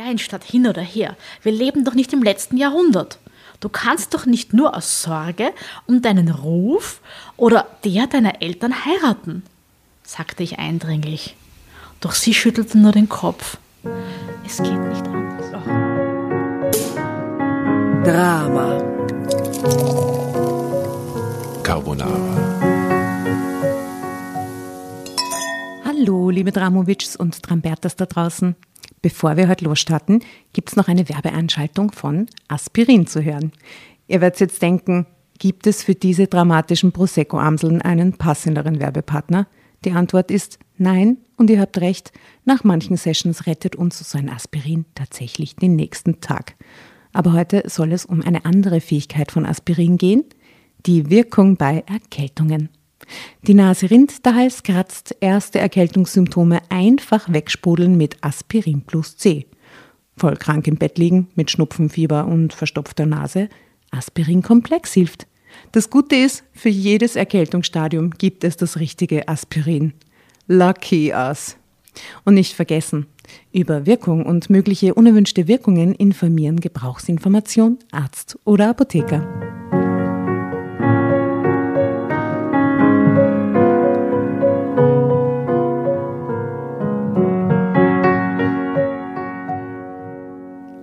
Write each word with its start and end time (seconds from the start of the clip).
Kleinstadt 0.00 0.44
hin 0.44 0.66
oder 0.66 0.80
her. 0.80 1.14
Wir 1.42 1.52
leben 1.52 1.84
doch 1.84 1.92
nicht 1.92 2.14
im 2.14 2.22
letzten 2.22 2.56
Jahrhundert. 2.56 3.18
Du 3.60 3.68
kannst 3.68 4.14
doch 4.14 4.24
nicht 4.24 4.54
nur 4.54 4.74
aus 4.74 5.02
Sorge 5.02 5.52
um 5.86 6.00
deinen 6.00 6.30
Ruf 6.30 7.02
oder 7.36 7.66
der 7.84 8.06
deiner 8.06 8.40
Eltern 8.40 8.86
heiraten, 8.86 9.42
sagte 10.02 10.42
ich 10.42 10.58
eindringlich. 10.58 11.36
Doch 12.00 12.12
sie 12.12 12.32
schüttelte 12.32 12.78
nur 12.78 12.92
den 12.92 13.10
Kopf. 13.10 13.58
Es 14.46 14.56
geht 14.56 14.72
nicht 14.72 15.06
anders. 15.06 15.50
Drama. 18.02 18.78
Carbonara. 21.62 22.16
Hallo, 25.84 26.30
liebe 26.30 26.52
Dramowitschs 26.52 27.16
und 27.16 27.42
Trambertas 27.42 27.96
da 27.96 28.06
draußen. 28.06 28.56
Bevor 29.02 29.36
wir 29.38 29.48
heute 29.48 29.64
losstarten, 29.64 30.22
gibt 30.52 30.68
es 30.68 30.76
noch 30.76 30.88
eine 30.88 31.08
Werbeeinschaltung 31.08 31.90
von 31.92 32.26
Aspirin 32.48 33.06
zu 33.06 33.24
hören. 33.24 33.52
Ihr 34.08 34.20
werdet 34.20 34.40
jetzt 34.40 34.60
denken, 34.60 35.06
gibt 35.38 35.66
es 35.66 35.82
für 35.82 35.94
diese 35.94 36.26
dramatischen 36.26 36.92
Prosecco-Amseln 36.92 37.80
einen 37.80 38.12
passenderen 38.12 38.78
Werbepartner? 38.78 39.46
Die 39.86 39.92
Antwort 39.92 40.30
ist 40.30 40.58
nein 40.76 41.16
und 41.36 41.48
ihr 41.48 41.60
habt 41.60 41.78
recht, 41.78 42.12
nach 42.44 42.62
manchen 42.62 42.98
Sessions 42.98 43.46
rettet 43.46 43.74
uns 43.74 43.98
so 43.98 44.18
ein 44.18 44.28
Aspirin 44.28 44.84
tatsächlich 44.94 45.56
den 45.56 45.76
nächsten 45.76 46.20
Tag. 46.20 46.56
Aber 47.14 47.32
heute 47.32 47.62
soll 47.66 47.92
es 47.92 48.04
um 48.04 48.20
eine 48.20 48.44
andere 48.44 48.82
Fähigkeit 48.82 49.32
von 49.32 49.46
Aspirin 49.46 49.96
gehen, 49.96 50.24
die 50.84 51.08
Wirkung 51.08 51.56
bei 51.56 51.84
Erkältungen. 51.86 52.68
Die 53.46 53.54
Nase 53.54 53.90
rinnt, 53.90 54.24
der 54.24 54.34
Hals 54.34 54.62
kratzt, 54.62 55.16
erste 55.20 55.58
Erkältungssymptome 55.58 56.60
einfach 56.68 57.32
wegsprudeln 57.32 57.96
mit 57.96 58.16
Aspirin 58.22 58.82
plus 58.82 59.16
C. 59.16 59.46
Voll 60.16 60.36
krank 60.36 60.66
im 60.66 60.76
Bett 60.76 60.98
liegen 60.98 61.28
mit 61.34 61.50
Schnupfenfieber 61.50 62.26
und 62.26 62.52
verstopfter 62.52 63.06
Nase, 63.06 63.48
Aspirin 63.90 64.42
Komplex 64.42 64.92
hilft. 64.92 65.26
Das 65.72 65.90
Gute 65.90 66.16
ist, 66.16 66.44
für 66.52 66.68
jedes 66.68 67.16
Erkältungsstadium 67.16 68.10
gibt 68.10 68.44
es 68.44 68.56
das 68.56 68.78
richtige 68.78 69.28
Aspirin. 69.28 69.94
Lucky 70.46 71.12
us. 71.12 71.56
Und 72.24 72.34
nicht 72.34 72.54
vergessen, 72.54 73.06
über 73.52 73.86
Wirkung 73.86 74.24
und 74.24 74.50
mögliche 74.50 74.94
unerwünschte 74.94 75.48
Wirkungen 75.48 75.94
informieren 75.94 76.60
Gebrauchsinformation, 76.60 77.78
Arzt 77.90 78.38
oder 78.44 78.70
Apotheker. 78.70 79.49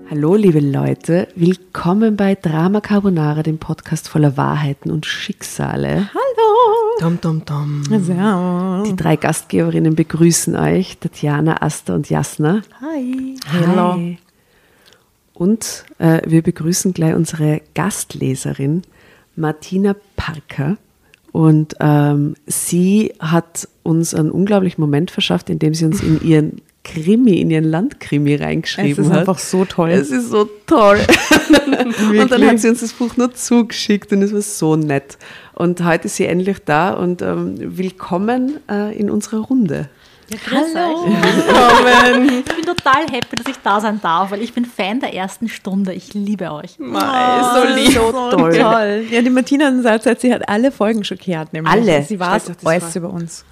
Hallo, 0.10 0.36
liebe 0.36 0.62
Leute, 0.62 1.28
willkommen 1.36 2.16
bei 2.16 2.34
Drama 2.34 2.80
Carbonara, 2.80 3.44
dem 3.44 3.58
Podcast 3.58 4.08
voller 4.08 4.38
Wahrheiten 4.38 4.90
und 4.90 5.06
Schicksale. 5.06 6.10
Hallo! 6.14 7.00
Dum, 7.02 7.20
dum, 7.20 7.44
dum. 7.44 8.84
Die 8.86 8.96
drei 8.96 9.18
Gastgeberinnen 9.18 9.96
begrüßen 9.96 10.56
euch, 10.56 10.98
Tatjana, 11.00 11.62
Asta 11.62 11.94
und 11.94 12.10
Jasna. 12.10 12.62
Hi. 12.80 13.36
Hi. 13.52 14.18
Und 15.34 15.84
äh, 16.00 16.22
wir 16.26 16.42
begrüßen 16.42 16.94
gleich 16.94 17.14
unsere 17.14 17.62
Gastleserin 17.76 18.84
Martina 19.36 19.94
Parker. 20.16 20.78
Und 21.34 21.76
ähm, 21.82 22.36
sie 22.46 23.14
hat 23.20 23.68
uns 23.84 24.14
einen 24.14 24.32
unglaublichen 24.32 24.80
Moment 24.80 25.12
verschafft, 25.12 25.50
indem 25.50 25.74
sie 25.74 25.84
uns 25.84 26.02
in 26.02 26.22
ihren 26.24 26.62
Krimi, 26.88 27.40
in 27.42 27.50
ihren 27.52 27.66
Landkrimi 27.66 28.36
reingeschrieben 28.36 28.92
Es 28.92 28.98
ist 29.08 29.12
hat. 29.12 29.20
einfach 29.20 29.40
so 29.40 29.66
toll. 29.66 29.90
Es 29.92 30.10
ist 30.10 30.30
so 30.30 30.50
toll. 30.66 31.00
und 32.20 32.32
dann 32.32 32.48
hat 32.48 32.60
sie 32.60 32.70
uns 32.70 32.82
das 32.82 32.94
Buch 32.94 33.18
nur 33.18 33.34
zugeschickt 33.34 34.12
und 34.14 34.22
es 34.22 34.34
war 34.34 34.42
so 34.42 34.76
nett. 34.76 35.18
Und 35.54 35.84
heute 35.84 36.06
ist 36.06 36.16
sie 36.16 36.26
endlich 36.26 36.58
da 36.66 36.92
und 36.94 37.22
ähm, 37.22 37.56
willkommen 37.78 38.60
äh, 38.70 38.98
in 38.98 39.10
unserer 39.10 39.40
Runde. 39.40 39.90
Ja, 40.30 40.38
Hallo. 40.52 41.06
Willkommen. 41.08 42.44
Ich 42.46 42.56
bin 42.56 42.66
total 42.66 43.04
happy, 43.10 43.36
dass 43.38 43.48
ich 43.48 43.56
da 43.64 43.80
sein 43.80 44.02
darf, 44.02 44.32
weil 44.32 44.42
ich 44.42 44.54
bin 44.54 44.66
Fan 44.66 45.00
der 45.00 45.14
ersten 45.14 45.48
Stunde. 45.48 45.94
Ich 45.94 46.14
liebe 46.14 46.52
euch. 46.52 46.78
Mei, 46.80 47.42
so 47.54 47.74
lieb. 47.76 47.94
so 47.94 48.12
toll. 48.12 48.52
toll. 48.58 49.06
Ja, 49.10 49.22
die 49.22 49.30
Martina 49.30 49.68
hat 49.68 49.76
gesagt, 49.76 50.20
sie 50.20 50.34
hat 50.34 50.50
alle 50.50 50.74
Folgen 50.74 51.06
schon 51.06 51.18
gehört. 51.18 51.54
Nämlich. 51.54 51.72
Alle. 51.72 52.04
Sie 52.04 52.18
das 52.18 52.28
alles 52.28 52.64
war- 52.64 52.96
über 52.98 53.10
uns. 53.10 53.46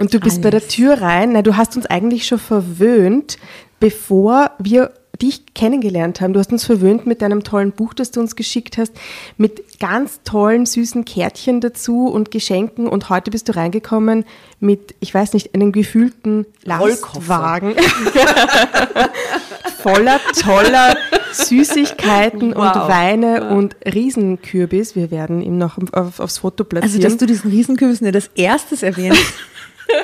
Und 0.00 0.14
du 0.14 0.20
bist 0.20 0.42
bei 0.42 0.50
der 0.50 0.66
Tür 0.66 1.00
rein. 1.00 1.32
Na, 1.32 1.42
du 1.42 1.56
hast 1.56 1.76
uns 1.76 1.86
eigentlich 1.86 2.26
schon 2.26 2.38
verwöhnt, 2.38 3.36
bevor 3.78 4.50
wir 4.58 4.92
dich 5.20 5.52
kennengelernt 5.54 6.22
haben. 6.22 6.32
Du 6.32 6.40
hast 6.40 6.50
uns 6.50 6.64
verwöhnt 6.64 7.06
mit 7.06 7.20
deinem 7.20 7.44
tollen 7.44 7.72
Buch, 7.72 7.92
das 7.92 8.10
du 8.10 8.20
uns 8.20 8.36
geschickt 8.36 8.78
hast, 8.78 8.92
mit 9.36 9.78
ganz 9.78 10.20
tollen, 10.24 10.64
süßen 10.64 11.04
Kärtchen 11.04 11.60
dazu 11.60 12.06
und 12.06 12.30
Geschenken. 12.30 12.88
Und 12.88 13.10
heute 13.10 13.30
bist 13.30 13.50
du 13.50 13.54
reingekommen 13.56 14.24
mit, 14.60 14.94
ich 15.00 15.12
weiß 15.12 15.34
nicht, 15.34 15.54
einem 15.54 15.72
gefühlten 15.72 16.46
Lastwagen 16.64 17.74
voller 19.82 20.20
toller 20.40 20.96
Süßigkeiten 21.32 22.54
Wow. 22.54 22.76
und 22.76 22.88
Weine 22.88 23.50
und 23.54 23.76
Riesenkürbis. 23.84 24.96
Wir 24.96 25.10
werden 25.10 25.42
ihm 25.42 25.58
noch 25.58 25.76
auf, 25.92 26.18
aufs 26.20 26.38
Foto 26.38 26.62
Also, 26.64 26.68
platzieren. 26.70 27.02
dass 27.02 27.16
du 27.18 27.26
diesen 27.26 27.50
Riesenkürbis 27.50 28.00
nicht 28.00 28.14
als 28.14 28.30
erstes 28.34 28.82
erwähnst. 28.82 29.22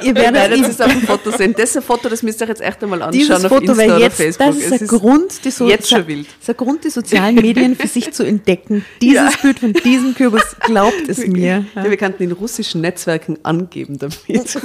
Ihr 0.03 0.15
werdet 0.15 0.35
werden 0.35 0.59
ihm 0.59 0.65
es 0.65 0.81
auf 0.81 0.93
dem 0.93 1.03
Foto 1.03 1.31
sehen. 1.31 1.55
Das 1.57 1.71
ist 1.71 1.77
ein 1.77 1.83
Foto, 1.83 2.09
das 2.09 2.23
müsst 2.23 2.41
ihr 2.41 2.45
euch 2.45 2.51
jetzt 2.51 2.63
echt 2.63 2.83
einmal 2.83 3.03
anschauen 3.03 3.13
dieses 3.13 3.45
auf 3.45 3.51
Foto 3.51 3.73
Insta 3.73 3.85
oder 3.85 3.99
jetzt, 3.99 4.17
Facebook. 4.17 4.47
das 4.47 4.57
ist 4.57 4.73
Es 4.73 4.79
der 4.79 4.89
Grund, 4.89 5.45
die 5.45 5.51
so, 5.51 5.69
jetzt 5.69 5.89
schon 5.89 6.07
wild. 6.07 6.27
Das 6.27 6.35
ist 6.41 6.49
der 6.49 6.55
Grund, 6.55 6.85
die 6.85 6.91
sozialen 6.91 7.35
Medien 7.37 7.77
für 7.77 7.89
sich 7.89 8.13
zu 8.13 8.23
entdecken. 8.25 8.85
Dieses 9.01 9.37
Bild 9.39 9.59
von 9.59 9.73
diesem 9.73 10.15
Kürbis, 10.15 10.57
glaubt 10.61 11.09
es 11.09 11.27
mir. 11.27 11.65
Ja, 11.75 11.85
wir 11.85 11.97
könnten 11.97 12.23
in 12.23 12.33
russischen 12.33 12.81
Netzwerken 12.81 13.39
angeben 13.43 13.99
damit. 13.99 14.17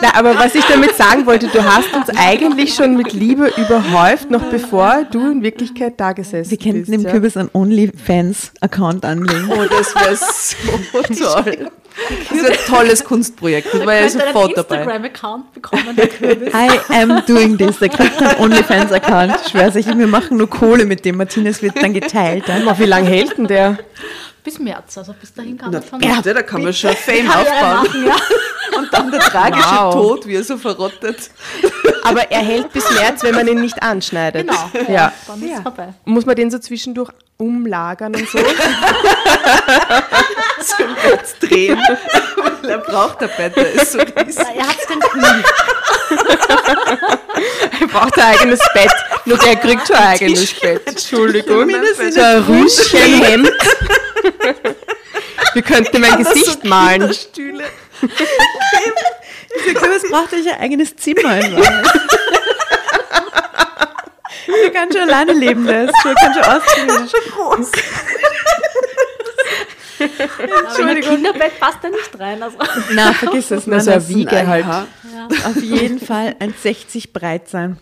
Na, 0.00 0.14
aber 0.14 0.36
was 0.38 0.54
ich 0.54 0.64
damit 0.64 0.94
sagen 0.96 1.24
wollte, 1.26 1.46
du 1.48 1.64
hast 1.64 1.94
uns 1.94 2.08
eigentlich 2.18 2.74
schon 2.74 2.96
mit 2.96 3.12
Liebe 3.12 3.50
überhäuft, 3.56 4.30
noch 4.30 4.42
bevor 4.50 5.04
du 5.10 5.30
in 5.30 5.42
Wirklichkeit 5.42 5.94
da 5.98 6.12
gesessen 6.12 6.50
Wir 6.50 6.58
könnten 6.58 6.80
bist. 6.80 6.92
dem 6.92 7.02
ja. 7.02 7.10
Kürbis 7.10 7.36
einen 7.36 7.50
OnlyFans-Account 7.52 9.04
anlegen. 9.04 9.48
Oh, 9.50 9.64
das 9.64 9.94
wäre 9.94 10.16
so 11.14 11.24
toll. 11.24 11.70
Das 12.30 12.42
wäre 12.42 12.52
ein 12.52 12.58
tolles 12.66 13.04
Kunstprojekt. 13.04 13.72
Das 13.72 13.86
war 13.86 13.94
ja 13.94 14.08
sofort 14.08 14.56
dabei. 14.56 14.76
Instagram-Account 14.76 15.54
bekommen, 15.54 15.96
der 15.96 16.08
Kürbis. 16.08 16.52
I 16.54 16.94
am 16.94 17.22
doing 17.26 17.56
this. 17.56 17.78
Der 17.78 17.88
kriegt 17.88 18.20
einen 18.20 18.36
OnlyFans-Account. 18.40 19.36
Ich 19.44 19.50
schwör's 19.52 19.76
euch, 19.76 19.86
wir 19.86 20.06
machen 20.06 20.36
nur 20.36 20.50
Kohle 20.50 20.86
mit 20.86 21.04
dem. 21.04 21.16
Martinez 21.16 21.62
wird 21.62 21.80
dann 21.80 21.94
geteilt. 21.94 22.50
Aber 22.50 22.78
wie 22.78 22.84
lange 22.84 23.08
hält 23.08 23.38
denn 23.38 23.46
der? 23.46 23.78
Bis 24.44 24.58
März, 24.58 24.98
also 24.98 25.14
bis 25.18 25.32
dahin 25.32 25.56
kann 25.56 25.70
Na 25.70 25.78
man 25.80 25.88
schon 25.88 25.98
bitte, 26.00 26.34
da 26.34 26.42
kann 26.42 26.62
man 26.62 26.72
schon 26.74 26.94
Fame 26.96 27.30
aufbauen. 27.30 27.84
machen, 27.86 28.06
ja. 28.06 28.16
Und 28.78 28.92
dann 28.92 29.10
der 29.10 29.20
tragische 29.20 29.64
Wow. 29.70 29.94
Tod, 29.94 30.26
wie 30.26 30.34
er 30.36 30.44
so 30.44 30.58
verrottet. 30.58 31.30
Aber 32.02 32.30
er 32.30 32.40
hält 32.40 32.70
bis 32.72 32.84
März, 32.90 33.22
wenn 33.22 33.34
man 33.34 33.48
ihn 33.48 33.60
nicht 33.62 33.82
anschneidet. 33.82 34.46
Genau, 34.46 34.70
Ja. 34.92 35.12
dann 35.26 35.42
ist 35.42 35.50
es 35.56 35.60
vorbei. 35.62 35.94
Muss 36.04 36.26
man 36.26 36.36
den 36.36 36.50
so 36.50 36.58
zwischendurch 36.58 37.10
umlagern 37.38 38.14
und 38.14 38.28
so? 38.28 38.38
Zum 40.60 40.94
Bett 41.02 41.36
drehen. 41.40 41.78
Weil 42.62 42.70
er 42.70 42.78
braucht 42.78 43.22
ein 43.22 43.30
Bett, 43.38 43.56
der 43.56 43.72
ist 43.72 43.92
so 43.92 43.98
riesig. 43.98 44.36
Ja, 44.36 44.50
Er 44.56 44.68
hat 44.68 44.76
es 44.78 44.86
den 44.86 45.00
Kühl. 45.00 45.44
Er 47.80 47.86
braucht 47.86 48.18
ein 48.18 48.34
eigenes 48.34 48.60
Bett. 48.72 48.92
Nur 49.24 49.38
der 49.38 49.56
kriegt 49.56 49.86
schon 49.86 49.96
ein 49.96 50.08
eigenes 50.08 50.52
Bett. 50.54 50.86
Entschuldigung. 50.86 51.70
So 52.10 52.20
ein 52.20 52.42
Rüschenhemd. 52.44 53.52
Wir 55.54 55.62
könnten 55.62 56.00
mein 56.00 56.18
Gesicht 56.18 56.64
malen. 56.64 57.12
Stühle. 57.12 57.64
Der 59.66 59.74
Kürbis 59.74 60.02
braucht 60.10 60.32
euch 60.32 60.52
ein 60.52 60.60
eigenes 60.60 60.96
Zimmer. 60.96 61.40
Der 61.40 61.50
kann 64.72 64.92
schon 64.92 65.02
alleine 65.02 65.32
leben, 65.32 65.68
ist 65.68 65.94
schon, 66.02 66.14
kann 66.14 66.34
schon 66.34 66.42
ausziehen. 66.42 66.88
Der 66.88 67.04
ist 67.04 67.10
schon 67.10 67.20
groß. 67.32 67.70
Aber 70.04 70.82
in 70.82 70.88
ein 70.88 71.00
Kinderbett 71.02 71.58
passt 71.60 71.78
er 71.82 71.90
nicht 71.90 72.18
rein. 72.18 72.42
Also. 72.42 72.56
Na, 72.94 73.12
vergiss 73.12 73.50
es. 73.50 73.66
Na, 73.66 73.80
so 73.80 73.90
das 73.90 74.06
eine 74.08 74.14
Wiege 74.16 74.46
halt. 74.46 74.64
Aha. 74.64 74.86
auf 75.46 75.62
jeden 75.62 75.98
Fall 76.00 76.36
ein 76.38 76.52
60 76.62 77.12
breit 77.12 77.48
sein. 77.48 77.78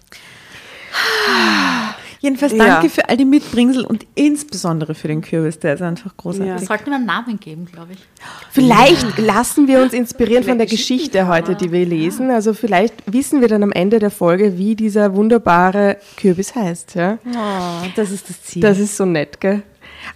Jedenfalls 2.21 2.53
Ja. 2.53 2.67
danke 2.67 2.89
für 2.89 3.09
all 3.09 3.17
die 3.17 3.25
Mitbringsel 3.25 3.85
und 3.85 4.07
insbesondere 4.15 4.95
für 4.95 5.09
den 5.09 5.23
Kürbis, 5.23 5.59
der 5.59 5.75
ist 5.75 5.83
einfach 5.83 6.13
Wir 6.13 6.17
großartig. 6.19 6.69
sollten 6.69 6.91
ihm 6.91 6.95
einen 6.95 7.07
Namen 7.07 7.41
geben, 7.41 7.67
glaube 7.67 7.95
ich. 7.95 7.99
Vielleicht 8.53 9.19
lassen 9.19 9.67
wir 9.67 9.83
uns 9.83 9.93
inspirieren 9.93 10.45
von 10.45 10.57
der 10.57 10.69
Geschichte 10.69 11.27
heute, 11.27 11.57
die 11.57 11.73
wir 11.73 11.85
lesen. 11.85 12.31
Also 12.31 12.55
vielleicht 12.55 12.95
wissen 13.13 13.41
wir 13.41 13.49
dann 13.49 13.65
am 13.65 13.73
Ende 13.73 13.99
der 13.99 14.13
Folge, 14.13 14.57
wie 14.57 14.77
dieser 14.77 15.17
wunderbare 15.17 15.97
Kürbis 16.17 16.55
heißt. 16.55 16.95
Ja? 16.95 17.19
Oh, 17.27 17.89
das 17.97 18.13
ist 18.13 18.29
das 18.31 18.41
Ziel. 18.45 18.63
Das 18.63 18.79
ist 18.79 18.97
so 18.97 19.05
nett, 19.05 19.41
gell? 19.41 19.63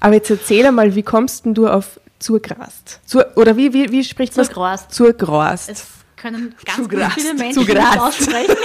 Aber 0.01 0.15
jetzt 0.15 0.31
erzähl 0.31 0.67
einmal, 0.67 0.95
wie 0.95 1.03
kommst 1.03 1.45
denn 1.45 1.55
du 1.55 1.69
auf 1.69 2.01
zur 2.19 2.41
Grast? 2.41 3.01
Zur, 3.05 3.27
oder 3.37 3.57
wie, 3.57 3.73
wie, 3.73 3.91
wie 3.93 4.03
spricht 4.05 4.37
man? 4.37 4.47
Zurgrast. 4.47 4.93
Zur 4.93 5.13
Grast. 5.13 5.69
Es 5.69 5.85
können 6.17 6.55
ganz, 6.65 6.77
Zu 6.77 6.89
ganz 6.89 7.03
Grast, 7.03 7.21
viele 7.21 7.35
Menschen 7.35 7.53
zu 7.53 7.61
nicht 7.61 7.75
Grast. 7.75 7.99
aussprechen. 7.99 8.57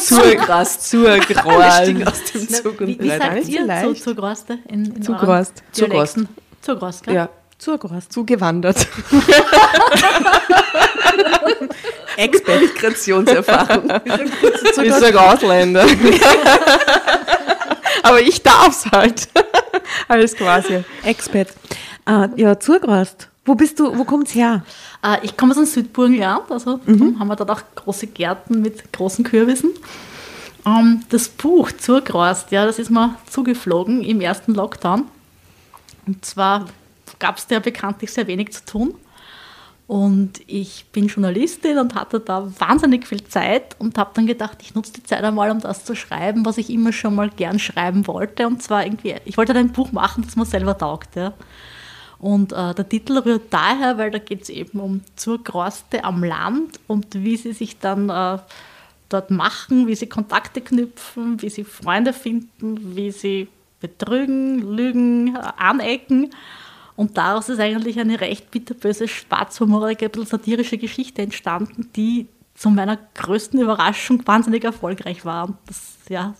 Zurgrast, 0.00 0.88
Zurgrast. 0.88 1.82
stiegen 1.82 2.08
aus 2.08 2.24
dem 2.32 2.48
Zug 2.48 2.80
wie, 2.80 2.84
und 2.84 3.02
wie 3.02 3.10
rein. 3.10 3.20
sagt 3.20 3.48
ihr 3.48 3.60
zu, 3.60 3.66
leicht. 3.66 4.02
zu 4.02 4.14
Groste? 4.14 4.58
In, 4.68 4.86
in 4.86 5.02
Zu 5.02 5.12
euren 5.12 5.26
Grost. 5.26 5.62
Zu 5.72 5.86
Dialekten? 5.86 6.28
Zu 6.62 6.76
Grost, 6.76 7.02
gell? 7.04 7.14
Ja. 7.14 7.28
Zugrast. 7.58 8.10
Zugewandert. 8.10 8.86
Expert. 12.16 12.60
Migrationserfahrung. 12.60 13.90
Ich 14.82 14.94
sage 14.94 15.20
Ausländer. 15.20 15.84
Aber 18.02 18.20
ich 18.20 18.42
darf's 18.42 18.86
halt. 18.90 19.28
Alles 20.10 20.34
quasi. 20.34 20.82
Expert. 21.04 21.50
Äh, 22.04 22.28
ja, 22.34 22.58
Zugrast. 22.58 23.28
Wo 23.44 23.54
bist 23.54 23.78
du, 23.78 23.96
wo 23.96 24.02
kommt's 24.02 24.34
her? 24.34 24.64
Äh, 25.04 25.18
ich 25.22 25.36
komme 25.36 25.52
aus 25.52 25.56
dem 25.56 25.66
Südburgenland, 25.66 26.50
also 26.50 26.80
darum 26.84 27.20
haben 27.20 27.28
wir 27.28 27.36
dort 27.36 27.50
auch 27.50 27.62
große 27.76 28.08
Gärten 28.08 28.60
mit 28.60 28.92
großen 28.92 29.24
Kürbissen. 29.24 29.70
Ähm, 30.66 31.04
das 31.10 31.28
Buch 31.28 31.70
Zurgrost, 31.70 32.50
ja, 32.50 32.66
das 32.66 32.80
ist 32.80 32.90
mir 32.90 33.14
zugeflogen 33.30 34.02
im 34.02 34.20
ersten 34.20 34.52
Lockdown. 34.52 35.04
Und 36.08 36.24
zwar 36.24 36.66
gab 37.20 37.38
es 37.38 37.46
da 37.46 37.60
bekanntlich 37.60 38.10
sehr 38.10 38.26
wenig 38.26 38.52
zu 38.52 38.64
tun. 38.64 38.94
Und 39.90 40.42
ich 40.46 40.84
bin 40.92 41.08
Journalistin 41.08 41.76
und 41.76 41.96
hatte 41.96 42.20
da 42.20 42.48
wahnsinnig 42.60 43.08
viel 43.08 43.24
Zeit 43.24 43.74
und 43.80 43.98
habe 43.98 44.12
dann 44.14 44.28
gedacht, 44.28 44.58
ich 44.62 44.76
nutze 44.76 44.92
die 44.92 45.02
Zeit 45.02 45.24
einmal, 45.24 45.50
um 45.50 45.60
das 45.60 45.84
zu 45.84 45.96
schreiben, 45.96 46.46
was 46.46 46.58
ich 46.58 46.70
immer 46.70 46.92
schon 46.92 47.16
mal 47.16 47.28
gern 47.28 47.58
schreiben 47.58 48.06
wollte. 48.06 48.46
Und 48.46 48.62
zwar 48.62 48.86
irgendwie, 48.86 49.16
ich 49.24 49.36
wollte 49.36 49.52
ein 49.52 49.72
Buch 49.72 49.90
machen, 49.90 50.22
das 50.24 50.36
mir 50.36 50.46
selber 50.46 50.78
taugt. 50.78 51.16
Ja. 51.16 51.32
Und 52.20 52.52
äh, 52.52 52.72
der 52.72 52.88
Titel 52.88 53.18
rührt 53.18 53.52
daher, 53.52 53.98
weil 53.98 54.12
da 54.12 54.18
geht 54.18 54.42
es 54.42 54.48
eben 54.48 54.78
um 54.78 55.00
Zurgroste 55.16 56.04
am 56.04 56.22
Land 56.22 56.78
und 56.86 57.08
wie 57.12 57.36
sie 57.36 57.52
sich 57.52 57.80
dann 57.80 58.10
äh, 58.10 58.38
dort 59.08 59.32
machen, 59.32 59.88
wie 59.88 59.96
sie 59.96 60.06
Kontakte 60.06 60.60
knüpfen, 60.60 61.42
wie 61.42 61.50
sie 61.50 61.64
Freunde 61.64 62.12
finden, 62.12 62.94
wie 62.94 63.10
sie 63.10 63.48
betrügen, 63.80 64.60
lügen, 64.76 65.34
äh, 65.34 65.40
anecken. 65.56 66.30
Und 67.00 67.16
daraus 67.16 67.48
ist 67.48 67.58
eigentlich 67.58 67.98
eine 67.98 68.20
recht 68.20 68.50
bitterböse, 68.50 69.08
schwarzhumorige, 69.08 70.04
ein 70.04 70.10
bisschen 70.10 70.26
satirische 70.26 70.76
Geschichte 70.76 71.22
entstanden, 71.22 71.88
die 71.96 72.26
zu 72.54 72.68
meiner 72.68 72.98
größten 73.14 73.58
Überraschung 73.58 74.20
wahnsinnig 74.26 74.64
erfolgreich 74.64 75.24
war. 75.24 75.46
Und 75.46 75.56
das, 75.64 75.96
ja, 76.10 76.34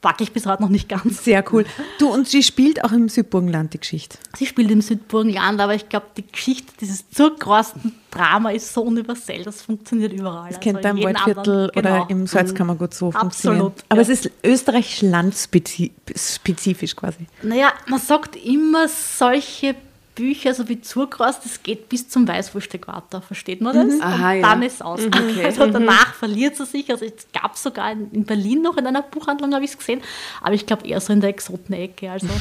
packe 0.00 0.24
ich 0.24 0.32
bis 0.32 0.46
heute 0.46 0.62
noch 0.62 0.68
nicht 0.68 0.88
ganz. 0.88 1.22
Sehr 1.22 1.44
cool. 1.52 1.64
Du, 2.00 2.12
und 2.12 2.26
sie 2.26 2.42
spielt 2.42 2.82
auch 2.82 2.90
im 2.90 3.08
Südburgenland 3.08 3.72
die 3.72 3.78
Geschichte. 3.78 4.18
Sie 4.34 4.46
spielt 4.46 4.68
im 4.72 4.80
Südburgenland, 4.80 5.60
aber 5.60 5.76
ich 5.76 5.88
glaube, 5.88 6.06
die 6.16 6.26
Geschichte, 6.26 6.72
dieses 6.80 7.08
zurgrosten 7.10 7.92
Drama 8.10 8.50
ist 8.50 8.74
so 8.74 8.82
universell, 8.82 9.44
das 9.44 9.62
funktioniert 9.62 10.12
überall. 10.12 10.50
Das 10.50 10.58
kennt 10.58 10.78
Also 10.78 10.88
da 10.88 10.90
im 10.90 10.96
in 10.96 11.02
jedem 11.02 11.14
Waldviertel 11.14 11.52
anderen- 11.52 11.78
oder 11.78 11.92
genau. 11.92 12.06
im 12.08 12.26
Salzkammergut 12.26 12.94
so 12.94 13.12
funktionieren. 13.12 13.66
Absolut, 13.66 13.84
Aber 13.88 14.02
ja. 14.02 14.08
es 14.08 14.10
ist 14.26 14.28
österreichisch-landspezifisch 14.42 16.96
quasi. 16.96 17.28
Naja, 17.42 17.72
man 17.86 18.00
sagt 18.00 18.34
immer, 18.34 18.88
solche 18.88 19.76
Bücher, 20.20 20.52
so 20.52 20.68
wie 20.68 20.80
Zurgrost, 20.82 21.44
das 21.46 21.62
geht 21.62 21.88
bis 21.88 22.08
zum 22.10 22.28
Weißwurst-Äquator, 22.28 23.22
versteht 23.22 23.62
man 23.62 23.74
das? 23.74 24.00
Aha, 24.02 24.32
Und 24.32 24.40
ja. 24.40 24.42
dann 24.50 24.62
ist 24.62 24.74
es 24.74 24.82
aus. 24.82 25.00
Also 25.42 25.66
danach 25.66 26.12
verliert 26.14 26.56
sie 26.56 26.66
sich. 26.66 26.90
Also 26.90 27.06
es 27.06 27.26
gab 27.32 27.56
sogar 27.56 27.90
in, 27.92 28.10
in 28.12 28.24
Berlin 28.24 28.60
noch 28.60 28.76
in 28.76 28.86
einer 28.86 29.00
Buchhandlung, 29.00 29.54
habe 29.54 29.64
ich 29.64 29.70
es 29.70 29.78
gesehen, 29.78 30.02
aber 30.42 30.52
ich 30.54 30.66
glaube 30.66 30.86
eher 30.86 31.00
so 31.00 31.12
in 31.14 31.20
der 31.22 31.30
Exotenecke. 31.30 32.10
Also 32.10 32.26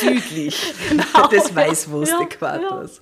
Südlich 0.00 0.74
Genau. 0.88 1.28
des 1.28 1.54
Weißwurst-Äquators. 1.54 3.00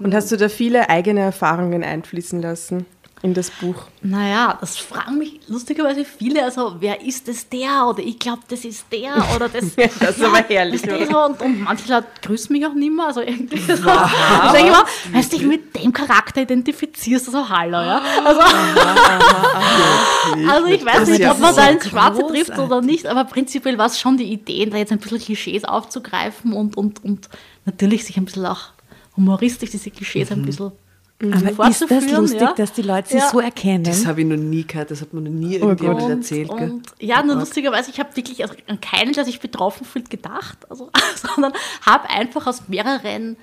Und 0.00 0.14
hast 0.14 0.30
du 0.30 0.36
da 0.36 0.48
viele 0.48 0.88
eigene 0.90 1.20
Erfahrungen 1.20 1.82
einfließen 1.82 2.42
lassen 2.42 2.86
in 3.22 3.34
das 3.34 3.50
Buch? 3.50 3.84
Naja, 4.00 4.56
das 4.60 4.76
fragen 4.76 5.18
mich 5.18 5.40
lustigerweise 5.48 6.04
viele. 6.04 6.44
Also, 6.44 6.76
wer 6.78 7.02
ist 7.02 7.28
es 7.28 7.48
der? 7.48 7.86
Oder 7.88 8.00
ich 8.00 8.18
glaube, 8.18 8.42
das 8.48 8.64
ist 8.64 8.86
der. 8.92 9.14
Oder 9.34 9.48
das, 9.48 9.74
das 9.76 10.16
ist 10.16 10.24
aber 10.24 10.38
herrlich, 10.38 10.82
das 10.82 11.08
der. 11.08 11.26
Und, 11.26 11.42
und 11.42 11.62
manche 11.62 11.92
Leute 11.92 12.06
grüßen 12.22 12.52
mich 12.52 12.66
auch 12.66 12.74
nicht 12.74 12.92
mehr. 12.92 13.06
Also, 13.06 13.20
irgendwie 13.20 13.58
so. 13.58 13.72
Ich 13.74 14.52
sage 14.52 14.66
immer, 14.66 14.84
weißt 15.12 15.32
du, 15.32 15.38
dich 15.38 15.46
mit 15.46 15.76
dem 15.76 15.92
Charakter 15.92 16.42
identifizierst, 16.42 17.26
also 17.26 17.48
hallo, 17.48 17.80
ja. 17.80 18.02
Also, 18.24 18.40
also 20.50 20.66
ich 20.66 20.84
weiß 20.84 21.00
Das 21.00 21.08
nicht, 21.08 21.20
ja 21.20 21.32
ob 21.32 21.40
man 21.40 21.54
da 21.54 21.68
ins 21.68 21.84
so 21.84 21.90
Schwarze 21.90 22.26
trifft 22.26 22.58
oder 22.58 22.80
nicht, 22.80 23.06
aber 23.06 23.24
prinzipiell 23.24 23.78
war 23.78 23.86
es 23.86 23.98
schon 23.98 24.16
die 24.16 24.32
Idee, 24.32 24.66
da 24.66 24.76
jetzt 24.76 24.92
ein 24.92 24.98
bisschen 24.98 25.18
Klischees 25.18 25.64
aufzugreifen 25.64 26.52
und, 26.52 26.76
und, 26.76 27.04
und 27.04 27.28
natürlich 27.64 28.04
sich 28.04 28.16
ein 28.16 28.24
bisschen 28.24 28.46
auch 28.46 28.68
humoristisch 29.16 29.70
diese 29.70 29.90
Klischees 29.90 30.30
ein 30.30 30.42
bisschen 30.42 30.72
Aber 31.20 31.68
ist 31.68 31.82
das 31.90 32.10
lustig, 32.12 32.40
ja. 32.40 32.52
dass 32.52 32.72
die 32.72 32.82
Leute 32.82 33.08
sie 33.08 33.16
Ja. 33.18 33.28
so 33.28 33.40
erkennen? 33.40 33.82
Das 33.82 34.06
habe 34.06 34.20
ich 34.20 34.26
noch 34.26 34.36
nie 34.36 34.64
gehört, 34.64 34.92
das 34.92 35.00
hat 35.00 35.12
mir 35.12 35.20
noch 35.20 35.30
nie 35.30 35.56
irgendjemand 35.56 36.02
und, 36.02 36.10
erzählt. 36.10 36.48
gell? 36.56 36.70
Und, 36.70 36.86
ja, 37.00 37.22
nur 37.24 37.34
lustigerweise, 37.34 37.90
ich 37.90 37.98
habe 37.98 38.14
wirklich 38.14 38.44
an 38.44 38.80
keinen, 38.80 39.12
der 39.14 39.24
sich 39.24 39.40
betroffen 39.40 39.84
fühlt, 39.84 40.10
gedacht, 40.10 40.58
also, 40.70 40.90
sondern 41.16 41.52
habe 41.84 42.08
einfach 42.08 42.46
aus 42.46 42.68
mehreren 42.68 43.36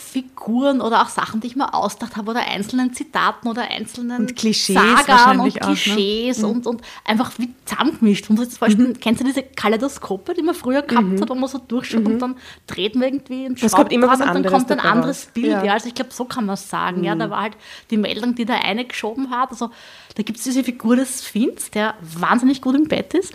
Figuren 0.00 0.80
oder 0.80 1.02
auch 1.02 1.08
Sachen, 1.08 1.40
die 1.40 1.46
ich 1.46 1.56
mir 1.56 1.74
ausgedacht 1.74 2.16
habe, 2.16 2.30
oder 2.30 2.40
einzelnen 2.40 2.92
Zitaten 2.92 3.48
oder 3.48 3.62
einzelnen 3.62 4.22
Und 4.22 4.36
Klischees 4.36 4.74
Sagern 4.74 4.98
und 4.98 5.08
wahrscheinlich 5.08 5.62
auch, 5.62 5.68
ne? 5.68 5.74
Klischees 5.74 6.42
und, 6.42 6.66
und 6.66 6.82
einfach 7.04 7.32
wie 7.38 7.50
zusammengemischt. 7.64 8.30
Und 8.30 8.38
zum 8.38 8.58
Beispiel, 8.58 8.92
kennst 8.94 9.20
du 9.20 9.24
diese 9.24 9.42
Kaleidoskope, 9.42 10.34
die 10.34 10.42
man 10.42 10.54
früher 10.54 10.82
gehabt 10.82 11.20
hat, 11.20 11.28
wo 11.28 11.34
man 11.34 11.48
so 11.48 11.58
durchschaut 11.58 12.04
und 12.04 12.18
dann 12.18 12.36
dreht 12.66 12.94
man 12.94 13.04
irgendwie 13.04 13.46
ein 13.46 13.56
Es 13.60 13.72
kommt 13.72 13.92
immer 13.92 14.08
was 14.08 14.20
und 14.20 14.26
dann 14.26 14.44
kommt 14.44 14.70
ein 14.72 14.80
anderes 14.80 15.26
raus. 15.26 15.30
Bild. 15.34 15.46
Ja. 15.46 15.64
Ja. 15.64 15.72
also 15.74 15.88
ich 15.88 15.94
glaube, 15.94 16.12
so 16.12 16.24
kann 16.24 16.46
man 16.46 16.54
es 16.54 16.68
sagen. 16.68 17.04
Ja, 17.04 17.14
da 17.14 17.30
war 17.30 17.42
halt 17.42 17.56
die 17.90 17.96
Meldung, 17.96 18.34
die 18.34 18.44
der 18.44 18.64
eine 18.64 18.84
geschoben 18.84 19.30
hat. 19.30 19.50
Also 19.50 19.70
da 20.16 20.22
gibt 20.22 20.38
es 20.38 20.44
diese 20.44 20.64
Figur 20.64 20.96
des 20.96 21.22
Finns, 21.22 21.70
der 21.70 21.94
wahnsinnig 22.00 22.60
gut 22.60 22.74
im 22.74 22.88
Bett 22.88 23.14
ist. 23.14 23.32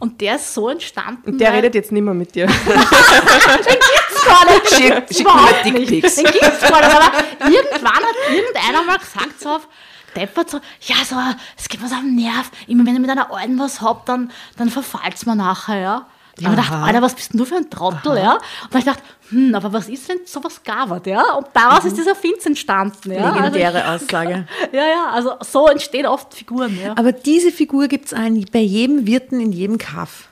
Und 0.00 0.20
der 0.20 0.36
ist 0.36 0.54
so 0.54 0.68
entstanden. 0.68 1.32
Und 1.32 1.40
der 1.40 1.52
redet 1.52 1.74
jetzt 1.74 1.90
nicht 1.90 2.02
mehr 2.02 2.14
mit 2.14 2.34
dir. 2.34 2.46
gar 4.28 4.44
nicht. 4.44 4.66
Schick- 4.74 5.08
schick 5.08 5.20
überhaupt 5.20 5.64
mir. 5.64 5.72
Dickpics. 5.86 6.14
Den 6.16 6.24
gibt's 6.26 6.60
gar 6.60 6.80
nicht. 6.80 6.94
Aber 6.96 7.12
irgendwann 7.50 7.92
hat 7.94 8.16
irgendeiner 8.30 8.82
mal 8.84 8.98
gesagt, 8.98 9.40
so 9.40 9.48
auf 9.50 9.68
deppert, 10.16 10.50
so, 10.50 10.60
ja, 10.82 10.96
so, 11.04 11.16
es 11.56 11.68
geht 11.68 11.80
mir 11.80 11.88
so 11.88 11.94
am 11.94 12.14
Nerv. 12.14 12.50
Immer 12.66 12.86
wenn 12.86 12.94
ich 12.94 13.00
mit 13.00 13.10
einer 13.10 13.32
Alten 13.32 13.58
was 13.58 13.80
hab, 13.80 14.06
dann, 14.06 14.30
dann 14.56 14.70
verfallt's 14.70 15.26
mir 15.26 15.36
nachher, 15.36 15.78
ja. 15.78 16.06
Ich 16.40 16.44
habe 16.46 16.54
mir 16.54 16.62
gedacht, 16.62 16.80
Alter, 16.84 17.02
was 17.02 17.14
bist 17.16 17.32
denn 17.32 17.38
du 17.38 17.44
für 17.44 17.56
ein 17.56 17.68
Trottel, 17.68 18.16
ja? 18.16 18.34
Und 18.34 18.42
dann 18.70 18.78
ich 18.78 18.84
gedacht, 18.86 19.02
hm, 19.30 19.56
aber 19.56 19.72
was 19.72 19.88
ist, 19.88 20.08
wenn 20.08 20.18
sowas 20.24 20.62
gabert, 20.62 21.06
ja? 21.08 21.32
Und 21.34 21.48
daraus 21.52 21.84
ist 21.84 21.96
dieser 21.96 22.14
Finz 22.14 22.46
entstanden, 22.46 23.10
ja. 23.12 23.28
Legendäre 23.34 23.88
Aussage. 23.88 24.46
Also, 24.62 24.72
ja, 24.76 24.86
ja, 24.86 25.10
also 25.12 25.32
so 25.40 25.66
entstehen 25.66 26.06
oft 26.06 26.32
Figuren, 26.34 26.78
ja. 26.80 26.94
Aber 26.96 27.10
diese 27.10 27.50
Figur 27.50 27.88
gibt 27.88 28.12
es 28.12 28.18
bei 28.52 28.60
jedem 28.60 29.04
Wirten 29.06 29.40
in 29.40 29.50
jedem 29.50 29.78
Kaff. 29.78 30.27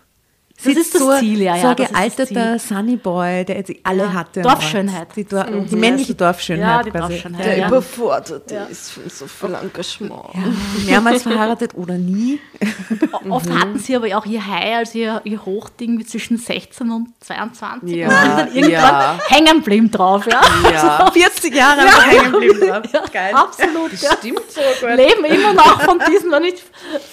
Das 0.64 0.74
ist 0.74 0.94
das 0.94 1.02
so, 1.02 1.18
Ziel, 1.18 1.42
ja, 1.42 1.56
ja, 1.56 1.62
So 1.62 1.68
ein 1.68 1.76
das 1.76 1.90
das 1.90 2.28
gealterter 2.28 2.58
Sunny 2.58 2.96
Boy, 2.96 3.44
der 3.44 3.56
jetzt 3.58 3.72
alle 3.82 4.04
Ja, 4.04 4.12
hatte. 4.14 4.42
Dorfschönheit. 4.42 5.08
Die, 5.14 5.24
Dor 5.24 5.44
die 5.44 5.76
männliche 5.76 6.14
Dorfschönheit 6.14 6.66
Ja, 6.66 6.82
die 6.82 6.90
quasi. 6.90 7.12
Dorfschönheit, 7.14 7.44
Der 7.46 7.58
ja. 7.58 7.68
überfordert 7.68 8.50
ist 8.70 8.90
von 8.90 9.02
so 9.08 9.26
viel 9.26 9.54
Engagement. 9.54 10.22
Mehrmals 10.86 11.22
verheiratet 11.24 11.74
oder 11.74 11.94
nie. 11.98 12.40
Oft 13.28 13.50
hatten 13.50 13.78
sie 13.78 13.96
aber 13.96 14.06
auch 14.16 14.24
ihr 14.24 14.46
High, 14.46 14.76
also 14.76 14.98
ihr, 14.98 15.20
ihr 15.24 15.44
Hochding 15.44 15.96
mit 15.96 16.08
zwischen 16.08 16.38
16 16.38 16.90
und 16.90 17.08
22 17.20 17.96
Ja, 17.96 18.08
und 18.08 18.14
sind 18.14 18.38
dann 18.38 18.48
irgendwann 18.54 18.70
ja. 18.72 19.18
hängen 19.28 19.56
geblieben 19.58 19.90
drauf, 19.90 20.26
ja. 20.26 20.40
Ja, 20.72 21.10
40 21.12 21.54
Jahre 21.54 21.84
ja. 21.84 22.02
hängen 22.02 22.32
geblieben 22.32 22.60
drauf. 22.60 22.82
Geil. 23.12 23.34
Absolut. 23.34 23.92
Ja. 24.00 24.10
stimmt. 24.18 24.40
Leben 24.96 25.24
immer 25.24 25.52
noch 25.52 25.82
von 25.82 26.00
diesen, 26.10 26.30
wenn 26.30 26.42
nicht 26.42 26.62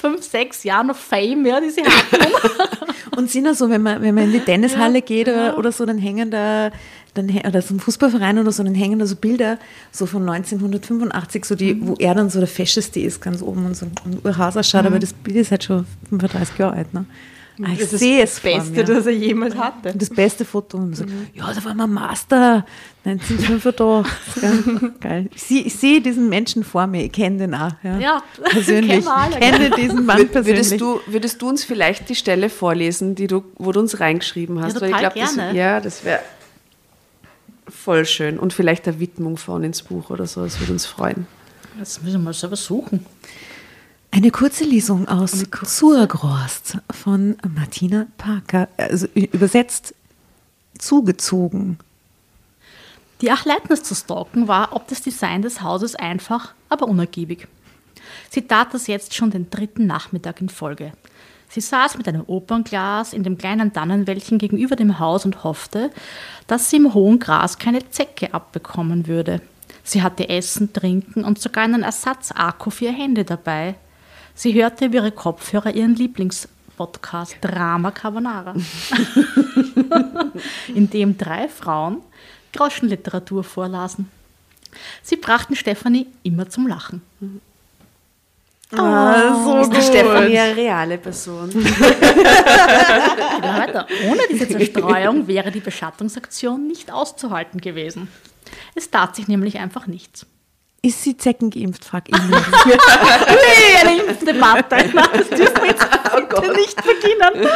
fünf, 0.01 0.23
sechs 0.23 0.63
Jahren 0.63 0.87
noch 0.87 0.95
Fame, 0.95 1.45
ja, 1.45 1.59
die 1.59 1.69
sie 1.69 1.83
hatten. 1.83 2.31
Und 3.15 3.29
sind 3.29 3.42
ja 3.45 3.53
so, 3.53 3.69
wenn 3.69 3.81
man, 3.81 4.01
wenn 4.01 4.15
man 4.15 4.25
in 4.25 4.31
die 4.31 4.39
Tennishalle 4.45 5.01
geht 5.01 5.27
oder, 5.27 5.57
oder 5.57 5.71
so, 5.71 5.85
dann 5.85 5.97
hängen 5.97 6.31
da, 6.31 6.71
dann, 7.13 7.29
oder 7.29 7.61
so 7.61 7.73
ein 7.73 7.79
Fußballverein 7.79 8.39
oder 8.39 8.51
so, 8.51 8.63
dann 8.63 8.75
hängen 8.75 8.99
da 8.99 9.05
so 9.05 9.15
Bilder 9.15 9.57
so 9.91 10.05
von 10.05 10.27
1985, 10.27 11.45
so 11.45 11.55
die, 11.55 11.85
wo 11.85 11.95
er 11.99 12.15
dann 12.15 12.29
so 12.29 12.39
der 12.39 12.47
Fescheste 12.47 12.99
ist, 12.99 13.21
ganz 13.21 13.41
oben 13.41 13.65
und 13.65 13.75
so 13.75 13.85
ein 13.85 14.19
Urhaus 14.23 14.57
ausschaut, 14.57 14.85
aber 14.85 14.99
das 14.99 15.13
Bild 15.13 15.37
ist 15.37 15.51
halt 15.51 15.63
schon 15.63 15.85
35 16.09 16.57
Jahre 16.57 16.75
alt. 16.77 16.93
Ne? 16.93 17.05
Ah, 17.61 17.69
ich 17.73 17.79
Das 17.79 17.93
ist 17.93 17.99
sehe 17.99 18.23
es 18.23 18.31
das 18.35 18.39
vor 18.39 18.51
Beste, 18.51 18.71
mir. 18.71 18.83
das 18.83 19.05
er 19.05 19.11
jemals 19.13 19.55
hatte. 19.55 19.93
Das 19.95 20.09
beste 20.09 20.43
Foto. 20.45 20.77
Und 20.77 20.95
so, 20.95 21.03
Ja, 21.35 21.53
da 21.53 21.63
war 21.63 21.73
mein 21.75 21.91
Master 21.93 22.65
1985. 23.05 24.41
gell. 24.41 24.91
Geil. 24.99 25.29
Ich 25.35 25.43
sehe, 25.43 25.61
ich 25.61 25.75
sehe 25.75 26.01
diesen 26.01 26.29
Menschen 26.29 26.63
vor 26.63 26.87
mir, 26.87 27.03
ich 27.05 27.11
kenne 27.11 27.37
den 27.37 27.53
auch. 27.53 27.73
Ja. 27.83 27.99
Ja, 27.99 28.23
persönlich. 28.43 29.05
Ich 29.05 29.39
kenne 29.39 29.69
diesen 29.71 30.05
Mann 30.05 30.27
persönlich. 30.29 30.57
Würdest 30.71 30.81
du, 30.81 30.99
würdest 31.05 31.41
du 31.41 31.49
uns 31.49 31.63
vielleicht 31.63 32.09
die 32.09 32.15
Stelle 32.15 32.49
vorlesen, 32.49 33.13
die 33.15 33.27
du, 33.27 33.43
wo 33.57 33.71
du 33.71 33.81
uns 33.81 33.99
reingeschrieben 33.99 34.59
hast? 34.61 34.73
Ja, 34.73 34.79
total 34.79 34.99
glaub, 34.99 35.13
das, 35.15 35.35
gerne. 35.35 35.57
ja, 35.57 35.79
das 35.79 36.03
wäre 36.03 36.19
voll 37.67 38.05
schön. 38.05 38.39
Und 38.39 38.53
vielleicht 38.53 38.87
eine 38.87 38.99
Widmung 38.99 39.37
vorne 39.37 39.67
ins 39.67 39.83
Buch 39.83 40.09
oder 40.09 40.25
so, 40.25 40.43
das 40.43 40.59
würde 40.59 40.73
uns 40.73 40.85
freuen. 40.85 41.27
Das 41.79 42.01
müssen 42.01 42.13
wir 42.19 42.25
mal 42.25 42.33
selber 42.33 42.55
suchen. 42.55 43.05
Eine 44.15 44.29
kurze 44.29 44.63
Lesung 44.63 45.07
aus 45.07 45.43
Zurgrost 45.65 46.77
von 46.91 47.35
Martina 47.55 48.05
Parker, 48.19 48.67
also 48.77 49.07
übersetzt 49.15 49.95
zugezogen. 50.77 51.79
Die 53.21 53.31
Achleitners 53.31 53.81
zu 53.81 53.95
stalken 53.95 54.47
war 54.47 54.73
ob 54.73 54.87
das 54.87 55.01
Design 55.01 55.41
des 55.41 55.63
Hauses 55.63 55.95
einfach, 55.95 56.53
aber 56.69 56.87
unergiebig. 56.87 57.47
Sie 58.29 58.43
tat 58.43 58.75
das 58.75 58.85
jetzt 58.85 59.15
schon 59.15 59.31
den 59.31 59.49
dritten 59.49 59.87
Nachmittag 59.87 60.41
in 60.41 60.49
Folge. 60.49 60.91
Sie 61.49 61.61
saß 61.61 61.97
mit 61.97 62.07
einem 62.07 62.25
Opernglas 62.27 63.13
in 63.13 63.23
dem 63.23 63.39
kleinen 63.39 63.73
Tannenwäldchen 63.73 64.37
gegenüber 64.37 64.75
dem 64.75 64.99
Haus 64.99 65.25
und 65.25 65.43
hoffte, 65.43 65.89
dass 66.45 66.69
sie 66.69 66.75
im 66.75 66.93
hohen 66.93 67.17
Gras 67.17 67.57
keine 67.57 67.89
Zecke 67.89 68.31
abbekommen 68.31 69.07
würde. 69.07 69.41
Sie 69.83 70.03
hatte 70.03 70.29
Essen, 70.29 70.71
Trinken 70.71 71.23
und 71.23 71.39
sogar 71.39 71.63
einen 71.63 71.81
Ersatz-Akku 71.81 72.69
für 72.69 72.85
ihr 72.85 72.93
Handy 72.93 73.23
dabei. 73.25 73.73
Sie 74.35 74.53
hörte 74.53 74.85
über 74.85 74.95
ihre 74.95 75.11
Kopfhörer 75.11 75.73
ihren 75.73 75.95
Lieblingspodcast 75.95 77.37
Drama 77.41 77.91
Carbonara, 77.91 78.55
in 80.75 80.89
dem 80.89 81.17
drei 81.17 81.47
Frauen 81.47 82.01
Groschenliteratur 82.53 83.43
vorlasen. 83.43 84.09
Sie 85.01 85.17
brachten 85.17 85.55
Stefanie 85.55 86.07
immer 86.23 86.49
zum 86.49 86.67
Lachen. 86.67 87.01
Ah, 88.75 89.43
so 89.43 89.59
ist 89.61 89.71
die 89.71 89.81
Stefanie 89.81 90.37
eine 90.37 90.55
reale 90.55 90.97
Person. 90.97 91.53
weiter. 93.73 93.87
Ohne 94.07 94.21
diese 94.29 94.47
Zerstreuung 94.57 95.27
wäre 95.27 95.51
die 95.51 95.59
Beschattungsaktion 95.59 96.67
nicht 96.67 96.91
auszuhalten 96.91 97.61
gewesen. 97.61 98.07
Es 98.75 98.89
tat 98.89 99.15
sich 99.15 99.27
nämlich 99.27 99.59
einfach 99.59 99.85
nichts. 99.87 100.25
Ist 100.85 101.01
sie 101.01 101.15
zeckengeimpft, 101.15 101.85
frag 101.85 102.09
ich 102.09 102.21
mich. 102.23 102.29
nee, 102.65 103.87
eine 103.87 104.03
Impfdebatte. 104.03 104.75
Das 105.13 105.29
dürfen 105.29 105.61
wir 105.61 105.67
jetzt 105.67 105.87
bitte 106.29 106.53
nicht 106.53 106.75
beginnen. 106.75 107.47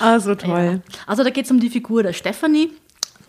Also 0.00 0.34
toll. 0.34 0.80
Ja. 0.82 0.94
Also 1.06 1.22
da 1.24 1.28
geht 1.28 1.44
es 1.44 1.50
um 1.50 1.60
die 1.60 1.68
Figur 1.68 2.02
der 2.02 2.14
Stefanie, 2.14 2.72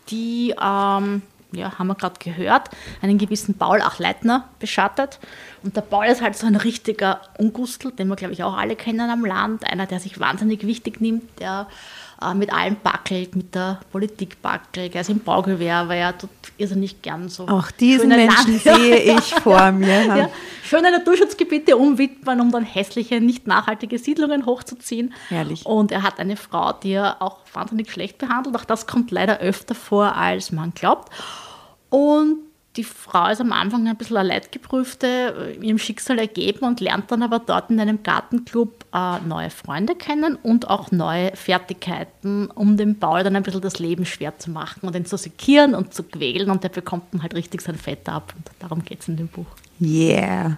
die, 0.07 0.51
ähm, 0.51 1.21
ja, 1.51 1.77
haben 1.77 1.87
wir 1.87 1.95
gerade 1.95 2.17
gehört, 2.19 2.69
einen 3.01 3.17
gewissen 3.17 3.57
Paul 3.57 3.81
Achleitner 3.81 4.47
beschattet. 4.59 5.19
Und 5.63 5.75
der 5.75 5.81
Paul 5.81 6.05
ist 6.05 6.21
halt 6.21 6.37
so 6.37 6.47
ein 6.47 6.55
richtiger 6.55 7.19
Ungustel, 7.37 7.91
den 7.91 8.07
wir, 8.07 8.15
glaube 8.15 8.33
ich, 8.33 8.41
auch 8.41 8.55
alle 8.55 8.77
kennen 8.77 9.09
am 9.09 9.25
Land. 9.25 9.69
Einer, 9.69 9.85
der 9.85 9.99
sich 9.99 10.17
wahnsinnig 10.17 10.65
wichtig 10.65 11.01
nimmt, 11.01 11.41
der 11.41 11.67
mit 12.35 12.53
allem 12.53 12.77
backelt, 12.81 13.35
mit 13.35 13.53
der 13.53 13.79
Politik 13.91 14.41
backelt. 14.41 14.95
Er 14.95 15.01
ist 15.01 15.09
im 15.09 15.19
Baugewerbe, 15.19 15.95
er 15.95 16.17
tut 16.17 16.29
irrsinnig 16.57 17.01
gern 17.01 17.29
so. 17.29 17.47
Auch 17.47 17.71
diesen 17.71 18.09
Menschen 18.09 18.53
Land 18.53 18.61
sehe 18.61 19.15
ich 19.15 19.33
vor 19.35 19.71
mir. 19.71 20.05
Ja, 20.05 20.29
schöne 20.63 20.91
Naturschutzgebiete 20.91 21.75
umwidmen, 21.77 22.39
um 22.39 22.51
dann 22.51 22.63
hässliche, 22.63 23.19
nicht 23.19 23.47
nachhaltige 23.47 23.97
Siedlungen 23.97 24.45
hochzuziehen. 24.45 25.13
Herrlich. 25.29 25.65
Und 25.65 25.91
er 25.91 26.03
hat 26.03 26.19
eine 26.19 26.37
Frau, 26.37 26.73
die 26.73 26.93
er 26.93 27.21
auch 27.21 27.39
wahnsinnig 27.53 27.91
schlecht 27.91 28.17
behandelt. 28.17 28.55
Auch 28.55 28.65
das 28.65 28.87
kommt 28.87 29.11
leider 29.11 29.39
öfter 29.39 29.75
vor, 29.75 30.15
als 30.15 30.51
man 30.51 30.73
glaubt. 30.73 31.11
Und 31.89 32.37
die 32.75 32.83
Frau 32.83 33.29
ist 33.29 33.39
am 33.39 33.51
Anfang 33.51 33.87
ein 33.87 33.95
bisschen 33.95 34.17
eine 34.17 34.29
Leidgeprüfte, 34.29 35.57
ihrem 35.61 35.77
Schicksal 35.77 36.17
ergeben 36.17 36.65
und 36.65 36.79
lernt 36.79 37.11
dann 37.11 37.21
aber 37.21 37.39
dort 37.39 37.69
in 37.69 37.79
einem 37.79 38.01
Gartenclub 38.01 38.85
äh, 38.93 39.19
neue 39.19 39.51
Freunde 39.51 39.95
kennen 39.95 40.35
und 40.41 40.69
auch 40.69 40.91
neue 40.91 41.35
Fertigkeiten, 41.35 42.47
um 42.47 42.75
dem 42.77 42.97
Paul 42.99 43.23
dann 43.23 43.35
ein 43.35 43.43
bisschen 43.43 43.61
das 43.61 43.79
Leben 43.79 44.05
schwer 44.05 44.39
zu 44.39 44.49
machen 44.49 44.87
und 44.87 44.95
ihn 44.95 45.05
zu 45.05 45.17
sekieren 45.17 45.75
und 45.75 45.93
zu 45.93 46.03
quälen 46.03 46.49
und 46.49 46.63
der 46.63 46.69
bekommt 46.69 47.13
dann 47.13 47.21
halt 47.21 47.35
richtig 47.35 47.61
sein 47.61 47.75
Fett 47.75 48.09
ab 48.09 48.33
und 48.35 48.49
darum 48.59 48.83
geht 48.83 49.01
es 49.01 49.07
in 49.07 49.17
dem 49.17 49.27
Buch. 49.27 49.45
Yeah. 49.79 50.57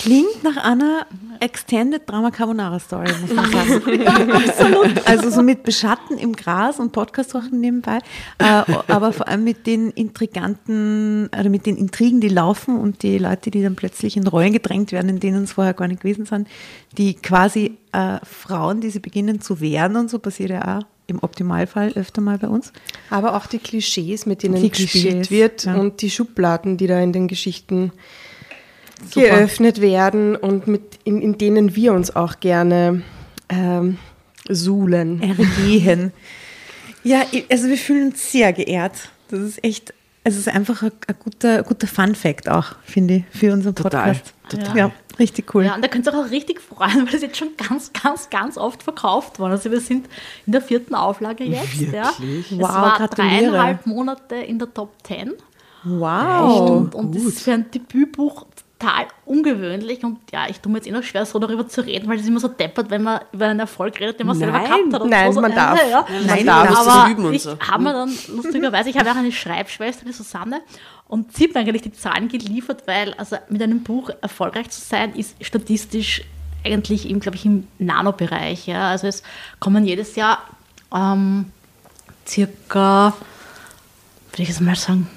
Klingt 0.00 0.42
nach 0.42 0.56
einer 0.56 1.06
Extended 1.40 2.02
Drama 2.08 2.30
Carbonara 2.30 2.78
Story, 2.78 3.10
muss 3.20 3.32
man 3.32 3.50
sagen. 3.50 4.02
ja, 4.02 4.12
absolut. 4.36 5.06
Also 5.06 5.30
so 5.30 5.42
mit 5.42 5.62
Beschatten 5.62 6.18
im 6.18 6.34
Gras 6.34 6.78
und 6.78 6.92
Podcast 6.92 7.34
machen 7.34 7.60
nebenbei, 7.60 7.98
äh, 8.38 8.44
aber 8.88 9.12
vor 9.12 9.28
allem 9.28 9.44
mit 9.44 9.66
den 9.66 9.90
intriganten, 9.90 11.28
oder 11.28 11.48
mit 11.48 11.66
den 11.66 11.76
Intrigen, 11.76 12.20
die 12.20 12.28
laufen 12.28 12.78
und 12.78 13.02
die 13.02 13.18
Leute, 13.18 13.50
die 13.50 13.62
dann 13.62 13.76
plötzlich 13.76 14.16
in 14.16 14.26
Rollen 14.26 14.52
gedrängt 14.52 14.92
werden, 14.92 15.08
in 15.08 15.20
denen 15.20 15.44
es 15.44 15.52
vorher 15.52 15.74
gar 15.74 15.88
nicht 15.88 16.02
gewesen 16.02 16.26
sind, 16.26 16.48
die 16.96 17.14
quasi 17.14 17.78
äh, 17.92 18.18
Frauen, 18.24 18.80
die 18.80 18.90
sie 18.90 19.00
beginnen 19.00 19.40
zu 19.40 19.60
wehren 19.60 19.96
und 19.96 20.10
so 20.10 20.18
passiert 20.18 20.50
ja 20.50 20.78
auch 20.78 20.86
im 21.06 21.22
Optimalfall 21.22 21.92
öfter 21.94 22.20
mal 22.20 22.38
bei 22.38 22.48
uns. 22.48 22.72
Aber 23.10 23.34
auch 23.34 23.46
die 23.46 23.58
Klischees, 23.58 24.26
mit 24.26 24.42
denen 24.42 24.56
die 24.56 24.68
gespielt 24.68 25.26
Klischees, 25.26 25.30
wird 25.30 25.64
ja. 25.64 25.76
und 25.76 26.02
die 26.02 26.10
Schubladen, 26.10 26.76
die 26.76 26.86
da 26.86 27.00
in 27.00 27.12
den 27.12 27.28
Geschichten 27.28 27.92
Super. 29.10 29.28
geöffnet 29.28 29.80
werden 29.80 30.36
und 30.36 30.66
mit, 30.66 30.98
in, 31.04 31.20
in 31.20 31.38
denen 31.38 31.76
wir 31.76 31.92
uns 31.92 32.14
auch 32.14 32.40
gerne 32.40 33.02
ähm, 33.48 33.98
suhlen. 34.48 35.22
Ergehen. 35.22 36.12
ja, 37.04 37.22
also 37.50 37.68
wir 37.68 37.78
fühlen 37.78 38.10
uns 38.10 38.30
sehr 38.32 38.52
geehrt. 38.52 39.10
Das 39.30 39.40
ist 39.40 39.64
echt, 39.64 39.94
es 40.24 40.36
ist 40.36 40.48
einfach 40.48 40.82
ein, 40.82 40.92
ein 41.06 41.16
guter, 41.22 41.62
guter 41.62 41.86
Fun-Fact 41.86 42.48
auch, 42.48 42.76
finde 42.84 43.14
ich, 43.14 43.38
für 43.38 43.52
unseren 43.52 43.74
Podcast. 43.74 44.34
Total. 44.48 44.64
Total. 44.64 44.78
Ja. 44.78 44.90
richtig 45.18 45.54
cool. 45.54 45.64
Ja, 45.64 45.74
und 45.74 45.82
da 45.84 45.88
könnt 45.88 46.06
ihr 46.06 46.12
euch 46.14 46.26
auch 46.26 46.30
richtig 46.30 46.60
freuen, 46.60 47.06
weil 47.06 47.14
es 47.14 47.22
jetzt 47.22 47.36
schon 47.36 47.50
ganz, 47.56 47.92
ganz, 47.92 48.30
ganz 48.30 48.56
oft 48.56 48.82
verkauft 48.82 49.38
worden. 49.38 49.52
Also 49.52 49.70
wir 49.70 49.80
sind 49.80 50.08
in 50.46 50.52
der 50.52 50.62
vierten 50.62 50.94
Auflage 50.94 51.44
jetzt. 51.44 51.80
Wirklich? 51.80 51.92
Ja. 52.50 52.58
Wow, 52.58 52.68
es 52.68 52.74
war 52.74 52.96
gratuliere. 52.96 53.50
dreieinhalb 53.50 53.86
Monate 53.86 54.36
in 54.36 54.58
der 54.58 54.72
Top 54.72 55.02
Ten. 55.02 55.34
Wow. 55.84 56.70
Und, 56.70 56.94
und 56.94 57.14
das 57.14 57.22
ist 57.24 57.42
für 57.42 57.52
ein 57.52 57.70
Debütbuch 57.70 58.46
total 58.78 59.06
ungewöhnlich 59.24 60.04
und 60.04 60.18
ja, 60.32 60.46
ich 60.48 60.60
tue 60.60 60.70
mir 60.70 60.78
jetzt 60.78 60.86
eh 60.86 60.92
noch 60.92 61.02
schwer, 61.02 61.26
so 61.26 61.38
darüber 61.38 61.68
zu 61.68 61.84
reden, 61.84 62.08
weil 62.08 62.18
es 62.18 62.26
immer 62.26 62.40
so 62.40 62.48
deppert, 62.48 62.90
wenn 62.90 63.02
man 63.02 63.20
über 63.32 63.46
einen 63.46 63.60
Erfolg 63.60 63.98
redet, 64.00 64.20
den 64.20 64.26
man 64.26 64.38
nein, 64.38 64.52
selber 64.52 64.64
gehabt 64.64 64.94
hat. 64.94 65.04
Nein, 65.06 65.32
so. 65.32 65.40
man 65.40 65.54
darf. 65.54 65.80
Ja, 65.90 66.06
man 66.26 66.46
darf. 66.46 66.86
Aber 66.86 67.10
üben 67.10 67.24
und 67.26 67.34
ich 67.34 67.42
so. 67.42 67.58
habe 67.58 67.82
mir 67.82 67.92
dann 67.92 68.10
lustigerweise, 68.28 68.90
ich 68.90 68.98
habe 68.98 69.10
auch 69.10 69.16
eine 69.16 69.32
Schreibschwester, 69.32 70.04
die 70.04 70.12
Susanne, 70.12 70.60
und 71.08 71.34
sie 71.34 71.44
hat 71.44 71.54
mir 71.54 71.60
eigentlich 71.60 71.82
die 71.82 71.92
Zahlen 71.92 72.28
geliefert, 72.28 72.82
weil 72.86 73.14
also 73.14 73.36
mit 73.48 73.62
einem 73.62 73.82
Buch 73.82 74.10
erfolgreich 74.20 74.70
zu 74.70 74.80
sein, 74.80 75.14
ist 75.14 75.34
statistisch 75.40 76.22
eigentlich 76.64 77.08
im, 77.08 77.20
glaube 77.20 77.36
ich, 77.36 77.46
im 77.46 77.66
Nanobereich. 77.78 78.66
Ja. 78.66 78.90
Also 78.90 79.06
es 79.06 79.22
kommen 79.58 79.84
jedes 79.84 80.16
Jahr 80.16 80.42
ähm, 80.94 81.46
circa, 82.26 83.14
würde 84.30 84.42
ich 84.42 84.48
jetzt 84.48 84.60
mal 84.60 84.76
sagen, 84.76 85.08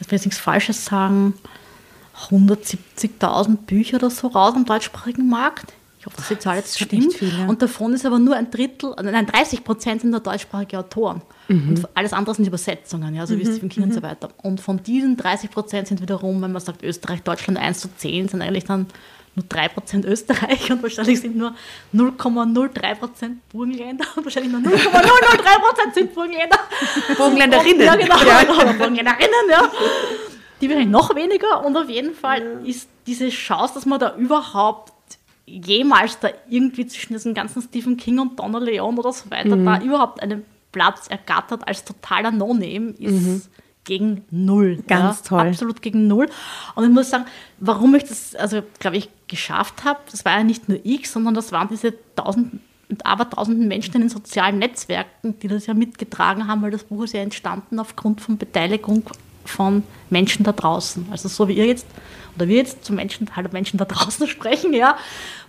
ich 0.00 0.10
will 0.10 0.16
jetzt 0.16 0.26
nichts 0.26 0.38
Falsches 0.38 0.84
sagen, 0.84 1.34
170.000 2.30 3.56
Bücher 3.66 3.96
oder 3.96 4.10
so 4.10 4.28
raus 4.28 4.54
am 4.54 4.64
deutschsprachigen 4.64 5.28
Markt. 5.28 5.72
Ich 5.98 6.06
hoffe, 6.06 6.16
dass 6.16 6.28
die 6.28 6.38
Zahl 6.38 6.56
jetzt 6.56 6.78
stimmt. 6.78 7.14
Viel, 7.14 7.28
ja. 7.36 7.46
Und 7.46 7.62
davon 7.62 7.92
ist 7.92 8.06
aber 8.06 8.18
nur 8.18 8.36
ein 8.36 8.50
Drittel, 8.50 8.94
äh, 8.96 9.02
nein, 9.02 9.26
30 9.26 9.64
Prozent 9.64 10.02
sind 10.02 10.10
nur 10.10 10.20
deutschsprachige 10.20 10.78
Autoren. 10.78 11.20
Mhm. 11.48 11.68
Und 11.70 11.88
alles 11.94 12.12
andere 12.12 12.34
sind 12.36 12.46
Übersetzungen, 12.46 13.14
ja, 13.14 13.26
so 13.26 13.34
also 13.34 13.44
wie 13.44 13.50
Stephen 13.50 13.68
King 13.68 13.84
mhm. 13.84 13.90
und 13.90 13.94
so 13.94 14.02
weiter. 14.02 14.28
Und 14.42 14.60
von 14.60 14.82
diesen 14.82 15.16
30 15.16 15.50
Prozent 15.50 15.88
sind 15.88 16.00
wiederum, 16.00 16.40
wenn 16.42 16.52
man 16.52 16.62
sagt 16.62 16.82
Österreich, 16.82 17.22
Deutschland 17.22 17.58
1 17.58 17.80
zu 17.80 17.88
10, 17.96 18.28
sind 18.28 18.42
eigentlich 18.42 18.64
dann 18.64 18.86
nur 19.34 19.44
3% 19.46 20.06
Österreich 20.06 20.70
und 20.70 20.82
wahrscheinlich 20.82 21.20
sind 21.20 21.36
nur 21.36 21.54
0,03% 21.94 23.30
Burgenländer 23.52 24.06
und 24.16 24.24
wahrscheinlich 24.24 24.52
nur 24.52 24.62
0,003% 24.62 25.94
sind 25.94 26.14
Burgenländer. 26.14 26.58
Burgenländerinnen. 27.16 27.84
Ja, 27.84 27.96
genau. 27.96 28.16
Ja. 28.24 28.72
Burgenländerinnen, 28.78 29.50
ja 29.50 29.70
die 30.60 30.68
wäre 30.68 30.86
noch 30.86 31.14
weniger 31.14 31.64
und 31.64 31.76
auf 31.76 31.88
jeden 31.88 32.14
Fall 32.14 32.60
ja. 32.62 32.68
ist 32.68 32.88
diese 33.06 33.28
Chance, 33.28 33.74
dass 33.74 33.86
man 33.86 34.00
da 34.00 34.16
überhaupt 34.16 34.92
jemals 35.46 36.18
da 36.18 36.28
irgendwie 36.48 36.86
zwischen 36.86 37.12
diesen 37.12 37.34
ganzen 37.34 37.62
Stephen 37.62 37.96
King 37.96 38.18
und 38.18 38.38
Donna 38.38 38.58
Leon 38.58 38.98
oder 38.98 39.12
so 39.12 39.30
weiter 39.30 39.56
mhm. 39.56 39.64
da 39.64 39.80
überhaupt 39.80 40.22
einen 40.22 40.44
Platz 40.72 41.06
ergattert 41.08 41.66
als 41.66 41.84
totaler 41.84 42.30
No-Name, 42.30 42.94
ist 42.98 43.12
mhm. 43.12 43.42
gegen 43.84 44.24
null. 44.30 44.82
Ganz 44.86 45.20
ja, 45.20 45.28
toll. 45.28 45.48
Absolut 45.48 45.80
gegen 45.80 46.06
null. 46.06 46.28
Und 46.74 46.84
ich 46.84 46.90
muss 46.90 47.10
sagen, 47.10 47.26
warum 47.58 47.94
ich 47.94 48.04
das, 48.04 48.34
also 48.34 48.62
glaube 48.78 48.96
ich, 48.96 49.08
geschafft 49.28 49.84
habe, 49.84 50.00
das 50.10 50.24
war 50.24 50.38
ja 50.38 50.44
nicht 50.44 50.68
nur 50.68 50.78
ich, 50.82 51.08
sondern 51.08 51.34
das 51.34 51.52
waren 51.52 51.68
diese 51.68 51.94
tausend 52.14 52.60
und 52.88 53.04
aber 53.04 53.28
tausenden 53.28 53.66
Menschen 53.66 53.94
in 53.96 54.02
den 54.02 54.08
sozialen 54.10 54.58
Netzwerken, 54.58 55.38
die 55.40 55.48
das 55.48 55.66
ja 55.66 55.74
mitgetragen 55.74 56.46
haben, 56.46 56.62
weil 56.62 56.70
das 56.70 56.84
Buch 56.84 57.04
ist 57.04 57.14
ja 57.14 57.20
entstanden 57.20 57.80
aufgrund 57.80 58.20
von 58.20 58.38
Beteiligung 58.38 59.02
von 59.48 59.82
Menschen 60.10 60.44
da 60.44 60.52
draußen. 60.52 61.06
Also 61.10 61.28
so 61.28 61.48
wie 61.48 61.54
ihr 61.54 61.66
jetzt 61.66 61.86
oder 62.36 62.48
wir 62.48 62.56
jetzt 62.56 62.84
zu 62.84 62.92
Menschen, 62.92 63.34
halb 63.34 63.52
Menschen 63.52 63.78
da 63.78 63.84
draußen 63.84 64.26
sprechen, 64.28 64.72
ja, 64.72 64.96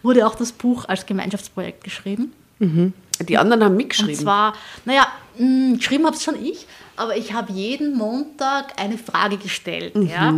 wurde 0.04 0.26
auch 0.26 0.36
das 0.36 0.52
Buch 0.52 0.86
als 0.86 1.06
Gemeinschaftsprojekt 1.06 1.84
geschrieben. 1.84 2.34
Mhm. 2.60 2.94
Die 3.28 3.38
anderen 3.38 3.64
haben 3.64 3.76
mitgeschrieben. 3.76 4.16
Und 4.16 4.22
zwar, 4.22 4.54
naja, 4.86 5.08
mh, 5.38 5.78
geschrieben 5.78 6.06
habe 6.06 6.16
es 6.16 6.24
schon 6.24 6.44
ich, 6.44 6.68
aber 6.96 7.18
ich 7.18 7.34
habe 7.34 7.52
jeden 7.52 7.98
Montag 7.98 8.80
eine 8.80 8.98
Frage 8.98 9.38
gestellt, 9.38 9.96
mhm. 9.96 10.08
ja, 10.08 10.34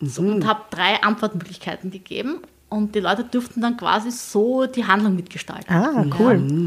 so, 0.00 0.22
mhm. 0.22 0.34
und 0.34 0.46
habe 0.46 0.62
drei 0.70 1.02
Antwortmöglichkeiten 1.02 1.90
gegeben 1.90 2.40
und 2.68 2.94
die 2.94 3.00
Leute 3.00 3.24
durften 3.24 3.60
dann 3.60 3.76
quasi 3.76 4.10
so 4.10 4.66
die 4.66 4.84
Handlung 4.84 5.16
mitgestalten. 5.16 5.74
Ah, 5.74 6.04
cool. 6.18 6.44
Ja. 6.48 6.66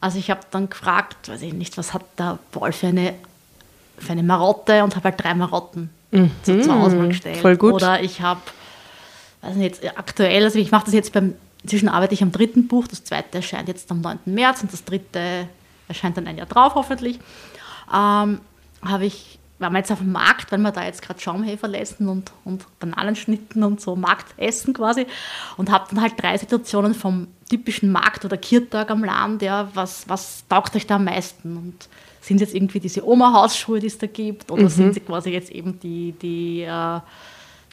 Also 0.00 0.18
ich 0.18 0.30
habe 0.30 0.40
dann 0.50 0.70
gefragt, 0.70 1.28
weiß 1.28 1.42
ich 1.42 1.52
nicht, 1.52 1.76
was 1.76 1.92
hat 1.92 2.04
der 2.18 2.38
Paul 2.52 2.72
für 2.72 2.86
eine 2.86 3.14
für 4.00 4.12
eine 4.12 4.22
Marotte 4.22 4.82
und 4.82 4.96
habe 4.96 5.10
halt 5.10 5.22
drei 5.22 5.34
Marotten 5.34 5.90
mhm. 6.10 6.30
zur, 6.42 6.62
zur 6.62 6.74
Auswahl 6.76 7.08
gestellt. 7.08 7.38
Voll 7.38 7.56
gut. 7.56 7.74
Oder 7.74 8.02
ich 8.02 8.20
habe, 8.20 8.40
weiß 9.42 9.56
nicht, 9.56 9.98
aktuell, 9.98 10.44
also 10.44 10.58
ich 10.58 10.70
mache 10.70 10.86
das 10.86 10.94
jetzt 10.94 11.12
beim, 11.12 11.34
inzwischen 11.62 11.88
arbeite 11.88 12.14
ich 12.14 12.22
am 12.22 12.32
dritten 12.32 12.68
Buch, 12.68 12.86
das 12.88 13.04
zweite 13.04 13.38
erscheint 13.38 13.68
jetzt 13.68 13.90
am 13.90 14.00
9. 14.00 14.18
März 14.26 14.62
und 14.62 14.72
das 14.72 14.84
dritte 14.84 15.46
erscheint 15.88 16.16
dann 16.16 16.26
ein 16.26 16.38
Jahr 16.38 16.46
drauf 16.46 16.74
hoffentlich. 16.74 17.18
ähm, 17.92 18.40
habe 18.82 19.04
ich, 19.04 19.38
waren 19.58 19.72
wir 19.74 19.78
jetzt 19.80 19.92
auf 19.92 19.98
dem 19.98 20.12
Markt, 20.12 20.52
wenn 20.52 20.62
wir 20.62 20.72
da 20.72 20.84
jetzt 20.84 21.02
gerade 21.02 21.20
Schaumhefer 21.20 21.72
essen 21.74 22.08
und, 22.08 22.32
und 22.44 22.64
Bananenschnitten 22.78 23.62
und 23.62 23.80
so 23.80 23.94
Marktessen 23.94 24.72
quasi 24.72 25.06
und 25.58 25.70
habe 25.70 25.86
dann 25.90 26.00
halt 26.00 26.14
drei 26.16 26.38
Situationen 26.38 26.94
vom 26.94 27.28
typischen 27.50 27.92
Markt 27.92 28.24
oder 28.24 28.38
Kirtag 28.38 28.90
am 28.90 29.04
Land, 29.04 29.42
ja, 29.42 29.68
was, 29.74 30.08
was 30.08 30.44
taugt 30.48 30.74
euch 30.76 30.86
da 30.86 30.96
am 30.96 31.04
meisten 31.04 31.56
und 31.58 31.88
sind 32.20 32.36
es 32.36 32.42
jetzt 32.42 32.54
irgendwie 32.54 32.80
diese 32.80 33.06
Oma-Hausschuhe, 33.06 33.80
die 33.80 33.86
es 33.86 33.98
da 33.98 34.06
gibt 34.06 34.50
oder 34.50 34.68
sind 34.68 34.94
sie 34.94 35.00
quasi 35.00 35.30
jetzt 35.30 35.50
eben 35.50 35.78
die, 35.80 36.12
die 36.20 36.62
äh, 36.62 37.00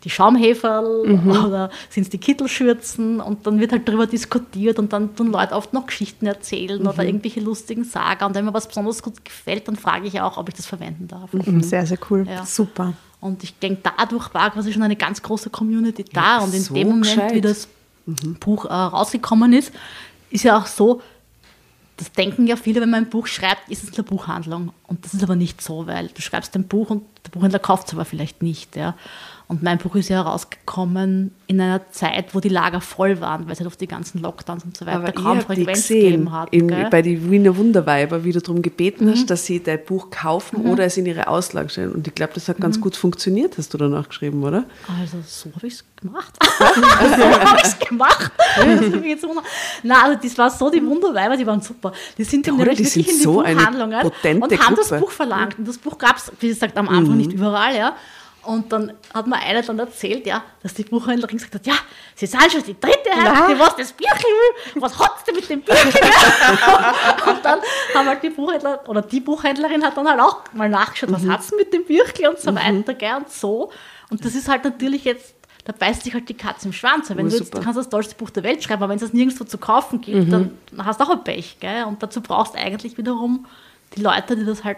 die 0.04 0.10
Schaumheferl 0.10 1.20
oder 1.28 1.70
sind 1.90 2.04
es 2.04 2.10
die 2.10 2.18
Kittelschürzen 2.18 3.20
und 3.20 3.46
dann 3.48 3.60
wird 3.60 3.72
halt 3.72 3.88
darüber 3.88 4.08
diskutiert 4.08 4.80
und 4.80 4.94
dann 4.94 5.16
tun 5.16 5.32
Leute 5.32 5.56
oft 5.56 5.74
noch 5.74 5.88
Geschichten 5.88 6.26
erzählen 6.26 6.86
oder 6.86 7.04
irgendwelche 7.04 7.40
lustigen 7.40 7.84
Saga 7.84 8.26
und 8.26 8.36
wenn 8.36 8.46
mir 8.46 8.54
was 8.54 8.68
besonders 8.68 9.02
gut 9.02 9.24
gefällt, 9.26 9.68
dann 9.68 9.76
frage 9.76 10.08
ich 10.08 10.22
auch, 10.22 10.38
ob 10.38 10.50
ich 10.50 10.56
das 10.56 10.66
verwenden 10.66 11.08
darf. 11.08 11.34
Mhm. 11.34 11.62
Sehr, 11.64 11.86
sehr 11.86 11.98
cool. 12.10 12.26
Ja. 12.30 12.46
Super. 12.46 12.94
Und 13.20 13.44
ich 13.44 13.58
denke, 13.58 13.82
dadurch 13.98 14.34
war 14.34 14.52
quasi 14.52 14.72
schon 14.72 14.84
eine 14.84 14.96
ganz 14.96 15.22
große 15.22 15.50
Community 15.50 16.06
da. 16.14 16.40
und 16.40 16.54
in 16.54 16.62
so 16.62 16.74
dem 16.74 16.90
Moment, 16.90 17.06
gescheit. 17.06 17.34
wie 17.34 17.42
das 17.42 17.68
Buch 18.40 18.66
äh, 18.66 18.74
rausgekommen 18.74 19.54
ist, 19.54 19.74
ist 20.30 20.44
ja 20.44 20.60
auch 20.60 20.68
so, 20.68 21.02
das 21.98 22.12
denken 22.12 22.46
ja 22.46 22.56
viele, 22.56 22.80
wenn 22.80 22.92
man 22.92 23.06
ein 23.06 23.10
Buch 23.10 23.26
schreibt, 23.28 23.70
ist 23.70 23.84
es 23.84 23.94
eine 23.96 24.04
Buchhandlung. 24.04 24.72
Und 24.86 25.04
das 25.04 25.16
ist 25.16 25.24
aber 25.24 25.36
nicht 25.36 25.62
so, 25.62 25.88
weil 25.88 26.10
du 26.10 26.22
schreibst 26.22 26.56
ein 26.56 26.68
Buch 26.68 26.92
und 26.92 27.04
der 27.26 27.32
Buchhändler 27.32 27.60
kauft 27.60 27.88
es 27.88 27.94
aber 27.94 28.06
vielleicht 28.06 28.44
nicht. 28.44 28.76
Ja. 28.76 28.96
Und 29.50 29.64
mein 29.64 29.78
Buch 29.78 29.96
ist 29.96 30.10
ja 30.10 30.18
herausgekommen 30.26 31.32
in 31.48 31.62
einer 31.62 31.90
Zeit, 31.92 32.36
wo 32.36 32.42
die 32.42 32.50
Lager 32.50 32.82
voll 32.82 33.22
waren, 33.22 33.46
weil 33.46 33.54
es 33.54 33.60
halt 33.60 33.68
auf 33.68 33.78
die 33.78 33.88
ganzen 33.88 34.22
Lockdowns 34.22 34.66
und 34.66 34.76
so 34.76 34.86
weiter 34.86 34.98
Aber 34.98 35.12
kaum 35.14 35.40
Frequenz 35.40 35.88
gegeben 35.88 36.34
hat. 36.34 36.50
im? 36.52 36.66
Mhm. 36.66 36.90
bei 36.92 37.02
den 37.02 37.32
Wiener 37.32 37.56
Wunderweiber, 37.56 38.26
wie 38.26 38.34
du 38.34 38.42
darum 38.42 38.62
gebeten 38.62 39.10
hast, 39.10 39.30
dass 39.30 39.46
sie 39.46 39.64
dein 39.64 39.80
Buch 39.86 40.10
kaufen 40.10 40.66
oder 40.70 40.84
es 40.84 40.98
in 40.98 41.06
ihre 41.06 41.28
Auslagen 41.30 41.70
stellen. 41.70 41.94
Und 41.94 42.06
ich 42.08 42.14
glaube, 42.14 42.34
das 42.34 42.50
hat 42.50 42.60
Mhm. 42.60 42.64
ganz 42.64 42.82
gut 42.82 42.98
funktioniert, 42.98 43.58
hast 43.58 43.74
du 43.74 43.78
danach 43.78 44.10
geschrieben, 44.10 44.44
oder? 44.44 44.66
Also 45.02 45.20
so 45.26 45.50
habe 45.56 45.68
ich 45.68 45.76
es 45.76 45.86
gemacht. 45.96 46.34
so 46.60 46.66
habe 46.66 47.58
ich 47.60 47.64
es 47.64 47.80
gemacht. 47.80 48.32
Das 48.58 49.24
wundern. 49.24 49.44
Nein, 49.84 49.98
also 50.04 50.20
das 50.22 50.38
war 50.38 50.50
so, 50.50 50.70
die 50.70 50.86
Wunderweiber, 50.86 51.38
die 51.38 51.48
waren 51.48 51.62
super. 51.62 51.94
Die 52.18 52.26
sind 52.26 52.46
Ja, 52.46 52.54
nämlich 52.54 52.78
Die 52.78 52.84
sind 52.84 53.08
in 53.08 53.16
die 53.16 53.22
so 53.24 53.40
eine 53.42 53.56
Buchhandlungen 53.56 54.02
und 54.42 54.60
haben 54.60 54.76
das 54.76 54.90
Gruppe. 54.90 55.00
Buch 55.00 55.12
verlangt. 55.12 55.58
Und 55.58 55.68
das 55.70 55.78
Buch 55.78 55.98
gab 55.98 56.18
es, 56.18 56.32
wie 56.42 56.50
gesagt, 56.50 56.76
am 56.78 56.90
Anfang 56.90 57.16
nicht 57.16 57.32
überall, 57.32 57.74
ja. 57.76 57.96
Und 58.48 58.72
dann 58.72 58.94
hat 59.14 59.28
mir 59.28 59.36
einer 59.36 59.62
dann 59.62 59.78
erzählt, 59.78 60.26
ja, 60.26 60.42
dass 60.64 60.74
die 60.74 60.84
Buchhändlerin 60.84 61.36
gesagt 61.38 61.54
hat, 61.56 61.68
ja, 61.68 61.74
sie 62.16 62.26
sind 62.28 62.50
schon 62.50 62.64
die 62.64 62.80
dritte 62.80 63.12
Hand, 63.12 63.50
die 63.52 63.60
was 63.60 63.76
das 63.76 63.92
Bierchen 63.92 64.24
will, 64.24 64.82
was 64.82 64.98
hat's 64.98 65.26
denn 65.26 65.36
mit 65.36 65.50
dem 65.50 65.62
Bierchen? 65.62 65.92
und 67.28 67.44
dann 67.44 67.60
haben 67.94 68.08
halt 68.08 68.24
die 68.24 68.30
Buchhändler, 68.30 68.88
oder 68.88 69.02
die 69.02 69.20
Buchhändlerin 69.20 69.84
hat 69.84 69.98
dann 69.98 70.08
halt 70.08 70.22
auch 70.22 70.44
mal 70.54 70.70
nachgeschaut, 70.70 71.12
was 71.12 71.28
hat's 71.28 71.50
denn 71.50 71.58
mit 71.60 71.74
dem 71.74 71.84
Bierchen 71.84 72.28
und 72.30 72.40
so 72.40 72.56
weiter, 72.56 72.94
gell, 72.94 73.16
und 73.18 73.30
so. 73.30 73.70
Und 74.10 74.24
das 74.24 74.34
ist 74.34 74.48
halt 74.48 74.64
natürlich 74.64 75.04
jetzt, 75.04 75.36
da 75.66 75.74
beißt 75.78 76.04
sich 76.04 76.14
halt 76.14 76.30
die 76.30 76.34
Katze 76.38 76.68
im 76.68 76.74
Schwanz. 76.74 77.10
Wenn 77.10 77.26
Oh, 77.26 77.30
du 77.30 77.36
jetzt, 77.36 77.54
du 77.54 77.60
kannst 77.60 77.78
das 77.78 77.90
tollste 77.90 78.16
Buch 78.16 78.30
der 78.30 78.44
Welt 78.44 78.64
schreiben, 78.64 78.82
aber 78.82 78.90
wenn 78.92 78.96
es 78.96 79.02
das 79.04 79.12
nirgendwo 79.12 79.44
zu 79.44 79.58
kaufen 79.58 80.00
gibt, 80.00 80.32
dann 80.32 80.58
hast 80.78 81.02
du 81.02 81.04
auch 81.04 81.10
ein 81.10 81.24
Pech, 81.26 81.58
gell? 81.60 81.84
Und 81.84 82.02
dazu 82.02 82.22
brauchst 82.22 82.54
du 82.54 82.60
eigentlich 82.60 82.98
wiederum 82.98 83.46
die 83.98 84.02
Leute, 84.02 84.38
die 84.38 84.46
das 84.46 84.64
halt 84.64 84.78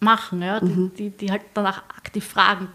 machen, 0.00 0.42
ja? 0.42 0.60
die, 0.60 0.90
die, 0.96 1.10
die 1.10 1.30
halt 1.30 1.42
danach 1.54 1.82
aktiv 1.96 2.24
fragen. 2.24 2.68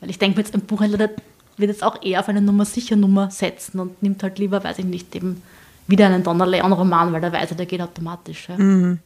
Weil 0.00 0.10
ich 0.10 0.18
denke 0.18 0.38
jetzt, 0.40 0.54
ein 0.54 0.60
Buchhändler 0.60 0.98
der 0.98 1.10
wird 1.56 1.70
jetzt 1.70 1.82
auch 1.82 2.02
eher 2.02 2.20
auf 2.20 2.28
eine 2.28 2.42
Nummer 2.42 2.64
sicher 2.64 2.96
Nummer 2.96 3.30
setzen 3.30 3.80
und 3.80 4.02
nimmt 4.02 4.22
halt 4.22 4.38
lieber, 4.38 4.62
weiß 4.62 4.78
ich 4.80 4.84
nicht, 4.84 5.14
eben 5.14 5.42
wieder 5.86 6.06
einen 6.06 6.22
Donner 6.22 6.46
Leon-Roman, 6.46 7.12
weil 7.12 7.20
der 7.20 7.32
weiß, 7.32 7.56
der 7.56 7.66
geht 7.66 7.80
automatisch. 7.80 8.48
Ja. 8.48 8.96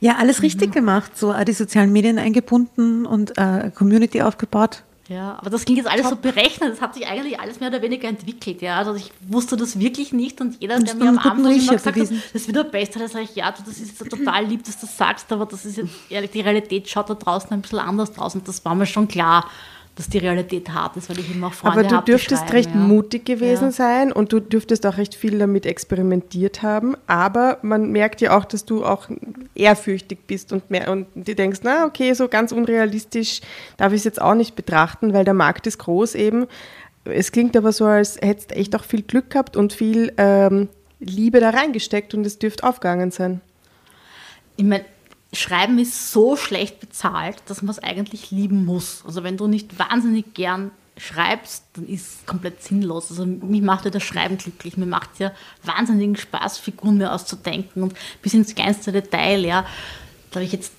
Ja, 0.00 0.16
alles 0.16 0.42
richtig 0.42 0.72
gemacht. 0.72 1.18
So 1.18 1.32
äh, 1.32 1.44
die 1.44 1.52
sozialen 1.52 1.92
Medien 1.92 2.18
eingebunden 2.18 3.06
und 3.06 3.36
äh, 3.36 3.70
Community 3.74 4.22
aufgebaut. 4.22 4.82
Ja, 5.08 5.38
aber 5.38 5.48
das 5.48 5.64
klingt 5.64 5.78
jetzt 5.78 5.90
alles 5.90 6.06
so 6.10 6.16
berechnet. 6.16 6.70
Das 6.70 6.82
hat 6.82 6.94
sich 6.94 7.06
eigentlich 7.06 7.40
alles 7.40 7.60
mehr 7.60 7.70
oder 7.70 7.80
weniger 7.80 8.08
entwickelt. 8.08 8.60
Ja, 8.60 8.76
also 8.76 8.94
ich 8.94 9.10
wusste 9.26 9.56
das 9.56 9.78
wirklich 9.80 10.12
nicht 10.12 10.38
und 10.42 10.60
jeder, 10.60 10.76
Und 10.76 10.86
der 10.86 10.94
mir 10.96 11.08
am 11.08 11.18
Anfang 11.18 11.38
immer 11.38 11.72
gesagt 11.72 11.86
hat, 11.86 11.96
das 11.96 12.46
wird 12.46 12.56
der 12.56 12.64
Beste, 12.64 12.98
dann 12.98 13.08
sage 13.08 13.24
ich, 13.24 13.34
ja, 13.34 13.50
du, 13.50 13.62
das 13.64 13.78
ist 13.78 13.98
jetzt 13.98 14.10
total 14.10 14.44
lieb, 14.44 14.64
dass 14.64 14.78
du 14.78 14.86
das 14.86 14.96
sagst, 14.98 15.32
aber 15.32 15.46
das 15.46 15.64
ist 15.64 15.78
jetzt 15.78 15.94
ehrlich, 16.10 16.30
die 16.30 16.42
Realität 16.42 16.90
schaut 16.90 17.08
da 17.08 17.14
draußen 17.14 17.50
ein 17.50 17.62
bisschen 17.62 17.78
anders 17.78 18.18
aus 18.18 18.34
und 18.34 18.46
das 18.46 18.62
war 18.66 18.74
mir 18.74 18.84
schon 18.84 19.08
klar, 19.08 19.48
dass 19.98 20.08
die 20.08 20.18
Realität 20.18 20.70
hart 20.70 20.96
ist, 20.96 21.10
weil 21.10 21.18
ich 21.18 21.34
immer 21.34 21.48
auch 21.48 21.52
Freunde 21.52 21.80
Aber 21.80 21.88
du 21.88 21.96
hab, 21.96 22.06
dürftest 22.06 22.52
recht 22.52 22.70
ja. 22.70 22.76
mutig 22.76 23.24
gewesen 23.24 23.64
Ja. 23.64 23.72
sein 23.72 24.12
und 24.12 24.32
du 24.32 24.38
dürftest 24.38 24.86
auch 24.86 24.96
recht 24.96 25.16
viel 25.16 25.40
damit 25.40 25.66
experimentiert 25.66 26.62
haben. 26.62 26.96
Aber 27.08 27.58
man 27.62 27.90
merkt 27.90 28.20
ja 28.20 28.38
auch, 28.38 28.44
dass 28.44 28.64
du 28.64 28.84
auch 28.84 29.08
ehrfürchtig 29.56 30.20
bist 30.28 30.52
und, 30.52 30.70
mehr, 30.70 30.88
und 30.92 31.08
du 31.16 31.34
denkst, 31.34 31.60
na 31.64 31.84
okay, 31.84 32.12
so 32.12 32.28
ganz 32.28 32.52
unrealistisch 32.52 33.40
darf 33.76 33.92
ich 33.92 33.98
es 33.98 34.04
jetzt 34.04 34.22
auch 34.22 34.34
nicht 34.34 34.54
betrachten, 34.54 35.12
weil 35.14 35.24
der 35.24 35.34
Markt 35.34 35.66
ist 35.66 35.78
groß 35.78 36.14
eben. 36.14 36.46
Es 37.04 37.32
klingt 37.32 37.56
aber 37.56 37.72
so, 37.72 37.84
als 37.86 38.20
hättest 38.20 38.52
du 38.52 38.54
echt 38.54 38.76
auch 38.76 38.84
viel 38.84 39.02
Glück 39.02 39.30
gehabt 39.30 39.56
und 39.56 39.72
viel 39.72 40.12
ähm, 40.16 40.68
Liebe 41.00 41.40
da 41.40 41.50
reingesteckt 41.50 42.14
und 42.14 42.24
es 42.24 42.38
dürfte 42.38 42.62
aufgegangen 42.62 43.10
sein. 43.10 43.40
ich 44.56 44.64
meine, 44.64 44.84
Schreiben 45.32 45.78
ist 45.78 46.10
so 46.10 46.36
schlecht 46.36 46.80
bezahlt, 46.80 47.42
dass 47.46 47.62
man 47.62 47.70
es 47.70 47.78
eigentlich 47.78 48.30
lieben 48.30 48.64
muss. 48.64 49.02
Also 49.06 49.22
wenn 49.24 49.36
du 49.36 49.46
nicht 49.46 49.78
wahnsinnig 49.78 50.32
gern 50.34 50.70
schreibst, 50.96 51.64
dann 51.74 51.86
ist 51.86 52.06
es 52.06 52.26
komplett 52.26 52.62
sinnlos. 52.62 53.10
Also 53.10 53.26
mich 53.26 53.62
macht 53.62 53.84
ja 53.84 53.90
das 53.90 54.02
Schreiben 54.02 54.38
glücklich. 54.38 54.76
Mir 54.76 54.86
macht 54.86 55.18
ja 55.18 55.32
wahnsinnigen 55.62 56.16
Spaß, 56.16 56.58
Figuren 56.58 56.98
mir 56.98 57.12
auszudenken 57.12 57.82
und 57.82 57.94
bis 58.22 58.34
ins 58.34 58.54
kleinste 58.54 58.90
Detail, 58.90 59.44
ja. 59.44 59.66
Da 60.30 60.36
habe 60.36 60.44
ich 60.44 60.52
jetzt 60.52 60.72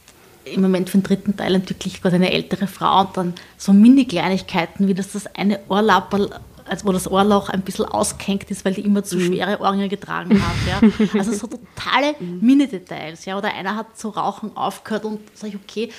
im 0.46 0.62
Moment 0.62 0.90
für 0.90 0.98
den 0.98 1.04
dritten 1.04 1.38
Teil 1.38 1.56
entwickle 1.56 1.92
gerade 1.92 2.16
eine 2.16 2.32
ältere 2.32 2.68
Frau 2.68 3.02
und 3.02 3.18
dann 3.18 3.34
so 3.58 3.72
Mini-Kleinigkeiten, 3.72 4.88
wie 4.88 4.94
dass 4.94 5.12
das 5.12 5.28
eine 5.36 5.60
Ohrlapperl 5.70 6.40
als 6.70 6.86
wo 6.86 6.92
das 6.92 7.10
Ohrloch 7.10 7.50
ein 7.50 7.62
bisschen 7.62 7.86
ausgehängt 7.86 8.50
ist, 8.52 8.66
weil 8.66 8.74
die 8.74 8.82
immer 8.82 9.04
zu 9.04 9.20
schwere 9.20 9.60
Ohrringe 9.60 9.90
getragen 9.90 10.42
hat. 10.42 10.56
Ja. 10.68 10.90
Also 11.20 11.34
so 11.34 11.48
totale 11.48 12.16
Mini-Details. 12.20 13.26
Ja. 13.26 13.38
Oder 13.38 13.54
einer 13.54 13.76
hat 13.76 13.98
zu 13.98 14.10
rauchen 14.10 14.56
aufgehört 14.56 15.06
und 15.06 15.20
sage 15.36 15.54
ich, 15.56 15.60
okay, 15.62 15.92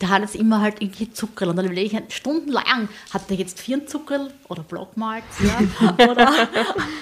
der 0.00 0.10
hat 0.10 0.22
jetzt 0.22 0.34
immer 0.36 0.60
halt 0.60 0.76
irgendwie 0.80 1.10
Zuckerl. 1.10 1.48
Und 1.48 1.56
dann 1.56 1.64
überlege 1.64 2.02
ich, 2.06 2.14
stundenlang, 2.14 2.88
hat 3.12 3.30
der 3.30 3.36
jetzt 3.36 3.58
vier 3.60 3.86
Zuckerl 3.86 4.30
oder 4.48 4.62
Blockmalz? 4.62 5.24
Ja? 5.42 6.06
Oder, 6.10 6.32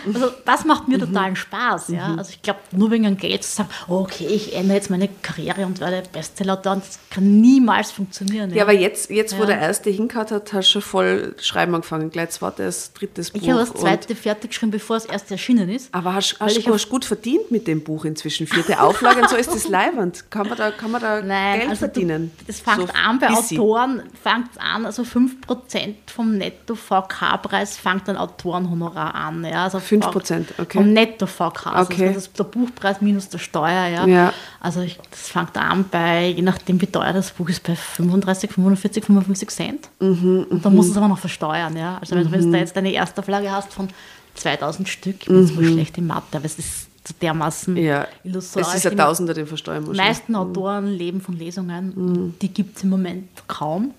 also 0.06 0.30
das 0.44 0.64
macht 0.64 0.88
mir 0.88 0.98
totalen 0.98 1.36
Spaß. 1.36 1.88
Ja? 1.88 2.14
Also 2.16 2.30
ich 2.30 2.42
glaube, 2.42 2.60
nur 2.70 2.90
wegen 2.90 3.04
dem 3.04 3.16
Geld 3.16 3.42
zu 3.42 3.50
sagen, 3.56 3.68
oh, 3.88 4.00
okay, 4.00 4.26
ich 4.26 4.54
ändere 4.54 4.76
jetzt 4.76 4.90
meine 4.90 5.08
Karriere 5.22 5.66
und 5.66 5.80
werde 5.80 6.02
Bestseller-Autor, 6.12 6.76
das 6.76 6.98
kann 7.10 7.40
niemals 7.40 7.90
funktionieren. 7.90 8.54
Ja, 8.54 8.62
aber 8.62 8.72
jetzt, 8.72 9.10
jetzt 9.10 9.36
wo 9.36 9.40
Ja. 9.40 9.46
der 9.46 9.58
erste 9.60 9.90
hingehauen 9.90 10.30
hat, 10.30 10.52
hast 10.52 10.68
du 10.68 10.72
schon 10.72 10.82
voll 10.82 11.34
schreiben 11.40 11.74
angefangen. 11.74 12.10
Gleich 12.10 12.30
zweites, 12.30 12.92
drittes 12.92 13.30
Buch. 13.30 13.42
ich 13.42 13.50
habe 13.50 13.60
das 13.60 13.74
zweite 13.74 14.14
fertig 14.14 14.50
geschrieben, 14.50 14.72
bevor 14.72 14.96
das 14.96 15.06
erste 15.06 15.34
erschienen 15.34 15.68
ist. 15.68 15.92
Aber 15.92 16.14
hast, 16.14 16.36
hast, 16.40 16.56
ich 16.56 16.64
du 16.64 16.72
hast 16.72 16.88
gut 16.88 17.04
verdient 17.04 17.50
mit 17.50 17.66
dem 17.66 17.82
Buch 17.82 18.04
inzwischen. 18.04 18.46
Vierte 18.46 18.80
Auflage 18.80 19.20
und 19.20 19.28
so 19.30 19.36
ist 19.36 19.52
das 19.52 19.68
leibend. 19.68 20.30
Kann 20.30 20.48
man 20.48 20.56
da, 20.56 20.70
kann 20.70 20.90
man 20.90 21.00
da 21.00 21.20
Nein, 21.20 21.58
Geld 21.58 21.70
also 21.70 21.80
verdienen? 21.80 22.30
Du, 22.38 22.44
das 22.46 22.60
fängt 22.60 22.83
So 22.86 22.92
an 22.94 23.18
bei 23.18 23.26
bisschen. 23.28 23.58
Autoren, 23.60 24.02
fängt 24.22 24.50
an, 24.58 24.86
also 24.86 25.02
5% 25.02 25.94
vom 26.06 26.36
Netto-VK-Preis 26.38 27.76
fängt 27.76 28.08
ein 28.08 28.16
Autorenhonorar 28.16 29.14
an. 29.14 29.44
Ja, 29.44 29.64
also 29.64 29.78
5%, 29.78 30.44
okay. 30.58 30.78
Vom 30.78 30.92
Netto-VK, 30.92 31.66
also 31.66 31.92
Okay. 31.92 32.08
das 32.14 32.24
ist 32.24 32.38
der 32.38 32.44
Buchpreis 32.44 33.00
minus 33.00 33.28
der 33.28 33.38
Steuer. 33.38 33.86
Ja. 33.88 34.06
Ja. 34.06 34.32
Also 34.60 34.80
ich, 34.80 34.98
das 35.10 35.28
fängt 35.28 35.56
an 35.56 35.84
bei, 35.90 36.28
je 36.28 36.42
nachdem 36.42 36.80
wie 36.80 36.86
teuer 36.86 37.12
das 37.12 37.32
Buch 37.32 37.48
ist, 37.48 37.62
bei 37.62 37.76
35, 37.76 38.52
45, 38.52 39.04
55 39.04 39.50
Cent. 39.50 39.88
Mhm, 40.00 40.46
Und 40.50 40.64
dann 40.64 40.74
musst 40.74 40.88
du 40.88 40.92
es 40.92 40.98
aber 40.98 41.08
noch 41.08 41.18
versteuern. 41.18 41.76
Ja. 41.76 41.98
Also 42.00 42.16
wenn, 42.16 42.30
wenn 42.30 42.40
du 42.42 42.50
da 42.52 42.58
jetzt 42.58 42.76
eine 42.76 42.92
Erstauflage 42.92 43.50
hast 43.50 43.72
von 43.72 43.88
2000 44.34 44.88
Stück, 44.88 45.16
ich 45.20 45.26
bin 45.26 45.40
jetzt 45.40 45.56
wohl 45.56 45.64
schlecht 45.64 45.98
in 45.98 46.06
Mathe, 46.06 46.36
aber 46.36 46.44
es 46.46 46.58
ist 46.58 46.82
so 46.82 46.88
dermaßen 47.12 47.74
Mhm. 47.74 47.80
Ja, 47.80 48.06
illusorisch. 48.24 48.68
es 48.68 48.74
ist 48.76 48.86
ein 48.86 48.96
Tausender, 48.96 49.34
den 49.34 49.46
versteuern 49.46 49.82
Die 49.84 49.88
muss. 49.90 49.96
meisten 49.96 50.34
Autoren 50.34 50.86
leben 50.88 51.20
von 51.20 51.36
Lesungen. 51.36 52.34
Die 52.40 52.48
gibt 52.48 52.76
es 52.76 52.84
im 52.84 52.90
Moment 52.90 53.28
kaum. 53.46 53.92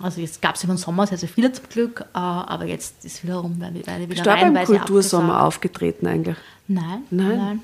Also 0.00 0.20
jetzt 0.20 0.42
gab 0.42 0.56
es 0.56 0.64
über 0.64 0.72
den 0.74 0.78
Sommer 0.78 1.06
sehr, 1.06 1.18
sehr 1.18 1.28
viele 1.28 1.52
zum 1.52 1.68
Glück, 1.68 2.00
äh, 2.00 2.18
aber 2.18 2.64
jetzt 2.64 3.04
ist 3.04 3.22
wiederum 3.22 3.52
eine, 3.62 3.66
eine 3.66 3.80
wieder 3.84 4.06
Bist 4.08 4.20
du 4.26 4.30
beim 4.30 4.54
Kultursommer 4.64 5.34
abgesagt. 5.34 5.46
aufgetreten 5.46 6.06
eigentlich? 6.08 6.36
Nein, 6.66 7.02
Nein? 7.10 7.36
nein, 7.38 7.60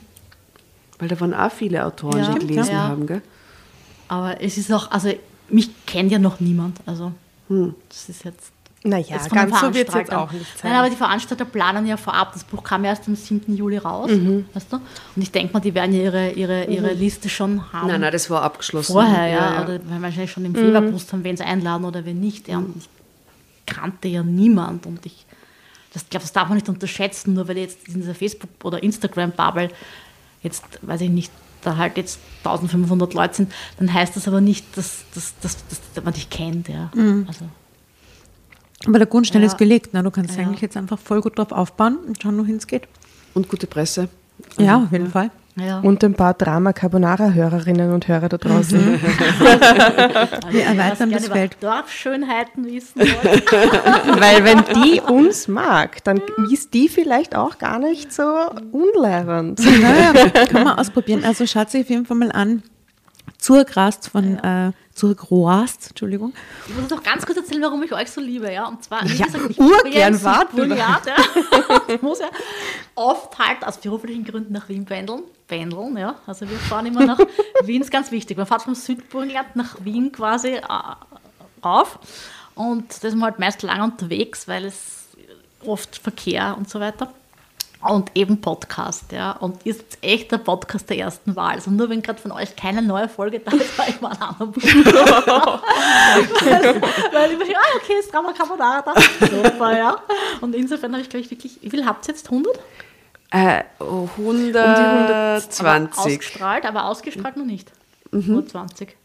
Weil 1.01 1.09
da 1.09 1.19
waren 1.21 1.35
auch 1.35 1.51
viele 1.51 1.85
Autoren, 1.85 2.19
Ja, 2.23 2.35
die 2.35 2.47
gelesen 2.47 2.71
ja. 2.73 2.89
haben, 2.89 3.07
gell? 3.09 3.23
Aber 4.07 4.41
es 4.41 4.57
ist 4.57 4.73
auch, 4.73 4.89
also 4.93 5.13
mich 5.49 5.71
kennt 5.87 6.13
ja 6.13 6.19
noch 6.21 6.39
niemand. 6.39 6.79
Also 6.87 7.13
Hm. 7.49 7.75
das 7.89 8.09
ist 8.09 8.25
jetzt. 8.25 8.53
Naja, 8.85 9.17
ganz 9.31 9.61
so 9.61 9.75
wird 9.75 9.89
es 9.89 9.95
jetzt 9.95 10.13
auch 10.13 10.31
nicht 10.31 10.47
sein. 10.57 10.71
Nein, 10.71 10.81
aber 10.81 10.89
die 10.89 10.97
Veranstalter 10.97 11.45
planen 11.45 11.85
ja 11.87 11.97
vorab. 11.97 12.33
Das 12.33 12.45
Buch 12.45 12.63
kam 12.63 12.85
erst 12.85 13.09
am 13.09 13.17
7. 13.17 13.55
Juli 13.57 13.77
raus. 13.77 14.11
Mhm. 14.11 14.47
Weißt 14.55 14.73
du? 14.73 14.77
Und 14.77 15.23
ich 15.23 15.33
denke 15.33 15.53
mal, 15.53 15.61
die 15.61 15.75
werden 15.75 15.93
ja 15.93 16.03
ihre, 16.03 16.31
ihre, 16.31 16.65
ihre 16.67 16.93
Liste 16.93 17.29
schon 17.29 17.73
haben. 17.73 17.89
Nein, 17.89 18.01
nein, 18.01 18.13
das 18.13 18.31
war 18.31 18.43
abgeschlossen. 18.43 18.93
Vorher, 18.93 19.27
ja. 19.27 19.55
ja. 19.55 19.65
Oder 19.65 19.81
weil 19.89 20.03
wahrscheinlich 20.03 20.31
schon 20.31 20.45
im 20.45 20.55
Februar 20.55 20.83
gewusst 20.83 21.13
haben, 21.13 21.25
wen 21.25 21.37
sie 21.37 21.45
einladen 21.45 21.85
oder 21.85 22.05
wen 22.05 22.21
nicht. 22.21 22.47
Ja. 22.47 22.59
Und 22.59 22.77
ich 22.77 22.89
kannte 23.67 24.07
ja 24.07 24.23
niemand. 24.23 24.87
Und 24.87 25.05
ich 25.05 25.27
das, 25.93 26.09
glaub, 26.09 26.23
das 26.23 26.33
darf 26.33 26.49
man 26.49 26.57
nicht 26.57 26.69
unterschätzen, 26.69 27.35
nur 27.35 27.49
weil 27.49 27.59
jetzt 27.59 27.89
in 27.89 27.95
dieser 27.95 28.15
Facebook- 28.15 28.65
oder 28.65 28.81
Instagram-Bubble 28.83 29.71
jetzt, 30.43 30.65
weiß 30.83 31.01
ich 31.01 31.11
nicht, 31.11 31.33
da 31.63 31.77
halt 31.77 31.97
jetzt 31.97 32.21
1500 32.45 33.15
Leute 33.15 33.35
sind, 33.35 33.53
dann 33.79 33.93
heißt 33.93 34.15
das 34.15 34.29
aber 34.29 34.41
nicht, 34.41 34.65
dass, 34.77 35.05
dass, 35.15 35.35
dass, 35.41 35.57
dass 35.95 36.05
man 36.05 36.15
dich 36.15 36.31
kennt. 36.31 36.69
Ja. 36.69 36.91
Also, 37.27 37.47
Aber 38.87 38.99
der 38.99 39.07
Grundstein 39.07 39.43
Ja. 39.43 39.49
ist 39.49 39.59
gelegt. 39.59 39.93
Ne? 39.95 40.03
Du 40.03 40.11
kannst 40.11 40.37
Ja. 40.37 40.43
eigentlich 40.45 40.61
jetzt 40.61 40.77
einfach 40.77 40.99
voll 40.99 41.21
gut 41.21 41.39
drauf 41.39 41.53
aufbauen 41.53 41.99
und 42.07 42.23
schauen, 42.23 42.39
wohin 42.39 42.57
es 42.57 42.67
geht. 42.67 42.83
Und 43.35 43.49
gute 43.49 43.67
Presse. 43.67 44.09
Ja, 44.57 44.77
auf 44.77 44.93
jeden 44.93 45.11
Fall. 45.11 45.31
ja. 45.57 45.81
Und 45.81 46.05
ein 46.05 46.15
paar 46.15 46.33
Drama 46.35 46.73
Carbonara-Hörerinnen 46.73 47.93
und 47.93 48.07
Hörer 48.07 48.29
da 48.29 48.37
draußen. 48.39 49.01
Wir 50.51 50.63
erweitern 50.65 51.11
das 51.11 51.27
Feld. 51.29 51.57
Dorfschönheiten 51.61 52.65
wissen. 52.67 53.01
Weil 54.21 54.45
wenn 54.45 54.63
die 54.85 55.01
uns 55.01 55.49
mag, 55.49 56.03
dann 56.05 56.21
ist 56.53 56.73
die 56.75 56.89
vielleicht 56.89 57.35
auch 57.35 57.59
gar 57.59 57.79
nicht 57.81 58.13
so 58.13 58.23
unlehrend. 58.73 59.59
Naja, 59.81 60.29
kann 60.47 60.65
man 60.65 60.79
ausprobieren. 60.79 61.25
Also 61.25 61.47
schaut 61.47 61.71
sich 61.71 61.83
auf 61.83 61.91
jeden 61.91 62.07
Fall 62.07 62.17
mal 62.17 62.31
an. 62.33 62.63
Zurgrast 63.49 64.11
von, 64.11 64.39
äh, 64.41 64.73
Zurgroast, 64.93 65.89
Entschuldigung. 65.89 66.35
Ich 66.69 66.77
muss 66.77 66.91
noch 66.91 67.03
ganz 67.03 67.25
kurz 67.25 67.39
erzählen, 67.39 67.63
warum 67.63 67.83
ich 67.83 67.95
euch 67.95 68.11
so 68.11 68.21
liebe, 68.21 68.53
ja. 68.53 68.69
Und 68.69 68.85
zwar, 68.85 69.03
wie 69.09 69.15
Ja, 69.15 69.25
gesagt, 69.25 69.51
ich 69.53 69.59
urgern, 69.59 69.83
bin 69.85 69.93
ja 69.95 70.11
mal. 70.11 70.47
ja, 71.07 71.17
ich 71.95 72.03
muss 72.03 72.19
ja 72.19 72.27
oft 72.95 73.39
halt 73.39 73.65
aus 73.67 73.79
beruflichen 73.79 74.23
Gründen 74.25 74.53
nach 74.53 74.69
Wien 74.69 74.85
pendeln. 74.85 75.23
Pendeln, 75.47 75.97
ja. 75.97 76.17
Also 76.27 76.47
wir 76.47 76.59
fahren 76.59 76.85
immer 76.85 77.07
nach 77.07 77.19
Wien, 77.65 77.81
ist 77.81 77.91
ganz 77.91 78.11
wichtig. 78.11 78.37
Man 78.37 78.47
fährt 78.47 78.65
vom 78.65 78.75
Südburgenland 78.75 79.57
nach 79.57 79.77
Wien 79.83 80.13
quasi 80.13 80.49
äh, 80.49 80.63
rauf. 81.65 81.99
Und 82.55 83.03
da 83.03 83.09
ist 83.09 83.15
man 83.15 83.31
halt 83.31 83.39
meist 83.39 83.63
lang 83.63 83.81
unterwegs, 83.81 84.47
weil 84.47 84.67
es 84.67 85.07
oft 85.65 85.97
Verkehr 85.97 86.55
und 86.59 86.69
so 86.69 86.81
weiter. 86.81 87.15
Und 87.81 88.11
eben 88.15 88.41
Podcast, 88.41 89.13
ja. 89.13 89.33
Und 89.33 89.65
ihr 89.65 89.73
seid 89.75 89.99
echt 90.03 90.33
der 90.33 90.39
Podcast 90.39 90.91
der 90.91 90.99
ersten 90.99 91.37
Wahl. 91.37 91.55
Also 91.55 91.71
nur 91.71 91.89
wenn 91.89 92.03
gerade 92.03 92.21
von 92.21 92.33
euch 92.33 92.57
keine 92.57 92.83
neue 92.83 93.09
Folge 93.09 93.39
da 93.39 93.53
ist, 93.53 93.79
war 93.79 93.89
ich 93.89 94.01
mal 94.01 94.11
einen 94.13 94.23
anderen 94.23 94.53
Podcast. 94.53 95.63
Weil 97.13 97.33
ich 97.33 97.39
mir 97.39 97.57
ah, 97.57 97.77
okay, 97.77 97.95
ist 98.01 98.13
Drama 98.13 98.33
Carbonara 98.33 98.83
da. 98.83 98.95
Super, 99.27 99.79
ja. 99.79 99.97
Und 100.41 100.57
insofern 100.57 100.93
habe 100.93 101.03
ich, 101.03 101.09
glaube 101.09 101.25
ich, 101.25 101.31
wirklich, 101.31 101.59
wie 101.63 101.71
viel 101.71 101.87
habt 101.87 102.09
ihr 102.09 102.15
jetzt? 102.15 102.27
100? 102.27 102.59
Äh, 103.31 103.63
Aber 103.79 104.09
120. 104.17 105.99
ausgestrahlt, 105.99 106.65
aber 106.65 106.85
ausgestrahlt 106.87 107.37
noch 107.37 107.45
nicht. 107.45 107.71
Nur 108.11 108.47
20. 108.47 108.97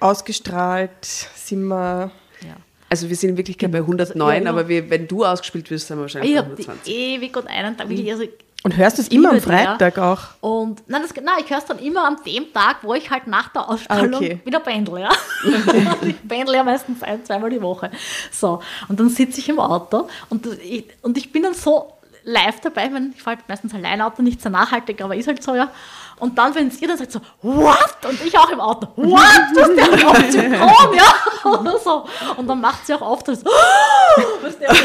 Ausgestrahlt 0.00 1.04
sind 1.04 1.64
wir. 1.68 2.10
Ja. 2.40 2.56
Also 2.88 3.08
wir 3.08 3.16
sind 3.16 3.30
in 3.30 3.36
Wirklichkeit 3.36 3.72
bei 3.72 3.78
109, 3.78 4.28
Ja, 4.28 4.38
genau. 4.38 4.50
aber 4.50 4.68
wir, 4.68 4.88
wenn 4.90 5.08
du 5.08 5.24
ausgespielt 5.24 5.70
wirst, 5.70 5.88
sind 5.88 5.96
wir 5.98 6.02
wahrscheinlich 6.02 6.30
Ich 6.30 6.36
bei 6.36 6.42
habe 6.42 6.52
120. 6.52 6.94
ewig 6.94 7.36
und 7.36 7.46
einen 7.48 7.76
Tag 7.76 7.88
wirklich, 7.88 8.10
also 8.12 8.24
Und 8.62 8.76
hörst 8.76 8.98
du 8.98 9.02
es 9.02 9.08
immer 9.08 9.30
am 9.30 9.36
ja. 9.36 9.40
Freitag 9.40 9.98
auch? 9.98 10.20
Und 10.40 10.82
nein, 10.88 11.02
das, 11.02 11.14
nein 11.16 11.34
ich 11.44 11.50
höre 11.50 11.58
es 11.58 11.64
dann 11.64 11.78
immer 11.80 12.06
an 12.06 12.16
dem 12.24 12.52
Tag, 12.52 12.78
wo 12.82 12.94
ich 12.94 13.10
halt 13.10 13.26
nach 13.26 13.48
der 13.48 13.68
Ausstrahlung 13.68 14.14
Ah, 14.14 14.16
okay. 14.18 14.40
wieder 14.44 14.60
pendel. 14.60 15.00
Ja? 15.00 15.10
ich 16.02 16.28
pendel 16.28 16.54
ja 16.54 16.64
meistens 16.64 17.02
ein, 17.02 17.24
zweimal 17.24 17.50
die 17.50 17.60
Woche. 17.62 17.90
So, 18.30 18.60
und 18.88 18.98
dann 19.00 19.08
sitze 19.08 19.40
ich 19.40 19.48
im 19.48 19.58
Auto 19.58 20.08
und 20.28 20.46
ich, 20.62 20.84
und 21.02 21.18
ich 21.18 21.32
bin 21.32 21.42
dann 21.42 21.54
so 21.54 21.92
live 22.24 22.60
dabei, 22.60 22.92
wenn 22.92 23.12
ich 23.14 23.22
fahre 23.22 23.36
halt 23.36 23.48
meistens 23.48 23.72
allein 23.74 24.00
Auto, 24.00 24.20
nicht 24.22 24.42
sehr 24.42 24.50
nachhaltig, 24.50 25.00
aber 25.00 25.14
ist 25.16 25.28
halt 25.28 25.42
so, 25.42 25.54
ja. 25.54 25.70
Und 26.18 26.38
dann, 26.38 26.54
wenn 26.54 26.70
ihr 26.70 26.88
dann 26.88 26.96
sagt 26.96 27.12
so, 27.12 27.20
what? 27.42 27.96
Und 28.08 28.24
ich 28.24 28.38
auch 28.38 28.48
im 28.48 28.60
Auto, 28.60 28.88
what? 28.96 29.22
Du 29.54 29.60
hast 29.60 29.76
ja 29.76 29.84
auch 30.08 30.16
synchron, 30.30 30.94
ja? 30.94 31.04
Oder 31.50 31.78
so. 31.78 32.06
Und 32.36 32.46
dann 32.46 32.60
macht 32.60 32.86
sie 32.86 32.94
auch 32.94 33.02
oft 33.02 33.28
das, 33.28 33.44
was 33.44 34.58
der 34.58 34.70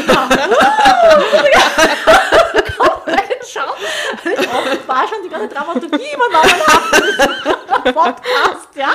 reinschauen. 3.56 3.78
Ich 4.24 4.48
oft 4.48 4.88
war 4.88 5.08
schon 5.08 5.18
die 5.24 5.28
ganze 5.28 5.48
Dramaturgie 5.48 6.14
übernommen 6.14 6.62
habe 6.66 7.92
Podcast, 7.92 8.68
ja. 8.76 8.90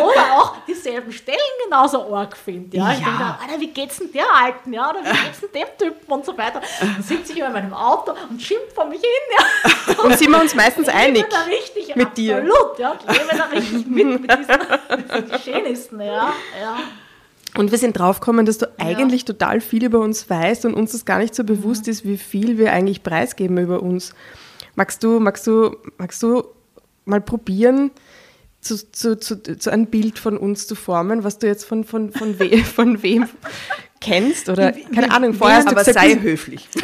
Oder 0.00 0.38
auch 0.38 0.56
dieselben 0.66 1.12
Stellen 1.12 1.38
genauso 1.64 2.14
arg 2.14 2.36
finde, 2.36 2.76
ja. 2.76 2.92
Ich 2.92 2.98
denke, 2.98 3.24
Alter, 3.24 3.60
wie 3.60 3.68
geht's 3.68 3.98
denn 3.98 4.12
der 4.12 4.26
Alten, 4.32 4.72
ja? 4.72 4.90
Oder 4.90 5.00
wie 5.04 5.24
geht's 5.24 5.40
denn 5.40 5.50
dem 5.52 5.68
Typen 5.78 6.12
und 6.12 6.24
so 6.24 6.36
weiter. 6.36 6.60
Dann 6.80 7.02
sitze 7.02 7.32
ich 7.32 7.38
immer 7.38 7.48
in 7.48 7.52
meinem 7.52 7.74
Auto 7.74 8.14
und 8.30 8.40
schimpfe 8.40 8.74
vor 8.74 8.84
mich 8.84 9.00
hin, 9.00 9.10
ja. 9.36 9.44
Und 10.04 10.16
sind 10.16 10.30
wir 10.30 10.40
uns 10.40 10.54
meistens 10.54 10.88
einig? 10.88 11.26
da 11.28 11.42
richtig, 11.42 11.94
mit 11.96 12.16
dir. 12.16 12.36
absolut, 12.36 12.78
ja. 12.78 12.96
Ich 13.08 13.18
lebe 13.18 13.36
da 13.36 13.44
richtig 13.44 13.86
mit, 13.86 14.20
mit 14.20 14.38
diesen, 14.38 14.58
mit 14.96 15.12
diesen 15.12 15.42
Schönsten, 15.42 16.00
ja. 16.00 16.32
ja. 16.60 16.76
Und 17.58 17.72
wir 17.72 17.78
sind 17.78 17.98
draufgekommen, 17.98 18.46
dass 18.46 18.58
du 18.58 18.66
eigentlich 18.78 19.24
total 19.24 19.60
viel 19.60 19.84
über 19.84 19.98
uns 19.98 20.30
weißt 20.30 20.64
und 20.64 20.74
uns 20.74 20.92
das 20.92 21.04
gar 21.04 21.18
nicht 21.18 21.34
so 21.34 21.42
bewusst 21.42 21.88
ist, 21.88 22.04
wie 22.04 22.16
viel 22.16 22.56
wir 22.56 22.72
eigentlich 22.72 23.02
preisgeben 23.02 23.58
über 23.58 23.82
uns. 23.82 24.14
Magst 24.76 25.02
du, 25.02 25.18
magst 25.18 25.44
du, 25.48 25.76
magst 25.98 26.22
du 26.22 26.44
mal 27.04 27.20
probieren, 27.20 27.90
zu, 28.60 28.76
zu, 28.92 29.18
zu, 29.18 29.42
zu 29.42 29.70
ein 29.72 29.88
Bild 29.88 30.20
von 30.20 30.36
uns 30.36 30.68
zu 30.68 30.76
formen, 30.76 31.24
was 31.24 31.40
du 31.40 31.48
jetzt 31.48 31.64
von, 31.64 31.82
von, 31.82 32.12
von, 32.12 32.38
we, 32.38 32.58
von 32.58 33.02
wem 33.02 33.28
kennst? 34.00 34.48
Oder 34.48 34.70
keine 34.70 35.10
Ahnung, 35.10 35.34
vorher 35.34 35.56
hast 35.56 35.66
du 35.66 35.72
Aber 35.72 35.80
gesagt, 35.84 35.98
sei 35.98 36.14
höflich. 36.14 36.68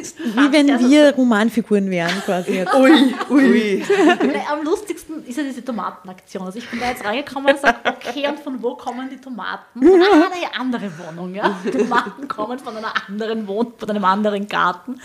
lustigsten 0.00 0.36
Wie 0.36 0.52
wenn 0.52 0.70
also, 0.70 0.88
wir 0.88 1.14
Romanfiguren 1.14 1.90
wären, 1.90 2.22
quasi 2.24 2.52
jetzt. 2.52 2.74
Ui, 2.74 3.14
ui. 3.30 3.84
Nein, 4.18 4.42
am 4.50 4.64
lustigsten 4.64 5.24
ist 5.24 5.36
ja 5.36 5.42
diese 5.42 5.64
Tomatenaktion. 5.64 6.44
Also 6.44 6.58
ich 6.58 6.68
bin 6.68 6.80
da 6.80 6.88
jetzt 6.88 7.04
reingekommen 7.04 7.54
und 7.54 7.60
sage, 7.60 7.78
okay, 7.84 8.28
und 8.28 8.40
von 8.40 8.62
wo 8.62 8.74
kommen 8.74 9.08
die 9.10 9.16
Tomaten? 9.16 9.80
Von 9.80 10.02
einer 10.02 10.60
andere 10.60 10.90
Wohnung, 10.98 11.34
ja. 11.34 11.56
Die 11.64 11.70
Tomaten 11.70 12.28
kommen 12.28 12.58
von 12.58 12.76
einer 12.76 12.92
anderen 13.08 13.46
Wohnung, 13.46 13.74
von 13.78 13.90
einem 13.90 14.04
anderen 14.04 14.48
Garten, 14.48 15.00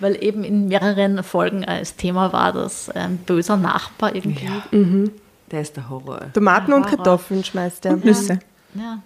weil 0.00 0.22
eben 0.22 0.44
in 0.44 0.68
mehreren 0.68 1.22
Folgen 1.22 1.62
äh, 1.62 1.80
das 1.80 1.96
Thema 1.96 2.32
war, 2.32 2.52
dass 2.52 2.90
ein 2.90 3.18
böser 3.18 3.56
Nachbar 3.56 4.14
irgendwie. 4.14 5.10
Der 5.50 5.62
ist 5.62 5.76
der 5.76 5.88
Horror. 5.88 6.32
Tomaten 6.32 6.72
und 6.72 6.84
Horror. 6.84 6.96
Kartoffeln 6.96 7.44
schmeißt 7.44 7.86
er. 7.86 7.96
Nüsse. 7.96 8.38
Ja. 8.74 9.02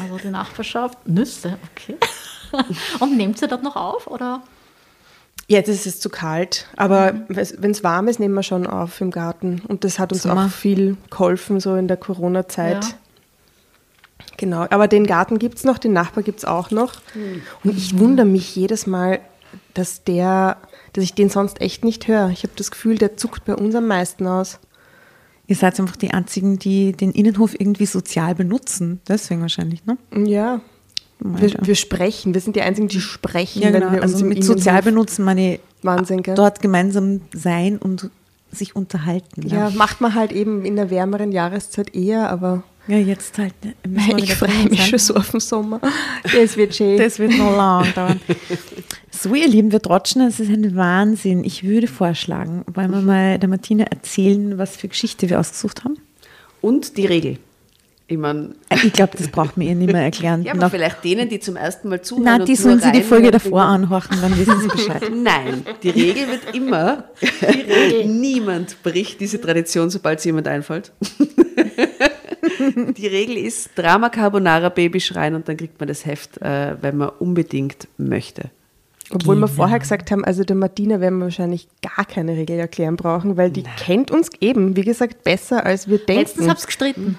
Also 0.00 0.16
die 0.18 0.28
Nachbarschaft, 0.28 1.06
Nüsse, 1.06 1.58
okay. 1.70 1.96
Und 3.00 3.16
nehmt 3.16 3.40
ihr 3.40 3.48
dort 3.48 3.62
noch 3.62 3.76
auf, 3.76 4.06
oder? 4.06 4.42
Jetzt 5.48 5.68
ist 5.68 5.86
es 5.86 6.00
zu 6.00 6.10
kalt, 6.10 6.66
aber 6.76 7.14
wenn 7.28 7.70
es 7.70 7.84
warm 7.84 8.08
ist, 8.08 8.18
nehmen 8.18 8.34
wir 8.34 8.42
schon 8.42 8.66
auf 8.66 9.00
im 9.00 9.12
Garten. 9.12 9.62
Und 9.68 9.84
das 9.84 10.00
hat 10.00 10.12
uns 10.12 10.24
Sommer. 10.24 10.46
auch 10.46 10.50
viel 10.50 10.96
geholfen, 11.08 11.60
so 11.60 11.76
in 11.76 11.86
der 11.86 11.96
Corona-Zeit. 11.96 12.84
Ja. 12.84 12.90
Genau, 14.38 14.66
aber 14.70 14.88
den 14.88 15.06
Garten 15.06 15.38
gibt 15.38 15.58
es 15.58 15.64
noch, 15.64 15.78
den 15.78 15.92
Nachbar 15.92 16.24
gibt 16.24 16.40
es 16.40 16.44
auch 16.44 16.72
noch. 16.72 16.94
Und 17.62 17.76
ich 17.76 17.96
wundere 17.96 18.26
mich 18.26 18.56
jedes 18.56 18.88
Mal, 18.88 19.20
dass 19.74 20.02
der, 20.02 20.56
dass 20.94 21.04
ich 21.04 21.14
den 21.14 21.30
sonst 21.30 21.60
echt 21.60 21.84
nicht 21.84 22.08
höre. 22.08 22.30
Ich 22.30 22.42
habe 22.42 22.52
das 22.56 22.72
Gefühl, 22.72 22.98
der 22.98 23.16
zuckt 23.16 23.44
bei 23.44 23.54
uns 23.54 23.74
am 23.74 23.86
meisten 23.86 24.26
aus. 24.26 24.58
Ihr 25.46 25.56
seid 25.56 25.78
einfach 25.78 25.96
die 25.96 26.10
einzigen, 26.10 26.58
die 26.58 26.92
den 26.92 27.12
Innenhof 27.12 27.58
irgendwie 27.58 27.86
sozial 27.86 28.34
benutzen. 28.34 29.00
Deswegen 29.06 29.42
wahrscheinlich, 29.42 29.84
ne? 29.86 29.96
Ja. 30.12 30.60
Wir, 31.18 31.52
wir 31.62 31.74
sprechen, 31.74 32.34
wir 32.34 32.40
sind 32.40 32.56
die 32.56 32.60
Einzigen, 32.60 32.88
die 32.88 33.00
sprechen, 33.00 33.62
Ja, 33.62 33.72
wenn 33.72 33.80
genau. 33.82 34.02
Also 34.02 34.24
mit 34.24 34.44
sozial 34.44 34.82
benutzen 34.82 35.24
meine 35.24 35.58
Wahnsinn, 35.82 36.22
gell? 36.22 36.34
dort 36.34 36.60
gemeinsam 36.60 37.22
sein 37.32 37.78
und 37.78 38.10
sich 38.52 38.76
unterhalten. 38.76 39.46
Ja, 39.48 39.70
macht 39.70 40.00
man 40.00 40.14
halt 40.14 40.32
eben 40.32 40.64
in 40.64 40.76
der 40.76 40.90
wärmeren 40.90 41.32
Jahreszeit 41.32 41.94
eher, 41.94 42.30
aber 42.30 42.62
ja 42.86 42.98
jetzt 42.98 43.38
halt. 43.38 43.54
ne, 43.64 43.74
ich 44.18 44.34
freue 44.34 44.68
mich 44.68 44.86
schon 44.86 44.98
so 44.98 45.14
auf 45.14 45.30
den 45.30 45.40
Sommer. 45.40 45.80
Das 46.22 46.56
wird 46.56 46.74
schön. 46.74 46.98
Das 46.98 47.18
wird 47.18 47.36
noch 47.36 47.56
lang 47.56 47.92
dauern. 47.94 48.20
So, 49.18 49.34
ihr 49.34 49.48
Lieben, 49.48 49.72
wir 49.72 49.80
trotschen, 49.80 50.20
es 50.20 50.40
ist 50.40 50.50
ein 50.50 50.76
Wahnsinn. 50.76 51.42
Ich 51.42 51.64
würde 51.64 51.86
vorschlagen, 51.86 52.64
wollen 52.74 52.90
wir 52.90 53.00
mal 53.00 53.38
der 53.38 53.48
Martina 53.48 53.84
erzählen, 53.84 54.58
was 54.58 54.76
für 54.76 54.88
Geschichte 54.88 55.30
wir 55.30 55.40
ausgesucht 55.40 55.84
haben? 55.84 55.96
Und 56.60 56.98
die 56.98 57.06
Regel. 57.06 57.38
Ich 58.08 58.16
meine, 58.18 58.50
Äh, 58.68 58.76
Ich 58.86 58.92
glaube, 58.92 59.16
das 59.18 59.28
braucht 59.28 59.56
mir 59.56 59.68
ihr 59.70 59.74
nicht 59.74 59.92
mehr 59.92 60.02
erklären. 60.02 60.42
ja, 60.44 60.52
aber 60.52 60.62
Noch- 60.62 60.70
vielleicht 60.70 61.02
denen, 61.04 61.28
die 61.28 61.40
zum 61.40 61.56
ersten 61.56 61.88
Mal 61.88 62.00
zuhören. 62.02 62.24
Na, 62.24 62.34
und 62.36 62.46
die 62.48 62.52
nur 62.52 62.60
sollen 62.60 62.80
sie 62.80 62.92
die 62.92 63.02
Folge 63.02 63.30
davor 63.32 63.62
anhorchen, 63.62 64.16
dann 64.20 64.38
wissen 64.38 64.60
sie 64.60 64.68
Bescheid. 64.68 65.02
Nein, 65.12 65.66
die 65.82 65.90
Regel 65.90 66.28
wird 66.28 66.54
immer, 66.54 67.04
niemand 68.06 68.80
bricht 68.84 69.20
diese 69.20 69.40
Tradition, 69.40 69.90
sobald 69.90 70.20
es 70.20 70.24
jemand 70.24 70.46
einfällt. 70.46 70.92
die 72.96 73.06
Regel 73.06 73.36
ist 73.38 73.70
Drama 73.76 74.08
Carbonara 74.08 74.68
Baby 74.68 75.00
schreien 75.00 75.34
und 75.34 75.48
dann 75.48 75.56
kriegt 75.56 75.78
man 75.80 75.88
das 75.88 76.06
Heft, 76.06 76.40
äh, 76.42 76.76
wenn 76.80 76.96
man 76.96 77.10
unbedingt 77.18 77.88
möchte. 77.98 78.50
Obwohl 79.10 79.36
wir 79.36 79.46
vorher 79.48 79.78
gesagt 79.78 80.10
haben, 80.10 80.24
also 80.24 80.42
der 80.42 80.56
Martina 80.56 81.00
werden 81.00 81.18
wir 81.18 81.26
wahrscheinlich 81.26 81.68
gar 81.80 82.04
keine 82.04 82.32
Regel 82.36 82.58
erklären 82.58 82.96
brauchen, 82.96 83.36
weil 83.36 83.50
die 83.50 83.62
kennt 83.78 84.10
uns 84.10 84.30
eben, 84.40 84.74
wie 84.74 84.82
gesagt, 84.82 85.22
besser 85.22 85.64
als 85.64 85.88
wir 85.88 85.98
denken. 85.98 86.22
Letztens 86.22 86.46
ihr 86.62 86.66
gestritten. 86.66 87.18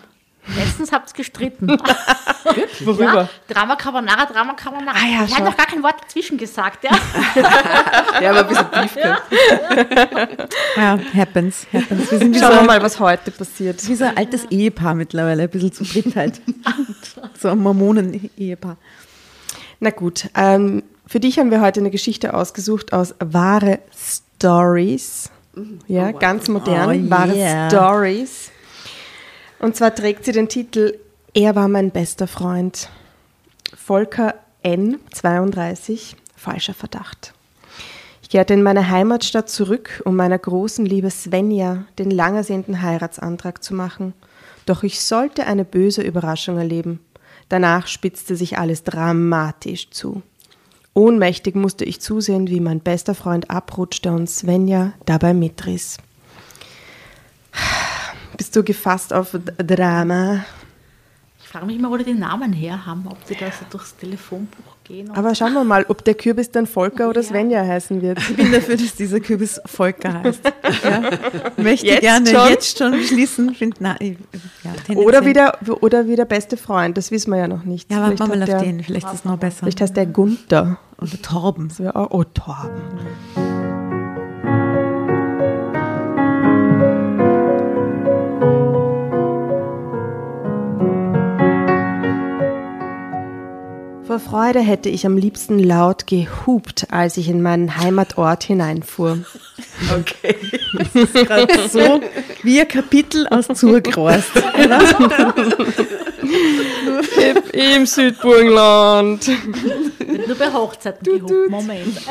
Letztens 0.55 0.91
habt 0.91 1.09
ihr 1.11 1.15
gestritten. 1.15 1.67
Worüber? 2.85 3.03
Ja, 3.23 3.29
Drama 3.53 3.75
Carbonara, 3.75 4.25
Drama 4.25 4.53
Carbonara. 4.53 4.95
Ah 4.97 5.05
ja, 5.07 5.25
ich 5.25 5.33
habe 5.35 5.45
noch 5.45 5.57
gar 5.57 5.65
kein 5.65 5.83
Wort 5.83 5.95
dazwischen 6.01 6.37
gesagt, 6.37 6.83
ja. 6.83 6.91
Ja, 8.21 8.31
aber 8.31 8.39
ein 8.39 8.47
bisschen 8.47 8.71
Beef 8.71 8.95
gehabt. 8.95 10.47
Ja, 10.77 10.99
happens, 11.15 11.67
happens. 11.73 12.11
Wir 12.11 12.19
sind 12.19 12.33
wie 12.35 12.39
so, 12.39 12.45
Schauen 12.45 12.53
wir 12.55 12.59
ein- 12.61 12.65
mal, 12.67 12.81
was 12.81 12.99
heute 12.99 13.31
passiert. 13.31 13.85
wie 13.87 13.95
so 13.95 14.05
ein 14.05 14.15
altes 14.17 14.45
Ehepaar 14.45 14.93
mittlerweile, 14.95 15.43
ein 15.43 15.49
bisschen 15.49 15.73
zu 15.73 15.83
dritt 15.83 16.15
halt. 16.15 16.41
So 17.39 17.49
ein 17.49 17.57
Mormonen-Ehepaar. 17.59 18.77
Na 19.79 19.89
gut, 19.89 20.27
ähm, 20.35 20.83
für 21.05 21.19
dich 21.19 21.39
haben 21.39 21.51
wir 21.51 21.61
heute 21.61 21.79
eine 21.79 21.91
Geschichte 21.91 22.33
ausgesucht 22.33 22.93
aus 22.93 23.15
wahre 23.19 23.79
Stories. 23.95 25.29
Ja, 25.87 26.11
ganz 26.11 26.47
modern. 26.47 27.07
Oh, 27.07 27.09
Wahre 27.09 27.35
yeah. 27.35 27.69
Stories. 27.69 28.51
Und 29.59 29.75
zwar 29.75 29.93
trägt 29.93 30.25
sie 30.25 30.31
den 30.31 30.49
Titel 30.49 30.99
Er 31.33 31.55
war 31.55 31.67
mein 31.67 31.91
bester 31.91 32.27
Freund. 32.27 32.89
Volker 33.75 34.35
N. 34.61 34.99
32. 35.11 36.15
Falscher 36.35 36.73
Verdacht. 36.73 37.33
Ich 38.21 38.29
kehrte 38.29 38.53
in 38.53 38.61
meine 38.61 38.89
Heimatstadt 38.89 39.49
zurück, 39.49 40.01
um 40.05 40.15
meiner 40.15 40.37
großen 40.37 40.85
Liebe 40.85 41.09
Svenja 41.09 41.85
den 41.97 42.11
lang 42.11 42.35
ersehnten 42.35 42.81
Heiratsantrag 42.81 43.63
zu 43.63 43.73
machen. 43.73 44.13
Doch 44.65 44.83
ich 44.83 45.01
sollte 45.01 45.47
eine 45.47 45.63
böse 45.63 46.01
Überraschung 46.01 46.57
erleben. 46.57 46.99
Danach 47.49 47.87
spitzte 47.87 48.35
sich 48.35 48.57
alles 48.57 48.83
dramatisch 48.83 49.89
zu. 49.89 50.21
Ohnmächtig 50.93 51.55
musste 51.55 51.85
ich 51.85 52.01
zusehen, 52.01 52.49
wie 52.49 52.59
mein 52.59 52.81
bester 52.81 53.15
Freund 53.15 53.49
abrutschte 53.49 54.11
und 54.11 54.29
Svenja 54.29 54.93
dabei 55.05 55.33
mitriss. 55.33 55.97
Bist 58.37 58.55
du 58.55 58.63
gefasst 58.63 59.13
auf 59.13 59.35
Drama? 59.57 60.45
Ich 61.41 61.47
frage 61.47 61.65
mich 61.65 61.79
mal, 61.79 61.89
wo 61.89 61.97
die 61.97 62.03
den 62.03 62.19
Namen 62.19 62.53
her 62.53 62.85
haben, 62.85 63.05
ob 63.07 63.25
die 63.25 63.35
da 63.35 63.47
so 63.47 63.65
durchs 63.69 63.95
Telefonbuch 63.95 64.75
gehen. 64.83 65.09
Aber 65.11 65.33
schauen 65.33 65.53
wir 65.53 65.63
mal, 65.63 65.85
ob 65.87 66.03
der 66.03 66.13
Kürbis 66.13 66.51
dann 66.51 66.67
Volker 66.67 67.09
oder 67.09 67.23
Svenja 67.23 67.65
heißen 67.65 68.01
wird. 68.01 68.19
Ich 68.19 68.35
bin 68.35 68.51
dafür, 68.51 68.75
dass 68.77 68.95
dieser 68.95 69.19
Kürbis 69.19 69.59
Volker 69.65 70.21
heißt. 70.23 70.41
Ja. 70.83 71.09
Möchte 71.57 71.87
Jetzt 71.87 72.01
gerne 72.01 72.29
schon? 72.29 72.49
jetzt 72.49 72.77
schon 72.77 73.01
schließen. 73.01 73.55
Find, 73.55 73.77
na, 73.79 73.95
ja. 74.01 74.95
Oder 74.95 75.25
wie, 75.25 75.33
der, 75.33 75.57
oder 75.81 76.07
wie 76.07 76.15
der 76.15 76.25
beste 76.25 76.57
Freund, 76.57 76.97
das 76.97 77.09
wissen 77.09 77.31
wir 77.31 77.37
ja 77.37 77.47
noch 77.47 77.63
nicht. 77.63 77.89
Ja, 77.89 78.09
wir 78.09 78.27
mal 78.27 78.43
auf 78.43 78.45
der, 78.45 78.59
den. 78.59 78.83
Vielleicht 78.83 79.07
ist 79.07 79.13
es 79.13 79.25
noch 79.25 79.37
besser. 79.37 79.59
Vielleicht 79.61 79.81
heißt 79.81 79.95
der 79.95 80.05
Gunther. 80.05 80.77
Oder 80.99 81.21
Torben. 81.21 81.71
Oh, 81.93 82.23
Torben. 82.25 83.46
Vor 94.07 94.19
Freude 94.19 94.61
hätte 94.61 94.87
ich 94.87 95.05
am 95.05 95.17
liebsten 95.17 95.59
laut 95.59 96.07
gehupt, 96.07 96.87
als 96.91 97.17
ich 97.17 97.27
in 97.27 97.41
meinen 97.41 97.75
Heimatort 97.75 98.45
hineinfuhr. 98.45 99.19
Okay. 99.93 100.37
Gerade 101.13 101.67
so 101.67 102.01
wie 102.41 102.61
ein 102.61 102.69
Kapitel 102.69 103.27
aus 103.27 103.47
Zurgrost. 103.47 104.31
Im 107.51 107.85
Südburgenland. 107.85 109.29
Nur 110.25 110.37
bei 110.37 110.53
Hochzeiten 110.53 111.03
gehoben. 111.03 111.51
Moment. 111.51 111.97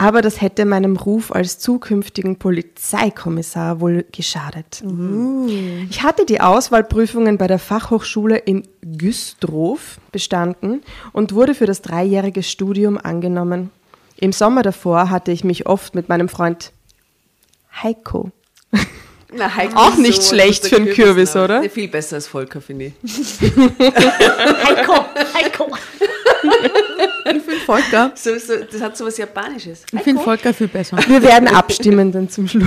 Aber 0.00 0.22
das 0.22 0.40
hätte 0.40 0.64
meinem 0.64 0.96
Ruf 0.96 1.30
als 1.30 1.58
zukünftigen 1.58 2.36
Polizeikommissar 2.36 3.80
wohl 3.80 4.06
geschadet. 4.10 4.82
Ich 5.90 6.02
hatte 6.02 6.24
die 6.24 6.40
Auswahlprüfungen 6.40 7.36
bei 7.36 7.46
der 7.46 7.58
Fachhochschule 7.58 8.38
in 8.38 8.66
Güstrow 8.80 9.78
bestanden 10.10 10.80
und 11.12 11.34
wurde 11.34 11.54
für 11.54 11.66
das 11.66 11.82
dreijährige 11.82 12.42
Studium 12.42 12.96
angenommen. 12.96 13.70
Im 14.16 14.32
Sommer 14.32 14.62
davor 14.62 15.10
hatte 15.10 15.32
ich 15.32 15.44
mich 15.44 15.66
oft 15.66 15.94
mit 15.94 16.08
meinem 16.08 16.30
Freund 16.30 16.72
Heiko 17.82 18.30
Na, 19.34 19.54
Heiko 19.54 19.76
Auch 19.76 19.96
nicht 19.96 20.22
so 20.22 20.34
schlecht 20.34 20.66
für 20.66 20.76
einen 20.76 20.86
Kürbis, 20.86 21.32
Kürbisname. 21.32 21.44
oder? 21.44 21.60
Nee, 21.60 21.68
viel 21.68 21.88
besser 21.88 22.16
als 22.16 22.26
Volker, 22.26 22.62
finde 22.62 22.86
ich. 22.86 23.40
Heiko, 23.78 25.04
Heiko. 25.34 25.70
Ich 27.24 27.42
finde 27.42 27.60
Volker, 27.64 28.12
So, 28.14 28.36
so, 28.38 28.54
das 28.70 28.80
hat 28.80 28.96
so 28.96 29.04
was 29.06 29.16
Japanisches. 29.16 29.84
ich 29.92 30.00
find 30.00 30.20
Volker 30.20 30.52
viel 30.52 30.68
besser. 30.68 30.98
Wir 31.06 31.22
werden 31.22 31.48
abstimmen 31.48 32.10
dann 32.12 32.28
zum 32.28 32.48
Schluss. 32.48 32.64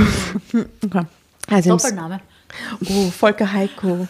Okay. 0.85 1.05
Also 1.49 1.71
im, 1.71 1.77
Doppelname. 1.77 2.21
oh, 2.89 3.09
Volker 3.11 3.51
Heiko. 3.51 4.07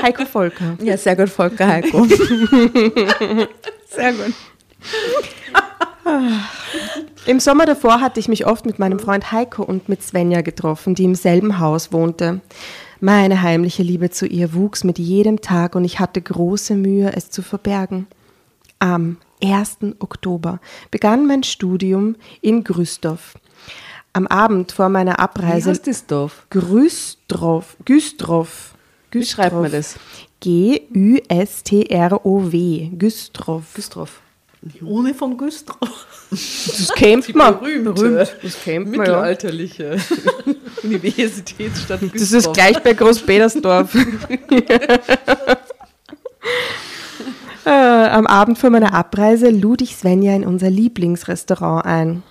Heiko 0.00 0.24
Volker. 0.24 0.76
Ja, 0.82 0.96
sehr 0.96 1.16
gut, 1.16 1.28
Volker 1.28 1.66
Heiko. 1.66 2.04
sehr 3.88 4.12
gut. 4.12 4.34
Im 7.26 7.40
Sommer 7.40 7.66
davor 7.66 8.00
hatte 8.00 8.20
ich 8.20 8.28
mich 8.28 8.46
oft 8.46 8.64
mit 8.66 8.78
meinem 8.78 8.98
Freund 8.98 9.32
Heiko 9.32 9.62
und 9.64 9.88
mit 9.88 10.02
Svenja 10.02 10.42
getroffen, 10.42 10.94
die 10.94 11.04
im 11.04 11.14
selben 11.16 11.58
Haus 11.58 11.92
wohnte. 11.92 12.40
Meine 13.00 13.42
heimliche 13.42 13.82
Liebe 13.82 14.10
zu 14.10 14.26
ihr 14.26 14.54
wuchs 14.54 14.84
mit 14.84 14.98
jedem 14.98 15.40
Tag 15.40 15.74
und 15.74 15.84
ich 15.84 15.98
hatte 16.00 16.22
große 16.22 16.74
Mühe, 16.76 17.12
es 17.14 17.30
zu 17.30 17.42
verbergen. 17.42 18.06
Am 18.78 19.18
1. 19.42 19.78
Oktober 19.98 20.60
begann 20.90 21.26
mein 21.26 21.42
Studium 21.42 22.16
in 22.40 22.64
Grüsdorf. 22.64 23.34
Am 24.12 24.26
Abend 24.26 24.72
vor 24.72 24.88
meiner 24.88 25.12
Wie 25.12 25.18
Abreise 25.18 25.70
heißt 25.70 25.86
das 25.86 26.06
Dorf? 26.06 26.46
Grüsdorf, 26.48 27.76
Güstrow. 27.84 28.48
Wie 29.10 29.24
schreibt 29.24 29.54
man 29.54 29.70
das? 29.70 29.96
G-Ü-S-T-R-O-W. 30.40 30.90
Güstrow. 32.96 33.62
Güstrow. 33.74 34.10
Ohne 34.84 35.14
von 35.14 35.36
Güstrow. 35.36 36.06
Das 36.30 36.92
kennt 36.94 37.32
man. 37.34 37.60
Berühmt. 37.60 37.98
Das 38.42 38.64
kennt 38.64 38.86
man 38.86 38.94
ja. 38.94 39.00
Mittelalterliche 39.00 39.98
Universitätsstadt 40.82 42.00
Güstrow. 42.00 42.20
Das 42.20 42.32
ist 42.32 42.52
gleich 42.52 42.82
bei 42.82 42.94
Großpetersdorf. 42.94 43.94
äh, 47.66 47.70
am 47.70 48.26
Abend 48.26 48.58
vor 48.58 48.70
meiner 48.70 48.94
Abreise 48.94 49.50
lud 49.50 49.82
ich 49.82 49.96
Svenja 49.96 50.34
in 50.34 50.44
unser 50.46 50.70
Lieblingsrestaurant 50.70 51.84
ein. 51.84 52.22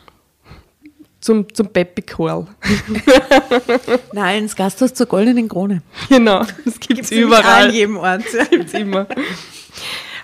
Zum, 1.22 1.52
zum 1.54 1.70
Peppi 1.70 2.04
Kohl. 2.04 2.46
Nein, 4.14 4.44
ins 4.44 4.56
Gasthaus 4.56 4.94
zur 4.94 5.08
Goldenen 5.08 5.48
Krone. 5.50 5.82
Genau, 6.10 6.44
das 6.66 6.80
gibt 6.80 7.02
es 7.02 7.12
An 7.12 7.18
überall. 7.18 7.72
jedem 7.74 7.98
Ort. 7.98 8.24
Gibt's 8.52 8.74
immer. 8.74 9.08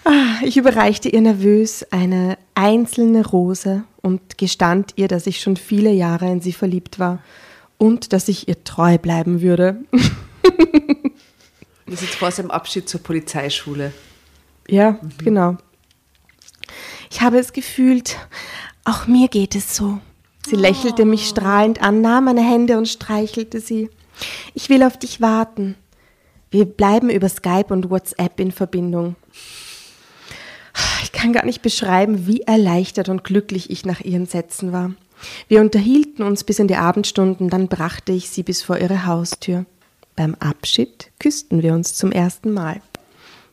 Ah, 0.06 0.36
Ich 0.44 0.58
überreichte 0.58 1.10
ihr 1.10 1.22
nervös 1.22 1.86
eine 1.92 2.38
einzelne 2.54 3.26
Rose 3.26 3.84
und 4.02 4.38
gestand 4.38 4.94
ihr, 4.96 5.08
dass 5.08 5.26
ich 5.28 5.42
schon 5.42 5.58
viele 5.58 5.92
Jahre 5.92 6.28
in 6.32 6.40
sie 6.42 6.54
verliebt 6.54 7.00
war 7.00 7.20
und 7.80 8.14
dass 8.14 8.28
ich 8.28 8.48
ihr 8.48 8.64
treu 8.64 8.98
bleiben 9.00 9.42
würde. 9.42 9.78
Das 11.88 11.96
ist 11.96 12.02
jetzt 12.04 12.16
vor 12.16 12.30
seinem 12.32 12.52
Abschied 12.52 12.88
zur 12.88 13.02
Polizeischule. 13.02 13.92
Ja, 14.68 15.00
genau. 15.24 15.58
Ich 17.10 17.22
habe 17.22 17.40
es 17.40 17.54
gefühlt, 17.54 18.18
auch 18.86 19.08
mir 19.08 19.28
geht 19.28 19.56
es 19.56 19.76
so. 19.76 20.00
Sie 20.46 20.56
lächelte 20.56 21.06
mich 21.06 21.28
strahlend 21.28 21.82
an, 21.82 22.02
nahm 22.02 22.26
meine 22.26 22.42
Hände 22.42 22.78
und 22.78 22.88
streichelte 22.88 23.60
sie. 23.60 23.90
Ich 24.54 24.70
will 24.70 24.84
auf 24.84 24.98
dich 24.98 25.22
warten. 25.22 25.76
Wir 26.50 26.66
bleiben 26.66 27.10
über 27.10 27.30
Skype 27.30 27.68
und 27.70 27.90
WhatsApp 27.90 28.40
in 28.40 28.52
Verbindung. 28.52 29.16
Ich 31.04 31.12
kann 31.12 31.34
gar 31.34 31.46
nicht 31.46 31.62
beschreiben, 31.62 32.28
wie 32.28 32.42
erleichtert 32.42 33.10
und 33.10 33.24
glücklich 33.24 33.70
ich 33.70 33.86
nach 33.86 34.02
ihren 34.02 34.26
Sätzen 34.26 34.72
war. 34.72 34.92
Wir 35.48 35.62
unterhielten 35.62 36.24
uns 36.24 36.44
bis 36.44 36.60
in 36.60 36.68
die 36.68 36.76
Abendstunden, 36.76 37.50
dann 37.50 37.68
brachte 37.68 38.12
ich 38.12 38.30
sie 38.30 38.44
bis 38.44 38.64
vor 38.64 38.78
ihre 38.78 39.06
Haustür. 39.06 39.66
Beim 40.16 40.36
Abschied 40.36 41.12
küssten 41.20 41.62
wir 41.62 41.74
uns 41.74 41.94
zum 41.94 42.12
ersten 42.12 42.52
Mal. 42.52 42.82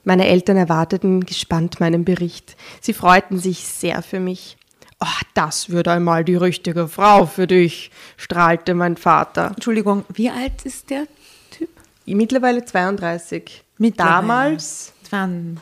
Meine 0.08 0.26
Eltern 0.26 0.56
erwarteten 0.56 1.26
gespannt 1.26 1.80
meinen 1.80 2.06
Bericht. 2.06 2.56
Sie 2.80 2.94
freuten 2.94 3.38
sich 3.38 3.66
sehr 3.66 4.00
für 4.00 4.20
mich. 4.20 4.56
Oh, 5.00 5.20
das 5.34 5.68
wird 5.68 5.86
einmal 5.86 6.24
die 6.24 6.34
richtige 6.34 6.88
Frau 6.88 7.26
für 7.26 7.46
dich, 7.46 7.90
strahlte 8.16 8.72
mein 8.72 8.96
Vater. 8.96 9.48
Entschuldigung, 9.54 10.06
wie 10.14 10.30
alt 10.30 10.64
ist 10.64 10.88
der 10.88 11.04
Typ? 11.50 11.68
Mittlerweile 12.06 12.64
32. 12.64 13.62
Mittlerweile. 13.76 14.14
Damals 14.14 14.94
22. 15.10 15.60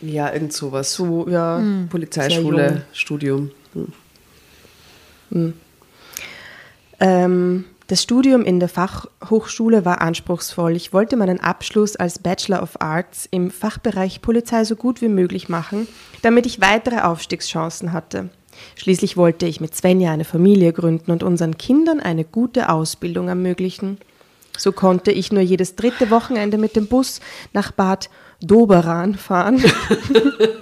Ja, 0.00 0.32
irgend 0.32 0.54
sowas. 0.54 0.94
so, 0.94 1.28
ja, 1.28 1.60
Sehr 1.60 1.86
Polizeischule. 1.90 2.86
Studium. 2.94 3.50
Ähm, 6.98 7.64
das 7.88 8.02
Studium 8.02 8.44
in 8.44 8.60
der 8.60 8.68
Fachhochschule 8.68 9.86
war 9.86 10.02
anspruchsvoll. 10.02 10.76
Ich 10.76 10.92
wollte 10.92 11.16
meinen 11.16 11.40
Abschluss 11.40 11.96
als 11.96 12.18
Bachelor 12.18 12.62
of 12.62 12.82
Arts 12.82 13.26
im 13.30 13.50
Fachbereich 13.50 14.20
Polizei 14.20 14.64
so 14.64 14.76
gut 14.76 15.00
wie 15.00 15.08
möglich 15.08 15.48
machen, 15.48 15.88
damit 16.20 16.44
ich 16.44 16.60
weitere 16.60 17.00
Aufstiegschancen 17.00 17.94
hatte. 17.94 18.28
Schließlich 18.76 19.16
wollte 19.16 19.46
ich 19.46 19.62
mit 19.62 19.74
Svenja 19.74 20.12
eine 20.12 20.26
Familie 20.26 20.74
gründen 20.74 21.10
und 21.10 21.22
unseren 21.22 21.56
Kindern 21.56 22.00
eine 22.00 22.24
gute 22.24 22.68
Ausbildung 22.68 23.28
ermöglichen. 23.28 23.96
So 24.58 24.72
konnte 24.72 25.10
ich 25.10 25.32
nur 25.32 25.42
jedes 25.42 25.74
dritte 25.74 26.10
Wochenende 26.10 26.58
mit 26.58 26.76
dem 26.76 26.88
Bus 26.88 27.20
nach 27.54 27.72
Bad 27.72 28.10
Doberan 28.40 29.14
fahren. 29.16 29.62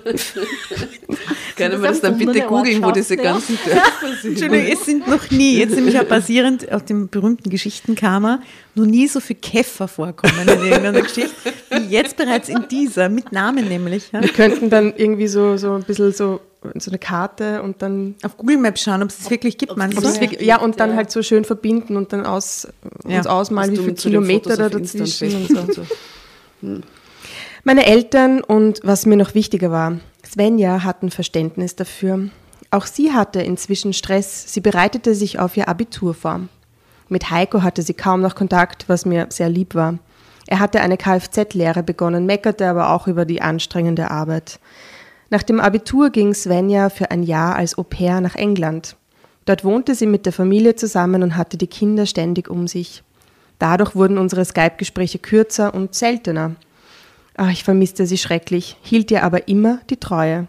Können 1.57 1.81
wir 1.83 1.89
das 1.89 2.01
das 2.01 2.11
dann 2.11 2.19
bitte 2.19 2.43
googeln, 2.43 2.83
wo 2.83 2.91
diese 2.91 3.17
ja. 3.17 3.23
ganzen 3.23 3.59
Dörfer 3.65 4.15
sind? 4.21 4.33
Entschuldigung, 4.33 4.73
es 4.73 4.85
sind 4.85 5.09
noch 5.09 5.31
nie, 5.31 5.59
jetzt 5.59 5.75
nämlich 5.75 5.99
auch 5.99 6.05
basierend 6.05 6.71
auf 6.71 6.85
dem 6.85 7.09
berühmten 7.09 7.49
Geschichtenkammer, 7.49 8.41
noch 8.75 8.85
nie 8.85 9.09
so 9.09 9.21
viele 9.21 9.41
Käfer 9.41 9.89
vorkommen 9.89 10.35
in 10.43 10.49
irgendeiner 10.49 11.03
Geschichte, 11.03 11.35
wie 11.71 11.87
jetzt 11.89 12.17
bereits 12.17 12.49
in 12.49 12.67
dieser, 12.71 13.09
mit 13.09 13.33
Namen 13.33 13.69
nämlich. 13.69 14.13
Ja. 14.13 14.23
Wir 14.23 14.29
könnten 14.29 14.69
dann 14.69 14.93
irgendwie 14.97 15.29
so, 15.29 15.57
so 15.57 15.73
ein 15.73 15.85
bisschen 15.85 16.13
so 16.13 16.41
so 16.79 16.91
eine 16.91 16.99
Karte 16.99 17.63
und 17.63 17.81
dann 17.81 18.17
Auf 18.25 18.37
Google 18.37 18.57
Maps 18.57 18.83
schauen, 18.83 19.01
ob 19.01 19.11
es 19.11 19.21
es 19.21 19.31
wirklich 19.31 19.57
gibt, 19.57 19.77
meinst 19.77 19.97
du? 19.97 20.05
es 20.05 20.21
wirklich, 20.21 20.41
ja 20.41 20.59
und 20.59 20.81
dann 20.81 20.97
halt 20.97 21.13
so 21.13 21.23
schön 21.23 21.45
verbinden 21.45 21.97
und 21.97 22.13
dann 22.13 22.27
aus, 22.27 22.67
Ja. 23.07 23.19
uns 23.19 23.29
ausmalen, 23.29 23.71
wie 23.73 23.77
du 23.77 23.83
viele 23.83 23.95
Kilometer 23.95 24.57
da 24.57 24.69
dazwischen 24.69 25.47
und 25.47 25.49
so. 25.49 25.61
und 25.61 25.75
so. 25.75 26.81
Meine 27.69 27.87
Eltern 27.87 28.45
und 28.45 28.79
was 28.85 29.07
mir 29.07 29.17
noch 29.17 29.35
wichtiger 29.35 29.73
war, 29.73 29.99
Svenja 30.25 30.85
hatten 30.85 31.11
Verständnis 31.11 31.75
dafür. 31.75 32.29
Auch 32.71 32.87
sie 32.87 33.13
hatte 33.13 33.43
inzwischen 33.43 33.93
Stress. 33.93 34.53
Sie 34.53 34.61
bereitete 34.61 35.17
sich 35.17 35.41
auf 35.41 35.57
ihr 35.57 35.67
Abitur 35.67 36.15
vor. 36.15 36.43
Mit 37.09 37.29
Heiko 37.29 37.63
hatte 37.63 37.83
sie 37.83 37.95
kaum 37.95 38.21
noch 38.21 38.37
Kontakt, 38.37 38.89
was 38.89 39.05
mir 39.05 39.27
sehr 39.31 39.49
lieb 39.49 39.75
war. 39.75 39.99
Er 40.47 40.61
hatte 40.61 40.81
eine 40.81 40.97
Kfz-Lehre 40.97 41.83
begonnen, 41.83 42.25
meckerte 42.25 42.69
aber 42.69 42.91
auch 42.91 43.09
über 43.09 43.25
die 43.25 43.43
anstrengende 43.43 44.13
Arbeit. 44.13 44.61
Nach 45.31 45.43
dem 45.43 45.59
Abitur 45.59 46.11
ging 46.11 46.35
Svenja 46.35 46.89
für 46.89 47.11
ein 47.11 47.25
Jahr 47.25 47.57
als 47.57 47.77
Au 47.77 47.83
pair 47.83 48.21
nach 48.21 48.37
England. 48.37 48.95
Dort 49.45 49.65
wohnte 49.65 49.97
sie 49.97 50.07
mit 50.07 50.25
der 50.25 50.33
Familie 50.33 50.77
zusammen 50.77 51.25
und 51.25 51.37
hatte 51.37 51.57
die 51.57 51.67
Kinder 51.67 52.07
ständig 52.07 52.49
um 52.49 52.69
sich. 52.69 53.03
Dadurch 53.59 53.97
wurden 53.97 54.19
unsere 54.19 54.45
Skype-Gespräche 54.45 55.19
kürzer 55.19 55.75
und 55.75 55.97
seltener. 55.97 56.55
Ach, 57.37 57.51
ich 57.51 57.65
vermisste 57.65 58.07
sie 58.07 58.19
schrecklich, 58.19 58.77
hielt 58.83 59.11
ihr 59.11 59.23
aber 59.23 59.47
immer 59.49 59.81
die 59.91 59.99
Treue. 59.99 60.47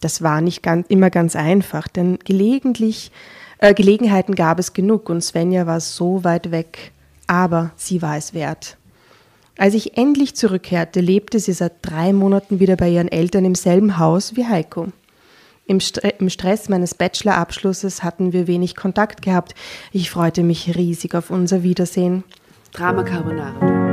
Das 0.00 0.22
war 0.22 0.40
nicht 0.40 0.62
ganz, 0.62 0.86
immer 0.88 1.10
ganz 1.10 1.36
einfach, 1.36 1.88
denn 1.88 2.18
gelegentlich, 2.24 3.10
äh, 3.58 3.74
Gelegenheiten 3.74 4.34
gab 4.34 4.58
es 4.58 4.72
genug 4.72 5.08
und 5.10 5.22
Svenja 5.22 5.66
war 5.66 5.80
so 5.80 6.24
weit 6.24 6.50
weg. 6.50 6.92
Aber 7.26 7.72
sie 7.76 8.02
war 8.02 8.16
es 8.16 8.34
wert. 8.34 8.76
Als 9.58 9.74
ich 9.74 9.96
endlich 9.96 10.36
zurückkehrte, 10.36 11.00
lebte 11.00 11.40
sie 11.40 11.52
seit 11.52 11.74
drei 11.82 12.12
Monaten 12.12 12.60
wieder 12.60 12.76
bei 12.76 12.90
ihren 12.90 13.08
Eltern 13.08 13.44
im 13.44 13.54
selben 13.54 13.98
Haus 13.98 14.36
wie 14.36 14.46
Heiko. 14.46 14.88
Im, 15.66 15.80
Stre 15.80 16.08
Im 16.18 16.30
Stress 16.30 16.68
meines 16.68 16.94
Bachelorabschlusses 16.94 18.02
hatten 18.02 18.32
wir 18.32 18.46
wenig 18.46 18.76
Kontakt 18.76 19.22
gehabt. 19.22 19.54
Ich 19.92 20.10
freute 20.10 20.42
mich 20.42 20.76
riesig 20.76 21.14
auf 21.14 21.30
unser 21.30 21.62
Wiedersehen. 21.62 22.22
Drama 22.72 23.02
Carbonara. 23.02 23.85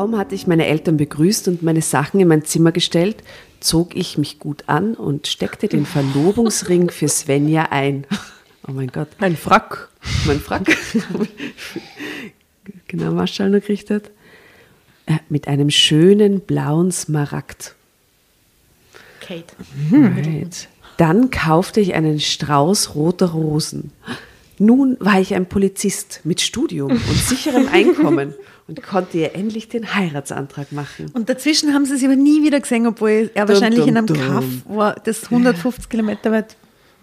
Kaum 0.00 0.16
hatte 0.16 0.34
ich 0.34 0.46
meine 0.46 0.64
Eltern 0.64 0.96
begrüßt 0.96 1.48
und 1.48 1.62
meine 1.62 1.82
Sachen 1.82 2.20
in 2.20 2.28
mein 2.28 2.42
Zimmer 2.42 2.72
gestellt, 2.72 3.22
zog 3.60 3.94
ich 3.94 4.16
mich 4.16 4.38
gut 4.38 4.64
an 4.66 4.94
und 4.94 5.26
steckte 5.26 5.68
den 5.68 5.84
Verlobungsring 5.84 6.88
für 6.88 7.08
Svenja 7.08 7.68
ein. 7.70 8.06
Oh 8.66 8.72
mein 8.72 8.88
Gott. 8.88 9.08
Ein 9.18 9.36
Frack. 9.36 9.88
Mein 10.26 10.38
Frack. 10.38 10.70
genau, 12.88 13.10
Marschall 13.12 13.48
noch 13.48 13.60
gekriegt 13.60 13.90
hat. 13.90 14.10
Äh, 15.06 15.16
Mit 15.30 15.48
einem 15.48 15.70
schönen 15.70 16.40
blauen 16.40 16.92
Smaragd. 16.92 17.74
Kate. 19.20 19.54
Right. 19.90 20.68
Dann 20.98 21.30
kaufte 21.30 21.80
ich 21.80 21.94
einen 21.94 22.20
Strauß 22.20 22.94
roter 22.94 23.30
Rosen. 23.30 23.92
Nun 24.60 24.98
war 25.00 25.18
ich 25.18 25.34
ein 25.34 25.46
Polizist 25.46 26.20
mit 26.24 26.42
Studium 26.42 26.92
und 26.92 27.00
sicherem 27.16 27.66
Einkommen 27.72 28.34
und 28.68 28.82
konnte 28.82 29.16
ihr 29.16 29.34
endlich 29.34 29.70
den 29.70 29.94
Heiratsantrag 29.94 30.70
machen. 30.70 31.10
Und 31.14 31.30
dazwischen 31.30 31.72
haben 31.72 31.86
sie 31.86 31.96
sie 31.96 32.04
aber 32.04 32.14
nie 32.14 32.44
wieder 32.44 32.60
gesehen, 32.60 32.86
obwohl 32.86 33.30
er 33.32 33.48
wahrscheinlich 33.48 33.86
in 33.86 33.96
einem 33.96 34.06
dum. 34.06 34.18
Kaff 34.18 34.44
war, 34.66 34.96
das 35.02 35.24
150 35.24 35.88
Kilometer 35.88 36.30
weit. 36.30 36.56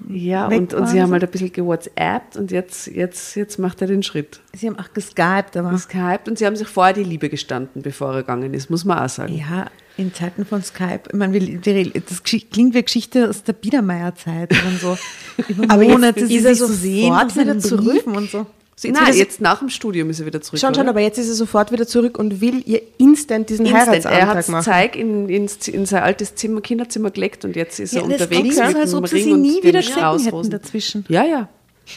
Ja, 0.08 0.48
und, 0.48 0.76
und 0.76 0.88
sie 0.88 1.02
haben 1.02 1.12
halt 1.12 1.24
ein 1.24 1.32
bisschen 1.32 1.52
gewhatsappt 1.52 2.38
und 2.38 2.52
jetzt, 2.52 2.86
jetzt, 2.86 3.36
jetzt 3.36 3.58
macht 3.58 3.82
er 3.82 3.88
den 3.88 4.04
Schritt. 4.04 4.40
Sie 4.54 4.68
haben 4.68 4.78
auch 4.78 4.94
geskypt, 4.94 5.58
aber 5.58 5.72
Geskypt 5.72 6.30
und 6.30 6.38
sie 6.38 6.46
haben 6.46 6.56
sich 6.56 6.68
vorher 6.68 6.94
die 6.94 7.04
Liebe 7.04 7.28
gestanden, 7.28 7.82
bevor 7.82 8.12
er 8.14 8.18
gegangen 8.18 8.54
ist, 8.54 8.70
muss 8.70 8.86
man 8.86 9.00
auch 9.00 9.10
sagen. 9.10 9.34
ja, 9.34 9.66
in 9.98 10.14
Zeiten 10.14 10.46
von 10.46 10.64
Skype. 10.64 11.02
Ich 11.12 11.14
meine, 11.18 11.40
die- 11.40 11.92
das 12.08 12.24
klingt 12.24 12.74
wie 12.74 12.84
Geschichte 12.84 13.30
aus 13.30 13.44
der 13.44 13.54
Biedermeier-Zeit 13.54 14.52
und 14.52 14.80
so. 14.80 14.98
Über 15.48 15.66
Aber 15.74 15.82
jetzt 15.84 15.92
Monate 15.92 16.20
ist 16.22 16.28
sie 16.30 16.46
er 16.46 16.56
so 16.56 16.68
sehen 16.68 17.08
sofort 17.12 17.32
seinen 17.32 17.48
wieder 17.50 17.60
zurück. 17.60 18.08
Und 18.08 18.30
so. 18.30 18.46
So, 18.80 18.88
jetzt 18.88 19.02
Nein, 19.02 19.14
jetzt 19.16 19.42
nach 19.42 19.58
dem 19.58 19.70
Studium 19.70 20.12
ist 20.12 20.20
er 20.20 20.28
wieder 20.28 20.40
zurück. 20.40 20.60
Schon, 20.60 20.76
schon, 20.76 20.88
aber 20.88 21.00
jetzt 21.00 21.18
ist 21.18 21.28
er 21.30 21.34
sofort 21.34 21.72
wieder 21.72 21.88
zurück 21.88 22.20
und 22.20 22.42
will 22.42 22.62
ihr 22.68 22.84
instant 23.00 23.50
diesen 23.50 23.66
Instant. 23.66 23.88
Er 23.88 23.92
Heiratsantrag 24.12 24.36
hat 24.38 24.50
machen. 24.50 24.64
Zeig 24.66 24.96
in, 24.96 25.28
ins, 25.30 25.68
in 25.68 25.88
sein 25.88 26.04
altes 26.04 26.36
Zimmer, 26.36 26.62
Kinderzimmer 26.62 27.10
gelegt 27.10 27.44
und 27.44 27.56
jetzt 27.56 27.80
ist 27.80 27.94
er 27.96 28.04
Ja, 28.04 28.08
das 28.08 28.22
unterwegs 28.22 28.56
klingt 28.56 28.72
so, 28.74 28.78
als 28.80 28.94
ob 28.94 29.08
sie 29.08 29.24
sie 29.24 29.34
nie 29.34 29.64
wieder 29.64 29.82
Strauß 29.82 30.28
hätten 30.28 30.50
dazwischen. 30.52 31.06
Ja, 31.10 31.26
ja. 31.26 31.50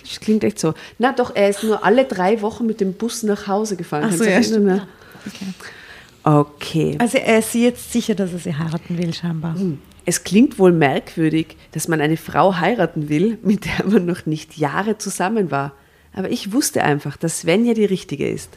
Das 0.08 0.20
klingt 0.20 0.42
echt 0.42 0.58
so. 0.58 0.72
Na 0.98 1.12
doch, 1.12 1.34
er 1.36 1.50
ist 1.50 1.62
nur 1.64 1.84
alle 1.84 2.04
drei 2.06 2.40
Wochen 2.40 2.64
mit 2.64 2.80
dem 2.80 2.94
Bus 2.94 3.24
nach 3.24 3.46
Hause 3.46 3.76
gefahren. 3.76 4.04
Ach 4.08 4.16
so, 4.16 4.24
ja, 4.24 4.38
dich 4.38 4.50
erinnern? 4.50 4.86
Okay. 6.22 6.96
Also 6.98 7.18
er 7.18 7.38
ist 7.38 7.54
jetzt 7.54 7.92
sicher, 7.92 8.14
dass 8.14 8.32
er 8.32 8.38
sie 8.38 8.54
heiraten 8.56 8.98
will, 8.98 9.14
scheinbar. 9.14 9.56
Es 10.04 10.24
klingt 10.24 10.58
wohl 10.58 10.72
merkwürdig, 10.72 11.56
dass 11.72 11.88
man 11.88 12.00
eine 12.00 12.16
Frau 12.16 12.56
heiraten 12.56 13.08
will, 13.08 13.38
mit 13.42 13.64
der 13.66 13.86
man 13.86 14.06
noch 14.06 14.26
nicht 14.26 14.56
Jahre 14.58 14.98
zusammen 14.98 15.50
war. 15.50 15.72
Aber 16.12 16.30
ich 16.30 16.52
wusste 16.52 16.82
einfach, 16.82 17.16
dass 17.16 17.40
Svenja 17.40 17.74
die 17.74 17.84
Richtige 17.84 18.28
ist. 18.28 18.50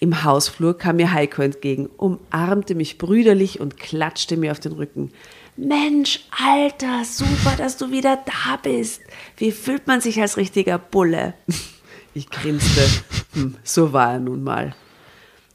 Im 0.00 0.24
Hausflur 0.24 0.76
kam 0.76 0.96
mir 0.96 1.12
Heiko 1.12 1.42
entgegen, 1.42 1.86
umarmte 1.96 2.74
mich 2.74 2.98
brüderlich 2.98 3.60
und 3.60 3.76
klatschte 3.76 4.36
mir 4.36 4.50
auf 4.50 4.58
den 4.58 4.72
Rücken. 4.72 5.12
Mensch, 5.56 6.26
Alter, 6.44 7.04
super, 7.04 7.54
dass 7.56 7.76
du 7.76 7.92
wieder 7.92 8.18
da 8.24 8.56
bist. 8.60 9.02
Wie 9.36 9.52
fühlt 9.52 9.86
man 9.86 10.00
sich 10.00 10.20
als 10.20 10.36
richtiger 10.36 10.78
Bulle? 10.78 11.34
Ich 12.14 12.28
grinste. 12.28 12.82
Hm, 13.32 13.56
so 13.64 13.94
war 13.94 14.12
er 14.12 14.18
nun 14.20 14.42
mal. 14.42 14.74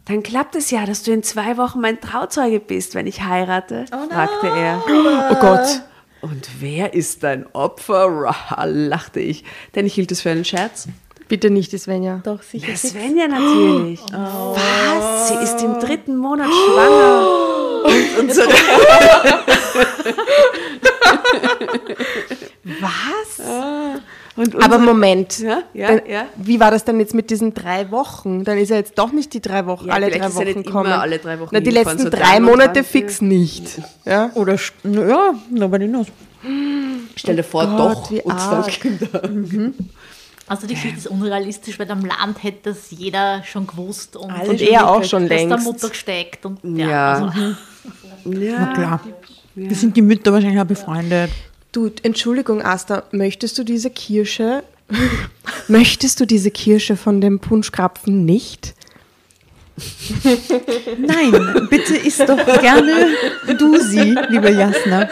Dann 0.07 0.23
klappt 0.23 0.55
es 0.55 0.71
ja, 0.71 0.85
dass 0.85 1.03
du 1.03 1.11
in 1.11 1.21
zwei 1.21 1.57
Wochen 1.57 1.81
mein 1.81 1.99
Trauzeuge 1.99 2.59
bist, 2.59 2.95
wenn 2.95 3.07
ich 3.07 3.23
heirate, 3.23 3.85
fragte 3.87 4.47
er. 4.47 4.81
Oh 5.31 5.35
Gott. 5.35 5.81
Und 6.21 6.49
wer 6.59 6.93
ist 6.93 7.23
dein 7.23 7.45
Opfer? 7.53 8.07
Rah, 8.09 8.63
lachte 8.65 9.19
ich, 9.19 9.43
denn 9.75 9.85
ich 9.85 9.93
hielt 9.93 10.11
es 10.11 10.21
für 10.21 10.31
einen 10.31 10.45
Scherz. 10.45 10.87
Bitte 11.27 11.49
nicht, 11.49 11.73
die 11.73 11.77
Svenja. 11.77 12.21
Doch, 12.23 12.41
sicher. 12.41 12.69
Ja, 12.69 12.77
Svenja 12.77 13.27
natürlich. 13.27 13.99
Was? 14.11 15.27
Sie 15.27 15.35
ist 15.35 15.61
im 15.61 15.79
dritten 15.79 16.15
Monat 16.15 16.47
schwanger. 16.47 17.57
Und 17.83 18.19
unsere 18.19 18.47
Was? 22.79 23.41
und 24.35 24.61
Aber 24.63 24.77
Moment. 24.77 25.39
Ja, 25.39 25.63
ja, 25.73 25.87
Dann, 25.87 26.01
ja. 26.07 26.25
Wie 26.35 26.59
war 26.59 26.69
das 26.71 26.83
denn 26.85 26.99
jetzt 26.99 27.13
mit 27.13 27.29
diesen 27.29 27.53
drei 27.53 27.89
Wochen? 27.91 28.43
Dann 28.43 28.57
ist 28.57 28.69
er 28.71 28.77
jetzt 28.77 28.97
doch 28.97 29.11
nicht 29.11 29.33
die 29.33 29.41
drei 29.41 29.65
Wochen, 29.65 29.87
Ja, 29.87 29.93
alle 29.95 30.09
drei 30.11 30.33
Wochen 30.33 30.43
nicht 30.45 30.65
kommen. 30.71 30.85
immer 30.91 31.01
alle 31.01 31.17
drei 31.19 31.39
Wochen 31.39 31.49
Na, 31.51 31.59
die 31.59 31.69
letzten 31.71 31.99
so 31.99 32.09
drei 32.09 32.39
Monate 32.39 32.83
fix 32.83 33.21
nicht. 33.21 33.81
Ja? 34.05 34.29
Oder, 34.35 34.55
ja, 34.83 35.33
nobody 35.49 35.87
knows. 35.87 36.07
Stell 37.15 37.35
dir 37.35 37.43
vor, 37.43 37.65
Gott, 37.65 37.79
doch. 37.79 38.11
wie 38.11 38.21
Und 38.21 38.33
dann 38.37 38.39
arg. 38.39 38.67
Kinder. 38.67 39.21
Also 40.47 40.65
die 40.65 40.75
Geschichte 40.75 40.97
ist 40.97 41.07
unrealistisch, 41.07 41.77
weil 41.77 41.89
am 41.91 42.05
Land 42.05 42.41
hätte 42.41 42.69
das 42.71 42.89
jeder 42.91 43.43
schon 43.43 43.67
gewusst 43.67 44.15
und, 44.15 44.31
Alle 44.31 44.49
Und 44.51 44.59
schon 44.59 44.67
er 44.69 44.89
auch 44.89 45.03
schon 45.03 45.23
das 45.27 45.37
der 45.37 45.47
längst. 45.47 45.65
Mutter 45.65 45.89
gesteckt 45.89 46.45
und 46.45 46.59
ja, 46.63 46.89
Ja. 46.89 47.13
Also, 47.13 47.39
Ja. 48.25 48.59
Na 48.59 48.73
klar. 48.73 49.01
Wir 49.55 49.75
sind 49.75 49.97
die 49.97 50.01
Mütter 50.01 50.31
wahrscheinlich 50.31 50.59
auch 50.61 50.65
befreundet. 50.65 51.31
Du, 51.71 51.89
Entschuldigung, 52.03 52.61
Asta, 52.61 53.03
möchtest 53.11 53.57
du 53.57 53.63
diese 53.63 53.89
Kirsche, 53.89 54.63
möchtest 55.67 56.19
du 56.19 56.25
diese 56.25 56.51
Kirsche 56.51 56.95
von 56.95 57.21
dem 57.21 57.39
Punschkrapfen 57.39 58.25
nicht? 58.25 58.75
Nein, 60.97 61.67
bitte 61.69 61.95
isst 61.97 62.27
doch 62.27 62.43
gerne 62.61 63.09
du 63.57 63.79
sie, 63.79 64.15
lieber 64.29 64.49
Jasna. 64.49 65.07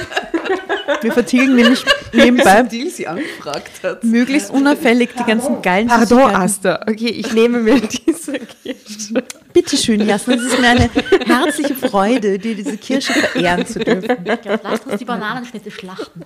Wir 1.02 1.12
vertilgen 1.12 1.56
nämlich 1.56 1.84
nebenbei 2.14 2.64
Deal 2.64 2.90
sie 2.90 3.08
angefragt 3.08 3.84
hat. 3.84 4.04
möglichst 4.04 4.50
unauffällig 4.50 5.12
die 5.18 5.24
ganzen 5.24 5.62
geilen 5.62 5.88
Pardon. 5.88 6.36
Asta. 6.36 6.82
Okay, 6.82 7.10
ich 7.10 7.32
nehme 7.34 7.60
mir 7.60 7.80
diese 7.82 8.34
Kirsche. 8.34 9.24
Bitte 9.54 9.78
schön, 9.78 10.06
Jasna, 10.06 10.34
es 10.36 10.44
ist 10.44 10.60
mir 10.60 10.70
eine 10.70 10.90
herzliche 11.26 11.76
Freude, 11.76 12.40
dir 12.40 12.56
diese 12.56 12.78
Kirsche 12.78 13.14
verehren 13.14 13.66
zu 13.66 13.80
dürfen. 13.80 14.18
ja, 14.26 14.60
lasst 14.64 14.88
uns 14.88 14.98
die 14.98 15.06
Bananenschnitte 15.06 15.70
schlachten. 15.72 16.22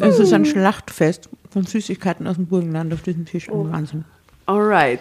Es 0.00 0.18
ist 0.18 0.32
ein 0.32 0.44
Schlachtfest 0.44 1.28
von 1.50 1.64
Süßigkeiten 1.66 2.26
aus 2.26 2.36
dem 2.36 2.46
Burgenland 2.46 2.92
auf 2.92 3.02
diesem 3.02 3.26
Tisch. 3.26 3.48
Wahnsinn. 3.48 4.04
Alright. 4.46 5.00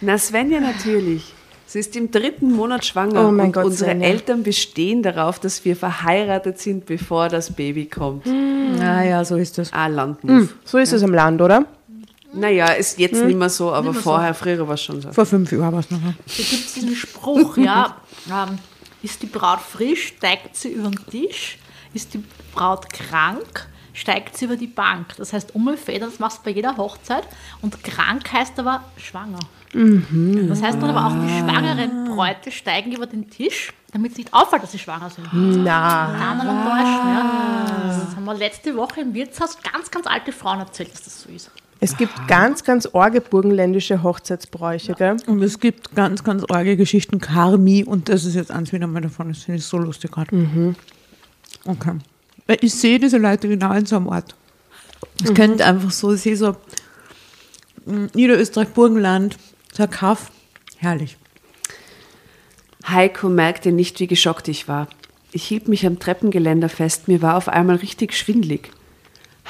Na, 0.00 0.18
Svenja 0.18 0.60
natürlich. 0.60 1.32
Sie 1.66 1.78
ist 1.78 1.96
im 1.96 2.10
dritten 2.10 2.52
Monat 2.52 2.84
schwanger 2.84 3.28
Oh 3.28 3.30
mein 3.32 3.46
und 3.46 3.52
Gott, 3.52 3.64
unsere 3.64 3.90
Svenja. 3.90 4.08
Eltern 4.08 4.42
bestehen 4.42 5.02
darauf, 5.02 5.40
dass 5.40 5.64
wir 5.64 5.76
verheiratet 5.76 6.58
sind, 6.60 6.86
bevor 6.86 7.28
das 7.28 7.52
Baby 7.52 7.86
kommt. 7.86 8.26
Naja, 8.26 9.24
so 9.24 9.36
ist 9.36 9.58
das. 9.58 9.72
Ah, 9.72 9.86
Landmove. 9.86 10.50
So 10.64 10.78
ist 10.78 10.92
es 10.92 11.02
im 11.02 11.12
Land, 11.12 11.40
oder? 11.40 11.66
Naja, 12.32 12.66
ist 12.66 12.98
jetzt 12.98 13.24
nicht 13.24 13.38
mehr 13.38 13.48
so, 13.48 13.72
aber 13.72 13.92
mehr 13.92 13.94
so. 13.94 14.00
vorher, 14.00 14.34
früher 14.34 14.66
war 14.66 14.74
es 14.74 14.82
schon 14.82 15.00
so. 15.00 15.12
Vor 15.12 15.24
fünf 15.24 15.52
Jahren 15.52 15.72
war 15.72 15.80
es 15.80 15.90
noch. 15.90 16.00
Da 16.00 16.12
gibt 16.26 16.52
es 16.52 16.74
diesen 16.74 16.94
Spruch, 16.94 17.56
ja, 17.56 17.96
ähm, 18.28 18.58
ist 19.02 19.22
die 19.22 19.26
Braut 19.26 19.60
frisch, 19.60 20.08
steigt 20.16 20.56
sie 20.56 20.70
über 20.70 20.90
den 20.90 21.06
Tisch, 21.10 21.58
ist 21.92 22.14
die 22.14 22.24
Braut 22.52 22.90
krank, 22.92 23.68
steigt 23.92 24.36
sie 24.36 24.46
über 24.46 24.56
die 24.56 24.66
Bank. 24.66 25.14
Das 25.16 25.32
heißt, 25.32 25.54
Ummelfedern, 25.54 26.10
das 26.10 26.18
machst 26.18 26.38
du 26.38 26.42
bei 26.44 26.50
jeder 26.50 26.76
Hochzeit. 26.76 27.24
Und 27.62 27.82
krank 27.84 28.32
heißt 28.32 28.58
aber 28.58 28.82
schwanger. 28.96 29.38
Das 29.74 30.62
heißt 30.62 30.80
dann 30.80 30.90
aber 30.90 31.06
auch, 31.06 31.26
die 31.26 31.28
schwangeren 31.28 32.04
Bräute 32.14 32.52
steigen 32.52 32.92
über 32.92 33.06
den 33.06 33.28
Tisch, 33.28 33.72
damit 33.92 34.12
es 34.12 34.18
nicht 34.18 34.32
auffällt, 34.32 34.62
dass 34.62 34.72
sie 34.72 34.78
schwanger 34.78 35.10
sind. 35.10 35.28
Na. 35.32 36.12
Dann 36.12 36.40
aber 36.40 36.70
täuschen, 36.70 37.08
ja. 37.08 38.04
Das 38.06 38.16
haben 38.16 38.24
wir 38.24 38.34
letzte 38.34 38.76
Woche 38.76 39.00
im 39.00 39.14
Wirtshaus 39.14 39.58
ganz, 39.60 39.90
ganz 39.90 40.06
alte 40.06 40.30
Frauen 40.30 40.60
erzählt, 40.60 40.92
dass 40.92 41.02
das 41.02 41.22
so 41.22 41.28
ist. 41.28 41.50
Es 41.80 41.96
gibt 41.96 42.28
ganz, 42.28 42.62
ganz 42.62 42.88
orge 42.92 43.20
burgenländische 43.20 44.02
Hochzeitsbräuche, 44.02 44.94
gell? 44.94 45.16
Und 45.26 45.42
es 45.42 45.58
gibt 45.58 45.94
ganz, 45.94 46.22
ganz 46.22 46.44
arge 46.48 46.76
Geschichten, 46.76 47.20
Karmi, 47.20 47.84
und 47.84 48.08
das 48.08 48.24
ist 48.24 48.36
jetzt 48.36 48.52
eins 48.52 48.72
wieder 48.72 48.86
mal 48.86 49.00
davon, 49.00 49.28
das 49.28 49.42
finde 49.42 49.58
ich 49.58 49.66
so 49.66 49.76
lustig 49.78 50.12
gerade. 50.12 50.74
Okay. 51.66 51.98
Weil 52.46 52.58
ich 52.60 52.74
sehe 52.74 52.98
diese 52.98 53.18
Leute 53.18 53.48
genau 53.48 53.72
in 53.72 53.86
so 53.86 53.96
einem 53.96 54.06
Ort. 54.06 54.34
Es 55.22 55.34
könnte 55.34 55.64
einfach 55.64 55.90
so, 55.90 56.12
ich 56.14 56.22
sehe 56.22 56.36
so 56.36 56.56
mm, 57.86 58.06
Niederösterreich, 58.14 58.68
Burgenland, 58.68 59.36
ein 59.82 59.90
Kaff, 59.90 60.30
herrlich. 60.78 61.16
Heiko 62.86 63.28
merkte 63.28 63.72
nicht, 63.72 63.98
wie 64.00 64.06
geschockt 64.06 64.48
ich 64.48 64.68
war. 64.68 64.88
Ich 65.32 65.44
hielt 65.44 65.68
mich 65.68 65.86
am 65.86 65.98
Treppengeländer 65.98 66.68
fest, 66.68 67.08
mir 67.08 67.22
war 67.22 67.36
auf 67.36 67.48
einmal 67.48 67.76
richtig 67.76 68.14
schwindlig. 68.14 68.70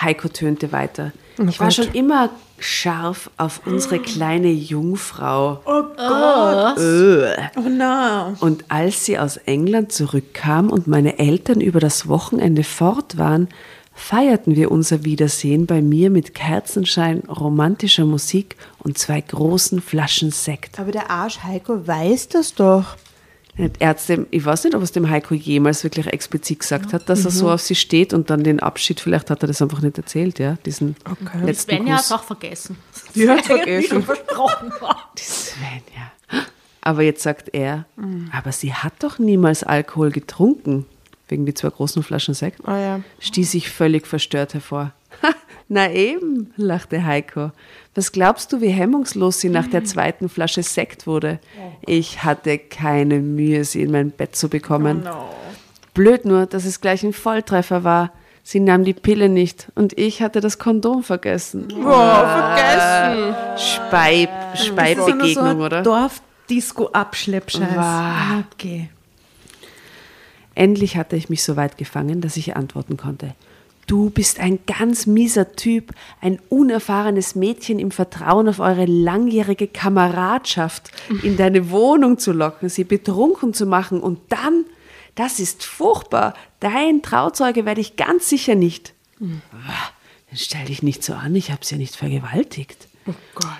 Heiko 0.00 0.28
tönte 0.28 0.72
weiter. 0.72 1.12
ich 1.48 1.60
war 1.60 1.70
schon 1.70 1.92
immer 1.92 2.30
scharf 2.58 3.30
auf 3.36 3.60
unsere 3.66 3.98
kleine 3.98 4.50
Jungfrau. 4.50 5.60
Oh 7.56 7.68
na. 7.68 8.34
Und 8.40 8.64
als 8.68 9.04
sie 9.04 9.18
aus 9.18 9.36
England 9.36 9.92
zurückkam 9.92 10.70
und 10.70 10.86
meine 10.86 11.18
Eltern 11.18 11.60
über 11.60 11.80
das 11.80 12.08
Wochenende 12.08 12.64
fort 12.64 13.18
waren, 13.18 13.48
feierten 13.94 14.56
wir 14.56 14.70
unser 14.70 15.04
Wiedersehen 15.04 15.66
bei 15.66 15.80
mir 15.80 16.10
mit 16.10 16.34
Kerzenschein, 16.34 17.20
romantischer 17.20 18.04
Musik 18.04 18.56
und 18.78 18.98
zwei 18.98 19.20
großen 19.20 19.80
Flaschen 19.80 20.30
Sekt. 20.30 20.78
Aber 20.78 20.92
der 20.92 21.10
Arsch 21.10 21.42
Heiko 21.42 21.86
weiß 21.86 22.28
das 22.28 22.54
doch. 22.54 22.96
Ärzte, 23.78 24.26
ich 24.32 24.44
weiß 24.44 24.64
nicht, 24.64 24.74
ob 24.74 24.82
es 24.82 24.90
dem 24.90 25.08
Heiko 25.08 25.32
jemals 25.32 25.84
wirklich 25.84 26.08
explizit 26.08 26.58
gesagt 26.58 26.92
hat, 26.92 27.08
dass 27.08 27.24
er 27.24 27.30
so 27.30 27.48
auf 27.48 27.60
sie 27.60 27.76
steht 27.76 28.12
und 28.12 28.28
dann 28.28 28.42
den 28.42 28.58
Abschied, 28.58 28.98
vielleicht 28.98 29.30
hat 29.30 29.44
er 29.44 29.46
das 29.46 29.62
einfach 29.62 29.80
nicht 29.80 29.96
erzählt, 29.96 30.40
ja, 30.40 30.56
diesen 30.66 30.96
letzten 31.40 31.70
Svenja 31.70 31.94
hat 31.94 32.04
es 32.04 32.10
auch 32.10 32.24
vergessen. 32.24 32.76
Die 33.14 33.28
hat 33.28 33.46
vergessen. 33.46 34.02
versprochen 34.02 34.72
war. 34.80 35.08
Svenja. 35.16 36.10
Aber 36.80 37.02
jetzt 37.02 37.22
sagt 37.22 37.54
er, 37.54 37.86
aber 38.30 38.52
sie 38.52 38.74
hat 38.74 38.92
doch 38.98 39.18
niemals 39.18 39.64
Alkohol 39.64 40.10
getrunken, 40.10 40.84
wegen 41.28 41.46
die 41.46 41.54
zwei 41.54 41.70
großen 41.70 42.02
Flaschen 42.02 42.34
Sekt. 42.34 42.66
Ah 42.66 42.78
ja. 42.78 43.00
stieß 43.20 43.54
ich 43.54 43.70
völlig 43.70 44.06
verstört 44.06 44.52
hervor. 44.54 44.92
Na 45.68 45.90
eben, 45.90 46.52
lachte 46.56 47.04
Heiko. 47.04 47.50
Was 47.94 48.10
glaubst 48.12 48.52
du, 48.52 48.60
wie 48.60 48.68
hemmungslos 48.68 49.40
sie 49.40 49.48
nach 49.48 49.66
der 49.66 49.84
zweiten 49.84 50.28
Flasche 50.28 50.62
Sekt 50.62 51.06
wurde? 51.06 51.38
Ich 51.86 52.22
hatte 52.24 52.58
keine 52.58 53.20
Mühe, 53.20 53.64
sie 53.64 53.80
in 53.82 53.90
mein 53.90 54.10
Bett 54.10 54.36
zu 54.36 54.50
bekommen. 54.50 55.08
Blöd 55.94 56.26
nur, 56.26 56.46
dass 56.46 56.64
es 56.64 56.80
gleich 56.80 57.02
ein 57.04 57.12
Volltreffer 57.12 57.84
war. 57.84 58.12
Sie 58.42 58.58
nahm 58.60 58.84
die 58.84 58.92
Pille 58.92 59.30
nicht 59.30 59.68
und 59.74 59.98
ich 59.98 60.20
hatte 60.20 60.40
das 60.40 60.58
Kondom 60.58 61.02
vergessen. 61.02 61.68
Oh, 61.78 61.90
vergessen. 61.90 63.34
Speib, 63.56 64.28
Speibbegegnung, 64.54 65.62
oder? 65.62 65.82
Dorf-Disco-Abschleppscheiß. 65.82 68.42
Okay. 68.52 68.90
Endlich 70.54 70.96
hatte 70.96 71.16
ich 71.16 71.28
mich 71.28 71.42
so 71.42 71.56
weit 71.56 71.78
gefangen, 71.78 72.20
dass 72.20 72.36
ich 72.36 72.56
antworten 72.56 72.96
konnte. 72.96 73.34
Du 73.86 74.08
bist 74.08 74.40
ein 74.40 74.60
ganz 74.66 75.06
mieser 75.06 75.52
Typ, 75.52 75.92
ein 76.22 76.38
unerfahrenes 76.48 77.34
Mädchen 77.34 77.78
im 77.78 77.90
Vertrauen 77.90 78.48
auf 78.48 78.58
eure 78.58 78.86
langjährige 78.86 79.66
Kameradschaft 79.68 80.90
in 81.22 81.36
deine 81.36 81.70
Wohnung 81.70 82.18
zu 82.18 82.32
locken, 82.32 82.70
sie 82.70 82.84
betrunken 82.84 83.52
zu 83.52 83.66
machen 83.66 84.00
und 84.00 84.20
dann, 84.30 84.64
das 85.16 85.38
ist 85.38 85.64
furchtbar, 85.64 86.32
dein 86.60 87.02
Trauzeuge 87.02 87.66
werde 87.66 87.82
ich 87.82 87.96
ganz 87.96 88.30
sicher 88.30 88.54
nicht. 88.54 88.94
Dann 89.20 90.38
stell 90.38 90.64
dich 90.64 90.82
nicht 90.82 91.04
so 91.04 91.12
an, 91.12 91.34
ich 91.36 91.50
habe 91.50 91.62
sie 91.64 91.74
ja 91.74 91.78
nicht 91.78 91.94
vergewaltigt. 91.94 92.88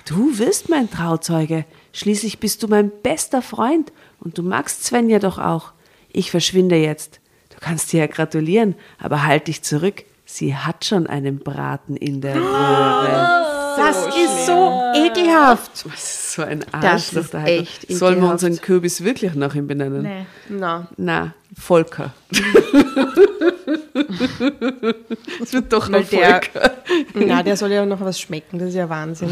Du 0.06 0.38
wirst 0.38 0.70
mein 0.70 0.90
Trauzeuge. 0.90 1.66
Schließlich 1.92 2.38
bist 2.38 2.62
du 2.62 2.68
mein 2.68 2.90
bester 3.02 3.42
Freund 3.42 3.92
und 4.20 4.38
du 4.38 4.42
magst 4.42 4.84
Svenja 4.84 5.18
doch 5.18 5.36
auch. 5.36 5.73
Ich 6.14 6.30
verschwinde 6.30 6.76
jetzt. 6.76 7.20
Du 7.50 7.56
kannst 7.60 7.92
dir 7.92 8.00
ja 8.00 8.06
gratulieren, 8.06 8.76
aber 8.98 9.24
halt 9.26 9.48
dich 9.48 9.62
zurück. 9.62 10.04
Sie 10.24 10.54
hat 10.56 10.84
schon 10.84 11.06
einen 11.06 11.40
Braten 11.40 11.96
in 11.96 12.20
der 12.20 12.36
Röhre. 12.36 13.44
Das 13.76 14.06
ist 14.06 14.46
so 14.46 14.80
ekelhaft. 14.94 15.84
Das 15.84 15.92
ist 15.94 16.32
so 16.34 16.42
ein 16.42 16.60
Das 16.60 16.72
Arschloch. 16.84 17.32
Heiko. 17.34 17.62
echt 17.62 17.92
Sollen 17.92 18.22
wir 18.22 18.30
unseren 18.30 18.56
Kürbis 18.60 19.02
wirklich 19.02 19.34
nach 19.34 19.54
ihm 19.56 19.66
benennen? 19.66 20.02
Nee. 20.02 20.26
Na. 20.48 20.86
Na, 20.96 21.34
Volker. 21.58 22.12
Es 25.42 25.52
wird 25.52 25.72
doch 25.72 25.88
noch 25.88 26.06
der- 26.08 26.40
Volker. 26.42 26.72
Na, 27.14 27.42
der 27.42 27.56
soll 27.56 27.72
ja 27.72 27.84
noch 27.86 28.00
was 28.00 28.20
schmecken, 28.20 28.58
das 28.58 28.68
ist 28.70 28.74
ja 28.74 28.88
Wahnsinn. 28.88 29.30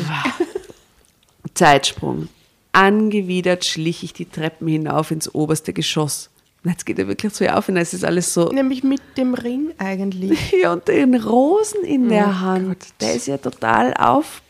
Zeitsprung. 1.54 2.28
Angewidert 2.72 3.64
schlich 3.64 4.02
ich 4.02 4.12
die 4.12 4.24
Treppen 4.26 4.66
hinauf 4.68 5.10
ins 5.10 5.32
oberste 5.34 5.72
Geschoss. 5.72 6.30
Jetzt 6.64 6.86
geht 6.86 6.98
er 6.98 7.08
wirklich 7.08 7.32
zu 7.32 7.44
ihr 7.44 7.58
auf 7.58 7.68
und 7.68 7.76
es 7.76 7.92
ist 7.92 8.04
alles 8.04 8.32
so. 8.32 8.48
Nämlich 8.50 8.84
mit 8.84 9.00
dem 9.16 9.34
Ring 9.34 9.72
eigentlich. 9.78 10.52
Ja, 10.62 10.72
und 10.74 10.86
den 10.86 11.14
Rosen 11.16 11.82
in 11.84 12.08
der 12.08 12.40
Hand. 12.40 12.76
Der 13.00 13.14
ist 13.14 13.26
ja 13.26 13.36
total 13.36 13.94
auf. 13.94 14.42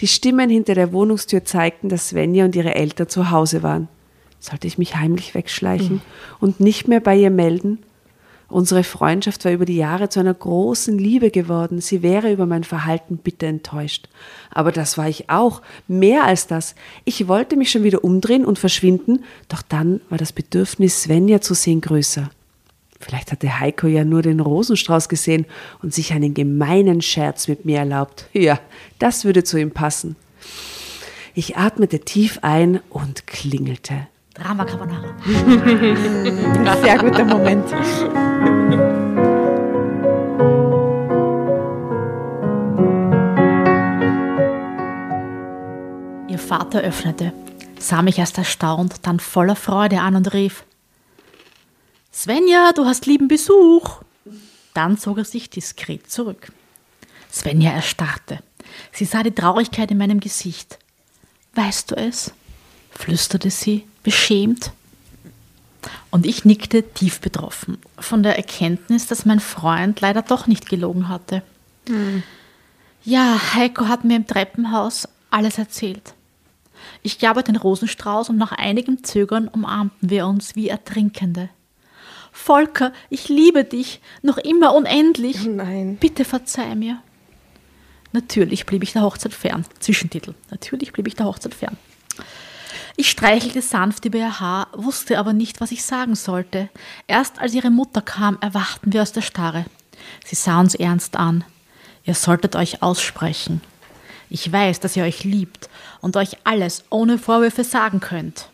Die 0.00 0.06
Stimmen 0.08 0.50
hinter 0.50 0.74
der 0.74 0.92
Wohnungstür 0.92 1.44
zeigten, 1.44 1.88
dass 1.88 2.08
Svenja 2.08 2.44
und 2.44 2.56
ihre 2.56 2.74
Eltern 2.74 3.08
zu 3.08 3.30
Hause 3.30 3.62
waren. 3.62 3.88
Sollte 4.40 4.66
ich 4.66 4.78
mich 4.78 4.96
heimlich 4.96 5.34
wegschleichen 5.34 6.02
und 6.40 6.60
nicht 6.60 6.88
mehr 6.88 7.00
bei 7.00 7.16
ihr 7.16 7.30
melden? 7.30 7.78
Unsere 8.48 8.84
Freundschaft 8.84 9.44
war 9.44 9.52
über 9.52 9.64
die 9.64 9.76
Jahre 9.76 10.08
zu 10.08 10.20
einer 10.20 10.34
großen 10.34 10.96
Liebe 10.98 11.30
geworden. 11.30 11.80
Sie 11.80 12.02
wäre 12.02 12.32
über 12.32 12.46
mein 12.46 12.62
Verhalten 12.62 13.16
bitter 13.16 13.48
enttäuscht. 13.48 14.08
Aber 14.50 14.70
das 14.70 14.96
war 14.96 15.08
ich 15.08 15.28
auch. 15.30 15.62
Mehr 15.88 16.24
als 16.24 16.46
das. 16.46 16.76
Ich 17.04 17.26
wollte 17.26 17.56
mich 17.56 17.70
schon 17.70 17.82
wieder 17.82 18.04
umdrehen 18.04 18.44
und 18.44 18.58
verschwinden, 18.58 19.24
doch 19.48 19.62
dann 19.62 20.00
war 20.10 20.18
das 20.18 20.32
Bedürfnis, 20.32 21.02
Svenja 21.02 21.40
zu 21.40 21.54
sehen, 21.54 21.80
größer. 21.80 22.30
Vielleicht 23.00 23.32
hatte 23.32 23.60
Heiko 23.60 23.88
ja 23.88 24.04
nur 24.04 24.22
den 24.22 24.40
Rosenstrauß 24.40 25.08
gesehen 25.08 25.46
und 25.82 25.92
sich 25.92 26.12
einen 26.12 26.32
gemeinen 26.32 27.02
Scherz 27.02 27.48
mit 27.48 27.64
mir 27.64 27.78
erlaubt. 27.78 28.28
Ja, 28.32 28.58
das 28.98 29.24
würde 29.24 29.44
zu 29.44 29.58
ihm 29.58 29.72
passen. 29.72 30.16
Ich 31.34 31.56
atmete 31.56 32.00
tief 32.00 32.38
ein 32.42 32.80
und 32.88 33.26
klingelte. 33.26 34.06
Drama 34.32 34.64
Carbonara. 34.64 35.14
Sehr 36.82 36.98
guter 36.98 37.24
Moment. 37.24 37.64
Vater 46.46 46.80
öffnete, 46.80 47.32
sah 47.78 48.02
mich 48.02 48.18
erst 48.18 48.38
erstaunt, 48.38 48.94
dann 49.02 49.18
voller 49.18 49.56
Freude 49.56 50.00
an 50.00 50.14
und 50.14 50.32
rief: 50.32 50.64
Svenja, 52.12 52.70
du 52.72 52.84
hast 52.84 53.06
lieben 53.06 53.26
Besuch. 53.26 54.02
Dann 54.72 54.96
zog 54.96 55.18
er 55.18 55.24
sich 55.24 55.50
diskret 55.50 56.08
zurück. 56.10 56.52
Svenja 57.32 57.72
erstarrte. 57.72 58.38
Sie 58.92 59.04
sah 59.04 59.22
die 59.22 59.34
Traurigkeit 59.34 59.90
in 59.90 59.98
meinem 59.98 60.20
Gesicht. 60.20 60.78
Weißt 61.54 61.90
du 61.90 61.96
es? 61.96 62.32
flüsterte 62.90 63.50
sie, 63.50 63.84
beschämt. 64.02 64.70
Und 66.10 66.26
ich 66.26 66.44
nickte 66.44 66.82
tief 66.82 67.20
betroffen 67.20 67.78
von 67.98 68.22
der 68.22 68.36
Erkenntnis, 68.36 69.06
dass 69.06 69.26
mein 69.26 69.40
Freund 69.40 70.00
leider 70.00 70.22
doch 70.22 70.46
nicht 70.46 70.68
gelogen 70.68 71.08
hatte. 71.08 71.42
Ja, 73.04 73.54
Heiko 73.54 73.88
hat 73.88 74.04
mir 74.04 74.16
im 74.16 74.26
Treppenhaus 74.26 75.08
alles 75.30 75.58
erzählt. 75.58 76.14
Ich 77.02 77.18
gab 77.18 77.36
ihr 77.36 77.42
den 77.42 77.56
Rosenstrauß 77.56 78.30
und 78.30 78.36
nach 78.36 78.52
einigem 78.52 79.04
Zögern 79.04 79.48
umarmten 79.48 80.10
wir 80.10 80.26
uns 80.26 80.56
wie 80.56 80.68
Ertrinkende. 80.68 81.48
Volker, 82.32 82.92
ich 83.08 83.28
liebe 83.28 83.64
dich, 83.64 84.00
noch 84.22 84.36
immer 84.36 84.74
unendlich. 84.74 85.44
Nein. 85.46 85.96
Bitte 85.98 86.24
verzeih 86.24 86.74
mir. 86.74 87.02
Natürlich 88.12 88.66
blieb 88.66 88.82
ich 88.82 88.92
der 88.92 89.02
Hochzeit 89.02 89.32
fern. 89.32 89.64
Zwischentitel. 89.80 90.34
Natürlich 90.50 90.92
blieb 90.92 91.06
ich 91.08 91.16
der 91.16 91.26
Hochzeit 91.26 91.54
fern. 91.54 91.76
Ich 92.96 93.10
streichelte 93.10 93.60
sanft 93.60 94.04
über 94.06 94.18
ihr 94.18 94.40
Haar, 94.40 94.68
wusste 94.72 95.18
aber 95.18 95.34
nicht, 95.34 95.60
was 95.60 95.70
ich 95.70 95.84
sagen 95.84 96.14
sollte. 96.14 96.70
Erst 97.06 97.38
als 97.38 97.52
ihre 97.52 97.70
Mutter 97.70 98.00
kam, 98.00 98.38
erwachten 98.40 98.92
wir 98.92 99.02
aus 99.02 99.12
der 99.12 99.20
Starre. 99.20 99.66
Sie 100.24 100.34
sah 100.34 100.60
uns 100.60 100.74
ernst 100.74 101.16
an. 101.16 101.44
Ihr 102.04 102.14
solltet 102.14 102.56
euch 102.56 102.82
aussprechen. 102.82 103.60
Ich 104.28 104.50
weiß, 104.50 104.80
dass 104.80 104.96
ihr 104.96 105.04
euch 105.04 105.24
liebt 105.24 105.68
und 106.00 106.16
euch 106.16 106.36
alles 106.44 106.84
ohne 106.90 107.18
Vorwürfe 107.18 107.64
sagen 107.64 108.00
könnt. 108.00 108.48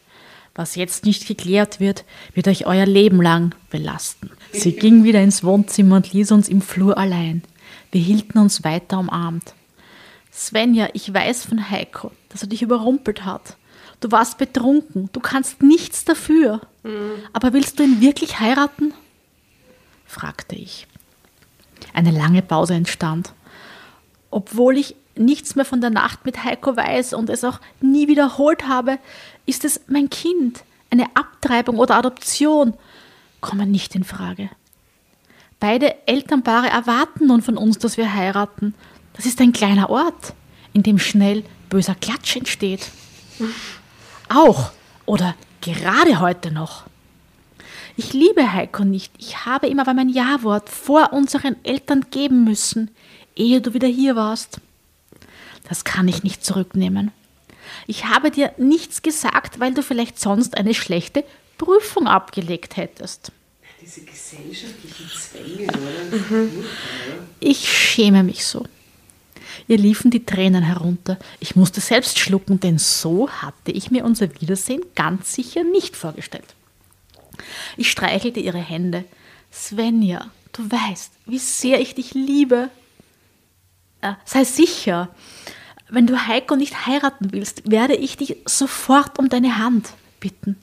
Was 0.55 0.75
jetzt 0.75 1.07
nicht 1.07 1.27
geklärt 1.27 1.81
wird, 1.81 2.05
wird 2.35 2.47
euch 2.49 2.66
euer 2.66 2.85
Leben 2.85 3.23
lang 3.23 3.55
belasten. 3.70 4.31
Sie 4.53 4.73
ging 4.77 5.03
wieder 5.05 5.23
ins 5.23 5.43
Wohnzimmer 5.43 5.97
und 5.97 6.12
ließ 6.12 6.31
uns 6.33 6.49
im 6.49 6.61
Flur 6.61 6.99
allein. 6.99 7.43
Wir 7.91 8.03
hielten 8.03 8.39
uns 8.39 8.64
weiter 8.64 8.99
umarmt. 8.99 9.55
Svenja, 10.31 10.89
ich 10.93 11.12
weiß 11.12 11.47
von 11.47 11.70
Heiko, 11.70 12.11
dass 12.29 12.43
er 12.43 12.49
dich 12.49 12.62
überrumpelt 12.62 13.25
hat. 13.25 13.57
Du 14.01 14.11
warst 14.11 14.39
betrunken, 14.39 15.11
du 15.12 15.20
kannst 15.20 15.62
nichts 15.62 16.05
dafür. 16.05 16.61
Aber 17.33 17.53
willst 17.53 17.79
du 17.79 17.85
ihn 17.85 18.01
wirklich 18.01 18.41
heiraten? 18.41 18.93
fragte 20.07 20.57
ich. 20.57 20.87
Eine 21.95 22.11
lange 22.11 22.43
Pause 22.43 22.75
entstand. 22.75 23.33
Obwohl 24.31 24.79
ich 24.79 24.97
nichts 25.16 25.56
mehr 25.56 25.64
von 25.64 25.80
der 25.80 25.90
Nacht 25.90 26.24
mit 26.24 26.44
Heiko 26.44 26.76
weiß 26.76 27.14
und 27.14 27.30
es 27.30 27.44
auch 27.44 27.60
nie 27.80 28.08
wiederholt 28.08 28.66
habe, 28.66 28.98
ist 29.46 29.64
es 29.64 29.80
mein 29.86 30.10
Kind. 30.10 30.64
Eine 30.90 31.06
Abtreibung 31.14 31.78
oder 31.78 31.96
Adoption 31.96 32.74
kommen 33.40 33.70
nicht 33.70 33.94
in 33.94 34.04
Frage. 34.04 34.50
Beide 35.60 36.06
Elternpaare 36.06 36.68
erwarten 36.68 37.26
nun 37.26 37.42
von 37.42 37.56
uns, 37.56 37.78
dass 37.78 37.96
wir 37.96 38.14
heiraten. 38.14 38.74
Das 39.14 39.26
ist 39.26 39.40
ein 39.40 39.52
kleiner 39.52 39.90
Ort, 39.90 40.34
in 40.72 40.82
dem 40.82 40.98
schnell 40.98 41.44
böser 41.68 41.94
Klatsch 41.94 42.36
entsteht. 42.36 42.90
Auch 44.28 44.72
oder 45.06 45.34
gerade 45.60 46.20
heute 46.20 46.50
noch. 46.50 46.84
Ich 47.96 48.12
liebe 48.12 48.52
Heiko 48.52 48.84
nicht. 48.84 49.12
Ich 49.18 49.44
habe 49.44 49.68
ihm 49.68 49.78
aber 49.78 49.94
mein 49.94 50.08
Ja-Wort 50.08 50.68
vor 50.68 51.12
unseren 51.12 51.56
Eltern 51.64 52.06
geben 52.10 52.44
müssen, 52.44 52.90
ehe 53.36 53.60
du 53.60 53.74
wieder 53.74 53.88
hier 53.88 54.16
warst. 54.16 54.60
Das 55.73 55.85
kann 55.85 56.07
ich 56.07 56.23
nicht 56.23 56.45
zurücknehmen. 56.45 57.12
Ich 57.87 58.05
habe 58.05 58.31
dir 58.31 58.53
nichts 58.59 59.01
gesagt, 59.01 59.59
weil 59.59 59.73
du 59.73 59.83
vielleicht 59.83 60.20
sonst 60.20 60.55
eine 60.59 60.75
schlechte 60.75 61.25
Prüfung 61.57 62.07
abgelegt 62.07 62.77
hättest. 62.77 63.33
Diese 63.81 64.03
gesellschaftlichen 64.03 65.09
Zwänge, 65.09 65.68
oder? 65.68 66.64
Ich 67.41 67.73
schäme 67.73 68.23
mich 68.23 68.45
so. 68.45 68.66
Ihr 69.66 69.79
liefen 69.79 70.11
die 70.11 70.27
Tränen 70.27 70.62
herunter. 70.62 71.18
Ich 71.41 71.57
musste 71.57 71.81
selbst 71.81 72.18
schlucken, 72.18 72.61
denn 72.61 72.77
so 72.79 73.31
hatte 73.31 73.73
ich 73.73 73.91
mir 73.91 74.05
unser 74.05 74.29
Wiedersehen 74.43 74.83
ganz 74.95 75.33
sicher 75.33 75.64
nicht 75.64 75.97
vorgestellt. 75.97 76.55
Ich 77.79 77.91
streichelte 77.91 78.41
ihre 78.41 78.61
Hände. 78.61 79.07
Svenja, 79.51 80.31
du 80.53 80.70
weißt, 80.70 81.12
wie 81.25 81.39
sehr 81.39 81.81
ich 81.81 81.95
dich 81.95 82.12
liebe. 82.12 82.68
Äh, 84.03 84.14
sei 84.27 84.45
sicher, 84.45 85.09
wenn 85.93 86.07
du 86.07 86.26
Heiko 86.26 86.57
nicht 86.57 86.86
heiraten 86.86 87.32
willst, 87.32 87.70
werde 87.70 87.95
ich 87.95 88.16
dich 88.16 88.36
sofort 88.47 89.18
um 89.18 89.28
deine 89.28 89.59
Hand 89.59 89.90
bitten 90.20 90.57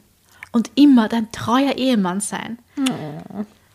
und 0.51 0.71
immer 0.75 1.07
dein 1.07 1.31
treuer 1.31 1.75
Ehemann 1.75 2.19
sein. 2.19 2.57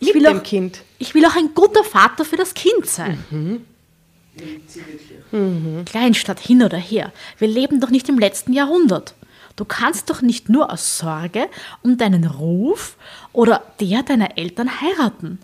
Ich 0.01 0.13
Mit 0.13 0.17
will, 0.17 0.27
auch, 0.27 0.43
Kind. 0.43 0.83
ich 0.99 1.15
will 1.15 1.25
auch 1.25 1.37
ein 1.37 1.55
guter 1.55 1.85
Vater 1.85 2.25
für 2.25 2.37
das 2.37 2.55
Kind 2.55 2.87
sein. 2.87 3.65
Kleinstadt 5.87 6.41
hin 6.41 6.63
oder 6.63 6.77
her, 6.77 7.13
wir 7.39 7.47
leben 7.47 7.81
doch 7.81 7.91
nicht 7.91 8.09
im 8.09 8.19
letzten 8.19 8.53
Jahrhundert. 8.53 9.15
Du 9.55 9.65
kannst 9.65 10.11
doch 10.11 10.21
nicht 10.21 10.49
nur 10.49 10.73
aus 10.73 10.99
Sorge 10.99 11.47
um 11.83 11.97
deinen 11.97 12.25
Ruf 12.27 12.97
oder 13.33 13.63
der 13.79 14.03
deiner 14.03 14.37
Eltern 14.37 14.81
heiraten, 14.81 15.39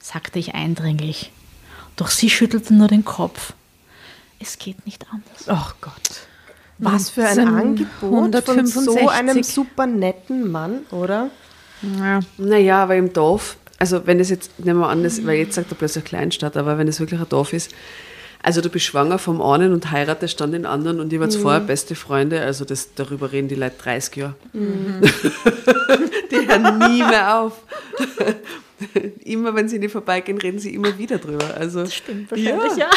sagte 0.00 0.40
ich 0.40 0.54
eindringlich. 0.56 1.30
Doch 1.94 2.10
sie 2.10 2.28
schüttelte 2.28 2.74
nur 2.74 2.88
den 2.88 3.04
Kopf. 3.04 3.52
Es 4.40 4.58
geht 4.58 4.84
nicht 4.84 5.06
anders. 5.10 5.44
Ach 5.46 5.74
Gott. 5.80 6.26
Was 6.78 7.10
für 7.10 7.24
ein 7.24 7.38
Angebot 7.38 8.44
von 8.44 8.66
so 8.66 9.08
einem 9.08 9.42
super 9.42 9.86
netten 9.86 10.50
Mann, 10.50 10.80
oder? 10.90 11.30
Ja. 11.98 12.20
Naja, 12.36 12.82
aber 12.82 12.96
im 12.96 13.12
Dorf, 13.12 13.56
also 13.78 14.06
wenn 14.06 14.18
es 14.18 14.30
jetzt, 14.30 14.58
nehmen 14.58 14.80
wir 14.80 14.88
an, 14.88 15.02
das, 15.02 15.24
weil 15.24 15.38
jetzt 15.38 15.54
sagt 15.54 15.70
er 15.70 15.78
eine 15.80 16.04
Kleinstadt, 16.04 16.56
aber 16.56 16.78
wenn 16.78 16.88
es 16.88 16.98
wirklich 17.00 17.20
ein 17.20 17.28
Dorf 17.28 17.52
ist, 17.52 17.70
also 18.42 18.60
du 18.60 18.68
bist 18.68 18.84
schwanger 18.84 19.18
vom 19.18 19.40
einen 19.40 19.72
und 19.72 19.90
heiratest 19.90 20.38
dann 20.40 20.52
den 20.52 20.66
anderen 20.66 21.00
und 21.00 21.12
ihr 21.12 21.20
wart 21.20 21.34
vorher 21.34 21.60
beste 21.60 21.94
Freunde, 21.94 22.42
also 22.42 22.66
das, 22.66 22.94
darüber 22.94 23.32
reden 23.32 23.48
die 23.48 23.54
Leute 23.54 23.76
30 23.82 24.16
Jahre. 24.16 24.34
die 24.52 26.46
hören 26.46 26.78
nie 26.78 27.02
mehr 27.02 27.40
auf. 27.40 27.62
immer 29.24 29.54
wenn 29.54 29.68
sie 29.68 29.78
nicht 29.78 29.92
vorbeigehen, 29.92 30.38
reden 30.38 30.58
sie 30.58 30.74
immer 30.74 30.96
wieder 30.98 31.18
drüber. 31.18 31.54
Also, 31.56 31.86
Stimmt 31.86 32.30
wahrscheinlich, 32.30 32.76
ja. 32.76 32.90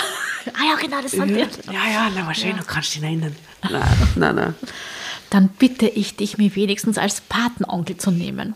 Ah 0.53 0.71
ja, 0.71 0.75
genau, 0.81 1.01
das 1.01 1.15
fand 1.15 1.31
ja, 1.31 1.45
ich. 1.45 1.65
ja, 1.65 1.91
ja, 1.91 2.11
na 2.15 2.25
wahrscheinlich, 2.25 2.65
du 2.65 2.65
kannst 2.65 2.95
dich 2.95 3.03
erinnern. 3.03 3.35
Nein, 3.69 3.83
nein, 4.15 4.35
nein. 4.35 4.55
Dann 5.29 5.49
bitte 5.49 5.87
ich 5.87 6.15
dich, 6.15 6.37
mir 6.37 6.55
wenigstens 6.55 6.97
als 6.97 7.21
Patenonkel 7.21 7.97
zu 7.97 8.11
nehmen. 8.11 8.53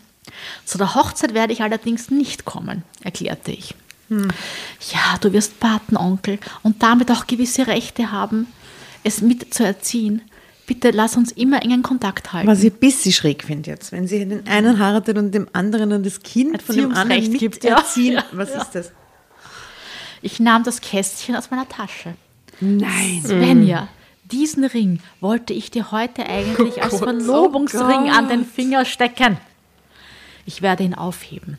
Zu 0.64 0.78
der 0.78 0.96
Hochzeit 0.96 1.34
werde 1.34 1.52
ich 1.52 1.62
allerdings 1.62 2.10
nicht 2.10 2.46
kommen, 2.46 2.84
erklärte 3.04 3.52
ich. 3.52 3.76
Ja, 4.10 5.18
du 5.22 5.32
wirst 5.32 5.60
Patenonkel 5.60 6.38
und 6.64 6.84
damit 6.84 7.10
auch 7.12 7.28
gewisse 7.28 7.68
Rechte 7.68 8.12
haben, 8.12 8.48
es 9.04 9.22
mitzuerziehen. 9.22 10.22
Bitte 10.72 10.92
lass 10.92 11.18
uns 11.18 11.34
immer 11.34 11.62
engen 11.64 11.82
Kontakt 11.84 12.32
halten. 12.32 12.48
Was 12.48 12.64
ich 12.64 12.72
ein 12.72 12.80
bisschen 12.80 13.12
schräg 13.12 13.44
finde 13.44 13.70
jetzt, 13.70 13.92
wenn 13.92 14.08
sie 14.08 14.26
den 14.26 14.48
einen 14.48 14.80
heiratet 14.80 15.18
und 15.18 15.32
dem 15.36 15.50
anderen 15.52 15.90
dann 15.90 16.02
das 16.02 16.22
Kind 16.22 16.62
von 16.62 16.78
dem 16.78 16.94
anderen 16.94 17.12
Erziehungsrecht 17.12 17.40
gibt, 17.42 17.64
ja. 17.66 17.76
Was 18.32 18.50
Ja. 18.52 18.62
ist 18.62 18.72
das? 18.76 18.92
Ich 20.22 20.40
nahm 20.40 20.64
das 20.64 20.80
Kästchen 20.80 21.36
aus 21.36 21.52
meiner 21.52 21.68
Tasche. 21.68 22.14
Nein. 22.62 23.22
Svenja, 23.22 23.90
diesen 24.32 24.64
Ring 24.64 25.02
wollte 25.20 25.52
ich 25.52 25.72
dir 25.72 25.92
heute 25.92 26.26
eigentlich 26.26 26.82
als 26.82 27.00
Verlobungsring 27.00 28.06
oh 28.06 28.10
an 28.10 28.30
den 28.30 28.46
Finger 28.46 28.86
stecken. 28.86 29.36
Ich 30.46 30.62
werde 30.62 30.84
ihn 30.86 30.94
aufheben, 30.94 31.58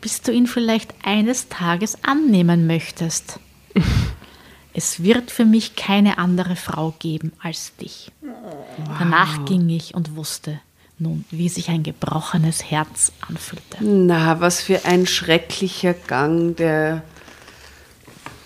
bis 0.00 0.22
du 0.22 0.32
ihn 0.32 0.48
vielleicht 0.48 0.92
eines 1.04 1.48
Tages 1.48 2.02
annehmen 2.02 2.66
möchtest. 2.66 3.38
Es 4.72 5.02
wird 5.02 5.30
für 5.30 5.44
mich 5.44 5.74
keine 5.76 6.18
andere 6.18 6.56
Frau 6.56 6.94
geben 6.98 7.32
als 7.42 7.74
dich. 7.76 8.12
Danach 8.98 9.44
ging 9.44 9.68
ich 9.68 9.94
und 9.94 10.16
wusste 10.16 10.60
nun, 10.98 11.24
wie 11.30 11.48
sich 11.48 11.70
ein 11.70 11.82
gebrochenes 11.82 12.70
Herz 12.70 13.12
anfühlte. 13.26 13.78
Na, 13.80 14.40
was 14.40 14.60
für 14.60 14.84
ein 14.84 15.06
schrecklicher 15.06 15.94
Gang, 15.94 16.54
der. 16.56 17.02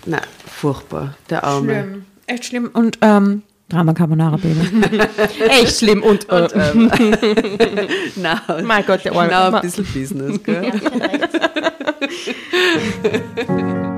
Na, 0.05 0.21
furchtbar, 0.47 1.15
der 1.29 1.43
Arme. 1.43 1.73
Schlimm. 1.83 2.05
Echt 2.27 2.45
schlimm. 2.45 2.69
Und 2.73 2.97
ähm, 3.01 3.43
Drama 3.69 3.93
Carbonara 3.93 4.37
Baby. 4.37 4.97
Echt 5.49 5.79
schlimm 5.79 6.03
und, 6.03 6.29
äh, 6.29 6.47
Na, 8.15 8.41
Mein 8.63 8.85
Gott, 8.85 9.03
der 9.03 9.13
Arme. 9.13 9.27
Na, 9.31 9.55
ein 9.55 9.61
bisschen 9.61 9.85
Business, 9.85 10.41
gell? 10.43 10.71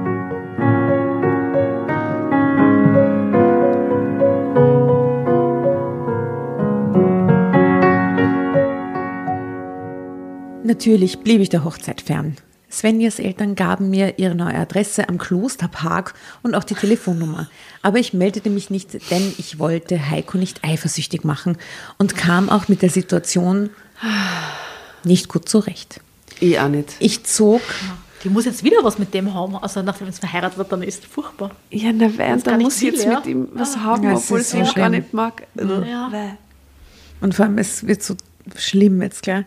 Natürlich 10.67 11.19
blieb 11.19 11.39
ich 11.39 11.47
der 11.47 11.63
Hochzeit 11.63 12.01
fern. 12.01 12.35
Svenjas 12.69 13.19
Eltern 13.19 13.55
gaben 13.55 13.89
mir 13.89 14.19
ihre 14.19 14.35
neue 14.35 14.55
Adresse 14.55 15.07
am 15.07 15.17
Klosterpark 15.17 16.13
und 16.43 16.55
auch 16.55 16.65
die 16.65 16.73
Telefonnummer. 16.75 17.49
Aber 17.81 17.99
ich 17.99 18.13
meldete 18.13 18.49
mich 18.49 18.69
nicht, 18.69 19.09
denn 19.09 19.33
ich 19.37 19.59
wollte 19.59 20.09
Heiko 20.09 20.37
nicht 20.37 20.65
eifersüchtig 20.65 21.23
machen 21.23 21.57
und 21.97 22.17
kam 22.17 22.49
auch 22.49 22.67
mit 22.67 22.81
der 22.81 22.89
Situation 22.89 23.69
nicht 25.05 25.29
gut 25.29 25.47
zurecht. 25.47 26.01
Ich 26.41 26.59
auch 26.59 26.67
nicht. 26.67 26.97
Ich 26.99 27.23
zog, 27.23 27.61
Die 28.25 28.29
muss 28.29 28.43
jetzt 28.43 28.65
wieder 28.65 28.83
was 28.83 28.99
mit 28.99 29.13
dem 29.13 29.33
haben, 29.33 29.55
also 29.55 29.81
nachdem 29.81 30.07
es 30.09 30.19
verheiratet 30.19 30.57
wird, 30.57 30.69
dann 30.69 30.83
ist 30.83 31.03
es 31.05 31.09
furchtbar. 31.09 31.51
Ja, 31.71 31.91
na, 31.93 32.09
wer, 32.17 32.27
gar 32.27 32.37
da 32.39 32.57
nicht 32.57 32.65
muss 32.65 32.77
ich 32.81 32.91
jetzt 32.91 33.05
ja. 33.05 33.15
mit 33.15 33.27
ihm 33.27 33.47
was 33.53 33.77
haben, 33.77 34.03
Ja, 34.03 34.11
es 34.11 34.23
obwohl 34.25 34.41
ist 34.41 34.53
ich 34.53 34.59
ihn 34.59 34.65
so 34.65 34.73
gar 34.73 34.89
nicht 34.89 35.13
mag. 35.13 35.47
Also, 35.57 35.75
Ja. 35.83 36.11
und 37.21 37.33
vor 37.33 37.45
allem 37.45 37.57
es 37.57 37.87
wird 37.87 38.03
so 38.03 38.17
schlimm 38.57 39.01
jetzt, 39.01 39.23
gell? 39.23 39.45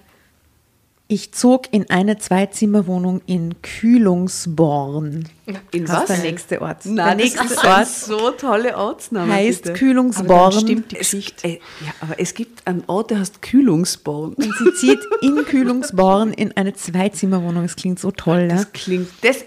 Ich 1.13 1.33
zog 1.33 1.65
in 1.73 1.91
eine 1.91 2.19
Zweizimmerwohnung 2.19 3.21
in 3.27 3.61
Kühlungsborn. 3.63 5.29
In 5.73 5.85
Das 5.85 6.03
ist 6.03 6.03
was? 6.03 6.07
der 6.07 6.19
nächste 6.19 6.63
Ort. 6.63 6.87
Nein, 6.87 7.19
der 7.19 7.27
das 7.27 7.35
nächste 7.41 7.45
ist 7.47 7.65
Ort 7.65 7.89
so 7.89 8.31
tolle 8.31 8.77
Ortsname. 8.77 9.33
heißt 9.33 9.65
bitte. 9.65 9.75
Kühlungsborn. 9.77 10.53
stimmt 10.53 10.93
die 10.93 10.99
Es, 10.99 11.11
Geschichte. 11.11 11.49
äh, 11.49 11.61
ja, 11.85 11.93
aber 12.01 12.21
es 12.21 12.33
gibt 12.33 12.65
einen 12.69 12.85
Ort, 12.87 13.11
der 13.11 13.19
heißt 13.19 13.43
Kühlungsborn. 13.43 14.35
Und 14.35 14.55
sie 14.59 14.73
zieht 14.75 15.01
in 15.21 15.45
Kühlungsborn 15.45 16.33
in 16.33 16.57
eine 16.57 16.75
Zweizimmerwohnung. 16.75 17.65
Es 17.65 17.75
klingt 17.75 17.99
so 17.99 18.13
toll, 18.13 18.47
ja? 18.49 18.59
Das 18.59 18.73
klingt, 18.73 19.09
das, 19.23 19.45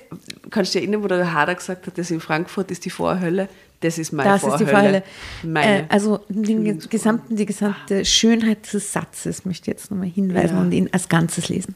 kannst 0.50 0.76
du 0.76 0.80
dich 0.80 0.86
erinnern, 0.86 1.02
wo 1.02 1.08
der 1.08 1.32
Hader 1.34 1.56
gesagt 1.56 1.88
hat, 1.88 1.98
das 1.98 2.12
in 2.12 2.20
Frankfurt 2.20 2.72
ist 2.72 2.84
die 2.84 2.90
Vorhölle? 2.90 3.48
Das 3.84 3.98
ist 3.98 4.14
meine 4.14 4.30
Das 4.30 4.44
ist 4.44 4.58
die 4.58 4.66
Vorhölle. 4.66 5.04
Meine. 5.44 5.82
Äh, 5.82 5.86
also 5.90 6.22
den 6.30 6.80
gesamten, 6.90 7.36
die 7.36 7.46
gesamte 7.46 8.06
Schönheit 8.06 8.72
des 8.72 8.94
Satzes 8.94 9.44
möchte 9.46 9.70
ich 9.70 9.78
jetzt 9.78 9.92
nochmal 9.92 10.08
hinweisen 10.08 10.56
Ja. 10.56 10.62
und 10.62 10.72
ihn 10.72 10.90
als 10.94 11.10
Ganzes 11.10 11.50
lesen. 11.50 11.76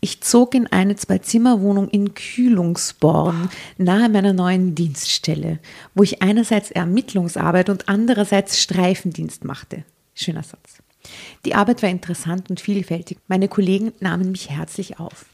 Ich 0.00 0.20
zog 0.20 0.54
in 0.54 0.66
eine 0.66 0.96
Zwei-Zimmer-Wohnung 0.96 1.88
in 1.88 2.12
Kühlungsborn, 2.12 3.48
nahe 3.78 4.10
meiner 4.10 4.34
neuen 4.34 4.74
Dienststelle, 4.74 5.60
wo 5.94 6.02
ich 6.02 6.20
einerseits 6.20 6.70
Ermittlungsarbeit 6.70 7.70
und 7.70 7.88
andererseits 7.88 8.60
Streifendienst 8.60 9.46
machte. 9.46 9.84
Schöner 10.14 10.42
Satz. 10.42 10.82
Die 11.46 11.54
Arbeit 11.54 11.82
war 11.82 11.88
interessant 11.88 12.50
und 12.50 12.60
vielfältig. 12.60 13.16
Meine 13.28 13.48
Kollegen 13.48 13.92
nahmen 14.00 14.30
mich 14.30 14.50
herzlich 14.50 15.00
auf. 15.00 15.24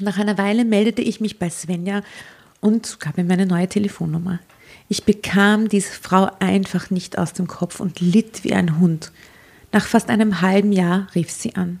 Nach 0.00 0.18
einer 0.18 0.38
Weile 0.38 0.64
meldete 0.64 1.02
ich 1.02 1.20
mich 1.20 1.38
bei 1.38 1.50
Svenja 1.50 2.02
und 2.60 3.00
gab 3.00 3.18
mir 3.18 3.24
meine 3.24 3.44
neue 3.44 3.68
Telefonnummer. 3.68 4.40
Ich 4.92 5.04
bekam 5.04 5.68
diese 5.68 5.92
Frau 5.92 6.32
einfach 6.40 6.90
nicht 6.90 7.16
aus 7.16 7.32
dem 7.32 7.46
Kopf 7.46 7.78
und 7.78 8.00
litt 8.00 8.42
wie 8.42 8.52
ein 8.52 8.80
Hund. 8.80 9.12
Nach 9.70 9.86
fast 9.86 10.10
einem 10.10 10.40
halben 10.40 10.72
Jahr 10.72 11.06
rief 11.14 11.30
sie 11.30 11.54
an. 11.54 11.78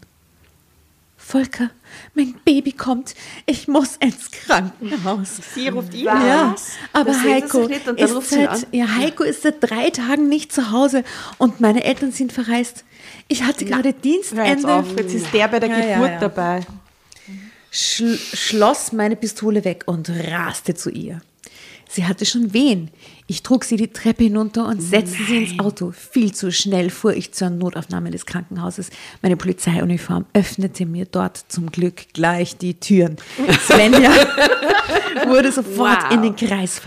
Volker, 1.16 1.70
mein 2.14 2.36
Baby 2.44 2.70
kommt. 2.70 3.16
Ich 3.46 3.66
muss 3.66 3.96
ins 3.96 4.30
Krankenhaus. 4.30 5.40
Sie 5.54 5.66
ruft 5.66 5.92
ihn 5.92 6.04
Ja, 6.04 6.54
aber 6.92 7.10
Das 7.10 7.22
Heiko, 7.24 7.62
ist 7.62 8.30
seit, 8.30 8.48
an. 8.48 8.64
ja, 8.70 8.86
Heiko 8.96 9.24
ist 9.24 9.42
seit 9.42 9.56
drei 9.60 9.90
Tagen 9.90 10.28
nicht 10.28 10.52
zu 10.52 10.70
Hause 10.70 11.02
und 11.38 11.60
meine 11.60 11.82
Eltern 11.82 12.12
sind 12.12 12.32
verreist. 12.32 12.84
Ich 13.26 13.42
hatte 13.42 13.64
gerade 13.64 13.88
Hör 13.88 13.90
jetzt 13.90 14.04
Dienstende. 14.04 14.68
auf, 14.68 14.96
jetzt 14.96 15.14
ist 15.14 15.34
der 15.34 15.48
bei 15.48 15.58
der 15.58 15.68
ja, 15.68 15.94
Geburt 15.94 16.10
ja. 16.12 16.20
dabei. 16.20 16.60
schl 17.72 18.16
schloss 18.16 18.92
meine 18.92 19.16
Pistole 19.16 19.64
weg 19.64 19.82
und 19.86 20.08
raste 20.10 20.74
zu 20.76 20.90
ihr. 20.90 21.20
Sie 21.92 22.06
hatte 22.06 22.24
schon 22.24 22.52
Wehen. 22.52 22.90
Ich 23.26 23.42
trug 23.42 23.64
sie 23.64 23.74
die 23.76 23.88
Treppe 23.88 24.22
hinunter 24.22 24.68
und 24.68 24.80
setzte 24.80 25.24
sie 25.24 25.44
ins 25.44 25.58
Auto. 25.58 25.90
Viel 25.90 26.32
zu 26.32 26.52
schnell 26.52 26.88
fuhr 26.88 27.14
ich 27.14 27.32
zur 27.32 27.50
Notaufnahme 27.50 28.12
des 28.12 28.26
Krankenhauses. 28.26 28.90
Meine 29.22 29.36
Polizeiuniform 29.36 30.24
öffnete 30.32 30.86
mir 30.86 31.06
dort 31.06 31.44
zum 31.48 31.72
Glück 31.72 32.12
gleich 32.14 32.56
die 32.56 32.74
Türen. 32.74 33.16
Svenja 33.66 34.12
wurde 35.26 35.50
sofort 35.50 36.04
Wow. 36.04 36.12
in 36.12 36.22
den 36.22 36.36
Kreis 36.36 36.80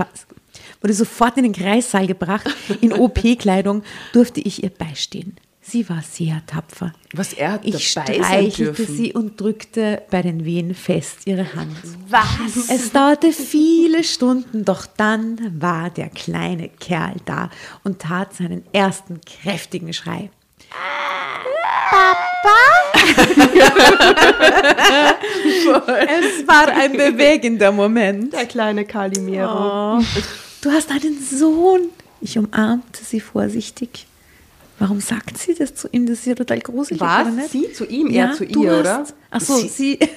wurde 0.82 0.93
sofort 0.93 1.38
in 1.38 1.43
den 1.43 1.54
Kreissaal 1.54 2.08
gebracht. 2.08 2.45
In 2.82 2.93
OP-Kleidung 2.93 3.84
durfte 4.14 4.39
ich 4.41 4.64
ihr 4.64 4.70
beistehen. 4.70 5.36
Sie 5.66 5.88
war 5.89 6.01
sehr 6.01 6.41
tapfer. 6.45 6.91
Was, 7.14 7.32
er 7.34 7.53
hat 7.53 7.61
Ich 7.66 7.93
dabei 7.93 8.05
sein 8.07 8.22
streichelte 8.24 8.64
dürfen? 8.74 8.95
sie 8.97 9.14
und 9.14 9.39
drückte 9.39 10.01
bei 10.11 10.22
den 10.22 10.43
Wehen 10.45 10.76
fest 10.76 11.20
ihre 11.26 11.55
Hand. 11.55 11.78
Was? 12.09 12.70
Es 12.70 12.91
dauerte 12.91 13.32
viele 13.32 14.03
Stunden, 14.03 14.66
doch 14.66 14.86
dann 14.97 15.55
war 15.61 15.89
der 15.89 16.09
kleine 16.09 16.68
Kerl 16.70 17.16
da 17.26 17.49
und 17.84 17.99
tat 17.99 18.36
seinen 18.36 18.64
ersten 18.74 19.22
kräftigen 19.22 19.93
Schrei. 19.93 20.30
Papa? 21.89 22.49
es 26.07 26.47
war 26.47 26.68
ein 26.68 26.93
bewegender 26.93 27.72
Moment. 27.72 28.34
Der 28.34 28.45
kleine 28.45 28.86
Calimero. 28.86 30.03
Du 30.61 30.72
hast 30.72 30.91
einen 30.91 31.18
Sohn. 31.22 31.89
Ich 32.22 32.38
umarmte 32.38 33.03
sie 33.03 33.20
vorsichtig. 33.20 34.07
Warum 34.80 34.99
sagt 34.99 35.38
sie 35.38 35.53
das 35.53 35.76
zu 35.76 35.88
ihm? 35.91 36.05
Das 36.07 36.19
ist 36.19 36.26
ja 36.26 36.36
total 36.36 36.59
gruselig, 36.59 36.99
Was? 36.99 37.21
oder 37.21 37.32
nicht? 37.32 37.49
Sie 37.51 37.71
zu 37.74 37.86
ihm, 37.86 38.07
er 38.09 38.34
zu 38.34 38.43
ihr, 38.43 38.71
hast, 38.71 38.80
oder? 38.80 39.05
Ach 39.32 39.41
so, 39.41 39.57
Sie- 39.57 39.67
sie. 39.69 39.99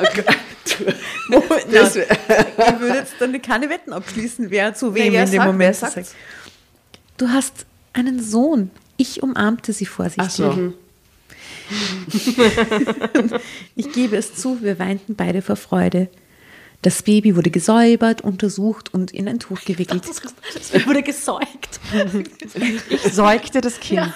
Das- 1.70 1.96
ich 1.96 2.08
würde 2.80 2.94
jetzt 2.98 3.14
dann 3.18 3.40
keine 3.42 3.68
Wetten 3.70 3.92
abschließen, 3.92 4.50
wer 4.50 4.74
zu 4.74 4.94
wem 4.94 5.12
wer 5.12 5.24
in 5.24 5.30
dem 5.30 5.36
sagt- 5.38 5.46
Moment 5.52 5.76
sagt. 5.76 5.92
sagt's? 5.94 6.14
Du 7.16 7.28
hast 7.28 7.66
einen 7.92 8.22
Sohn. 8.22 8.70
Ich 8.96 9.22
umarmte 9.22 9.72
sie 9.72 9.86
vorsichtig. 9.86 10.24
Ach 10.26 10.30
so. 10.30 10.72
Ich 13.76 13.92
gebe 13.92 14.16
es 14.16 14.34
zu, 14.34 14.62
wir 14.62 14.78
weinten 14.78 15.14
beide 15.14 15.42
vor 15.42 15.56
Freude. 15.56 16.08
Das 16.82 17.02
Baby 17.02 17.36
wurde 17.36 17.50
gesäubert, 17.50 18.22
untersucht 18.22 18.94
und 18.94 19.10
in 19.10 19.28
ein 19.28 19.38
Tuch 19.38 19.60
gewickelt. 19.62 20.02
Das 20.54 20.86
wurde 20.86 21.02
gesäugt. 21.02 21.78
Ich 22.88 23.02
säugte 23.02 23.60
das 23.60 23.80
Kind. 23.80 24.12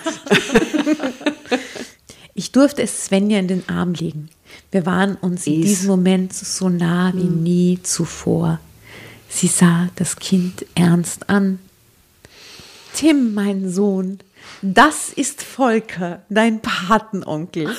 Ich 2.32 2.52
durfte 2.52 2.82
es 2.82 3.04
Svenja 3.04 3.38
in 3.38 3.48
den 3.48 3.68
Arm 3.68 3.92
legen. 3.92 4.30
Wir 4.70 4.86
waren 4.86 5.16
uns 5.16 5.46
in 5.46 5.62
diesem 5.62 5.88
Moment 5.88 6.32
so 6.32 6.68
nah 6.68 7.12
wie 7.14 7.24
nie 7.24 7.80
zuvor. 7.82 8.60
Sie 9.28 9.48
sah 9.48 9.88
das 9.96 10.16
Kind 10.16 10.64
ernst 10.74 11.28
an. 11.28 11.58
Tim, 12.94 13.34
mein 13.34 13.70
Sohn, 13.70 14.20
das 14.62 15.10
ist 15.10 15.42
Volker, 15.42 16.22
dein 16.28 16.60
Patenonkel. 16.62 17.76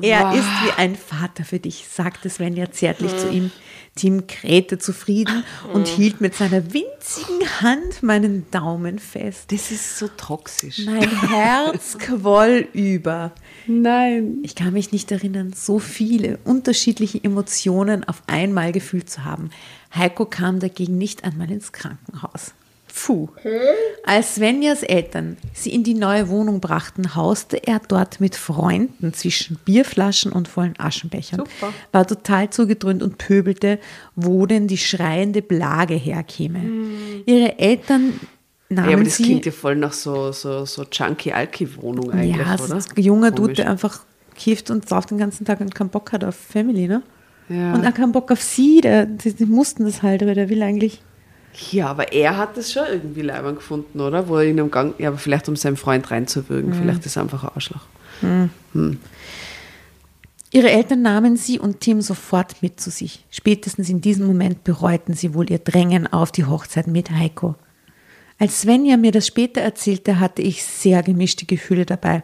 Er 0.00 0.32
ist 0.32 0.46
wie 0.64 0.72
ein 0.76 0.96
Vater 0.96 1.44
für 1.44 1.58
dich, 1.58 1.86
sagte 1.92 2.30
Svenja 2.30 2.70
zärtlich 2.70 3.16
zu 3.16 3.28
ihm. 3.30 3.50
Tim 3.98 4.28
krähte 4.28 4.78
zufrieden 4.78 5.42
und 5.72 5.88
hielt 5.88 6.20
mit 6.20 6.34
seiner 6.34 6.72
winzigen 6.72 7.60
Hand 7.60 8.02
meinen 8.02 8.48
Daumen 8.52 9.00
fest. 9.00 9.50
Das 9.50 9.72
ist 9.72 9.98
so 9.98 10.06
toxisch. 10.06 10.86
Mein 10.86 11.28
Herz 11.28 11.98
quoll 11.98 12.68
über. 12.72 13.32
Nein. 13.66 14.38
Ich 14.44 14.54
kann 14.54 14.72
mich 14.72 14.92
nicht 14.92 15.10
erinnern, 15.10 15.52
so 15.52 15.80
viele 15.80 16.38
unterschiedliche 16.44 17.22
Emotionen 17.22 18.04
auf 18.04 18.22
einmal 18.28 18.70
gefühlt 18.70 19.10
zu 19.10 19.24
haben. 19.24 19.50
Heiko 19.94 20.26
kam 20.26 20.60
dagegen 20.60 20.96
nicht 20.96 21.24
einmal 21.24 21.50
ins 21.50 21.72
Krankenhaus. 21.72 22.54
Puh. 23.04 23.28
Als 24.04 24.36
Svenjas 24.36 24.82
Eltern 24.82 25.36
sie 25.52 25.74
in 25.74 25.84
die 25.84 25.94
neue 25.94 26.28
Wohnung 26.28 26.60
brachten, 26.60 27.14
hauste 27.14 27.56
er 27.66 27.80
dort 27.86 28.20
mit 28.20 28.36
Freunden 28.36 29.12
zwischen 29.12 29.58
Bierflaschen 29.64 30.32
und 30.32 30.48
vollen 30.48 30.74
Aschenbechern. 30.78 31.40
Super. 31.40 31.72
War 31.92 32.06
total 32.06 32.50
zugedröhnt 32.50 33.02
und 33.02 33.18
pöbelte, 33.18 33.78
wo 34.16 34.46
denn 34.46 34.68
die 34.68 34.78
schreiende 34.78 35.42
Blage 35.42 35.94
herkäme. 35.94 36.60
Ihre 37.26 37.58
Eltern 37.58 38.20
nahmen 38.68 38.88
Ja, 38.90 38.96
aber 38.96 39.04
das 39.04 39.16
sie 39.16 39.24
klingt 39.24 39.46
ja 39.46 39.52
voll 39.52 39.76
nach 39.76 39.92
so, 39.92 40.32
so, 40.32 40.64
so 40.64 40.84
Junkie-Alki-Wohnung 40.90 42.10
eigentlich, 42.10 42.36
ja, 42.36 42.54
es 42.54 42.62
oder? 42.62 42.76
ein 42.76 43.02
junger 43.02 43.30
Dude, 43.30 43.42
Komisch. 43.42 43.56
der 43.56 43.70
einfach 43.70 44.00
kifft 44.34 44.70
und 44.70 44.88
sauft 44.88 45.10
den 45.10 45.18
ganzen 45.18 45.44
Tag 45.44 45.60
und 45.60 45.74
keinen 45.74 45.90
Bock 45.90 46.12
hat 46.12 46.24
auf 46.24 46.34
Family, 46.34 46.86
ne? 46.86 47.02
Ja. 47.48 47.72
Und 47.74 47.86
auch 47.86 47.94
keinen 47.94 48.12
Bock 48.12 48.30
auf 48.30 48.42
sie, 48.42 48.80
der, 48.80 49.06
die, 49.06 49.32
die 49.32 49.46
mussten 49.46 49.84
das 49.84 50.02
halt, 50.02 50.22
aber 50.22 50.34
der 50.34 50.48
will 50.48 50.62
eigentlich. 50.62 51.02
Ja, 51.70 51.88
aber 51.88 52.12
er 52.12 52.36
hat 52.36 52.56
das 52.56 52.72
schon 52.72 52.84
irgendwie 52.88 53.22
leibend 53.22 53.56
gefunden, 53.56 54.00
oder? 54.00 54.28
Wo 54.28 54.36
er 54.36 54.44
ihn 54.44 54.60
am 54.60 54.70
Gang, 54.70 54.94
ja, 54.98 55.08
aber 55.08 55.18
vielleicht 55.18 55.48
um 55.48 55.56
seinen 55.56 55.76
Freund 55.76 56.10
reinzuwürgen, 56.10 56.72
vielleicht 56.72 57.04
ist 57.04 57.16
er 57.16 57.22
einfach 57.22 57.42
ein 57.44 57.50
Arschloch. 57.54 57.86
Ihre 60.50 60.70
Eltern 60.70 61.02
nahmen 61.02 61.36
sie 61.36 61.58
und 61.58 61.80
Tim 61.80 62.00
sofort 62.00 62.62
mit 62.62 62.80
zu 62.80 62.90
sich. 62.90 63.24
Spätestens 63.30 63.90
in 63.90 64.00
diesem 64.00 64.26
Moment 64.26 64.64
bereuten 64.64 65.14
sie 65.14 65.34
wohl 65.34 65.50
ihr 65.50 65.58
Drängen 65.58 66.06
auf 66.06 66.32
die 66.32 66.46
Hochzeit 66.46 66.86
mit 66.86 67.10
Heiko. 67.10 67.54
Als 68.38 68.62
Svenja 68.62 68.96
mir 68.96 69.12
das 69.12 69.26
später 69.26 69.60
erzählte, 69.60 70.20
hatte 70.20 70.42
ich 70.42 70.64
sehr 70.64 71.02
gemischte 71.02 71.44
Gefühle 71.44 71.86
dabei. 71.86 72.22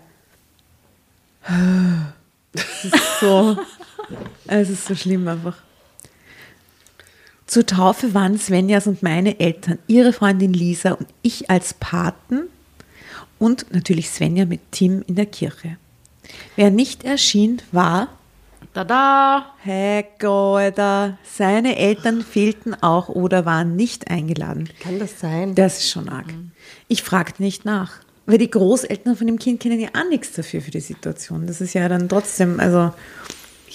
Es 2.57 2.85
ist 2.85 3.21
so, 3.21 3.59
es 4.47 4.71
ist 4.71 4.87
so 4.87 4.95
schlimm 4.95 5.27
einfach. 5.27 5.57
Zur 7.47 7.67
Taufe 7.67 8.15
waren 8.15 8.39
Svenjas 8.39 8.87
und 8.87 9.03
meine 9.03 9.39
Eltern, 9.39 9.79
ihre 9.87 10.13
Freundin 10.13 10.53
Lisa 10.53 10.93
und 10.93 11.09
ich 11.23 11.51
als 11.51 11.75
Paten 11.75 12.45
und 13.39 13.67
natürlich 13.73 14.11
Svenja 14.11 14.47
mit 14.47 14.61
Tim 14.71 15.05
in 15.07 15.15
der 15.15 15.27
Kirche. 15.27 15.77
Wer 16.57 16.71
nicht 16.71 17.05
erschien, 17.05 17.61
war 17.71 18.09
Tada! 18.75 19.55
Heiko, 19.65 20.57
Alter. 20.57 21.17
Seine 21.23 21.77
Eltern 21.77 22.23
fehlten 22.23 22.75
auch 22.75 23.09
oder 23.09 23.45
waren 23.45 23.77
nicht 23.77 24.11
eingeladen. 24.11 24.69
Kann 24.81 24.99
das 24.99 25.21
sein? 25.21 25.55
Das 25.55 25.79
ist 25.79 25.91
schon 25.91 26.09
arg. 26.09 26.27
Ich 26.89 27.05
fragte 27.05 27.41
nicht 27.41 27.65
nach. 27.65 27.93
Weil 28.27 28.39
die 28.39 28.51
Großeltern 28.51 29.17
von 29.17 29.29
dem 29.29 29.39
Kind 29.39 29.61
kennen 29.61 29.79
ja 29.79 29.91
auch 29.91 30.09
nichts 30.09 30.33
dafür 30.33 30.61
für 30.61 30.73
die 30.73 30.81
Situation. 30.81 31.47
Das 31.47 31.61
ist 31.61 31.75
ja 31.75 31.89
dann 31.89 32.09
trotzdem, 32.09 32.59
also 32.59 32.93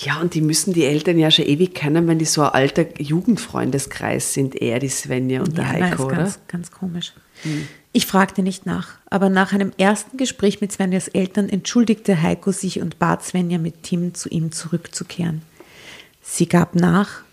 Ja, 0.02 0.22
und 0.22 0.34
die 0.34 0.39
müssen 0.39 0.72
die 0.72 0.86
Eltern 0.86 1.20
ja 1.20 1.30
schon 1.30 1.45
ewig 1.45 1.76
kennen, 1.76 2.08
wenn 2.08 2.20
die 2.20 2.26
so 2.26 2.41
ein 2.41 2.52
alter 2.52 2.86
Jugendfreundeskreis 3.02 4.34
sind, 4.34 4.56
er, 4.56 4.80
die 4.80 4.88
Svenja 4.88 5.41
und 5.41 5.58
der 5.58 5.66
ja, 5.66 5.74
nein, 5.74 5.84
Heiko, 5.91 6.04
ist 6.04 6.06
oder? 6.06 6.16
ganz, 6.16 6.39
ganz 6.47 6.72
komisch. 6.72 7.14
Ich 7.91 8.06
fragte 8.06 8.41
nicht 8.41 8.66
nach, 8.66 8.91
aber 9.10 9.30
nach 9.30 9.52
einem 9.52 9.74
ersten 9.78 10.16
Gespräch 10.16 10.62
mit 10.62 10.72
Svenjas 10.72 11.10
Eltern 11.10 11.50
entschuldigte 11.50 12.22
Heiko 12.22 12.54
sich 12.54 12.82
und 12.82 12.97
bat 12.97 13.26
Svenja 13.26 13.58
mit 13.58 13.84
Tim 13.84 14.14
zu 14.14 14.30
ihm 14.30 14.54
zurückzukehren. 14.54 15.41
Sie 16.22 16.47
gab 16.47 16.76
nach. 16.76 17.24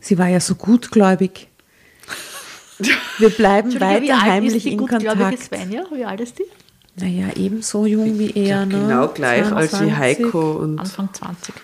Sie 0.00 0.16
war 0.16 0.28
ja 0.28 0.40
so 0.40 0.54
gutgläubig. 0.54 1.48
Wir 3.18 3.30
bleiben 3.30 3.78
weiter 3.80 4.22
heimlich 4.22 4.62
die 4.62 4.72
in 4.72 4.78
gutgläubige 4.78 5.14
Kontakt. 5.14 5.42
Svenja? 5.42 5.84
Wie 5.92 6.04
alt 6.04 6.20
ist 6.20 6.38
die? 6.38 6.44
Naja, 6.96 7.26
ebenso 7.36 7.84
jung 7.84 8.18
wie 8.18 8.30
er. 8.30 8.64
ne? 8.64 8.78
Genau 8.78 9.08
gleich 9.08 9.50
als 9.52 9.72
wie 9.72 9.90
22. 9.90 9.98
Heiko 9.98 10.52
und 10.52 10.78
Anfang 10.78 11.12
20. 11.12 11.54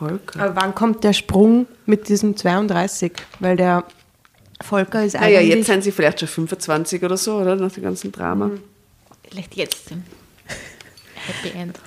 Volker. 0.00 0.40
Aber 0.40 0.56
wann 0.56 0.74
kommt 0.74 1.04
der 1.04 1.12
Sprung 1.12 1.66
mit 1.86 2.08
diesem 2.08 2.36
32? 2.36 3.12
Weil 3.38 3.56
der 3.56 3.84
Volker 4.62 5.04
ist 5.04 5.14
Ah 5.16 5.28
ja, 5.28 5.38
eigentlich... 5.38 5.56
jetzt 5.58 5.66
sind 5.66 5.84
sie 5.84 5.92
vielleicht 5.92 6.20
schon 6.20 6.28
25 6.28 7.02
oder 7.04 7.16
so, 7.16 7.36
oder? 7.36 7.54
Nach 7.56 7.70
dem 7.70 7.82
ganzen 7.82 8.10
Drama. 8.10 8.50
Vielleicht 9.30 9.54
jetzt 9.54 9.90
Happy 11.26 11.56
End. 11.56 11.78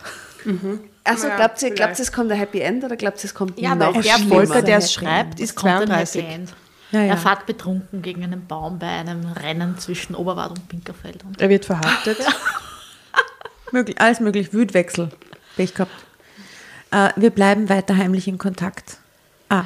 Also 1.04 1.28
Ja, 1.28 1.36
glaubt 1.36 1.62
ihr, 1.62 1.72
glaubt 1.72 1.98
ihr, 2.00 2.04
es 2.04 2.12
kommt 2.12 2.32
ein 2.32 2.38
Happy 2.38 2.60
End 2.60 2.84
oder 2.84 2.96
glaubt 2.96 3.18
ihr, 3.20 3.26
es 3.26 3.34
kommt 3.34 3.60
Ja, 3.60 3.76
noch 3.76 3.96
weil 3.96 4.04
der? 4.04 4.18
Volker, 4.20 4.62
der 4.62 4.78
es 4.78 4.94
schreibt, 4.94 5.40
ist 5.40 5.56
Kommt 5.56 5.74
ein 5.74 5.88
32. 5.88 6.22
Happy 6.24 6.34
End. 6.34 6.54
Ja, 6.92 7.00
ja. 7.02 7.06
Er 7.08 7.18
fährt 7.18 7.48
betrunken 7.48 8.04
gegen 8.04 8.24
einen 8.24 8.46
Baum 8.46 8.78
bei 8.78 8.88
einem 8.88 9.26
Rennen 9.26 9.80
zwischen 9.80 10.14
Oberwart 10.16 10.52
und 10.52 10.70
Pinkerfeld. 10.70 11.24
Und 11.24 11.42
Er 11.42 11.50
wird 11.50 11.66
verhaftet. 11.66 12.20
möglich, 13.72 14.00
alles 14.00 14.20
möglich. 14.20 14.54
Wütwechsel. 14.54 15.10
Pech 15.58 15.74
gehabt. 15.74 15.92
Äh, 16.94 17.10
wir 17.16 17.30
bleiben 17.32 17.70
weiter 17.70 17.98
heimlich 17.98 18.28
in 18.28 18.38
Kontakt. 18.38 18.98
Ah, 19.50 19.64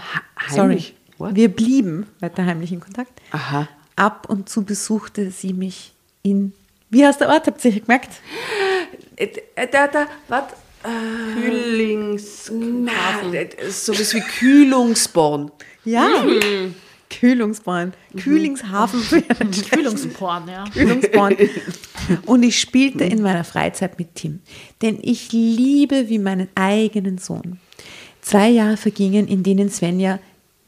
sorry. 0.50 0.60
heimlich? 0.62 0.96
What? 1.18 1.36
Wir 1.36 1.50
blieben 1.50 2.08
weiter 2.20 2.46
heimlich 2.46 2.72
in 2.72 2.80
Kontakt. 2.80 3.12
Aha. 3.32 3.68
Ab 3.96 4.28
und 4.30 4.50
zu 4.50 4.64
besuchte 4.64 5.32
sie 5.32 5.54
mich 5.54 5.94
in. 6.24 6.54
Wie 6.90 7.06
heißt 7.06 7.20
der 7.22 7.30
Ort? 7.30 7.48
Habt 7.48 7.64
ihr 7.66 7.80
gesagt? 7.80 8.10
Äh, 9.16 9.28
äh, 9.56 9.68
Da, 9.68 9.88
da, 9.88 10.06
warte. 10.28 10.56
Kühlings. 11.34 12.50
Nein, 12.54 13.50
sowas 13.70 14.14
wie 14.14 14.22
Kühlungsborn. 14.22 15.52
Ja. 15.84 16.08
Kühlungsborn. 17.10 17.94
Kühlingshafen. 18.16 19.02
Kühlungsporn, 19.70 20.48
ja. 20.48 20.66
Kühlungsborn. 20.66 21.36
Und 22.26 22.44
ich 22.44 22.60
spielte 22.60 23.04
in 23.04 23.22
meiner 23.22 23.44
Freizeit 23.44 23.98
mit 23.98 24.16
Tim, 24.16 24.42
den 24.82 25.00
ich 25.02 25.32
liebe 25.32 26.10
wie 26.10 26.20
meinen 26.20 26.50
eigenen 26.56 27.18
Sohn. 27.18 27.60
Zwei 28.22 28.50
Jahre 28.50 28.78
vergingen, 28.78 29.28
in 29.28 29.44
denen 29.44 29.70
Svenja 29.70 30.20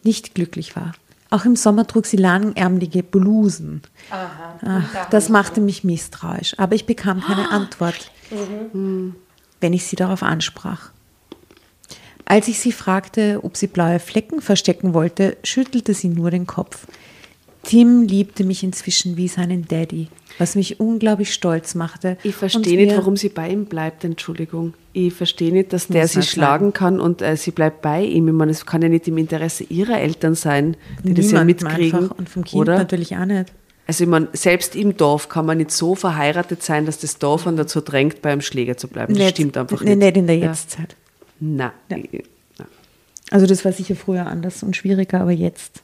nicht 0.03 0.33
glücklich 0.33 0.75
war. 0.75 0.93
Auch 1.29 1.45
im 1.45 1.55
Sommer 1.55 1.85
trug 1.85 2.05
sie 2.05 2.17
langärmelige 2.17 3.03
Blusen. 3.03 3.81
Ach, 4.09 5.09
das 5.11 5.29
machte 5.29 5.61
mich 5.61 5.83
misstrauisch, 5.83 6.55
aber 6.57 6.73
ich 6.73 6.85
bekam 6.85 7.21
keine 7.21 7.51
Antwort, 7.51 8.11
wenn 8.31 9.73
ich 9.73 9.85
sie 9.85 9.95
darauf 9.95 10.23
ansprach. 10.23 10.89
Als 12.29 12.47
ich 12.47 12.59
sie 12.59 12.71
fragte, 12.71 13.39
ob 13.41 13.57
sie 13.57 13.65
blaue 13.65 13.97
Flecken 13.99 14.39
verstecken 14.39 14.93
wollte, 14.93 15.35
schüttelte 15.43 15.95
sie 15.95 16.09
nur 16.09 16.29
den 16.29 16.45
Kopf. 16.45 16.85
Tim 17.63 18.03
liebte 18.03 18.43
mich 18.43 18.63
inzwischen 18.63 19.17
wie 19.17 19.27
seinen 19.27 19.67
Daddy, 19.67 20.09
was 20.37 20.55
mich 20.55 20.79
unglaublich 20.79 21.33
stolz 21.33 21.73
machte. 21.73 22.17
Ich 22.23 22.35
verstehe 22.35 22.77
nicht, 22.77 22.95
warum 22.95 23.17
sie 23.17 23.29
bei 23.29 23.49
ihm 23.49 23.65
bleibt, 23.65 24.03
Entschuldigung. 24.03 24.75
Ich 24.93 25.11
verstehe 25.11 25.51
nicht, 25.51 25.73
dass 25.73 25.87
der 25.87 26.07
sie 26.07 26.21
schlagen 26.21 26.71
kann 26.71 26.99
und 26.99 27.23
äh, 27.23 27.35
sie 27.35 27.49
bleibt 27.49 27.81
bei 27.81 28.03
ihm. 28.03 28.27
Ich 28.27 28.33
meine, 28.33 28.51
es 28.51 28.63
kann 28.63 28.83
ja 28.83 28.89
nicht 28.89 29.07
im 29.07 29.17
Interesse 29.17 29.63
ihrer 29.63 29.99
Eltern 29.99 30.35
sein, 30.35 30.77
die 31.03 31.15
das 31.15 31.31
ja 31.31 31.43
mitkriegen. 31.43 32.09
und 32.09 32.29
vom 32.29 32.43
Kind 32.43 32.61
oder? 32.61 32.77
natürlich 32.77 33.17
auch 33.17 33.25
nicht. 33.25 33.51
Also 33.87 34.03
ich 34.03 34.09
meine, 34.09 34.27
selbst 34.33 34.75
im 34.75 34.95
Dorf 34.95 35.29
kann 35.29 35.47
man 35.47 35.57
nicht 35.57 35.71
so 35.71 35.95
verheiratet 35.95 36.61
sein, 36.61 36.85
dass 36.85 36.99
das 36.99 37.17
Dorf 37.17 37.47
einen 37.47 37.57
dazu 37.57 37.81
drängt, 37.81 38.21
bei 38.21 38.31
einem 38.31 38.41
Schläger 38.41 38.77
zu 38.77 38.87
bleiben. 38.87 39.15
Das 39.15 39.23
Nicht- 39.23 39.31
stimmt 39.37 39.57
einfach 39.57 39.81
nicht. 39.81 39.97
Nicht 39.97 40.15
in 40.15 40.27
der. 40.27 40.37
Jetztzeit. 40.37 40.95
Nein. 41.39 41.71
Ja. 41.89 41.97
Ich- 41.97 42.23
nein. 42.57 42.67
Also 43.31 43.45
das 43.45 43.63
war 43.65 43.71
sicher 43.71 43.95
früher 43.95 44.25
anders 44.27 44.63
und 44.63 44.75
schwieriger, 44.75 45.21
aber 45.21 45.31
jetzt. 45.31 45.83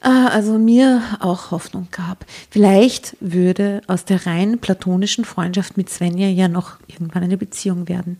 Ah, 0.00 0.28
also 0.28 0.58
mir 0.58 1.00
auch 1.20 1.52
Hoffnung 1.52 1.86
gab. 1.92 2.24
Vielleicht 2.50 3.16
würde 3.20 3.82
aus 3.86 4.04
der 4.04 4.26
rein 4.26 4.58
platonischen 4.58 5.24
Freundschaft 5.24 5.76
mit 5.76 5.90
Svenja 5.90 6.26
ja 6.28 6.48
noch 6.48 6.78
irgendwann 6.88 7.22
eine 7.22 7.36
Beziehung 7.36 7.88
werden. 7.88 8.18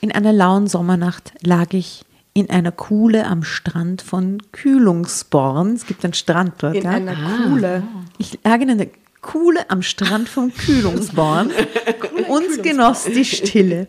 In 0.00 0.10
einer 0.10 0.32
lauen 0.32 0.66
Sommernacht 0.66 1.32
lag 1.42 1.72
ich 1.72 2.04
in 2.34 2.50
einer 2.50 2.72
Kuhle 2.72 3.26
am 3.26 3.44
Strand 3.44 4.02
von 4.02 4.38
Kühlungsborn. 4.52 5.74
Es 5.74 5.86
gibt 5.86 6.04
einen 6.04 6.14
Strand 6.14 6.54
dort, 6.62 6.74
In 6.76 6.82
ja? 6.84 6.90
einer 6.90 7.14
Kuhle. 7.14 7.82
Ich 8.18 8.38
lag 8.44 8.60
in 8.60 8.70
einer 8.70 8.86
Kuhle 9.22 9.70
am 9.70 9.82
Strand 9.82 10.28
von 10.28 10.52
Kühlungsborn 10.52 11.50
und 12.28 12.62
genoss 12.62 13.04
die 13.04 13.24
Stille. 13.24 13.88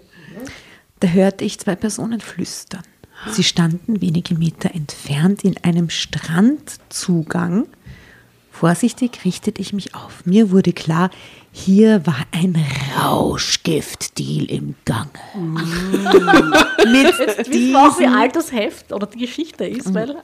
Da 0.99 1.07
hörte 1.07 1.45
ich 1.45 1.59
zwei 1.59 1.75
Personen 1.75 2.19
flüstern. 2.19 2.83
Sie 3.31 3.43
standen 3.43 4.01
wenige 4.01 4.35
Meter 4.35 4.73
entfernt 4.73 5.43
in 5.43 5.55
einem 5.63 5.89
Strandzugang. 5.89 7.67
Vorsichtig 8.51 9.23
richtete 9.23 9.61
ich 9.61 9.71
mich 9.71 9.95
auf. 9.95 10.25
Mir 10.25 10.51
wurde 10.51 10.73
klar, 10.73 11.09
hier 11.51 12.05
war 12.05 12.25
ein 12.31 12.57
Rauschgiftdeal 12.97 14.45
im 14.45 14.75
Gange. 14.83 15.09
Mit 16.91 17.13
Jetzt 17.17 17.49
wissen 17.49 17.71
wir 17.71 17.79
auch, 17.79 17.99
wie 17.99 18.03
diesem 18.03 18.13
alt 18.13 18.35
das 18.35 18.51
Heft 18.51 18.91
oder 18.91 19.07
die 19.07 19.19
Geschichte 19.19 19.65
ist, 19.65 19.93
weil 19.93 20.17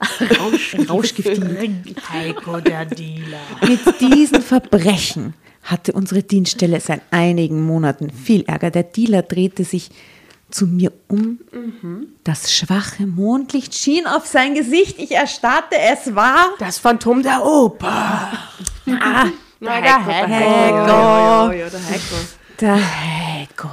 Rauschgiftdeal. 0.88 1.70
Heiko 2.10 2.60
der 2.60 2.84
Dealer. 2.84 3.40
Mit 3.66 3.80
diesen 4.00 4.42
Verbrechen 4.42 5.34
hatte 5.62 5.92
unsere 5.92 6.22
Dienststelle 6.22 6.80
seit 6.80 7.02
einigen 7.10 7.62
Monaten 7.62 8.10
viel 8.10 8.42
Ärger. 8.42 8.70
Der 8.70 8.84
Dealer 8.84 9.22
drehte 9.22 9.64
sich 9.64 9.90
zu 10.50 10.66
mir 10.66 10.92
um. 11.08 11.38
Das 12.24 12.52
schwache 12.52 13.06
Mondlicht 13.06 13.74
schien 13.74 14.06
auf 14.06 14.26
sein 14.26 14.54
Gesicht. 14.54 14.98
Ich 14.98 15.12
erstarrte. 15.12 15.76
Es 15.78 16.14
war 16.14 16.54
Das 16.58 16.78
Phantom 16.78 17.22
der 17.22 17.44
Oper. 17.44 18.32
ah, 18.88 19.26
der 19.60 19.80
der 19.80 20.06
Heiko. 20.28 22.16
der 22.60 22.76
Heiko. 22.76 23.68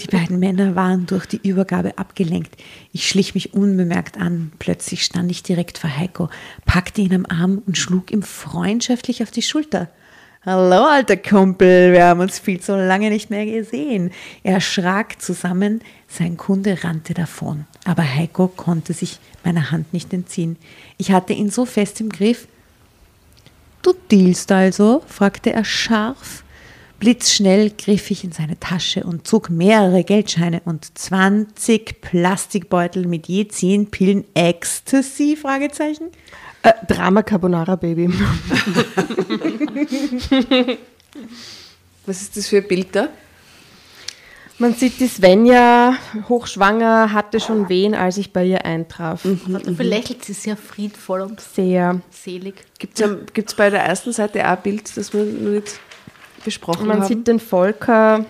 Die 0.00 0.06
beiden 0.06 0.38
Männer 0.38 0.76
waren 0.76 1.06
durch 1.06 1.26
die 1.26 1.40
Übergabe 1.42 1.98
abgelenkt. 1.98 2.54
Ich 2.92 3.08
schlich 3.08 3.34
mich 3.34 3.52
unbemerkt 3.52 4.16
an. 4.16 4.52
Plötzlich 4.60 5.04
stand 5.04 5.30
ich 5.30 5.42
direkt 5.42 5.78
vor 5.78 5.90
Heiko, 5.96 6.28
packte 6.66 7.00
ihn 7.00 7.14
am 7.14 7.26
Arm 7.26 7.62
und 7.66 7.76
schlug 7.76 8.12
ihm 8.12 8.22
freundschaftlich 8.22 9.22
auf 9.24 9.32
die 9.32 9.42
Schulter. 9.42 9.88
Hallo, 10.44 10.86
alter 10.86 11.16
Kumpel, 11.16 11.92
wir 11.92 12.04
haben 12.06 12.18
uns 12.18 12.40
viel 12.40 12.58
zu 12.58 12.74
lange 12.74 13.10
nicht 13.10 13.30
mehr 13.30 13.46
gesehen. 13.46 14.10
Er 14.42 14.60
schrak 14.60 15.22
zusammen, 15.22 15.82
sein 16.08 16.36
Kunde 16.36 16.82
rannte 16.82 17.14
davon. 17.14 17.66
Aber 17.84 18.02
Heiko 18.02 18.48
konnte 18.48 18.92
sich 18.92 19.20
meiner 19.44 19.70
Hand 19.70 19.92
nicht 19.92 20.12
entziehen. 20.12 20.56
Ich 20.98 21.12
hatte 21.12 21.32
ihn 21.32 21.48
so 21.48 21.64
fest 21.64 22.00
im 22.00 22.08
Griff. 22.08 22.48
Du 23.82 23.94
dealst 24.10 24.50
also? 24.50 25.04
fragte 25.06 25.52
er 25.52 25.64
scharf. 25.64 26.42
Blitzschnell 26.98 27.70
griff 27.70 28.10
ich 28.10 28.24
in 28.24 28.32
seine 28.32 28.58
Tasche 28.58 29.04
und 29.04 29.28
zog 29.28 29.48
mehrere 29.48 30.02
Geldscheine 30.02 30.60
und 30.64 30.98
20 30.98 32.00
Plastikbeutel 32.00 33.06
mit 33.06 33.28
je 33.28 33.46
10 33.46 33.92
Pillen 33.92 34.24
Ecstasy? 34.34 35.36
Fragezeichen. 35.36 36.10
Äh, 36.62 36.72
Drama 36.86 37.22
Carbonara 37.22 37.76
Baby. 37.76 38.08
Was 42.06 42.20
ist 42.22 42.36
das 42.36 42.48
für 42.48 42.58
ein 42.58 42.68
Bild 42.68 42.94
da? 42.94 43.08
Man 44.58 44.74
sieht 44.74 45.00
die 45.00 45.08
Svenja, 45.08 45.94
hochschwanger, 46.28 47.12
hatte 47.12 47.40
schon 47.40 47.68
Wehen, 47.68 47.94
als 47.94 48.16
ich 48.18 48.32
bei 48.32 48.44
ihr 48.44 48.64
eintraf. 48.64 49.22
Dafür 49.48 49.84
lächelt 49.84 50.24
sie 50.24 50.34
sehr 50.34 50.56
friedvoll 50.56 51.22
und 51.22 51.40
Sehr. 51.40 52.00
selig. 52.10 52.54
Gibt 52.78 53.00
es 53.00 53.54
bei 53.54 53.70
der 53.70 53.82
ersten 53.82 54.12
Seite 54.12 54.44
auch 54.46 54.50
ein 54.56 54.62
Bild, 54.62 54.96
das 54.96 55.12
wir 55.12 55.24
noch 55.24 55.50
nicht 55.50 55.80
besprochen 56.44 56.86
Man 56.86 56.98
haben? 57.00 57.08
sieht 57.08 57.26
den 57.26 57.40
Volker, 57.40 58.24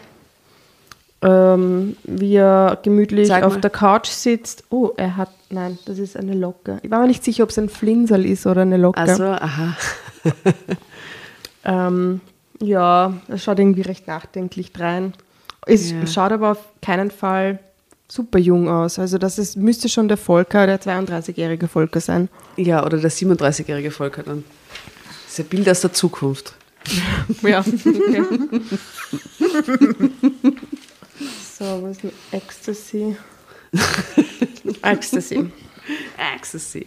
ähm, 1.20 1.96
wie 2.04 2.36
er 2.36 2.78
gemütlich 2.82 3.28
Zeig 3.28 3.44
auf 3.44 3.54
mal. 3.54 3.60
der 3.60 3.70
Couch 3.70 4.08
sitzt. 4.08 4.64
Oh, 4.70 4.90
er 4.96 5.16
hat, 5.18 5.30
nein, 5.52 5.78
das 5.86 5.98
ist 5.98 6.16
eine 6.16 6.34
Locke. 6.34 6.78
Ich 6.82 6.90
war 6.90 7.00
mir 7.00 7.06
nicht 7.08 7.22
sicher, 7.22 7.44
ob 7.44 7.50
es 7.50 7.58
ein 7.58 7.68
Flinsel 7.68 8.24
ist 8.26 8.46
oder 8.46 8.62
eine 8.62 8.76
Locke. 8.76 8.98
also, 8.98 9.24
aha. 9.24 9.76
Ähm, 11.64 12.20
ja, 12.60 13.14
es 13.28 13.44
schaut 13.44 13.60
irgendwie 13.60 13.82
recht 13.82 14.08
nachdenklich 14.08 14.72
drein. 14.72 15.12
Es 15.64 15.92
Ja. 15.92 16.04
schaut 16.08 16.32
aber 16.32 16.50
auf 16.52 16.58
keinen 16.80 17.12
Fall 17.12 17.60
super 18.08 18.40
jung 18.40 18.68
aus. 18.68 18.98
Also 18.98 19.16
das 19.16 19.38
ist, 19.38 19.56
müsste 19.56 19.88
schon 19.88 20.08
der 20.08 20.16
Volker, 20.16 20.66
der 20.66 20.80
32-jährige 20.80 21.68
Volker 21.68 22.00
sein. 22.00 22.28
Ja, 22.56 22.84
oder 22.84 22.98
der 22.98 23.12
37-jährige 23.12 23.92
Volker 23.92 24.24
dann. 24.24 24.42
Das 25.24 25.34
ist 25.34 25.40
ein 25.40 25.46
Bild 25.50 25.68
aus 25.68 25.82
der 25.82 25.92
Zukunft. 25.92 26.54
Ja. 27.42 27.62
so, 27.62 27.70
was 31.82 31.92
ist 31.92 32.02
denn 32.02 32.10
Ecstasy? 32.32 33.16
Ecstasy. 34.82 35.50
Ecstasy. 36.36 36.86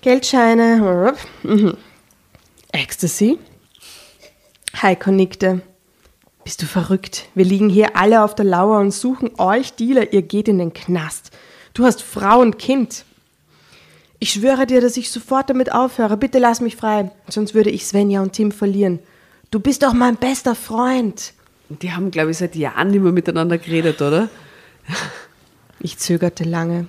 Geldscheine. 0.00 1.14
Mhm. 1.42 1.76
Ecstasy? 2.72 3.38
Heiko 4.82 5.10
nickte. 5.10 5.62
Bist 6.44 6.62
du 6.62 6.66
verrückt? 6.66 7.28
Wir 7.34 7.44
liegen 7.44 7.68
hier 7.68 7.96
alle 7.96 8.22
auf 8.22 8.34
der 8.34 8.44
Lauer 8.44 8.78
und 8.78 8.92
suchen 8.92 9.38
euch 9.38 9.74
Dealer. 9.74 10.12
Ihr 10.12 10.22
geht 10.22 10.48
in 10.48 10.58
den 10.58 10.72
Knast. 10.72 11.30
Du 11.74 11.84
hast 11.84 12.02
Frau 12.02 12.40
und 12.40 12.58
Kind. 12.58 13.04
Ich 14.18 14.32
schwöre 14.32 14.66
dir, 14.66 14.80
dass 14.80 14.96
ich 14.96 15.10
sofort 15.10 15.50
damit 15.50 15.72
aufhöre. 15.72 16.16
Bitte 16.16 16.38
lass 16.38 16.60
mich 16.60 16.76
frei. 16.76 17.10
Sonst 17.28 17.54
würde 17.54 17.70
ich 17.70 17.86
Svenja 17.86 18.20
und 18.20 18.32
Tim 18.32 18.50
verlieren. 18.50 18.98
Du 19.50 19.60
bist 19.60 19.82
doch 19.82 19.92
mein 19.92 20.16
bester 20.16 20.54
Freund. 20.54 21.34
Die 21.68 21.92
haben, 21.92 22.10
glaube 22.10 22.30
ich, 22.30 22.38
seit 22.38 22.56
Jahren 22.56 22.90
nicht 22.90 23.02
mehr 23.02 23.12
miteinander 23.12 23.58
geredet, 23.58 24.00
oder? 24.00 24.28
Ich 25.80 25.98
zögerte 25.98 26.44
lange. 26.44 26.86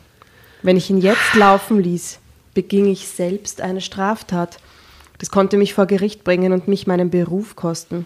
Wenn 0.62 0.78
ich 0.78 0.90
ihn 0.90 1.00
jetzt 1.00 1.36
laufen 1.36 1.82
ließ, 1.82 2.20
beging 2.54 2.88
ich 2.88 3.08
selbst 3.08 3.62
eine 3.62 3.82
Straftat. 3.82 4.58
Das 5.20 5.30
konnte 5.30 5.58
mich 5.58 5.74
vor 5.74 5.86
Gericht 5.86 6.24
bringen 6.24 6.54
und 6.54 6.68
mich 6.68 6.88
meinen 6.88 7.10
Beruf 7.10 7.56
kosten. 7.56 8.06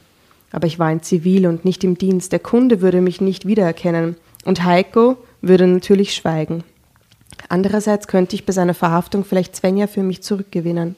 Aber 0.51 0.67
ich 0.67 0.79
war 0.79 0.91
in 0.91 1.01
Zivil 1.01 1.47
und 1.47 1.65
nicht 1.65 1.83
im 1.83 1.97
Dienst. 1.97 2.31
Der 2.31 2.39
Kunde 2.39 2.81
würde 2.81 3.01
mich 3.01 3.21
nicht 3.21 3.47
wiedererkennen. 3.47 4.17
Und 4.45 4.63
Heiko 4.63 5.17
würde 5.41 5.67
natürlich 5.67 6.13
schweigen. 6.13 6.63
Andererseits 7.49 8.07
könnte 8.07 8.35
ich 8.35 8.45
bei 8.45 8.53
seiner 8.53 8.73
Verhaftung 8.73 9.25
vielleicht 9.25 9.55
Svenja 9.55 9.87
für 9.87 10.03
mich 10.03 10.21
zurückgewinnen. 10.21 10.95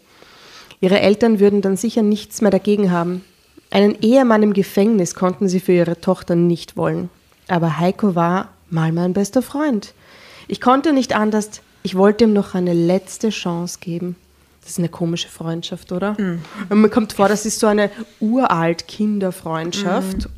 Ihre 0.81 0.99
Eltern 0.99 1.39
würden 1.39 1.61
dann 1.61 1.77
sicher 1.77 2.01
nichts 2.01 2.41
mehr 2.41 2.51
dagegen 2.51 2.91
haben. 2.91 3.23
Einen 3.71 3.97
Ehemann 4.01 4.43
im 4.43 4.53
Gefängnis 4.53 5.15
konnten 5.15 5.47
sie 5.47 5.59
für 5.59 5.71
ihre 5.71 5.99
Tochter 6.01 6.35
nicht 6.35 6.75
wollen. 6.75 7.09
Aber 7.47 7.79
Heiko 7.79 8.15
war 8.15 8.49
mal 8.75 8.91
mein 8.91 9.13
bester 9.13 9.41
Freund. 9.41 9.93
Ich 10.47 10.61
konnte 10.61 10.93
nicht 10.93 11.15
anders, 11.15 11.61
ich 11.81 11.95
wollte 11.95 12.25
ihm 12.25 12.33
noch 12.33 12.53
eine 12.53 12.73
letzte 12.73 13.29
Chance 13.29 13.79
geben. 13.81 14.15
Das 14.61 14.71
ist 14.71 14.79
eine 14.79 14.89
komische 14.89 15.27
Freundschaft, 15.27 15.91
oder? 15.91 16.15
Und 16.69 16.81
mir 16.81 16.89
kommt 16.89 17.13
vor, 17.13 17.27
das 17.27 17.45
ist 17.45 17.59
so 17.59 17.67
eine 17.67 17.89
uralt 18.19 18.87
Kinderfreundschaft. 18.87 20.29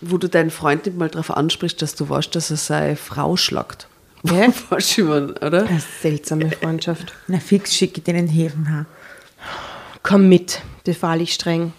Wo 0.00 0.18
du 0.18 0.28
deinen 0.28 0.50
Freund 0.50 0.86
nicht 0.86 0.98
mal 0.98 1.08
darauf 1.08 1.30
ansprichst, 1.30 1.80
dass 1.82 1.94
du 1.94 2.08
weißt, 2.08 2.34
dass 2.34 2.50
er 2.50 2.56
seine 2.56 2.96
Frau 2.96 3.36
schlagt. 3.36 3.86
Du, 4.24 5.04
man, 5.04 5.32
oder? 5.32 5.66
Eine 5.66 5.82
seltsame 6.00 6.50
Freundschaft. 6.52 7.12
Na 7.26 7.40
fix 7.40 7.74
schicke 7.74 7.98
ich 7.98 8.04
den 8.04 8.14
in 8.14 8.26
den 8.26 8.34
Häfen. 8.34 8.70
Ha. 8.70 8.86
Komm 10.04 10.28
mit, 10.28 10.62
befahl 10.84 11.20
ich 11.20 11.34
streng. 11.34 11.72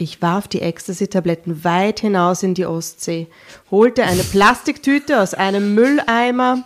Ich 0.00 0.22
warf 0.22 0.48
die 0.48 0.62
Ecstasy-Tabletten 0.62 1.62
weit 1.62 2.00
hinaus 2.00 2.42
in 2.42 2.54
die 2.54 2.64
Ostsee, 2.64 3.26
holte 3.70 4.04
eine 4.04 4.22
Plastiktüte 4.22 5.20
aus 5.20 5.34
einem 5.34 5.74
Mülleimer 5.74 6.64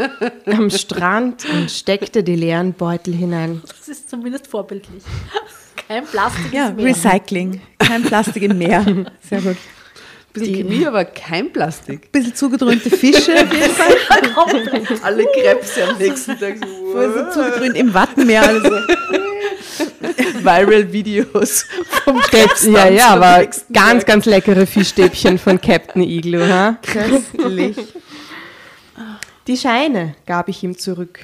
am 0.46 0.68
Strand 0.68 1.46
und 1.50 1.70
steckte 1.70 2.22
die 2.22 2.36
leeren 2.36 2.74
Beutel 2.74 3.14
hinein. 3.14 3.62
Das 3.66 3.88
ist 3.88 4.10
zumindest 4.10 4.48
vorbildlich. 4.48 5.02
Kein 5.88 6.04
Plastik 6.04 6.52
Ja, 6.52 6.72
mehr. 6.72 6.84
Recycling. 6.84 7.62
Kein 7.78 8.02
Plastik 8.02 8.42
im 8.42 8.58
Meer. 8.58 8.84
Sehr 9.30 9.40
gut. 9.40 9.56
Bisschen 10.34 10.54
Chemie, 10.54 10.86
aber 10.86 11.06
kein 11.06 11.50
Plastik. 11.54 12.12
Bisschen 12.12 12.34
zugedröhnte 12.34 12.90
Fische 12.90 13.32
auf 13.32 13.50
jeden 13.50 13.70
Fall. 13.74 14.98
Alle 15.02 15.24
Krebse 15.24 15.88
am 15.88 15.96
nächsten 15.96 16.38
Tag 16.38 16.56
so 16.58 17.30
zugedröhnt 17.30 17.76
im 17.78 17.94
Wattenmeer. 17.94 18.42
Also. 18.42 18.70
Viral-Videos 20.44 21.66
vom 22.04 22.18
Krebs. 22.20 22.64
Ja, 22.74 22.88
ja, 22.88 23.08
aber 23.10 23.48
ganz, 23.72 24.04
ganz 24.04 24.26
leckere 24.26 24.66
Fischstäbchen 24.66 25.38
von 25.38 25.60
Captain 25.60 26.02
Igloo. 26.02 26.46
Ha? 26.46 26.78
Köstlich. 26.82 27.76
Die 29.46 29.56
Scheine 29.56 30.14
gab 30.26 30.48
ich 30.48 30.62
ihm 30.62 30.78
zurück. 30.78 31.18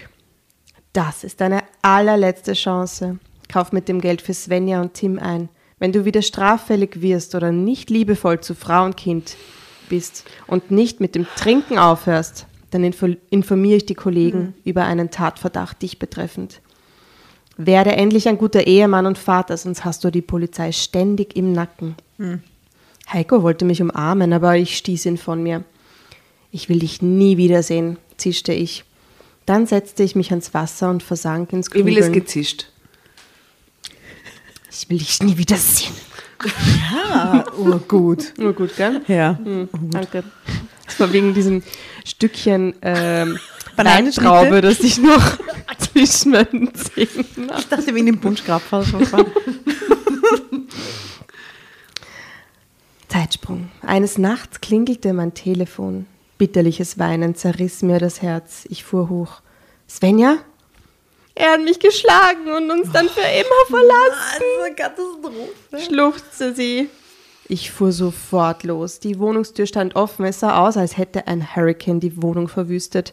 Das 0.92 1.24
ist 1.24 1.40
deine 1.40 1.62
allerletzte 1.82 2.52
Chance. 2.52 3.18
Kauf 3.48 3.72
mit 3.72 3.88
dem 3.88 4.00
Geld 4.00 4.22
für 4.22 4.34
Svenja 4.34 4.80
und 4.80 4.94
Tim 4.94 5.18
ein. 5.18 5.48
Wenn 5.78 5.92
du 5.92 6.04
wieder 6.04 6.20
straffällig 6.20 7.00
wirst 7.00 7.34
oder 7.34 7.52
nicht 7.52 7.88
liebevoll 7.88 8.40
zu 8.40 8.54
Frau 8.54 8.84
und 8.84 8.96
Kind 8.96 9.36
bist 9.88 10.24
und 10.46 10.70
nicht 10.70 11.00
mit 11.00 11.14
dem 11.14 11.26
Trinken 11.36 11.78
aufhörst, 11.78 12.46
dann 12.70 12.84
info 12.84 13.08
informiere 13.30 13.78
ich 13.78 13.86
die 13.86 13.94
Kollegen 13.94 14.54
über 14.64 14.84
einen 14.84 15.10
Tatverdacht 15.10 15.82
dich 15.82 15.98
betreffend. 15.98 16.60
Werde 17.62 17.92
endlich 17.92 18.26
ein 18.26 18.38
guter 18.38 18.66
Ehemann 18.66 19.04
und 19.04 19.18
Vater, 19.18 19.56
sonst 19.56 19.84
hast 19.84 20.02
du 20.02 20.10
die 20.10 20.22
Polizei 20.22 20.72
ständig 20.72 21.36
im 21.36 21.52
Nacken. 21.52 21.94
Heiko 23.12 23.42
wollte 23.42 23.64
mich 23.66 23.82
umarmen, 23.82 24.32
aber 24.32 24.56
ich 24.56 24.76
stieß 24.78 25.04
ihn 25.06 25.18
von 25.18 25.42
mir. 25.42 25.62
Ich 26.52 26.68
will 26.70 26.78
dich 26.78 27.02
nie 27.02 27.36
wiedersehen, 27.36 27.98
zischte 28.16 28.52
ich. 28.54 28.84
Dann 29.44 29.66
setzte 29.66 30.02
ich 30.04 30.16
mich 30.16 30.30
ans 30.30 30.54
Wasser 30.54 30.88
und 30.90 31.02
versank 31.02 31.52
ins 31.52 31.68
Ich 31.68 31.74
will 31.74 31.98
es 31.98 32.06
Grübeln. 32.06 32.12
gezischt. 32.12 32.66
Ich 34.70 34.88
will 34.88 34.98
dich 34.98 35.20
nie 35.22 35.36
wiedersehen. 35.36 35.92
Oh, 37.58 37.78
gut. 37.86 38.32
Nur 38.38 38.52
gut, 38.54 38.74
gell? 38.76 39.02
Ja. 39.06 39.38
Danke. 39.90 40.24
Das 40.86 40.98
war 40.98 41.12
wegen 41.12 41.34
diesem 41.34 41.62
Stückchen 42.06 42.74
ähm? 42.82 43.38
Weintraube, 43.76 44.60
das 44.60 44.80
ich 44.80 44.98
noch 44.98 45.38
zwischen 45.78 46.32
meinen 46.32 46.74
Zähnen. 46.74 47.26
Ich 47.58 47.68
dachte 47.68 47.94
wegen 47.94 48.06
dem 48.06 48.20
Punschgrabfall. 48.20 48.84
Zeitsprung. 53.08 53.70
Eines 53.82 54.18
Nachts 54.18 54.60
klingelte 54.60 55.12
mein 55.12 55.34
Telefon. 55.34 56.06
Bitterliches 56.38 56.98
Weinen 56.98 57.34
zerriss 57.34 57.82
mir 57.82 57.98
das 57.98 58.22
Herz. 58.22 58.66
Ich 58.70 58.84
fuhr 58.84 59.08
hoch. 59.08 59.40
Svenja? 59.88 60.38
Er 61.34 61.52
hat 61.52 61.60
mich 61.62 61.78
geschlagen 61.80 62.52
und 62.56 62.70
uns 62.70 62.92
dann 62.92 63.08
für 63.08 63.20
immer 63.20 63.66
verlassen. 63.68 64.76
Katastrophe. 64.76 65.84
schluchzte 65.86 66.54
sie. 66.54 66.88
Ich 67.50 67.72
fuhr 67.72 67.90
sofort 67.90 68.62
los. 68.62 69.00
Die 69.00 69.18
Wohnungstür 69.18 69.66
stand 69.66 69.96
offen. 69.96 70.24
Es 70.24 70.38
sah 70.38 70.64
aus, 70.64 70.76
als 70.76 70.96
hätte 70.96 71.26
ein 71.26 71.56
Hurricane 71.56 71.98
die 71.98 72.22
Wohnung 72.22 72.46
verwüstet. 72.46 73.12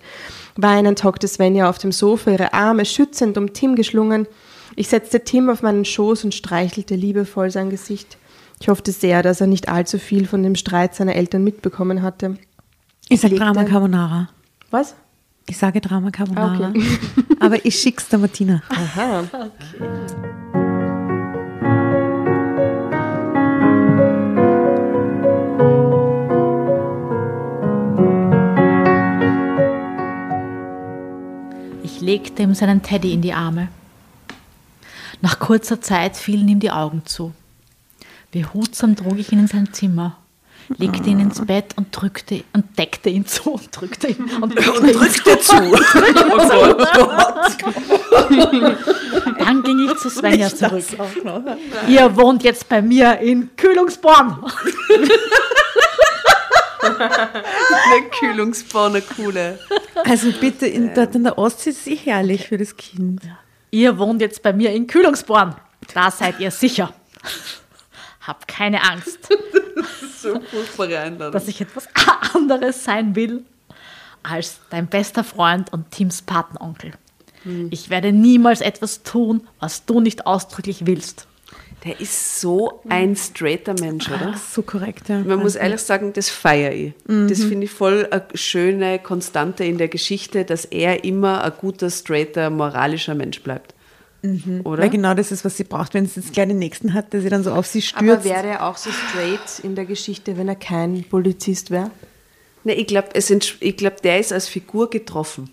Weinend 0.55 1.03
hockte 1.03 1.27
Svenja 1.27 1.67
auf 1.67 1.79
dem 1.79 1.91
Sofa, 1.91 2.29
ihre 2.29 2.53
Arme 2.53 2.85
schützend 2.85 3.35
um 3.39 3.53
Tim 3.53 3.75
geschlungen. 3.75 4.27
Ich 4.75 4.89
setzte 4.89 5.23
Tim 5.23 5.49
auf 5.49 5.63
meinen 5.63 5.85
Schoß 5.85 6.23
und 6.23 6.35
streichelte 6.35 6.93
liebevoll 6.93 7.49
sein 7.49 7.71
Gesicht. 7.71 8.19
Ich 8.61 8.69
hoffte 8.69 8.91
sehr, 8.91 9.23
dass 9.23 9.41
er 9.41 9.47
nicht 9.47 9.69
allzu 9.69 9.97
viel 9.97 10.27
von 10.27 10.43
dem 10.43 10.53
Streit 10.53 10.93
seiner 10.93 11.15
Eltern 11.15 11.43
mitbekommen 11.43 12.03
hatte. 12.03 12.37
Ich 13.09 13.21
sage 13.21 13.37
Drama 13.37 13.63
Carbonara. 13.63 14.29
Was? 14.69 14.93
Ich 15.49 15.57
sage 15.57 15.81
Drama 15.81 16.11
Carbonara. 16.11 16.67
Ah, 16.67 16.69
okay. 16.69 16.83
Aber 17.39 17.65
ich 17.65 17.79
schick's 17.79 18.07
der 18.09 18.19
Martina. 18.19 18.61
Aha. 18.69 19.23
Ich 31.97 32.03
legte 32.03 32.43
ihm 32.43 32.53
seinen 32.53 32.83
Teddy 32.83 33.11
in 33.11 33.23
die 33.23 33.33
Arme. 33.33 33.69
Nach 35.21 35.39
kurzer 35.39 35.81
Zeit 35.81 36.15
fielen 36.15 36.47
ihm 36.47 36.59
die 36.59 36.69
Augen 36.69 37.01
zu. 37.05 37.33
Behutsam 38.29 38.95
trug 38.95 39.17
ich 39.17 39.31
ihn 39.31 39.39
in 39.39 39.47
sein 39.47 39.73
Zimmer, 39.73 40.15
legte 40.77 41.09
ihn 41.09 41.19
ins 41.19 41.43
Bett 41.43 41.73
und 41.75 41.87
drückte 41.89 42.43
und 42.53 42.77
deckte 42.77 43.09
ihn 43.09 43.25
zu 43.25 43.53
und 43.53 43.69
drückte 43.71 44.09
ihn 44.09 44.29
und 44.39 44.55
drückte, 44.55 45.39
zu. 45.39 45.55
Dann 49.39 49.63
ging 49.63 49.79
ich 49.79 49.97
zu 49.97 50.11
Svenja 50.11 50.49
zurück. 50.49 50.85
Ihr 51.87 52.15
wohnt 52.15 52.43
jetzt 52.43 52.69
bei 52.69 52.83
mir 52.83 53.17
in 53.21 53.49
Kühlungsborn. 53.57 54.45
Eine 56.99 58.09
Kühlungsbahn, 58.19 59.01
coole. 59.15 59.59
Also 60.03 60.31
bitte, 60.31 60.67
in, 60.67 60.93
dort 60.93 61.15
in 61.15 61.23
der 61.23 61.37
Ostsee 61.37 61.71
ist 61.71 61.85
sie 61.85 61.95
herrlich 61.95 62.47
für 62.47 62.57
das 62.57 62.75
Kind. 62.77 63.21
Ihr 63.71 63.97
wohnt 63.97 64.21
jetzt 64.21 64.43
bei 64.43 64.53
mir 64.53 64.71
in 64.71 64.87
Kühlungsborn. 64.87 65.55
Da 65.93 66.11
seid 66.11 66.39
ihr 66.39 66.51
sicher. 66.51 66.93
Hab 68.21 68.47
keine 68.47 68.83
Angst. 68.83 69.29
So 70.19 70.39
furchtbare 70.39 70.97
Einladung. 70.97 71.31
dass 71.31 71.47
ich 71.47 71.61
etwas 71.61 71.87
anderes 72.33 72.83
sein 72.83 73.15
will 73.15 73.45
als 74.23 74.59
dein 74.71 74.87
bester 74.87 75.23
Freund 75.23 75.71
und 75.71 75.91
Tims 75.91 76.23
Patenonkel. 76.23 76.93
Ich 77.69 77.89
werde 77.89 78.11
niemals 78.11 78.61
etwas 78.61 79.03
tun, 79.03 79.47
was 79.59 79.85
du 79.85 80.01
nicht 80.01 80.25
ausdrücklich 80.25 80.85
willst. 80.85 81.27
Der 81.85 81.99
ist 81.99 82.41
so 82.41 82.81
ein 82.89 83.15
straighter 83.15 83.75
Mensch, 83.79 84.09
oder? 84.09 84.33
So 84.51 84.63
korrekt, 84.63 85.09
ja. 85.09 85.19
Man 85.19 85.39
muss 85.39 85.55
ehrlich 85.55 85.79
sagen, 85.81 86.11
das 86.11 86.27
feiere 86.29 86.73
ich. 86.73 86.93
Das 87.05 87.43
finde 87.43 87.65
ich 87.65 87.71
voll 87.71 88.07
eine 88.09 88.25
schöne 88.33 88.99
Konstante 88.99 89.63
in 89.63 89.77
der 89.77 89.87
Geschichte, 89.87 90.43
dass 90.43 90.65
er 90.65 91.03
immer 91.03 91.43
ein 91.43 91.53
guter, 91.59 91.89
straighter, 91.89 92.49
moralischer 92.49 93.13
Mensch 93.15 93.41
bleibt. 93.41 93.75
Oder? 94.63 94.81
Weil 94.81 94.89
genau 94.89 95.13
das 95.13 95.31
ist, 95.31 95.45
was 95.45 95.55
sie 95.55 95.63
braucht, 95.63 95.93
wenn 95.93 96.07
sie 96.07 96.19
jetzt 96.19 96.33
gleich 96.33 96.47
den 96.47 96.57
nächsten 96.59 96.93
hat, 96.93 97.13
der 97.13 97.21
sie 97.21 97.29
dann 97.29 97.43
so 97.43 97.51
auf 97.51 97.67
sie 97.67 97.83
Aber 97.93 98.05
stürzt. 98.05 98.25
wäre 98.25 98.47
er 98.47 98.67
auch 98.67 98.75
so 98.77 98.89
straight 98.89 99.63
in 99.63 99.75
der 99.75 99.85
Geschichte, 99.85 100.37
wenn 100.37 100.47
er 100.47 100.55
kein 100.55 101.03
Polizist 101.03 101.71
wäre? 101.71 101.91
Ne, 102.63 102.73
ich 102.73 102.87
glaube, 102.87 103.09
glaub, 103.77 104.01
der 104.01 104.19
ist 104.19 104.33
als 104.33 104.49
Figur 104.49 104.89
getroffen. 104.89 105.51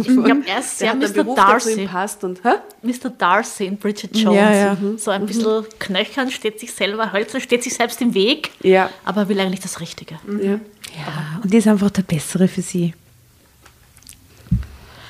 Ich 0.00 0.06
glaube, 0.06 0.42
er 0.46 0.60
ist 0.60 0.78
sehr 0.78 0.94
Mr. 0.94 1.08
Beruf, 1.08 1.36
Darcy. 1.36 1.86
passt. 1.86 2.22
Und, 2.22 2.44
hä? 2.44 2.50
Mr. 2.82 3.08
Darcy 3.10 3.64
in 3.64 3.78
Bridget 3.78 4.14
Jones. 4.14 4.36
Ja, 4.36 4.52
ja. 4.52 4.76
So 4.98 5.10
ein 5.10 5.24
bisschen 5.24 5.64
knöchern, 5.78 6.30
steht 6.30 6.60
sich 6.60 6.70
selber, 6.72 7.12
hölzern, 7.12 7.40
steht 7.40 7.62
sich 7.62 7.74
selbst 7.74 8.00
im 8.02 8.12
Weg, 8.12 8.50
Ja. 8.62 8.90
aber 9.06 9.28
will 9.30 9.40
eigentlich 9.40 9.60
das 9.60 9.80
Richtige. 9.80 10.18
ja. 10.42 10.60
Ja, 10.96 11.40
und 11.42 11.52
die 11.52 11.58
ist 11.58 11.68
einfach 11.68 11.90
der 11.90 12.02
Bessere 12.02 12.48
für 12.48 12.62
sie. 12.62 12.94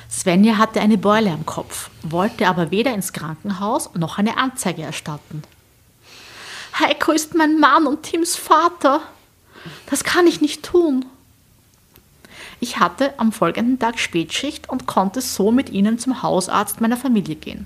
Svenja 0.09 0.57
hatte 0.57 0.81
eine 0.81 0.97
Beule 0.97 1.31
am 1.31 1.45
Kopf, 1.45 1.89
wollte 2.03 2.47
aber 2.47 2.71
weder 2.71 2.93
ins 2.93 3.13
Krankenhaus 3.13 3.89
noch 3.95 4.17
eine 4.17 4.37
Anzeige 4.37 4.81
erstatten. 4.81 5.43
Heiko 6.79 7.11
ist 7.11 7.35
mein 7.35 7.59
Mann 7.59 7.87
und 7.87 8.03
Tims 8.03 8.35
Vater. 8.35 9.01
Das 9.89 10.03
kann 10.03 10.27
ich 10.27 10.41
nicht 10.41 10.63
tun. 10.63 11.05
Ich 12.59 12.79
hatte 12.79 13.13
am 13.17 13.31
folgenden 13.31 13.79
Tag 13.79 13.99
Spätschicht 13.99 14.69
und 14.69 14.85
konnte 14.85 15.21
so 15.21 15.51
mit 15.51 15.69
ihnen 15.69 15.97
zum 15.97 16.21
Hausarzt 16.21 16.81
meiner 16.81 16.97
Familie 16.97 17.35
gehen. 17.35 17.65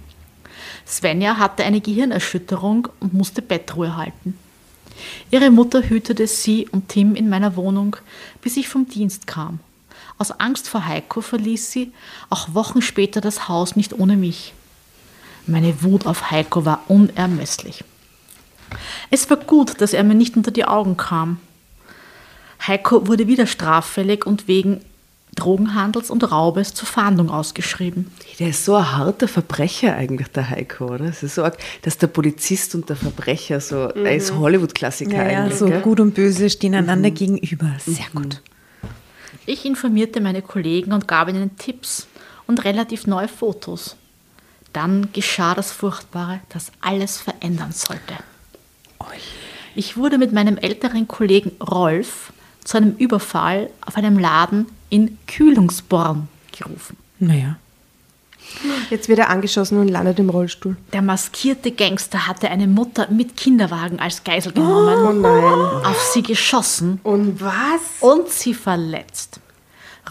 Svenja 0.86 1.38
hatte 1.38 1.64
eine 1.64 1.82
Gehirnerschütterung 1.82 2.88
und 3.00 3.14
musste 3.14 3.41
Bettruhe 3.41 3.96
halten. 3.96 4.38
Ihre 5.32 5.50
Mutter 5.50 5.82
hütete 5.82 6.28
sie 6.28 6.68
und 6.70 6.89
Tim 6.89 7.16
in 7.16 7.30
meiner 7.30 7.56
Wohnung, 7.56 7.96
bis 8.41 8.58
ich 8.58 8.70
vom 8.70 8.88
Dienst 8.88 9.26
kam. 9.28 9.60
Aus 10.18 10.32
Angst 10.32 10.70
vor 10.70 10.86
Heiko 10.86 11.22
verließ 11.22 11.72
sie 11.72 11.91
auch 12.30 12.54
Wochen 12.54 12.82
später 12.82 13.20
das 13.20 13.48
Haus 13.48 13.76
nicht 13.76 13.94
ohne 13.94 14.16
mich. 14.16 14.54
Meine 15.48 15.82
Wut 15.82 16.06
auf 16.06 16.32
Heiko 16.32 16.66
war 16.66 16.84
unermesslich. 16.88 17.84
Es 19.10 19.30
war 19.30 19.38
gut, 19.38 19.82
dass 19.82 19.94
er 19.94 20.04
mir 20.04 20.16
nicht 20.16 20.38
unter 20.38 20.52
die 20.52 20.66
Augen 20.66 20.98
kam. 20.98 21.39
Heiko 22.68 23.07
wurde 23.07 23.28
wieder 23.28 23.47
straffällig 23.47 24.26
und 24.26 24.47
wegen 24.47 24.82
Drogenhandels 25.36 26.11
und 26.11 26.32
Raubes 26.32 26.74
zur 26.74 26.88
Fahndung 26.88 27.30
ausgeschrieben. 27.30 28.11
Der 28.39 28.49
ist 28.49 28.66
so 28.66 28.76
ein 28.76 28.91
harter 28.95 29.28
Verbrecher 29.28 29.95
eigentlich, 29.95 30.28
der 30.28 30.49
Heiko, 30.49 30.93
oder? 30.93 31.05
Es 31.05 31.24
ist 31.24 31.36
so 31.36 31.43
arg, 31.43 31.57
dass 31.82 31.97
der 31.97 32.07
Polizist 32.07 32.76
und 32.76 32.88
der 32.88 32.95
Verbrecher 32.95 33.59
so, 33.59 33.88
er 33.89 34.16
ist 34.16 34.36
Hollywood-Klassiker 34.36 35.11
Ja, 35.16 35.32
ja, 35.32 35.43
eigentlich. 35.43 35.57
so 35.57 35.66
gell? 35.66 35.82
gut 35.82 35.99
und 35.99 36.14
böse 36.14 36.49
stehen 36.49 36.76
einander 36.76 37.09
gegenüber. 37.09 37.72
Sehr 37.84 38.05
gut. 38.14 38.41
Ich 39.45 39.66
informierte 39.66 40.22
meine 40.22 40.41
Kollegen 40.41 40.93
und 40.93 41.07
gab 41.07 41.28
ihnen 41.30 41.57
Tipps 41.57 42.07
und 42.47 42.64
relativ 42.64 43.07
neue 43.07 43.28
Fotos. 43.28 43.95
Dann 44.72 45.09
geschah 45.14 45.53
das 45.55 45.72
Furchtbare, 45.72 46.39
das 46.49 46.72
alles 46.80 47.18
verändern 47.18 47.72
sollte. 47.72 48.16
Ich 49.76 49.97
wurde 49.97 50.18
mit 50.18 50.32
meinem 50.32 50.57
älteren 50.57 51.07
Kollegen 51.07 51.51
Rolf 51.61 52.33
zu 52.64 52.78
einem 52.78 52.95
Überfall 52.97 53.70
auf 53.86 53.95
einem 53.95 54.18
Laden 54.20 54.68
in 54.89 55.18
Kühlungsborn 55.28 56.28
gerufen. 56.57 56.97
Naja. 57.20 57.57
Jetzt 58.89 59.07
wird 59.09 59.20
er 59.20 59.30
angeschossen 59.30 59.78
und 59.80 59.88
landet 59.88 60.20
im 60.20 60.30
Rollstuhl. 60.30 60.76
Der 60.91 61.01
maskierte 61.01 61.72
Gangster 61.72 62.28
hatte 62.28 62.49
eine 62.49 62.68
Mutter 62.68 63.07
mit 63.09 63.36
Kinderwagen 63.38 63.99
als 63.99 64.24
Geisel 64.24 64.51
genommen, 64.51 65.07
Oh 65.07 65.14
nein. 65.14 65.86
auf 65.86 66.01
sie 66.14 66.22
geschossen 66.22 66.99
Und 67.03 67.41
was? 67.41 67.82
und 68.01 68.30
sie 68.30 68.53
verletzt. 68.53 69.39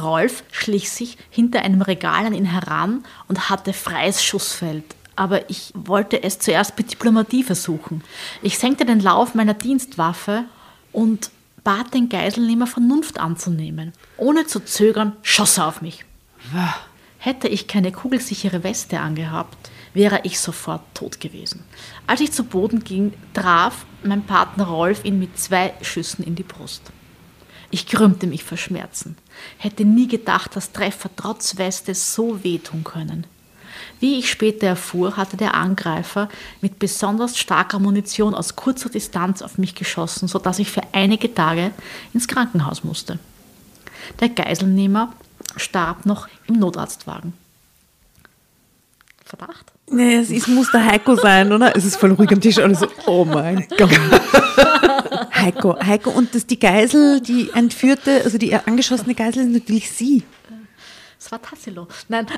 Rolf 0.01 0.43
schlich 0.51 0.91
sich 0.91 1.19
hinter 1.31 1.61
einem 1.61 1.83
Regal 1.83 2.25
an 2.27 2.35
ihn 2.35 2.47
heran 2.47 3.05
und 3.29 3.51
hatte 3.51 3.73
freies 3.75 4.25
Schussfeld. 4.25 4.85
Aber 5.15 5.51
ich 5.51 5.71
wollte 5.75 6.23
es 6.23 6.39
zuerst 6.39 6.77
mit 6.79 6.91
Diplomatie 6.91 7.43
versuchen. 7.45 8.03
Ich 8.41 8.59
senkte 8.59 8.87
den 8.87 9.01
Lauf 9.01 9.35
meiner 9.35 9.53
Dienstwaffe 9.55 10.45
und 10.91 11.31
bat 11.65 11.95
den 11.95 12.09
Geiselnehmer 12.09 12.67
Vernunft 12.67 13.19
anzunehmen. 13.21 13.93
Ohne 14.17 14.47
zu 14.47 14.61
zögern 14.61 15.17
schoss 15.23 15.59
er 15.59 15.69
auf 15.69 15.83
mich. 15.83 16.05
Hätte 17.19 17.49
ich 17.49 17.69
keine 17.69 17.93
kugelsichere 17.93 18.65
Weste 18.65 19.01
angehabt, 19.01 19.71
wäre 19.95 20.21
ich 20.25 20.41
sofort 20.41 20.83
tot 20.95 21.21
gewesen. 21.21 21.63
Als 22.07 22.21
ich 22.21 22.33
zu 22.33 22.45
Boden 22.45 22.83
ging, 22.83 23.13
traf 23.33 23.87
mein 24.03 24.25
Partner 24.25 24.67
Rolf 24.67 25.05
ihn 25.05 25.19
mit 25.19 25.39
zwei 25.39 25.73
Schüssen 25.83 26.25
in 26.25 26.35
die 26.35 26.43
Brust. 26.43 26.83
Ich 27.71 27.87
krümmte 27.87 28.27
mich 28.27 28.45
vor 28.45 28.59
Schmerzen. 28.59 29.17
Hätte 29.57 29.85
nie 29.85 30.09
gedacht, 30.09 30.57
dass 30.57 30.73
Treffer 30.73 31.11
trotz 31.17 31.57
Weste 31.57 31.95
so 31.95 32.43
wehtun 32.45 32.85
können. 32.85 33.27
Wie 34.01 34.19
ich 34.19 34.31
später 34.31 34.67
erfuhr, 34.67 35.17
hatte 35.17 35.37
der 35.37 35.55
Angreifer 35.55 36.29
mit 36.61 36.79
besonders 36.79 37.39
starker 37.39 37.79
Munition 37.79 38.35
aus 38.35 38.57
kurzer 38.57 38.89
Distanz 38.89 39.43
auf 39.43 39.59
mich 39.59 39.75
geschossen, 39.75 40.29
sodass 40.29 40.59
ich 40.59 40.71
für 40.71 40.83
einige 40.93 41.35
Tage 41.35 41.73
ins 42.13 42.29
Krankenhaus 42.29 42.85
musste. 42.85 43.19
Der 44.21 44.29
Geiselnehmer 44.29 45.13
starb 45.57 46.07
noch 46.07 46.29
im 46.47 46.59
Notarztwagen. 46.59 47.35
Verdacht? 49.25 49.73
Nee, 49.91 50.17
es 50.17 50.31
ist, 50.31 50.49
muss 50.49 50.71
der 50.71 50.85
Heiko 50.85 51.17
sein, 51.17 51.53
oder? 51.53 51.75
Es 51.77 51.85
ist 51.85 51.97
voll 51.97 52.13
ruhig 52.13 52.31
am 52.33 52.41
Tisch. 52.41 52.59
Alle 52.59 52.75
so, 52.75 52.87
oh 53.07 53.25
mein 53.25 53.67
Gott. 53.77 53.91
Heiko, 55.35 55.77
Heiko 55.85 56.11
und 56.11 56.35
das, 56.35 56.47
die 56.47 56.59
Geisel, 56.59 57.21
die 57.21 57.51
entführte, 57.55 58.23
also 58.25 58.39
die 58.39 58.55
angeschossene 58.55 59.15
Geisel 59.15 59.45
ist 59.45 59.53
natürlich 59.53 59.91
sie. 59.91 60.23
Es 61.25 61.31
war 61.31 61.41
Tassilo. 61.41 61.87
Nein. 62.09 62.27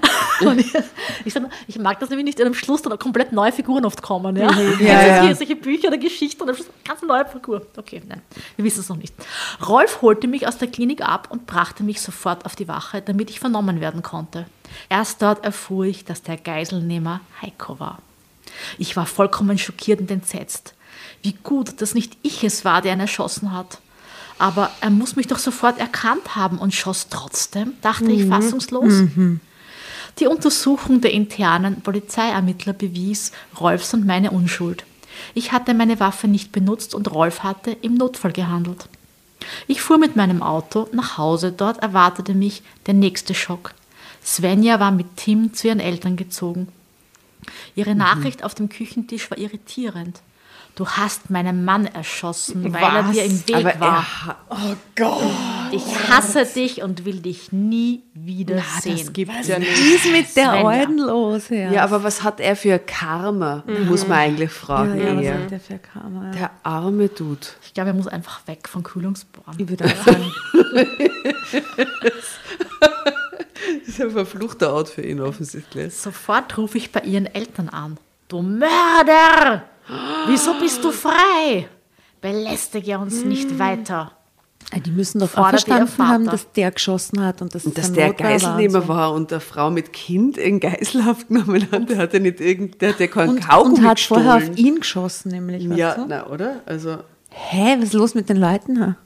Ich, 1.25 1.33
sag 1.33 1.45
ich 1.67 1.79
mag 1.79 1.99
das 2.01 2.11
nämlich 2.11 2.27
nicht, 2.27 2.39
wenn 2.39 2.49
am 2.49 2.55
Schluss 2.55 2.83
dann 2.83 2.99
komplett 2.99 3.33
neue 3.33 3.53
Figuren 3.53 3.85
oft 3.85 4.03
kommen. 4.03 4.37
Ja? 4.37 4.51
Ja, 4.51 4.61
Jetzt 4.61 4.81
ja. 4.81 5.23
Hier 5.23 5.37
solche 5.37 5.57
Bücher 5.57 5.89
oder 5.89 5.97
Geschichten 5.97 6.43
und 6.43 6.51
am 6.51 6.57
Schluss 6.57 6.69
ganz 6.85 7.01
neue 7.03 7.25
Figur. 7.25 7.65
Okay, 7.77 8.03
nein, 8.07 8.21
wir 8.57 8.65
wissen 8.65 8.81
es 8.81 8.89
noch 8.89 8.97
nicht. 8.97 9.15
Rolf 9.67 10.03
holte 10.03 10.27
mich 10.27 10.47
aus 10.47 10.59
der 10.59 10.69
Klinik 10.69 11.01
ab 11.03 11.29
und 11.31 11.47
brachte 11.47 11.83
mich 11.83 12.01
sofort 12.01 12.45
auf 12.45 12.57
die 12.57 12.69
Wache, 12.69 13.01
damit 13.01 13.31
ich 13.31 13.41
vernommen 13.41 13.81
werden 13.81 14.03
konnte. 14.03 14.47
Erst 14.89 15.23
dort 15.23 15.45
erfuhr 15.45 15.85
ich, 15.85 16.05
dass 16.05 16.23
der 16.23 16.37
Geiselnehmer 16.37 17.21
Heiko 17.41 17.79
war. 17.79 18.01
Ich 18.77 18.97
war 18.97 19.07
vollkommen 19.07 19.57
schockiert 19.57 20.01
und 20.01 20.11
entsetzt. 20.11 20.75
Wie 21.23 21.35
gut, 21.43 21.81
dass 21.81 21.95
nicht 21.95 22.19
ich 22.23 22.45
es 22.45 22.65
war, 22.65 22.83
der 22.83 22.93
ihn 22.95 23.01
erschossen 23.01 23.53
hat. 23.53 23.79
Aber 24.39 24.71
er 24.81 24.91
muss 24.91 25.17
mich 25.17 25.27
doch 25.27 25.39
sofort 25.39 25.79
erkannt 25.79 26.35
haben 26.37 26.59
und 26.59 26.75
schoss 26.75 27.09
trotzdem, 27.09 27.75
dachte 27.83 28.11
ich 28.11 28.27
fassungslos. 28.27 28.93
Die 30.19 30.27
Untersuchung 30.27 31.01
der 31.01 31.13
internen 31.13 31.81
Polizeiermittler 31.81 32.73
bewies 32.73 33.33
Rolfs 33.59 33.95
und 33.95 34.07
meine 34.07 34.31
Unschuld. 34.31 34.85
Ich 35.35 35.53
hatte 35.53 35.75
meine 35.75 36.01
Waffe 36.01 36.29
nicht 36.29 36.53
benutzt 36.53 36.95
und 36.95 37.13
Rolf 37.13 37.43
hatte 37.43 37.73
im 37.83 37.95
Notfall 37.95 38.33
gehandelt. 38.33 38.89
Ich 39.67 39.83
fuhr 39.83 39.99
mit 39.99 40.17
meinem 40.17 40.43
Auto 40.43 40.89
nach 40.93 41.19
Hause, 41.19 41.53
dort 41.53 41.83
erwartete 41.83 42.35
mich 42.35 42.63
der 42.87 42.95
nächste 42.95 43.35
Schock. 43.35 43.75
Svenja 44.25 44.81
war 44.81 44.91
mit 44.91 45.17
Tim 45.17 45.53
zu 45.53 45.69
ihren 45.69 45.81
Eltern 45.81 46.17
gezogen. 46.17 46.69
Ihre 47.75 47.95
Nachricht 47.95 48.43
auf 48.43 48.55
dem 48.55 48.69
Küchentisch 48.69 49.31
war 49.31 49.39
irritierend. 49.39 50.21
Du 50.77 50.89
hast 50.89 51.31
meinen 51.31 51.65
Mann 51.65 51.87
erschossen, 51.87 52.75
weil 52.75 52.83
er 52.83 53.05
dir 53.05 53.25
im 53.25 53.47
Weg 53.49 53.55
Aber 53.57 53.81
war. 53.81 53.97
er 53.99 54.27
ha- 54.27 54.37
oh 54.51 54.75
Gott. 54.97 55.23
Ich 55.71 55.85
hasse 56.11 56.45
dich 56.45 56.83
und 56.83 57.05
will 57.05 57.21
dich 57.21 57.53
nie 57.53 58.03
wieder 58.13 58.61
sehen. 58.81 59.13
gibt's 59.13 59.47
ja 59.47 59.61
nicht. 59.61 59.71
Was 59.71 59.79
ist 59.79 60.07
mit 60.13 60.37
der 60.37 60.51
Svenja. 60.51 60.67
Alten 60.67 60.99
los? 60.99 61.49
Ja, 61.49 61.71
Ja, 61.71 61.85
aber 61.85 62.03
was 62.03 62.25
hat 62.25 62.41
er 62.41 62.57
für 62.57 62.81
Karma, 62.81 63.63
muss 63.89 64.09
man 64.09 64.19
eigentlich 64.19 64.51
fragen. 64.51 64.99
ja, 65.01 65.17
was 65.17 65.23
eher. 65.23 65.35
hat 65.45 65.51
der 65.53 65.61
für 65.61 65.79
Karma? 65.79 66.25
Ja. 66.27 66.31
Der 66.33 66.51
arme 66.65 67.09
Dude. 67.09 67.47
Ich 67.65 67.73
glaube, 67.73 67.91
er 67.91 67.95
muss 67.95 68.09
einfach 68.09 68.45
weg 68.49 68.69
von 68.69 68.83
Kühlungsborn. 68.83 69.57
Ich 69.59 69.69
würde 69.69 69.85
auch 69.87 70.05
sagen, 70.05 70.33
Das 73.81 73.89
ist 73.89 74.01
ein 74.01 74.11
verfluchter 74.11 74.73
Ort 74.73 74.89
für 74.89 75.03
ihn 75.03 75.21
offensichtlich. 75.21 75.95
Sofort 75.95 76.59
rufe 76.59 76.79
ich 76.79 76.91
bei 76.91 77.01
ihren 77.01 77.27
Eltern 77.27 77.69
an. 77.69 77.97
Du 78.29 78.43
Mörder! 78.43 79.63
Wieso 80.27 80.55
bist 80.61 80.83
du 80.83 80.91
frei? 80.93 81.69
Belästige 82.21 82.99
uns 82.99 83.25
nicht 83.25 83.59
weiter. 83.59 84.13
Ah, 84.75 84.79
die 84.79 84.91
müssen 84.91 85.19
doch 85.19 85.37
auch 85.37 85.51
verstanden 85.51 86.09
haben, 86.09 86.25
dass 86.25 86.51
der 86.53 86.71
geschossen 86.71 87.23
hat 87.23 87.43
und 87.43 87.55
dass, 87.55 87.67
Und 87.67 87.77
dass 87.77 87.93
der 87.93 88.09
Notwehr 88.09 88.31
Geiselnehmer 88.31 88.89
war 88.89 89.13
und 89.13 89.31
der 89.31 89.41
Frau 89.41 89.71
mit 89.71 89.93
Kind 89.93 90.39
in 90.39 90.59
Geiselhaft 90.59 91.29
genommen 91.29 91.69
hat, 91.71 91.91
der 91.91 91.99
hat 91.99 92.15
ja 92.15 92.19
nicht 92.19 92.41
irgend, 92.41 92.81
der 92.81 92.91
hat 92.95 93.01
ja 93.01 93.07
keinen 93.07 93.31
Und, 93.31 93.47
Kaugummi 93.47 93.79
und 93.81 93.85
hat 93.87 94.01
vorher 94.01 94.37
auf 94.37 94.39
gestohlen. 94.41 94.57
ihn 94.67 94.81
geschossen, 94.81 95.29
nämlich. 95.33 95.65
Ja, 95.65 96.05
na, 96.09 96.27
oder? 96.29 96.63
Also, 96.65 96.97
Hä, 97.31 97.77
was 97.79 97.87
ist 97.89 97.93
los 97.95 98.15
mit 98.15 98.29
den 98.29 98.39
Leuten? 98.39 98.97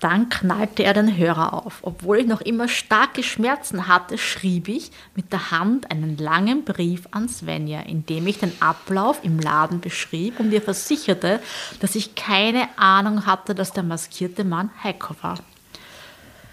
Dann 0.00 0.28
knallte 0.28 0.84
er 0.84 0.92
den 0.92 1.16
Hörer 1.16 1.54
auf. 1.54 1.78
Obwohl 1.82 2.18
ich 2.18 2.26
noch 2.26 2.42
immer 2.42 2.68
starke 2.68 3.22
Schmerzen 3.22 3.88
hatte, 3.88 4.18
schrieb 4.18 4.68
ich 4.68 4.90
mit 5.14 5.32
der 5.32 5.50
Hand 5.50 5.90
einen 5.90 6.18
langen 6.18 6.64
Brief 6.64 7.08
an 7.12 7.28
Svenja, 7.28 7.80
in 7.80 8.04
dem 8.04 8.26
ich 8.26 8.38
den 8.38 8.52
Ablauf 8.60 9.20
im 9.22 9.40
Laden 9.40 9.80
beschrieb 9.80 10.38
und 10.38 10.52
ihr 10.52 10.60
versicherte, 10.60 11.40
dass 11.80 11.94
ich 11.94 12.14
keine 12.14 12.68
Ahnung 12.76 13.24
hatte, 13.24 13.54
dass 13.54 13.72
der 13.72 13.84
maskierte 13.84 14.44
Mann 14.44 14.70
Heiko 14.84 15.14
war. 15.22 15.38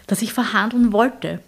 Dass 0.08 0.22
ich 0.22 0.32
verhandeln 0.32 0.94
wollte, 0.94 1.42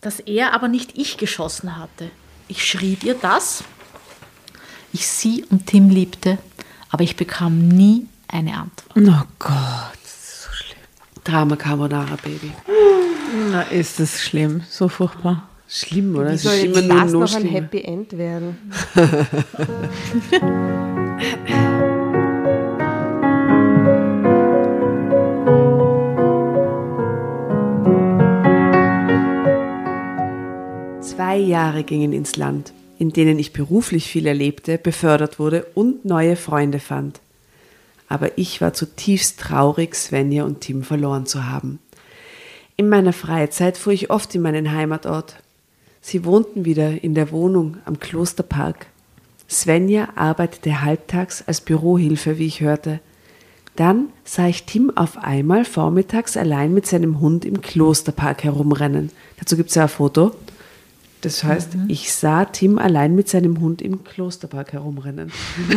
dass 0.00 0.20
er 0.20 0.52
aber 0.52 0.68
nicht 0.68 0.98
ich 0.98 1.16
geschossen 1.16 1.76
hatte. 1.76 2.10
Ich 2.46 2.66
schrieb 2.66 3.04
ihr 3.04 3.14
das, 3.14 3.64
ich 4.92 5.06
sie 5.06 5.44
und 5.50 5.66
Tim 5.66 5.88
liebte, 5.88 6.38
aber 6.90 7.04
ich 7.04 7.16
bekam 7.16 7.68
nie 7.68 8.06
eine 8.26 8.54
Antwort. 8.54 8.96
Oh 8.96 9.26
Gott, 9.38 9.97
Drama 11.28 11.56
Carbonara, 11.56 12.16
Baby. 12.22 12.52
na 13.52 13.60
ist 13.62 14.00
das 14.00 14.18
schlimm, 14.22 14.62
so 14.70 14.88
furchtbar. 14.88 15.46
Schlimm, 15.68 16.16
oder? 16.16 16.30
Wie 16.30 16.34
Es 16.36 16.42
soll 16.44 16.54
ist 16.54 16.62
jetzt 16.64 16.76
immer 16.78 16.94
nur, 16.94 17.02
das 17.02 17.32
noch 17.34 17.40
ein. 17.40 17.46
Happy 17.46 17.82
End 17.82 18.16
werden? 18.16 18.56
Zwei 31.00 31.36
Jahre 31.38 31.84
gingen 31.84 32.12
ins 32.12 32.36
Land, 32.36 32.72
in 32.98 33.10
denen 33.10 33.38
ich 33.38 33.52
beruflich 33.52 34.08
viel 34.08 34.26
erlebte, 34.26 34.78
befördert 34.78 35.38
wurde 35.38 35.66
und 35.74 36.04
neue 36.04 36.36
Freunde 36.36 36.78
fand. 36.80 37.20
Aber 38.08 38.38
ich 38.38 38.60
war 38.60 38.72
zutiefst 38.72 39.38
traurig, 39.38 39.94
Svenja 39.94 40.44
und 40.44 40.60
Tim 40.60 40.82
verloren 40.82 41.26
zu 41.26 41.46
haben. 41.46 41.78
In 42.76 42.88
meiner 42.88 43.12
Freizeit 43.12 43.76
fuhr 43.76 43.92
ich 43.92 44.10
oft 44.10 44.34
in 44.34 44.42
meinen 44.42 44.72
Heimatort. 44.72 45.36
Sie 46.00 46.24
wohnten 46.24 46.64
wieder 46.64 47.02
in 47.02 47.14
der 47.14 47.30
Wohnung 47.32 47.78
am 47.84 47.98
Klosterpark. 47.98 48.86
Svenja 49.50 50.08
arbeitete 50.14 50.82
halbtags 50.82 51.42
als 51.46 51.60
Bürohilfe, 51.60 52.38
wie 52.38 52.46
ich 52.46 52.60
hörte. 52.60 53.00
Dann 53.76 54.08
sah 54.24 54.48
ich 54.48 54.64
Tim 54.64 54.90
auf 54.96 55.18
einmal 55.18 55.64
vormittags 55.64 56.36
allein 56.36 56.74
mit 56.74 56.86
seinem 56.86 57.20
Hund 57.20 57.44
im 57.44 57.60
Klosterpark 57.60 58.44
herumrennen. 58.44 59.10
Dazu 59.38 59.56
gibt 59.56 59.68
es 59.70 59.74
ja 59.74 59.82
ein 59.84 59.88
Foto. 59.88 60.32
Das 61.20 61.42
heißt, 61.42 61.70
ich 61.88 62.12
sah 62.12 62.44
Tim 62.44 62.78
allein 62.78 63.16
mit 63.16 63.28
seinem 63.28 63.60
Hund 63.60 63.82
im 63.82 64.04
Klosterpark 64.04 64.72
herumrennen. 64.72 65.32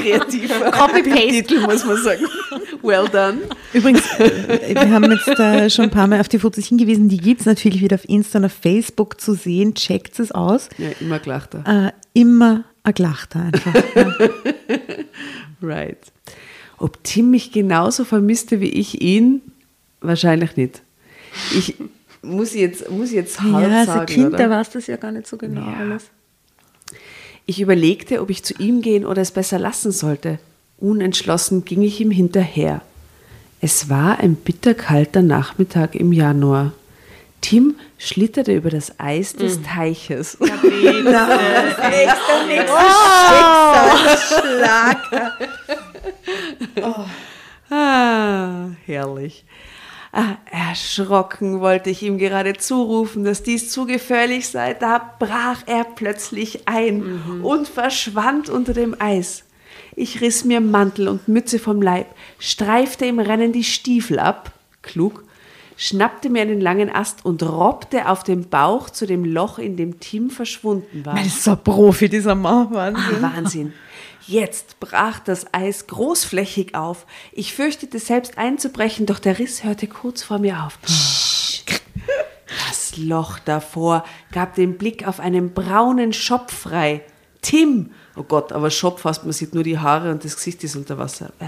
Kreativer 0.00 0.70
Copy-paste. 0.72 1.60
Muss 1.60 1.84
man 1.84 1.96
sagen. 2.02 2.24
Well 2.82 3.08
done. 3.08 3.38
Übrigens, 3.72 4.02
äh, 4.18 4.74
wir 4.74 4.90
haben 4.90 5.10
jetzt 5.10 5.28
äh, 5.28 5.70
schon 5.70 5.84
ein 5.84 5.90
paar 5.90 6.08
Mal 6.08 6.20
auf 6.20 6.28
die 6.28 6.40
Fotos 6.40 6.66
hingewiesen, 6.66 7.08
die 7.08 7.18
gibt 7.18 7.40
es 7.40 7.46
natürlich 7.46 7.80
wieder 7.80 7.94
auf 7.94 8.08
Insta 8.08 8.38
und 8.38 8.46
auf 8.46 8.52
Facebook 8.52 9.20
zu 9.20 9.34
sehen. 9.34 9.74
Checkt 9.74 10.18
es 10.18 10.32
aus. 10.32 10.68
Ja, 10.78 10.88
immer 11.00 11.20
gelachter. 11.20 11.64
Äh, 11.66 11.92
immer 12.12 12.64
ein 12.82 12.94
Glachter 12.94 13.40
einfach. 13.40 13.74
Ja. 13.94 14.12
Right. 15.60 15.98
Ob 16.78 17.02
Tim 17.02 17.30
mich 17.30 17.50
genauso 17.50 18.04
vermisste 18.04 18.60
wie 18.60 18.68
ich 18.68 19.02
ihn? 19.02 19.42
Wahrscheinlich 20.00 20.56
nicht. 20.56 20.82
Ich 21.52 21.74
muss 22.22 22.54
jetzt, 22.54 22.90
muss 22.90 23.12
jetzt 23.12 23.40
hart 23.40 23.70
ja, 23.70 23.78
als 23.78 23.86
sagen, 23.86 24.00
ein 24.00 24.06
Kind, 24.06 24.26
oder? 24.28 24.36
da 24.38 24.50
weißt 24.50 24.74
du 24.74 24.78
es 24.78 24.86
ja 24.86 24.96
gar 24.96 25.12
nicht 25.12 25.26
so 25.26 25.36
genau 25.36 25.60
Ja. 25.60 25.76
alles. 25.80 26.04
Ich 27.46 27.60
überlegte, 27.60 28.20
ob 28.20 28.28
ich 28.30 28.42
zu 28.44 28.54
ihm 28.58 28.82
gehen 28.82 29.06
oder 29.06 29.22
es 29.22 29.30
besser 29.30 29.58
lassen 29.58 29.90
sollte. 29.90 30.38
Unentschlossen 30.78 31.64
ging 31.64 31.82
ich 31.82 32.00
ihm 32.00 32.10
hinterher. 32.10 32.82
Es 33.60 33.88
war 33.88 34.18
ein 34.20 34.34
bitterkalter 34.36 35.22
Nachmittag 35.22 35.94
im 35.94 36.12
Januar. 36.12 36.72
Tim 37.40 37.76
schlitterte 37.98 38.52
über 38.54 38.68
das 38.70 38.98
Eis 39.00 39.32
des 39.34 39.62
Teiches. 39.62 40.36
Ah, 47.70 48.68
herrlich. 48.86 49.44
Ah, 50.10 50.36
erschrocken 50.50 51.60
wollte 51.60 51.90
ich 51.90 52.02
ihm 52.02 52.16
gerade 52.16 52.54
zurufen, 52.54 53.24
dass 53.24 53.42
dies 53.42 53.70
zu 53.70 53.84
gefährlich 53.86 54.48
sei. 54.48 54.74
Da 54.74 55.14
brach 55.18 55.62
er 55.66 55.84
plötzlich 55.84 56.66
ein 56.66 57.42
und 57.42 57.68
verschwand 57.68 58.48
unter 58.48 58.72
dem 58.72 58.96
Eis. 58.98 59.44
Ich 59.94 60.20
riss 60.20 60.44
mir 60.44 60.60
Mantel 60.60 61.08
und 61.08 61.28
Mütze 61.28 61.58
vom 61.58 61.82
Leib, 61.82 62.06
streifte 62.38 63.04
im 63.04 63.18
Rennen 63.18 63.52
die 63.52 63.64
Stiefel 63.64 64.18
ab, 64.18 64.52
klug, 64.80 65.24
schnappte 65.76 66.30
mir 66.30 66.42
einen 66.42 66.60
langen 66.60 66.90
Ast 66.90 67.24
und 67.24 67.42
robbte 67.42 68.08
auf 68.08 68.22
dem 68.22 68.48
Bauch 68.48 68.90
zu 68.90 69.06
dem 69.06 69.24
Loch, 69.24 69.58
in 69.58 69.76
dem 69.76 70.00
Tim 70.00 70.30
verschwunden 70.30 71.04
war. 71.04 71.16
Das 71.16 71.26
ist 71.26 71.44
so 71.44 71.52
ein 71.52 71.64
Profi, 71.64 72.08
dieser 72.08 72.34
Mann. 72.34 72.72
Wahnsinn. 72.72 73.22
Wahnsinn. 73.22 73.72
Jetzt 74.28 74.78
brach 74.78 75.20
das 75.20 75.54
Eis 75.54 75.86
großflächig 75.86 76.74
auf. 76.74 77.06
Ich 77.32 77.54
fürchtete 77.54 77.98
selbst 77.98 78.36
einzubrechen, 78.36 79.06
doch 79.06 79.20
der 79.20 79.38
Riss 79.38 79.64
hörte 79.64 79.86
kurz 79.86 80.22
vor 80.22 80.38
mir 80.38 80.64
auf. 80.64 80.78
Das 82.68 82.98
Loch 82.98 83.38
davor 83.38 84.04
gab 84.30 84.54
den 84.54 84.76
Blick 84.76 85.08
auf 85.08 85.18
einen 85.18 85.54
braunen 85.54 86.12
Schopf 86.12 86.52
frei. 86.54 87.00
Tim! 87.40 87.92
Oh 88.16 88.22
Gott, 88.22 88.52
aber 88.52 88.70
Schopf 88.70 89.00
fast, 89.00 89.24
man 89.24 89.32
sieht 89.32 89.54
nur 89.54 89.64
die 89.64 89.78
Haare 89.78 90.10
und 90.10 90.22
das 90.22 90.36
Gesicht 90.36 90.62
ist 90.62 90.76
unter 90.76 90.98
Wasser. 90.98 91.32
Äh, 91.38 91.46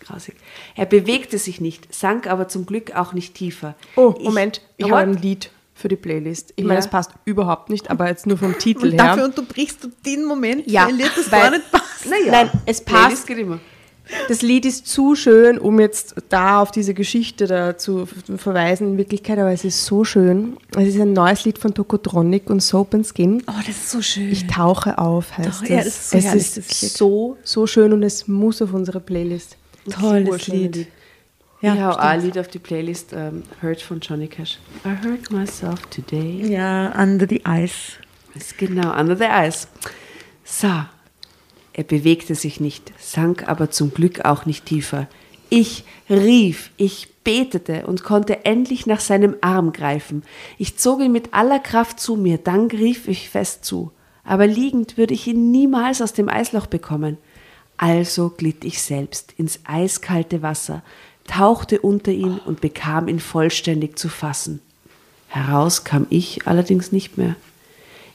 grausig. 0.00 0.34
Er 0.74 0.86
bewegte 0.86 1.38
sich 1.38 1.60
nicht, 1.60 1.94
sank 1.94 2.26
aber 2.26 2.48
zum 2.48 2.66
Glück 2.66 2.96
auch 2.96 3.12
nicht 3.12 3.34
tiefer. 3.34 3.76
Oh, 3.94 4.16
Moment, 4.20 4.62
ich, 4.78 4.86
habe 4.86 4.96
ein 4.96 5.14
Lied 5.14 5.52
für 5.80 5.88
die 5.88 5.96
Playlist. 5.96 6.52
Ich 6.56 6.64
meine, 6.64 6.78
es 6.80 6.88
passt 6.88 7.10
überhaupt 7.24 7.70
nicht, 7.70 7.90
aber 7.90 8.08
jetzt 8.08 8.26
nur 8.26 8.36
vom 8.38 8.56
Titel 8.58 8.86
Und 8.86 8.92
her. 8.92 8.98
dafür 9.08 9.24
unterbrichst 9.24 9.82
du 9.84 9.88
den 10.06 10.24
Moment, 10.24 10.70
Ja, 10.70 10.86
weil 10.86 10.96
dir 10.96 11.10
das 11.16 11.30
weil- 11.32 11.40
gar 11.42 11.50
nicht 11.50 11.70
passt. 11.72 12.06
Naja, 12.08 12.30
Nein, 12.32 12.50
es 12.66 12.80
passt. 12.80 13.26
Das 14.28 14.42
Lied 14.42 14.66
ist 14.66 14.88
zu 14.88 15.14
schön, 15.14 15.56
um 15.58 15.78
jetzt 15.78 16.16
da 16.30 16.60
auf 16.60 16.72
diese 16.72 16.94
Geschichte 16.94 17.46
da 17.46 17.78
zu 17.78 18.06
verweisen 18.36 18.88
in 18.88 18.98
Wirklichkeit, 18.98 19.38
aber 19.38 19.52
es 19.52 19.64
ist 19.64 19.84
so 19.84 20.02
schön. 20.04 20.56
Es 20.76 20.88
ist 20.88 21.00
ein 21.00 21.12
neues 21.12 21.44
Lied 21.44 21.58
von 21.58 21.72
Tokotronic 21.74 22.50
und 22.50 22.60
Soap 22.60 22.94
and 22.94 23.06
Skin. 23.06 23.40
Oh, 23.46 23.52
das 23.58 23.68
ist 23.68 23.90
so 23.90 24.02
schön. 24.02 24.32
Ich 24.32 24.48
tauche 24.48 24.98
auf, 24.98 25.38
heißt 25.38 25.48
Doch, 25.48 25.62
es. 25.62 25.68
ja, 25.68 25.76
das 25.76 25.86
ist 25.86 26.10
so 26.10 26.18
es 26.18 26.24
herrlich, 26.24 26.56
ist 26.56 26.96
so, 26.98 27.36
so 27.44 27.66
schön 27.68 27.92
und 27.92 28.02
es 28.02 28.26
muss 28.26 28.60
auf 28.60 28.72
unsere 28.74 28.98
Playlist. 28.98 29.56
Tolles 29.88 30.48
Lied. 30.48 30.74
Lied. 30.76 30.86
Ja, 31.60 31.74
ich 31.74 31.80
habe 31.80 31.92
stimmt. 31.92 32.06
ein 32.06 32.22
Lied 32.22 32.38
auf 32.38 32.48
die 32.48 32.58
Playlist, 32.58 33.12
ähm, 33.12 33.42
Hurt 33.62 33.82
von 33.82 34.00
Johnny 34.00 34.28
Cash. 34.28 34.58
I 34.84 35.06
hurt 35.06 35.30
myself 35.30 35.80
today. 35.86 36.46
Ja, 36.50 36.92
Under 37.00 37.26
the 37.28 37.42
Ice. 37.46 37.92
Genau, 38.58 38.98
under 38.98 39.16
the 39.16 39.24
ice. 39.24 39.66
So, 40.44 40.68
er 41.72 41.84
bewegte 41.84 42.34
sich 42.34 42.60
nicht, 42.60 42.92
sank 42.98 43.48
aber 43.48 43.70
zum 43.70 43.92
Glück 43.92 44.24
auch 44.24 44.46
nicht 44.46 44.66
tiefer. 44.66 45.08
Ich 45.48 45.84
rief, 46.08 46.70
ich 46.76 47.08
betete 47.24 47.86
und 47.86 48.04
konnte 48.04 48.44
endlich 48.44 48.86
nach 48.86 49.00
seinem 49.00 49.36
Arm 49.40 49.72
greifen. 49.72 50.22
Ich 50.58 50.78
zog 50.78 51.00
ihn 51.00 51.12
mit 51.12 51.34
aller 51.34 51.58
Kraft 51.58 51.98
zu 51.98 52.16
mir, 52.16 52.38
dann 52.38 52.68
griff 52.68 53.08
ich 53.08 53.28
fest 53.28 53.64
zu. 53.64 53.90
Aber 54.22 54.46
liegend 54.46 54.96
würde 54.96 55.14
ich 55.14 55.26
ihn 55.26 55.50
niemals 55.50 56.00
aus 56.00 56.12
dem 56.12 56.28
Eisloch 56.28 56.66
bekommen. 56.66 57.18
Also 57.76 58.30
glitt 58.30 58.64
ich 58.64 58.80
selbst 58.82 59.32
ins 59.38 59.60
eiskalte 59.64 60.42
Wasser, 60.42 60.82
tauchte 61.30 61.80
unter 61.80 62.10
ihn 62.10 62.38
und 62.44 62.60
bekam 62.60 63.06
ihn 63.06 63.20
vollständig 63.20 63.98
zu 63.98 64.08
fassen. 64.08 64.60
Heraus 65.28 65.84
kam 65.84 66.06
ich 66.10 66.46
allerdings 66.46 66.90
nicht 66.90 67.18
mehr. 67.18 67.36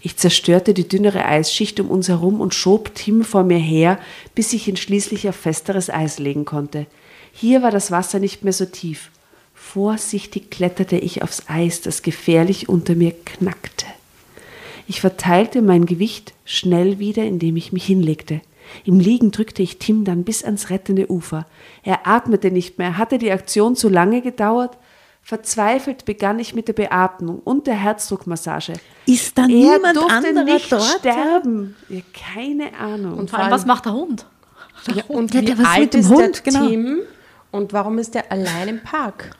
Ich 0.01 0.17
zerstörte 0.17 0.73
die 0.73 0.87
dünnere 0.87 1.25
Eisschicht 1.25 1.79
um 1.79 1.89
uns 1.89 2.09
herum 2.09 2.41
und 2.41 2.53
schob 2.53 2.93
Tim 2.93 3.23
vor 3.23 3.43
mir 3.43 3.57
her, 3.57 3.99
bis 4.35 4.53
ich 4.53 4.67
ihn 4.67 4.75
schließlich 4.75 5.29
auf 5.29 5.35
festeres 5.35 5.89
Eis 5.89 6.19
legen 6.19 6.45
konnte. 6.45 6.87
Hier 7.31 7.63
war 7.63 7.71
das 7.71 7.89
Wasser 7.89 8.19
nicht 8.19 8.43
mehr 8.43 8.53
so 8.53 8.65
tief. 8.65 9.09
Vorsichtig 9.53 10.51
kletterte 10.51 10.97
ich 10.97 11.23
aufs 11.23 11.43
Eis, 11.47 11.81
das 11.81 12.01
gefährlich 12.01 12.69
unter 12.69 12.95
mir 12.95 13.13
knackte. 13.25 13.85
Ich 14.87 15.01
verteilte 15.01 15.61
mein 15.61 15.85
Gewicht 15.85 16.33
schnell 16.43 16.99
wieder, 16.99 17.23
indem 17.23 17.55
ich 17.55 17.71
mich 17.71 17.85
hinlegte. 17.85 18.41
Im 18.83 18.99
Liegen 18.99 19.31
drückte 19.31 19.61
ich 19.63 19.79
Tim 19.79 20.03
dann 20.05 20.23
bis 20.23 20.43
ans 20.43 20.69
rettende 20.69 21.09
Ufer. 21.11 21.45
Er 21.83 22.07
atmete 22.07 22.51
nicht 22.51 22.77
mehr. 22.77 22.97
Hatte 22.97 23.17
die 23.17 23.31
Aktion 23.31 23.75
zu 23.75 23.89
lange 23.89 24.21
gedauert? 24.21 24.77
Verzweifelt 25.21 26.05
begann 26.05 26.37
ich 26.37 26.53
mit 26.53 26.67
der 26.67 26.73
Beatmung 26.73 27.39
und 27.43 27.65
der 27.65 27.73
Herzdruckmassage. 27.75 28.73
Ist 29.07 29.35
da 29.37 29.43
Er 29.43 29.47
niemand 29.47 29.95
durfte 29.97 30.13
anderer 30.13 30.43
nicht 30.43 30.71
dort? 30.71 30.83
sterben. 30.83 31.75
Ja, 31.89 32.01
keine 32.13 32.77
Ahnung. 32.77 33.17
Und 33.17 33.31
Vor 33.31 33.39
allem, 33.39 33.51
was 33.51 33.65
macht 33.65 33.85
der 33.85 33.93
Hund? 33.93 34.27
Ja, 34.93 35.03
und 35.07 35.33
Ja, 35.33 35.41
wie 35.41 35.45
der 35.45 35.57
was 35.57 35.65
alt 35.65 35.79
mit 35.81 35.93
dem 35.95 36.01
ist 36.01 36.09
Hund, 36.09 36.45
der 36.45 36.53
genau. 36.53 36.67
Tim 36.67 36.99
und 37.51 37.73
warum 37.73 37.97
ist 37.97 38.13
der 38.13 38.31
allein 38.31 38.67
im 38.67 38.83
Park? 38.83 39.31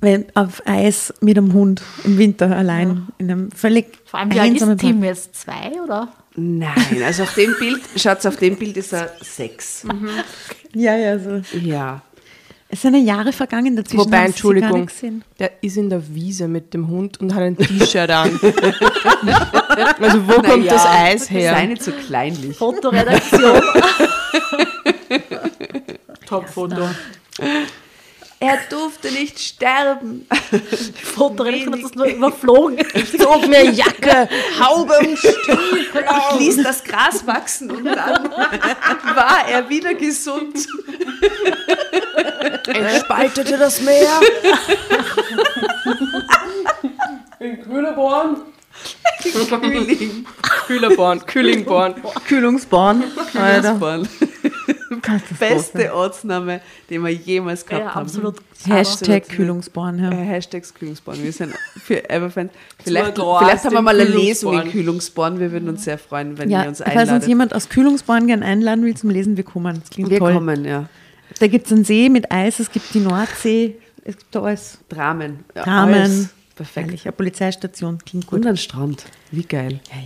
Weil 0.00 0.26
auf 0.34 0.62
Eis 0.64 1.12
mit 1.20 1.36
einem 1.36 1.52
Hund 1.52 1.82
im 2.04 2.18
Winter 2.18 2.56
allein 2.56 3.08
in 3.18 3.30
einem 3.30 3.50
völlig 3.50 3.98
Vor 4.06 4.20
allem, 4.20 4.32
wie 4.32 4.38
alt 4.40 4.52
einsamen 4.52 4.76
ist 4.76 4.80
Tim 4.80 5.02
jetzt? 5.04 5.34
Zwei 5.34 5.72
oder? 5.82 6.08
Nein, 6.40 7.02
also 7.04 7.24
auf 7.24 7.34
dem 7.34 7.56
Bild, 7.58 7.80
Schatz, 7.96 8.24
auf 8.24 8.36
dem 8.36 8.56
Bild 8.56 8.76
ist 8.76 8.92
er 8.92 9.12
sechs. 9.20 9.82
Park. 9.84 10.24
Ja, 10.72 10.96
ja, 10.96 11.18
so. 11.18 11.42
Ja. 11.58 12.02
Es 12.68 12.82
sind 12.82 12.94
ja 12.94 13.00
Jahre 13.00 13.32
vergangen 13.32 13.74
dazwischen. 13.74 13.98
Wobei, 13.98 14.26
Entschuldigung, 14.26 14.88
der 15.40 15.62
ist 15.62 15.76
in 15.76 15.90
der 15.90 16.14
Wiese 16.14 16.46
mit 16.46 16.74
dem 16.74 16.86
Hund 16.86 17.18
und 17.20 17.34
hat 17.34 17.42
ein 17.42 17.56
T-Shirt 17.56 18.10
an. 18.10 18.30
also 20.00 20.28
wo 20.28 20.34
kommt 20.34 20.66
Naja, 20.66 20.72
das 20.74 20.86
Eis 20.86 21.30
her? 21.30 21.54
Sei 21.54 21.66
nicht 21.66 21.82
so 21.82 21.90
kleinlich. 21.90 22.56
Fotoredaktion. 22.56 23.60
Top-Foto. 26.26 26.88
Er 28.40 28.58
durfte 28.70 29.10
nicht 29.10 29.40
sterben. 29.40 30.26
Fotoredaktion 31.02 31.74
hat 31.74 31.82
das 31.82 31.94
nur 31.94 32.06
überflogen. 32.06 32.78
Zog 33.18 33.48
mir 33.48 33.64
Jacke, 33.70 34.28
Haube 34.60 34.96
und 35.00 35.18
Stiefel 35.18 35.86
Ich 36.04 36.38
ließ 36.38 36.62
das 36.62 36.84
Gras 36.84 37.26
wachsen 37.26 37.70
und 37.70 37.84
dann 37.84 38.30
war 38.30 39.48
er 39.48 39.68
wieder 39.68 39.94
gesund. 39.94 40.68
entspaltete 42.68 43.58
das 43.58 43.80
Meer. 43.80 44.20
In 47.40 47.62
Kühleborn. 47.62 48.36
Kühling. 49.60 50.26
Kühlerborn, 50.66 51.26
Kühlingborn. 51.26 51.94
Kühlungsborn. 52.28 53.02
Alter. 53.34 53.80
Beste 55.38 55.94
Ortsname, 55.94 56.60
den 56.90 57.02
wir 57.02 57.10
jemals 57.10 57.64
gehabt 57.66 57.84
Ja, 57.86 57.94
haben. 57.94 58.02
absolut. 58.06 58.36
Hashtag 58.66 59.22
Absolut. 59.22 59.28
Kühlungsborn. 59.28 59.98
Ja. 59.98 60.10
Äh, 60.12 60.24
Hashtags 60.24 60.74
Kühlungsborn. 60.74 61.22
Wir 61.22 61.32
sind 61.32 61.54
für 61.82 62.08
Everfans. 62.10 62.50
Vielleicht, 62.82 63.14
vielleicht 63.16 63.64
haben 63.64 63.72
wir 63.72 63.82
mal 63.82 64.00
eine 64.00 64.08
Lesung 64.08 64.60
in 64.60 64.70
Kühlungsborn. 64.70 65.38
Wir 65.38 65.52
würden 65.52 65.68
uns 65.68 65.84
sehr 65.84 65.98
freuen, 65.98 66.36
wenn 66.38 66.50
Ja, 66.50 66.62
ihr 66.62 66.68
uns 66.68 66.78
falls 66.78 66.90
uns 66.94 66.98
einladet. 67.02 67.28
jemand 67.28 67.54
aus 67.54 67.68
Kühlungsborn 67.68 68.26
gern 68.26 68.42
einladen 68.42 68.84
will 68.84 68.96
zum 68.96 69.10
Lesen, 69.10 69.36
wir 69.36 69.44
kommen. 69.44 69.80
Das 69.80 69.90
klingt 69.90 70.10
wir 70.10 70.18
toll. 70.18 70.32
kommen, 70.34 70.64
ja. 70.64 70.88
Da 71.38 71.46
gibt 71.46 71.66
es 71.66 71.72
einen 71.72 71.84
See 71.84 72.08
mit 72.08 72.32
Eis, 72.32 72.58
es 72.58 72.70
gibt 72.72 72.92
die 72.94 73.00
Nordsee, 73.00 73.76
es 74.04 74.16
gibt 74.16 74.34
da 74.34 74.42
alles. 74.42 74.78
Dramen. 74.88 75.44
Ja, 75.54 75.62
Dramen. 75.64 75.94
alles. 75.94 76.28
Perfekt. 76.56 76.86
Herrlich, 76.86 77.04
eine 77.04 77.12
Polizeistation, 77.12 77.98
klingt 78.04 78.26
gut. 78.26 78.40
Und 78.40 78.46
ein 78.48 78.56
Strand. 78.56 79.04
Wie 79.30 79.44
geil. 79.44 79.78
Ja, 79.92 80.00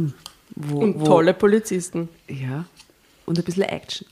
ja. 0.00 0.10
Wo, 0.56 0.78
Und 0.78 1.00
wo, 1.00 1.04
tolle 1.04 1.34
Polizisten. 1.34 2.08
Ja. 2.28 2.64
Und 3.26 3.38
ein 3.38 3.44
bisschen 3.44 3.62
Action. 3.64 4.06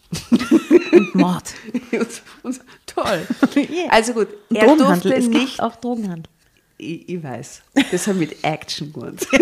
Und 0.93 1.15
Mord. 1.15 1.45
und, 1.93 2.09
und, 2.43 2.61
toll. 2.87 3.27
Yeah. 3.57 3.91
Also 3.91 4.15
gut, 4.15 4.29
er 4.55 4.67
Drogenhandel, 4.67 5.11
durfte 5.11 5.15
es 5.15 5.29
nicht 5.29 5.47
gibt 5.49 5.61
auch 5.63 5.77
Drogenhandel. 5.77 6.31
ich, 6.79 7.09
ich 7.09 7.23
weiß. 7.23 7.63
Das 7.91 8.07
haben 8.07 8.19
mit 8.19 8.43
Action 8.43 8.93
gemeint. 8.93 9.27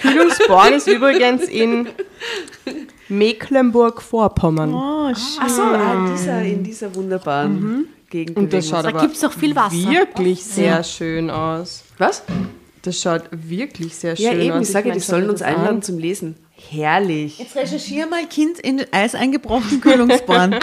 Kühlungsborn 0.00 0.72
ist 0.74 0.88
übrigens 0.88 1.44
in 1.44 1.88
Mecklenburg-Vorpommern. 3.08 4.74
Oh, 4.74 5.14
schön. 5.14 5.42
Achso, 5.42 5.72
in 5.72 6.12
dieser, 6.16 6.42
in 6.42 6.64
dieser 6.64 6.94
wunderbaren 6.94 7.88
Gegend. 8.10 8.36
Und 8.36 8.52
das 8.52 8.68
schaut. 8.68 8.84
Da 8.84 8.88
aber 8.90 9.00
gibt 9.02 9.16
es 9.16 9.24
auch 9.24 9.32
viel 9.32 9.54
Wasser. 9.54 9.76
wirklich 9.90 10.42
sehr 10.42 10.82
schön 10.82 11.30
aus. 11.30 11.84
Was? 11.98 12.22
Das 12.82 13.00
schaut 13.00 13.24
wirklich 13.30 13.94
sehr 13.94 14.14
Ja, 14.14 14.32
schön 14.32 14.40
eben, 14.40 14.52
aus. 14.52 14.62
ich 14.62 14.72
sage, 14.72 14.92
die 14.92 15.00
sollen 15.00 15.28
uns 15.30 15.42
einladen 15.42 15.76
an. 15.76 15.82
zum 15.82 15.98
Lesen. 15.98 16.36
Herrlich. 16.70 17.38
Jetzt 17.38 17.54
recherchiere 17.56 18.08
mal 18.08 18.26
Kind 18.26 18.58
in 18.58 18.84
Eis 18.92 19.14
eingebrochen 19.14 19.80
Kühlungsborn. 19.82 20.58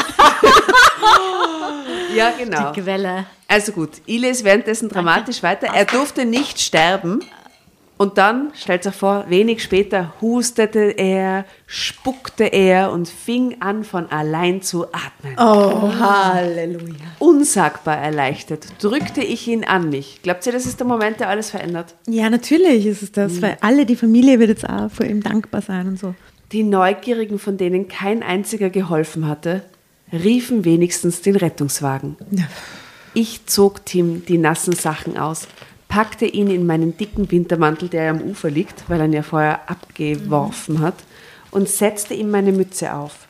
Ja, 2.15 2.31
genau. 2.37 2.71
Die 2.71 2.81
Quelle. 2.81 3.25
Also 3.47 3.71
gut, 3.71 3.89
ich 4.05 4.19
lese 4.19 4.43
währenddessen 4.43 4.89
dramatisch 4.89 5.43
weiter. 5.43 5.67
Er 5.67 5.85
durfte 5.85 6.25
nicht 6.25 6.59
sterben. 6.59 7.19
Und 7.97 8.17
dann, 8.17 8.51
stellt 8.55 8.85
euch 8.85 8.93
vor, 8.93 9.25
wenig 9.29 9.63
später 9.63 10.13
hustete 10.19 10.97
er, 10.97 11.45
spuckte 11.65 12.43
er 12.43 12.91
und 12.91 13.07
fing 13.07 13.61
an, 13.61 13.85
von 13.85 14.11
allein 14.11 14.61
zu 14.61 14.85
atmen. 14.87 15.35
Oh, 15.37 15.93
Halleluja. 15.97 17.05
Unsagbar 17.19 17.97
erleichtert 17.97 18.67
drückte 18.83 19.21
ich 19.21 19.47
ihn 19.47 19.63
an 19.63 19.89
mich. 19.89 20.19
Glaubt 20.23 20.45
ihr, 20.45 20.51
das 20.51 20.65
ist 20.65 20.79
der 20.81 20.87
Moment, 20.87 21.21
der 21.21 21.29
alles 21.29 21.51
verändert? 21.51 21.95
Ja, 22.05 22.29
natürlich 22.29 22.85
ist 22.85 23.01
es 23.01 23.13
das, 23.13 23.41
weil 23.41 23.57
alle, 23.61 23.85
die 23.85 23.95
Familie 23.95 24.39
wird 24.39 24.49
jetzt 24.49 24.69
auch 24.69 24.91
vor 24.91 25.05
ihm 25.05 25.23
dankbar 25.23 25.61
sein 25.61 25.87
und 25.87 25.97
so. 25.97 26.15
Die 26.51 26.63
Neugierigen, 26.63 27.39
von 27.39 27.57
denen 27.57 27.87
kein 27.87 28.23
einziger 28.23 28.69
geholfen 28.69 29.25
hatte, 29.25 29.63
riefen 30.11 30.65
wenigstens 30.65 31.21
den 31.21 31.37
Rettungswagen. 31.37 32.17
Ich 33.13 33.45
zog 33.45 33.85
Tim 33.85 34.25
die 34.25 34.37
nassen 34.37 34.73
Sachen 34.73 35.17
aus, 35.17 35.47
packte 35.87 36.25
ihn 36.25 36.49
in 36.49 36.65
meinen 36.65 36.97
dicken 36.97 37.31
Wintermantel, 37.31 37.89
der 37.89 38.11
am 38.11 38.21
Ufer 38.21 38.49
liegt, 38.49 38.89
weil 38.89 38.99
er 38.99 39.05
ihn 39.05 39.13
ja 39.13 39.23
vorher 39.23 39.69
abgeworfen 39.69 40.79
hat, 40.79 40.95
und 41.51 41.69
setzte 41.69 42.13
ihm 42.13 42.31
meine 42.31 42.51
Mütze 42.51 42.93
auf. 42.93 43.27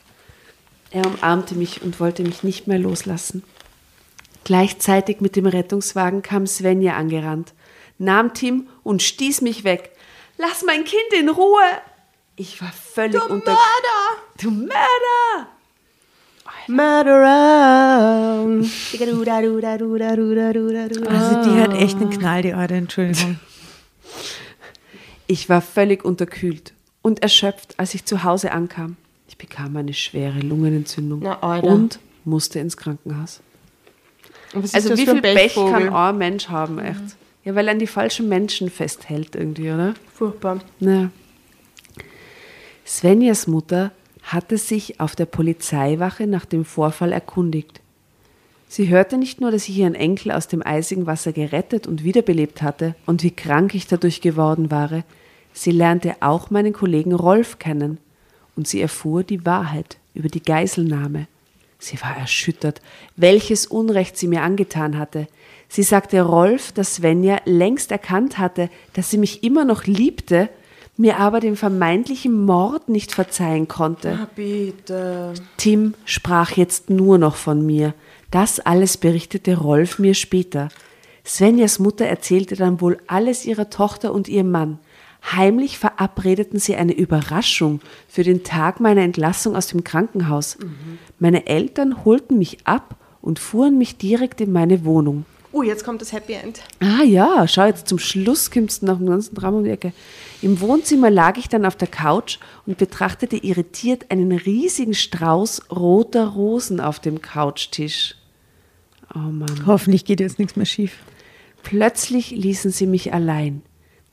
Er 0.90 1.06
umarmte 1.06 1.54
mich 1.54 1.82
und 1.82 2.00
wollte 2.00 2.22
mich 2.22 2.42
nicht 2.42 2.66
mehr 2.66 2.78
loslassen. 2.78 3.42
Gleichzeitig 4.44 5.20
mit 5.20 5.36
dem 5.36 5.46
Rettungswagen 5.46 6.22
kam 6.22 6.46
Svenja 6.46 6.96
angerannt, 6.96 7.52
nahm 7.98 8.34
Tim 8.34 8.68
und 8.82 9.02
stieß 9.02 9.40
mich 9.42 9.64
weg. 9.64 9.90
Lass 10.38 10.62
mein 10.64 10.84
Kind 10.84 11.12
in 11.18 11.28
Ruhe! 11.28 11.64
Ich 12.36 12.60
war 12.60 12.72
völlig 12.72 13.22
unter... 13.22 13.52
Mörder! 13.52 14.22
Du 14.40 14.50
Mörder! 14.50 15.55
Murderer. 16.68 18.44
Also 21.08 21.42
die 21.44 21.60
hat 21.60 21.74
echt 21.74 21.96
einen 21.96 22.10
Knall, 22.10 22.42
die 22.42 22.52
Alte, 22.54 22.74
Entschuldigung. 22.74 23.38
Ich 25.26 25.48
war 25.48 25.60
völlig 25.60 26.04
unterkühlt 26.04 26.72
und 27.02 27.22
erschöpft, 27.22 27.78
als 27.78 27.94
ich 27.94 28.04
zu 28.04 28.24
Hause 28.24 28.52
ankam. 28.52 28.96
Ich 29.28 29.38
bekam 29.38 29.76
eine 29.76 29.94
schwere 29.94 30.38
Lungenentzündung 30.40 31.20
Na, 31.22 31.34
und 31.60 31.98
musste 32.24 32.58
ins 32.58 32.76
Krankenhaus. 32.76 33.40
Was 34.52 34.64
ist 34.66 34.74
Also 34.74 34.88
das 34.90 34.98
wie 34.98 35.06
viel 35.06 35.20
Pech 35.20 35.54
kann 35.54 35.92
ein 35.92 36.18
Mensch 36.18 36.48
haben, 36.48 36.78
echt? 36.78 37.16
Ja, 37.44 37.54
weil 37.54 37.68
er 37.68 37.72
an 37.72 37.78
die 37.78 37.86
falschen 37.86 38.28
Menschen 38.28 38.70
festhält 38.70 39.36
irgendwie, 39.36 39.70
oder? 39.70 39.94
Furchtbar. 40.12 40.60
Ja. 40.80 41.10
Svenjas 42.84 43.46
Mutter 43.46 43.92
hatte 44.26 44.58
sich 44.58 44.98
auf 45.00 45.14
der 45.14 45.26
Polizeiwache 45.26 46.26
nach 46.26 46.44
dem 46.44 46.64
Vorfall 46.64 47.12
erkundigt. 47.12 47.80
Sie 48.68 48.88
hörte 48.88 49.16
nicht 49.16 49.40
nur, 49.40 49.52
dass 49.52 49.68
ich 49.68 49.78
ihren 49.78 49.94
Enkel 49.94 50.32
aus 50.32 50.48
dem 50.48 50.66
eisigen 50.66 51.06
Wasser 51.06 51.32
gerettet 51.32 51.86
und 51.86 52.02
wiederbelebt 52.02 52.60
hatte 52.60 52.96
und 53.06 53.22
wie 53.22 53.30
krank 53.30 53.74
ich 53.76 53.86
dadurch 53.86 54.20
geworden 54.20 54.72
war, 54.72 55.04
sie 55.52 55.70
lernte 55.70 56.16
auch 56.20 56.50
meinen 56.50 56.72
Kollegen 56.72 57.14
Rolf 57.14 57.60
kennen 57.60 57.98
und 58.56 58.66
sie 58.66 58.80
erfuhr 58.80 59.22
die 59.22 59.46
Wahrheit 59.46 59.98
über 60.14 60.28
die 60.28 60.42
Geiselnahme. 60.42 61.28
Sie 61.78 62.00
war 62.00 62.16
erschüttert, 62.16 62.82
welches 63.14 63.66
Unrecht 63.66 64.16
sie 64.16 64.26
mir 64.26 64.42
angetan 64.42 64.98
hatte. 64.98 65.28
Sie 65.68 65.84
sagte 65.84 66.22
Rolf, 66.22 66.72
dass 66.72 66.96
Svenja 66.96 67.38
längst 67.44 67.92
erkannt 67.92 68.38
hatte, 68.38 68.70
dass 68.94 69.10
sie 69.10 69.18
mich 69.18 69.44
immer 69.44 69.64
noch 69.64 69.84
liebte, 69.84 70.48
mir 70.96 71.18
aber 71.18 71.40
den 71.40 71.56
vermeintlichen 71.56 72.44
Mord 72.44 72.88
nicht 72.88 73.12
verzeihen 73.12 73.68
konnte. 73.68 74.28
Bitte. 74.34 75.34
Tim 75.56 75.94
sprach 76.04 76.52
jetzt 76.52 76.90
nur 76.90 77.18
noch 77.18 77.36
von 77.36 77.64
mir. 77.64 77.94
Das 78.30 78.60
alles 78.60 78.96
berichtete 78.96 79.58
Rolf 79.58 79.98
mir 79.98 80.14
später. 80.14 80.68
Svenjas 81.24 81.78
Mutter 81.78 82.06
erzählte 82.06 82.56
dann 82.56 82.80
wohl 82.80 82.98
alles 83.06 83.44
ihrer 83.44 83.68
Tochter 83.70 84.12
und 84.12 84.28
ihrem 84.28 84.50
Mann. 84.50 84.78
Heimlich 85.32 85.78
verabredeten 85.78 86.60
sie 86.60 86.76
eine 86.76 86.92
Überraschung 86.92 87.80
für 88.08 88.22
den 88.22 88.44
Tag 88.44 88.78
meiner 88.78 89.02
Entlassung 89.02 89.56
aus 89.56 89.66
dem 89.66 89.82
Krankenhaus. 89.82 90.56
Meine 91.18 91.46
Eltern 91.46 92.04
holten 92.04 92.38
mich 92.38 92.58
ab 92.64 92.96
und 93.22 93.40
fuhren 93.40 93.76
mich 93.76 93.96
direkt 93.96 94.40
in 94.40 94.52
meine 94.52 94.84
Wohnung. 94.84 95.24
Oh, 95.52 95.62
jetzt 95.62 95.84
kommt 95.84 96.00
das 96.00 96.12
Happy 96.12 96.34
End. 96.34 96.60
Ah 96.80 97.02
ja, 97.02 97.46
schau 97.48 97.66
jetzt 97.66 97.88
zum 97.88 97.98
Schluss 97.98 98.50
kommst 98.50 98.82
du 98.82 98.86
nach 98.86 98.98
dem 98.98 99.06
ganzen 99.06 99.34
Drama 99.34 99.58
um 99.58 99.64
die 99.64 99.70
Ecke. 99.70 99.92
Im 100.42 100.60
Wohnzimmer 100.60 101.10
lag 101.10 101.38
ich 101.38 101.48
dann 101.48 101.64
auf 101.64 101.76
der 101.76 101.88
Couch 101.88 102.38
und 102.66 102.78
betrachtete 102.78 103.36
irritiert 103.36 104.10
einen 104.10 104.32
riesigen 104.32 104.94
Strauß 104.94 105.70
roter 105.70 106.28
Rosen 106.28 106.80
auf 106.80 107.00
dem 107.00 107.22
Couchtisch. 107.22 108.16
Oh 109.14 109.18
Mann. 109.18 109.66
Hoffentlich 109.66 110.04
geht 110.04 110.20
jetzt 110.20 110.38
nichts 110.38 110.56
mehr 110.56 110.66
schief. 110.66 110.98
Plötzlich 111.62 112.30
ließen 112.30 112.70
sie 112.70 112.86
mich 112.86 113.14
allein. 113.14 113.62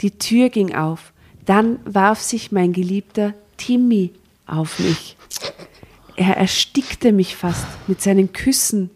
Die 0.02 0.12
Tür 0.12 0.50
ging 0.50 0.76
auf. 0.76 1.14
Dann 1.46 1.80
warf 1.86 2.22
sich 2.22 2.52
mein 2.52 2.74
geliebter 2.74 3.34
Timmy 3.58 4.12
auf 4.46 4.80
mich. 4.80 5.18
Er 6.16 6.38
erstickte 6.38 7.12
mich 7.12 7.36
fast 7.36 7.66
mit 7.88 8.02
seinen 8.02 8.34
Küssen 8.34 8.92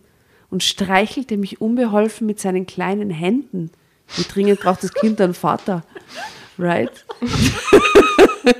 und 0.49 0.63
streichelte 0.63 1.37
mich 1.37 1.61
unbeholfen 1.61 2.27
mit 2.27 2.39
seinen 2.39 2.65
kleinen 2.65 3.09
Händen. 3.09 3.71
Wie 4.15 4.23
dringend 4.23 4.61
braucht 4.61 4.83
das 4.83 4.93
Kind 4.93 5.19
einen 5.19 5.33
Vater? 5.33 5.83
Right? 6.57 7.05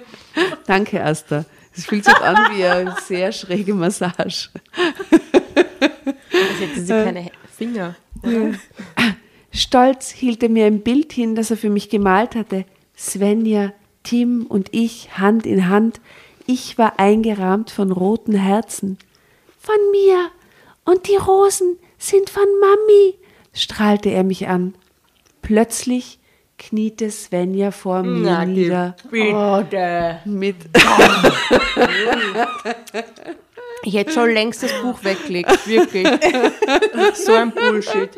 Danke, 0.68 1.03
Asta. 1.03 1.45
Es 1.76 1.85
fühlt 1.85 2.05
sich 2.05 2.18
an 2.18 2.55
wie 2.55 2.65
eine 2.65 2.95
sehr 3.05 3.31
schräge 3.31 3.73
Massage. 3.73 4.49
Als 4.76 6.59
hätte 6.59 6.81
sie 6.81 6.88
keine 6.88 7.31
Finger. 7.55 7.95
Stolz 9.51 10.09
hielt 10.09 10.43
er 10.43 10.49
mir 10.49 10.65
ein 10.65 10.81
Bild 10.81 11.14
hin, 11.14 11.35
das 11.35 11.51
er 11.51 11.57
für 11.57 11.69
mich 11.69 11.89
gemalt 11.89 12.35
hatte. 12.35 12.65
Svenja, 12.97 13.73
Tim 14.03 14.45
und 14.47 14.69
ich 14.72 15.18
Hand 15.18 15.45
in 15.45 15.69
Hand. 15.69 16.01
Ich 16.45 16.77
war 16.77 16.99
eingerahmt 16.99 17.72
von 17.72 17.91
roten 17.91 18.34
Herzen. 18.34 18.97
Von 19.59 19.77
mir. 19.91 20.30
Und 20.88 21.07
die 21.09 21.18
Rosen 21.18 21.77
sind 21.97 22.30
von 22.30 22.45
Mami, 22.61 23.15
strahlte 23.53 24.09
er 24.09 24.23
mich 24.23 24.47
an. 24.47 24.73
Plötzlich 25.41 26.18
kniete 26.57 27.11
Svenja 27.11 27.72
vor 27.72 28.03
mir 28.03 28.19
Na, 28.31 28.45
nieder. 28.45 28.95
Oh, 29.11 29.64
der. 29.69 30.22
Mit, 30.26 30.55
Ich 33.84 33.93
hätte 33.95 34.11
schon 34.11 34.31
längst 34.31 34.64
das 34.64 34.73
Buch 34.81 35.03
weggelegt, 35.03 35.68
wirklich. 35.68 36.07
so 37.15 37.34
ein 37.34 37.51
Bullshit. 37.51 38.09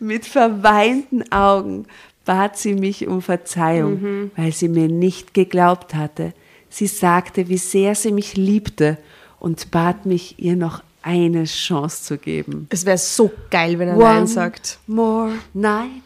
mit 0.00 0.26
verweinten 0.26 1.30
Augen 1.32 1.86
bat 2.24 2.58
sie 2.58 2.74
mich 2.74 3.06
um 3.06 3.22
Verzeihung, 3.22 4.00
Mhm. 4.02 4.30
weil 4.36 4.52
sie 4.52 4.68
mir 4.68 4.88
nicht 4.88 5.34
geglaubt 5.34 5.94
hatte. 5.94 6.32
Sie 6.68 6.88
sagte, 6.88 7.48
wie 7.48 7.58
sehr 7.58 7.94
sie 7.94 8.12
mich 8.12 8.36
liebte 8.36 8.98
und 9.46 9.70
bat 9.70 10.06
mich, 10.06 10.40
ihr 10.40 10.56
noch 10.56 10.82
eine 11.02 11.44
Chance 11.44 12.02
zu 12.02 12.18
geben. 12.18 12.66
Es 12.68 12.84
wäre 12.84 12.98
so 12.98 13.30
geil, 13.48 13.78
wenn 13.78 13.86
er 13.86 13.96
Nein 13.96 14.26
sagt. 14.26 14.80
more 14.88 15.34
night. 15.54 16.02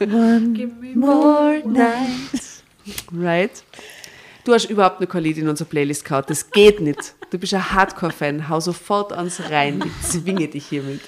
One 0.00 0.70
more 0.94 1.62
night. 1.66 2.40
Right? 3.12 3.62
Du 4.44 4.54
hast 4.54 4.70
überhaupt 4.70 5.02
noch 5.02 5.06
kein 5.06 5.22
Lied 5.22 5.36
in 5.36 5.48
unserer 5.48 5.68
Playlist 5.68 6.06
gehabt. 6.06 6.30
Das 6.30 6.50
geht 6.50 6.80
nicht. 6.80 7.14
Du 7.28 7.38
bist 7.38 7.52
ein 7.52 7.70
Hardcore-Fan. 7.72 8.48
Hau 8.48 8.58
sofort 8.58 9.12
ans 9.12 9.50
rein. 9.50 9.84
Ich 9.84 10.08
zwinge 10.08 10.48
dich 10.48 10.68
hiermit. 10.68 11.02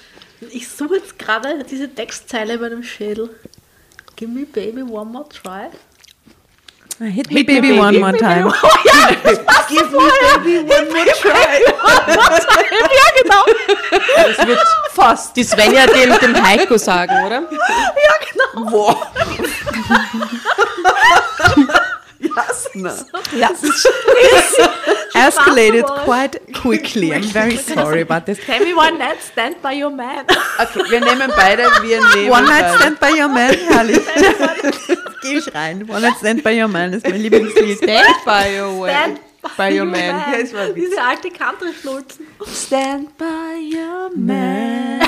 Ich 0.51 0.67
suche 0.67 0.97
jetzt 0.97 1.17
gerade 1.17 1.63
diese 1.63 1.89
Textzeile 1.89 2.59
bei 2.59 2.69
dem 2.69 2.83
Schädel. 2.83 3.31
Give 4.15 4.31
me 4.31 4.45
baby 4.45 4.83
one 4.83 5.09
more 5.09 5.27
try. 5.29 5.69
Hit 6.99 7.29
me 7.29 7.43
baby 7.43 7.77
one 7.77 7.99
more 7.99 8.13
time. 8.13 8.47
Give 9.69 9.91
me 9.91 10.09
baby 10.21 10.59
one 10.63 10.93
more 10.93 11.05
try. 11.19 11.59
Das 14.15 14.47
wird 14.47 14.59
fast. 14.93 15.35
Die 15.35 15.43
Svenja 15.43 15.87
dem, 15.87 16.17
dem 16.19 16.41
Heiko 16.41 16.77
sagen, 16.77 17.25
oder? 17.25 17.43
Jasna. 22.35 22.93
Ja. 23.41 23.49
escalated 25.15 25.85
quite 26.03 26.39
quickly. 26.53 27.13
I'm 27.13 27.23
very 27.23 27.57
sorry 27.75 28.01
about 28.01 28.25
this. 28.25 28.39
Tell 28.45 28.59
me 28.59 28.73
one 28.73 28.97
night 28.97 29.21
stand 29.21 29.61
by 29.61 29.73
your 29.73 29.89
man. 29.89 30.25
Okay, 30.59 30.83
wir 30.89 31.01
nehmen 31.01 31.31
beide, 31.35 31.63
wir 31.81 31.99
nehmen 32.15 32.31
One 32.31 32.45
Night. 32.45 32.75
Stand 32.77 32.99
by 32.99 33.11
Your 33.19 33.29
Man, 33.29 33.53
herrlich. 33.53 34.01
Geh 35.21 35.37
ich 35.37 35.53
rein. 35.53 35.87
One 35.89 36.01
Night 36.01 36.17
Stand 36.17 36.43
by 36.43 36.61
Your 36.61 36.67
Man 36.67 36.93
ist 36.93 37.07
mein 37.07 37.21
Lieblingslied. 37.21 37.77
Stand 37.77 38.25
by 38.25 38.57
your 38.59 38.81
way. 38.81 39.17
Stand 39.53 39.57
by 39.57 39.79
your 39.79 39.85
man. 39.85 40.01
Ja, 40.03 40.33
es 40.41 40.53
war 40.53 40.69
Diese 40.69 41.01
alte 41.01 41.29
Country-Schnulzen. 41.29 42.27
Stand 42.53 43.17
by 43.17 43.75
your 43.75 44.11
man. 44.15 44.99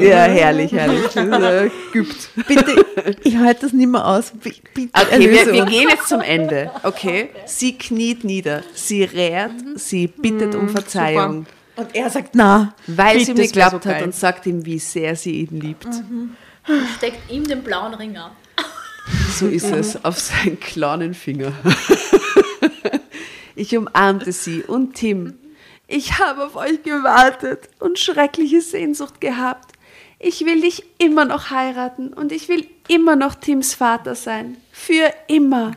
ja, 0.00 0.22
herrlich, 0.24 0.72
herrlich. 0.72 1.02
Das 1.12 1.42
äh, 1.42 1.70
Gibt. 1.92 2.30
Bitte, 2.46 2.84
ich 3.22 3.36
halte 3.36 3.62
das 3.62 3.72
nicht 3.72 3.88
mehr 3.88 4.06
aus. 4.06 4.32
Bitte, 4.42 4.90
Okay, 4.94 5.30
wir, 5.30 5.52
wir 5.52 5.64
gehen 5.66 5.88
jetzt 5.88 6.08
zum 6.08 6.20
Ende. 6.20 6.70
Okay? 6.82 7.30
Sie 7.46 7.76
kniet 7.76 8.24
nieder, 8.24 8.62
sie 8.74 9.04
rät, 9.04 9.50
sie 9.76 10.06
bittet 10.06 10.54
um 10.54 10.68
Verzeihung, 10.68 11.46
Und 11.76 11.94
er 11.94 12.10
sagt, 12.10 12.34
na, 12.34 12.74
weil 12.86 13.20
sie 13.20 13.32
ihm 13.32 13.36
geglaubt 13.36 13.84
so 13.84 13.90
hat 13.90 14.02
und 14.02 14.14
sagt 14.14 14.46
ihm, 14.46 14.64
wie 14.64 14.78
sehr 14.78 15.16
sie 15.16 15.40
ihn 15.40 15.60
liebt. 15.60 15.88
Steckt 16.96 17.30
ihm 17.30 17.44
den 17.44 17.62
blauen 17.62 17.94
Ring 17.94 18.16
an. 18.16 18.30
So 19.30 19.46
ist 19.46 19.70
es, 19.70 20.04
auf 20.04 20.18
seinen 20.18 20.60
kleinen 20.60 21.14
Finger. 21.14 21.52
Ich 23.54 23.76
umarmte 23.76 24.32
sie 24.32 24.62
und 24.62 24.94
Tim. 24.94 25.34
Ich 25.86 26.18
habe 26.18 26.46
auf 26.46 26.56
euch 26.56 26.82
gewartet 26.82 27.68
und 27.80 27.98
schreckliche 27.98 28.60
Sehnsucht 28.60 29.20
gehabt. 29.20 29.72
Ich 30.18 30.44
will 30.44 30.60
dich 30.62 30.84
immer 30.98 31.24
noch 31.24 31.50
heiraten 31.50 32.12
und 32.12 32.32
ich 32.32 32.48
will 32.48 32.66
immer 32.88 33.16
noch 33.16 33.34
Tims 33.34 33.74
Vater 33.74 34.14
sein. 34.14 34.56
Für 34.70 35.12
immer. 35.28 35.72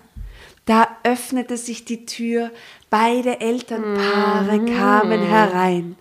Da 0.66 0.88
öffnete 1.04 1.58
sich 1.58 1.86
die 1.86 2.06
Tür, 2.06 2.52
beide 2.90 3.42
Elternpaare 3.42 4.66
kamen 4.66 5.22
herein. 5.22 5.96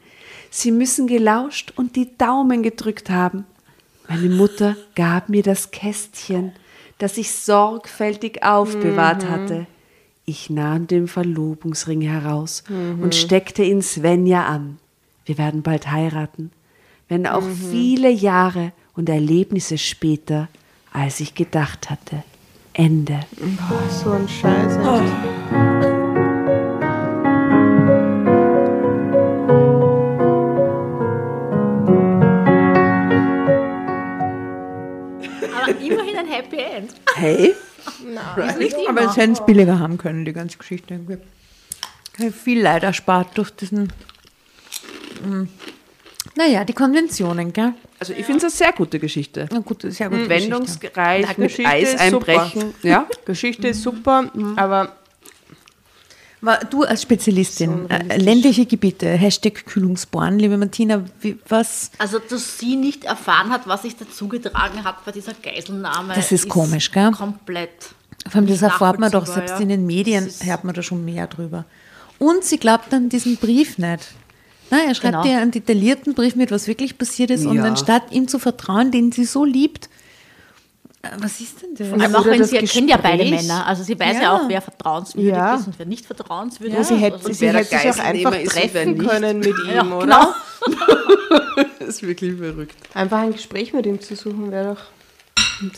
Sie 0.50 0.70
müssen 0.70 1.06
gelauscht 1.06 1.72
und 1.76 1.96
die 1.96 2.16
Daumen 2.16 2.62
gedrückt 2.62 3.10
haben. 3.10 3.46
Meine 4.08 4.28
Mutter 4.28 4.76
gab 4.94 5.28
mir 5.28 5.42
das 5.42 5.70
Kästchen, 5.70 6.52
das 7.04 7.18
ich 7.18 7.32
sorgfältig 7.32 8.42
aufbewahrt 8.42 9.28
hatte. 9.28 9.66
Ich 10.24 10.48
nahm 10.48 10.86
den 10.86 11.06
Verlobungsring 11.06 12.00
heraus 12.00 12.64
und 12.70 13.14
steckte 13.14 13.62
ihn 13.62 13.82
Svenja 13.82 14.46
an. 14.46 14.78
Wir 15.26 15.36
werden 15.36 15.60
bald 15.60 15.90
heiraten, 15.90 16.50
wenn 17.10 17.26
auch 17.26 17.44
viele 17.70 18.08
Jahre 18.08 18.72
und 18.94 19.10
Erlebnisse 19.10 19.76
später, 19.76 20.48
als 20.94 21.20
ich 21.20 21.34
gedacht 21.34 21.90
hatte. 21.90 22.22
Ende. 22.72 23.20
So 24.02 24.12
ein 24.12 24.26
Scheiß. 24.26 24.78
echt. 24.78 25.73
Happy 36.34 36.58
End. 36.58 36.94
Hey? 37.14 37.54
Nicht 38.58 38.76
immer. 38.76 38.88
aber 38.90 39.10
es 39.10 39.16
hätten 39.16 39.32
es 39.32 39.44
billiger 39.44 39.78
haben 39.78 39.98
können, 39.98 40.24
die 40.24 40.32
ganze 40.32 40.58
Geschichte. 40.58 40.98
Ich 42.16 42.20
habe 42.20 42.32
viel 42.32 42.60
Leid 42.62 42.82
erspart 42.82 43.36
durch 43.36 43.50
diesen. 43.50 43.92
mm, 45.24 45.44
Naja, 46.36 46.64
die 46.64 46.72
Konventionen, 46.72 47.52
gell? 47.52 47.74
Also 47.98 48.12
ich 48.12 48.24
finde 48.24 48.38
es 48.38 48.44
eine 48.44 48.50
sehr 48.50 48.72
gute 48.72 48.98
Geschichte. 48.98 49.48
Na 49.52 49.60
gut, 49.60 49.82
sehr 49.82 50.08
gut. 50.10 50.28
Wendungsreich, 50.28 51.22
Na, 51.22 51.28
mit 51.28 51.36
Geschichte 51.36 51.70
Eis 51.70 51.94
ist 51.94 52.00
einbrechen. 52.00 52.74
Ja? 52.82 53.06
Geschichte 53.24 53.68
ist 53.68 53.82
super, 53.82 54.30
aber 54.56 54.96
Du 56.70 56.82
als 56.84 57.02
Spezialistin, 57.02 57.88
äh, 57.90 58.16
ländliche 58.18 58.66
Gebiete, 58.66 59.08
Hashtag 59.08 59.66
Kühlungsborn, 59.66 60.38
liebe 60.38 60.56
Martina, 60.56 61.04
wie, 61.20 61.38
was? 61.48 61.90
Also, 61.98 62.18
dass 62.18 62.58
sie 62.58 62.76
nicht 62.76 63.04
erfahren 63.04 63.50
hat, 63.50 63.66
was 63.66 63.82
sich 63.82 63.96
dazugetragen 63.96 64.84
hat 64.84 65.04
bei 65.04 65.12
dieser 65.12 65.32
Geiselnahme. 65.34 66.14
Das 66.14 66.32
ist 66.32 66.48
komisch, 66.48 66.90
gell? 66.92 67.10
Komplett. 67.12 67.70
Vor 68.28 68.36
allem 68.36 68.46
das 68.46 68.62
erfahrt 68.62 68.98
man 68.98 69.10
doch, 69.10 69.26
selbst 69.26 69.52
ja. 69.52 69.58
in 69.58 69.68
den 69.68 69.86
Medien 69.86 70.26
ist- 70.26 70.44
hört 70.44 70.64
man 70.64 70.74
da 70.74 70.82
schon 70.82 71.04
mehr 71.04 71.26
drüber. 71.26 71.64
Und 72.18 72.44
sie 72.44 72.58
glaubt 72.58 72.92
dann 72.92 73.08
diesen 73.08 73.36
Brief 73.36 73.76
nicht. 73.78 74.12
Na, 74.70 74.78
er 74.86 74.94
schreibt 74.94 75.14
Genau. 75.22 75.26
ihr 75.26 75.38
einen 75.40 75.50
detaillierten 75.50 76.14
Brief 76.14 76.36
mit, 76.36 76.50
was 76.50 76.66
wirklich 76.66 76.96
passiert 76.96 77.30
ist. 77.30 77.44
Und 77.44 77.56
Ja. 77.58 77.64
anstatt 77.64 78.12
ihm 78.12 78.28
zu 78.28 78.38
vertrauen, 78.38 78.90
den 78.90 79.12
sie 79.12 79.24
so 79.24 79.44
liebt, 79.44 79.88
was 81.18 81.40
ist 81.40 81.62
denn 81.62 81.74
das? 81.76 81.88
Vor 81.88 82.00
allem 82.00 82.14
auch 82.14 82.20
Oder 82.22 82.30
wenn 82.32 82.38
das 82.40 82.50
sie 82.50 82.56
ja 82.56 82.62
kennt 82.62 82.90
ja 82.90 82.96
beide 82.96 83.24
Gespräch. 83.24 83.42
Männer. 83.42 83.66
Also 83.66 83.82
sie 83.82 83.98
weiß 83.98 84.16
ja, 84.16 84.22
Ja. 84.22 84.32
auch, 84.36 84.48
wer 84.48 84.60
vertrauenswürdig 84.62 85.30
Ja. 85.30 85.54
ist 85.54 85.66
und 85.66 85.78
wer 85.78 85.86
nicht 85.86 86.06
vertrauenswürdig 86.06 86.74
Ja, 86.74 86.80
ist. 86.80 86.88
sie 86.88 86.96
hätte, 86.96 87.16
Also, 87.16 87.32
sie 87.32 87.48
hätte 87.48 87.64
sich 87.64 87.90
auch 87.90 87.98
einfach 88.04 88.42
treffen 88.44 88.98
können 88.98 89.38
mit 89.40 89.46
ihm, 89.66 89.74
ja, 89.74 89.84
oder? 89.96 90.04
genau. 90.06 90.34
Das 91.78 91.88
ist 91.88 92.02
wirklich 92.02 92.36
verrückt. 92.38 92.74
Einfach 92.94 93.18
ein 93.18 93.32
Gespräch 93.32 93.72
mit 93.72 93.84
ihm 93.86 94.00
zu 94.00 94.16
suchen 94.16 94.50
wäre 94.50 94.74
doch. 94.74 94.82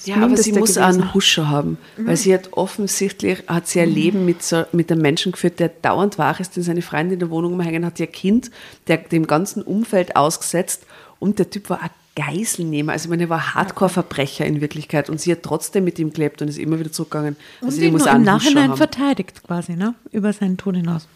Ja, 0.06 0.16
aber 0.16 0.36
sie 0.36 0.52
muss 0.52 0.74
gewesen. 0.74 0.82
einen 0.82 1.14
Huscher 1.14 1.50
haben, 1.50 1.76
weil 1.98 2.16
sie 2.16 2.32
hat 2.32 2.52
offensichtlich 2.54 3.42
hat 3.46 3.66
sie 3.68 3.80
ein 3.80 3.90
Leben 3.90 4.24
mit, 4.24 4.42
so, 4.42 4.64
mit 4.72 4.90
einem 4.90 5.02
Menschen 5.02 5.32
geführt, 5.32 5.58
der 5.60 5.68
dauernd 5.68 6.16
wach 6.18 6.40
ist, 6.40 6.56
den 6.56 6.62
seine 6.62 6.80
Freundin 6.80 7.14
in 7.14 7.18
der 7.18 7.30
Wohnung 7.30 7.52
umhängen 7.54 7.84
hat, 7.84 8.00
ihr 8.00 8.06
Kind, 8.06 8.50
der 8.88 8.96
dem 8.98 9.26
ganzen 9.26 9.62
Umfeld 9.62 10.16
ausgesetzt 10.16 10.84
und 11.18 11.38
der 11.38 11.50
Typ 11.50 11.68
war 11.68 11.82
ein 11.82 11.90
Geiselnehmer, 12.16 12.92
also 12.92 13.04
ich 13.06 13.10
meine, 13.10 13.24
er 13.24 13.28
war 13.28 13.54
Hardcore-Verbrecher 13.54 14.44
in 14.46 14.60
Wirklichkeit 14.60 15.08
und 15.10 15.20
sie 15.20 15.30
hat 15.30 15.42
trotzdem 15.42 15.84
mit 15.84 15.98
ihm 15.98 16.12
gelebt 16.12 16.42
und 16.42 16.48
ist 16.48 16.58
immer 16.58 16.78
wieder 16.80 16.90
zurückgegangen. 16.90 17.36
Und 17.60 17.68
Also 17.68 17.80
ihn 17.82 17.92
muss 17.92 18.06
im 18.06 18.22
Nachhinein 18.22 18.70
haben. 18.70 18.76
verteidigt 18.76 19.42
quasi, 19.44 19.76
ne? 19.76 19.94
Über 20.12 20.32
seinen 20.32 20.56
Tod 20.56 20.76
hinaus. 20.76 21.06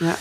Ja. 0.00 0.16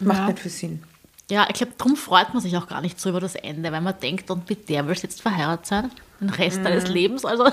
Macht 0.00 0.26
nicht 0.28 0.38
viel 0.40 0.50
Sinn. 0.50 0.82
Ja, 1.30 1.46
ich 1.48 1.54
glaube, 1.54 1.72
darum 1.76 1.96
freut 1.96 2.32
man 2.34 2.42
sich 2.42 2.56
auch 2.56 2.68
gar 2.68 2.80
nicht 2.80 3.00
so 3.00 3.08
über 3.08 3.20
das 3.20 3.34
Ende, 3.34 3.72
weil 3.72 3.80
man 3.80 3.94
denkt, 4.00 4.30
und 4.30 4.48
mit 4.48 4.68
der 4.68 4.86
willst 4.86 5.02
du 5.02 5.06
jetzt 5.08 5.22
verheiratet 5.22 5.66
sein, 5.66 5.90
den 6.20 6.30
Rest 6.30 6.64
deines 6.64 6.88
Lebens. 6.88 7.24
Also, 7.24 7.48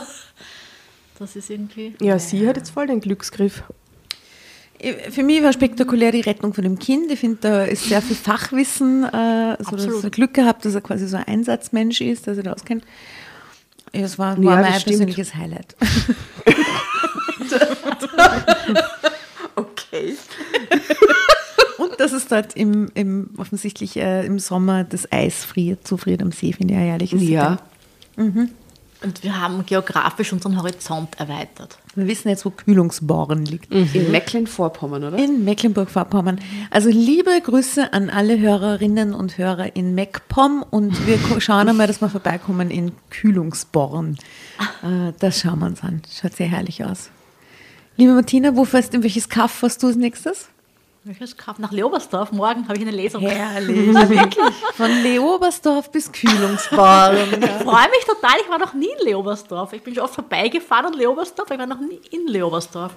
das 1.20 1.36
ist 1.36 1.50
irgendwie. 1.50 1.96
Ja, 2.00 2.20
sie 2.20 2.48
hat 2.48 2.58
jetzt 2.58 2.70
voll 2.72 2.88
den 2.88 3.00
Glücksgriff. 3.02 3.64
Für 5.12 5.24
mich 5.24 5.42
war 5.42 5.54
spektakulär 5.54 6.12
die 6.12 6.22
Rettung 6.22 6.54
von 6.54 6.64
dem 6.64 6.78
Kind. 6.78 7.10
Ich 7.12 7.20
finde, 7.20 7.38
da 7.42 7.64
ist 7.64 7.86
sehr 7.86 8.02
viel 8.02 8.16
Fachwissen, 8.16 9.06
also 9.06 9.72
dass 9.72 9.86
Absolut. 9.88 10.12
Glück 10.12 10.34
gehabt, 10.34 10.66
dass 10.66 10.76
er 10.76 10.82
quasi 10.82 11.08
so 11.08 11.18
ein 11.18 11.24
Einsatzmensch 11.24 12.02
ist, 12.02 12.28
dass 12.28 12.38
er 12.38 12.44
das 12.44 12.56
auskennt. 12.56 12.84
Das 13.94 14.18
war, 14.20 14.38
war 14.38 14.44
Ja, 14.44 14.62
mein 14.62 14.74
stimmt. 14.80 14.86
persönliches 14.98 15.36
Highlight. 15.36 15.76
Okay. 19.56 20.16
Und 21.78 22.00
dass 22.00 22.12
es 22.12 22.28
dort 22.28 22.56
im, 22.56 22.90
im 22.96 23.30
offensichtlich 23.38 23.98
äh, 23.98 24.26
im 24.26 24.40
Sommer 24.40 24.84
das 24.84 25.12
Eis 25.12 25.44
friert, 25.46 25.88
zufriert 25.88 26.22
am 26.24 26.32
See, 26.32 26.54
finde 26.54 26.74
ich 26.74 26.80
ein 26.80 26.86
herrliches 26.88 27.22
Ja. 27.22 27.58
Und 28.16 28.50
wir 29.22 29.40
haben 29.40 29.66
geografisch 29.66 30.34
unseren 30.34 30.58
Horizont 30.58 31.20
erweitert. 31.20 31.78
Wir 31.96 32.08
wissen 32.08 32.30
jetzt, 32.30 32.44
wo 32.46 32.50
Kühlungsborn 32.50 33.46
liegt. 33.46 33.72
In 33.72 34.12
Mecklenburg-Vorpommern, 34.12 35.04
oder? 35.04 35.18
In 35.18 35.44
Mecklenburg-Vorpommern. 35.46 36.40
Also 36.72 36.90
liebe 36.90 37.30
Grüße 37.42 37.94
an 37.94 38.10
alle 38.10 38.40
Hörerinnen 38.40 39.14
und 39.14 39.38
Hörer 39.38 39.76
in 39.76 39.94
MacPom 39.94 40.66
und 40.70 41.06
wir 41.06 41.20
schauen 41.40 41.70
einmal, 41.70 41.86
dass 41.88 42.02
wir 42.02 42.10
vorbeikommen 42.10 42.72
in 42.72 42.94
Kühlungsborn. 43.12 44.18
Äh, 44.84 45.14
Das 45.20 45.42
schauen 45.42 45.60
wir 45.60 45.68
uns 45.68 45.84
an. 45.84 46.02
Schaut 46.12 46.36
sehr 46.36 46.48
herrlich 46.48 46.84
aus. 46.84 47.10
Liebe 47.96 48.14
Martina, 48.14 48.56
wo 48.56 48.66
fährst 48.66 48.94
in 48.96 49.04
welches 49.04 49.30
Kaff 49.30 49.52
fährst 49.52 49.84
du 49.84 49.88
als 49.88 49.96
nächstes? 49.96 50.48
Kauf? 51.38 51.60
Nach 51.60 51.72
Leobersdorf. 51.72 52.32
Morgen 52.32 52.68
habe 52.68 52.78
ich 52.78 52.82
eine 52.82 52.92
Lesung. 52.92 53.22
Herrlich. 53.22 53.94
Wirklich. 54.10 54.56
Von 54.76 54.90
Leobersdorf 55.04 55.92
bis 55.92 56.12
Kühlungsborn. 56.12 57.18
Ich 57.44 57.50
freue 57.64 57.90
mich 57.90 58.06
total. 58.06 58.36
Ich 58.42 58.50
war 58.50 58.58
noch 58.60 58.74
nie 58.74 58.90
in 59.00 59.06
Leobersdorf. 59.08 59.74
Ich 59.74 59.84
bin 59.84 59.94
schon 59.96 60.04
oft 60.04 60.16
vorbeigefahren 60.16 60.88
an 60.88 60.94
Leobersdorf, 60.94 61.50
aber 61.52 61.56
ich 61.56 61.70
war 61.70 61.76
noch 61.76 61.82
nie 61.82 62.00
in 62.12 62.28
Leobersdorf. 62.28 62.94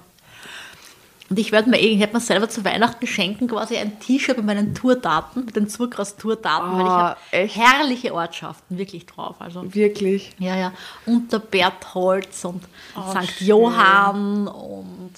Und 1.28 1.40
ich 1.40 1.50
werde 1.50 1.68
mir, 1.68 1.78
ich 1.80 1.98
werde 1.98 2.12
mir 2.12 2.20
selber 2.20 2.48
zu 2.48 2.64
Weihnachten 2.64 3.04
schenken, 3.08 3.48
quasi 3.48 3.76
ein 3.76 3.98
T-Shirt 3.98 4.36
mit 4.36 4.46
meinen 4.46 4.76
Tourdaten, 4.76 5.44
mit 5.44 5.56
den 5.56 5.68
Zurkrass-Tourdaten, 5.68 6.72
weil 6.74 6.82
ich 6.82 6.86
Ah, 6.86 7.16
habe 7.32 7.48
herrliche 7.48 8.14
Ortschaften 8.14 8.78
wirklich 8.78 9.06
drauf. 9.06 9.34
Also 9.40 9.74
Wirklich. 9.74 10.32
ja, 10.38 10.54
ja. 10.56 10.72
Unter 11.04 11.40
Bertholz 11.40 12.44
und 12.44 12.62
St. 13.24 13.40
Johann 13.40 14.46
und 14.46 15.10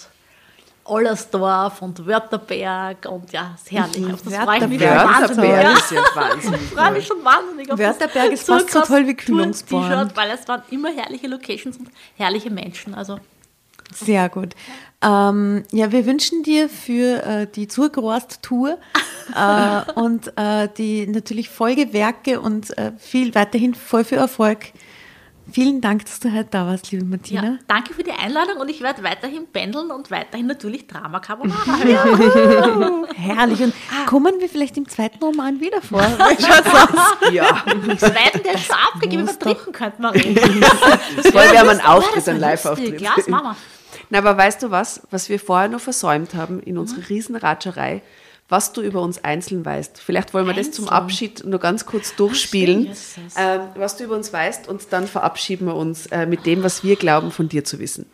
Ollersdorf 0.88 1.82
und 1.82 2.06
Wörterberg 2.06 3.06
und 3.08 3.32
ja, 3.32 3.54
ist 3.54 3.70
herrlich. 3.70 4.12
Auf 4.12 4.22
das 4.22 4.34
freue 4.34 4.58
ich 4.58 4.68
mich 4.68 4.80
schon 4.80 4.88
Wörterberg. 4.90 5.20
wahnsinnig. 5.20 5.50
Wörterberg 5.50 5.62
Ja. 5.64 5.72
ist 5.78 5.90
ja 5.90 6.02
wahnsinnig. 6.14 6.60
Ich 6.62 6.68
freue 6.70 6.92
mich 6.92 7.06
schon 7.06 7.24
wahnsinnig 7.24 7.72
auf 7.72 7.78
Wörterberg 7.78 8.30
das 8.30 8.40
ist 8.40 8.46
fast 8.46 8.70
so 8.70 8.80
toll 8.82 9.06
wie 9.06 9.14
Kühlungsborn. 9.14 10.10
Weil 10.14 10.30
es 10.30 10.48
waren 10.48 10.62
immer 10.70 10.90
herrliche 10.90 11.26
Locations 11.28 11.76
und 11.76 11.88
herrliche 12.16 12.50
Menschen. 12.50 12.94
Also 12.94 13.18
Sehr 13.94 14.28
gut. 14.28 14.54
Ähm, 15.00 15.62
ja, 15.70 15.92
wir 15.92 16.04
wünschen 16.06 16.42
dir 16.42 16.68
für 16.68 17.22
äh, 17.24 17.46
die 17.46 17.68
Zurgrost-Tour 17.68 18.78
äh, 19.36 19.92
und 19.94 20.32
äh, 20.36 20.68
die 20.76 21.06
natürlich 21.06 21.48
Folgewerke 21.48 22.40
und 22.40 22.76
äh, 22.76 22.92
viel 22.98 23.34
weiterhin 23.34 23.74
voll 23.74 24.04
viel 24.04 24.18
Erfolg 24.18 24.72
Vielen 25.50 25.80
Dank, 25.80 26.04
dass 26.04 26.20
du 26.20 26.32
heute 26.32 26.48
da 26.50 26.66
warst, 26.66 26.90
liebe 26.92 27.04
Martina. 27.04 27.42
Ja, 27.42 27.58
danke 27.68 27.94
für 27.94 28.02
die 28.02 28.12
Einladung 28.12 28.58
und 28.58 28.68
ich 28.68 28.82
werde 28.82 29.02
weiterhin 29.02 29.46
pendeln 29.50 29.90
und 29.90 30.10
weiterhin 30.10 30.46
natürlich 30.46 30.86
Drama 30.86 31.20
Carbonara. 31.20 31.58
Ja. 31.88 32.04
Herrlich. 33.14 33.62
Und 33.62 33.74
kommen 34.06 34.40
wir 34.40 34.48
vielleicht 34.48 34.76
im 34.76 34.88
zweiten 34.88 35.22
Roman 35.24 35.60
wieder 35.60 35.80
vor? 35.80 36.02
Ja. 37.32 37.64
Das 37.86 38.00
zweiten, 38.00 38.42
der 38.42 38.54
ist 38.54 38.66
schon 38.66 38.76
abgegeben, 38.92 39.22
über 39.22 39.32
dritten 39.32 39.72
könnten 39.72 40.02
wir 40.02 40.14
reden. 40.14 40.60
Das 41.16 41.32
wollen 41.32 41.52
wir 41.52 41.58
haben 41.60 41.68
einen 41.70 41.80
Ja, 41.80 41.94
Auftritt, 41.94 42.28
einen 42.28 42.40
Live-Auftritt. 42.40 43.00
Ja, 43.00 43.12
das 43.16 43.28
machen 43.28 43.48
wir. 43.48 43.56
Na, 44.10 44.18
aber 44.18 44.36
weißt 44.36 44.62
du 44.62 44.70
was, 44.70 45.02
was 45.10 45.28
wir 45.28 45.40
vorher 45.40 45.68
noch 45.68 45.80
versäumt 45.80 46.34
haben 46.34 46.60
in 46.60 46.78
unserer 46.78 47.08
Riesenratscherei, 47.08 48.02
was 48.48 48.72
du 48.72 48.80
über 48.80 49.02
uns 49.02 49.22
einzeln 49.22 49.64
weißt? 49.64 50.00
Vielleicht 50.00 50.32
wollen 50.32 50.46
wir 50.46 50.54
das 50.54 50.70
zum? 50.70 50.88
Abschied 50.88 51.44
nur 51.44 51.60
ganz 51.60 51.84
kurz 51.84 52.16
durchspielen, 52.16 52.90
ähm, 53.36 53.60
was 53.74 53.96
du 53.96 54.04
über 54.04 54.16
uns 54.16 54.32
weißt 54.32 54.68
und 54.68 54.90
dann 54.90 55.06
verabschieden 55.06 55.66
wir 55.66 55.76
uns 55.76 56.06
äh, 56.06 56.26
mit 56.26 56.46
dem, 56.46 56.62
was 56.62 56.82
wir 56.82 56.96
glauben, 56.96 57.30
von 57.30 57.48
dir 57.48 57.64
zu 57.64 57.78
wissen. 57.78 58.06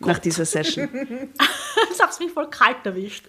nach 0.00 0.18
dieser 0.18 0.44
Session. 0.44 0.88
Das 1.88 2.00
hat 2.00 2.20
mich 2.20 2.32
voll 2.32 2.48
kalt 2.50 2.84
erwischt. 2.84 3.24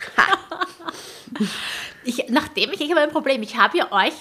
ich, 2.03 2.25
nachdem 2.29 2.71
ich, 2.71 2.81
ich 2.81 2.91
habe 2.91 3.01
ein 3.01 3.11
Problem, 3.11 3.41
ich 3.41 3.57
habe 3.57 3.77
ja 3.77 3.91
euch 3.91 4.13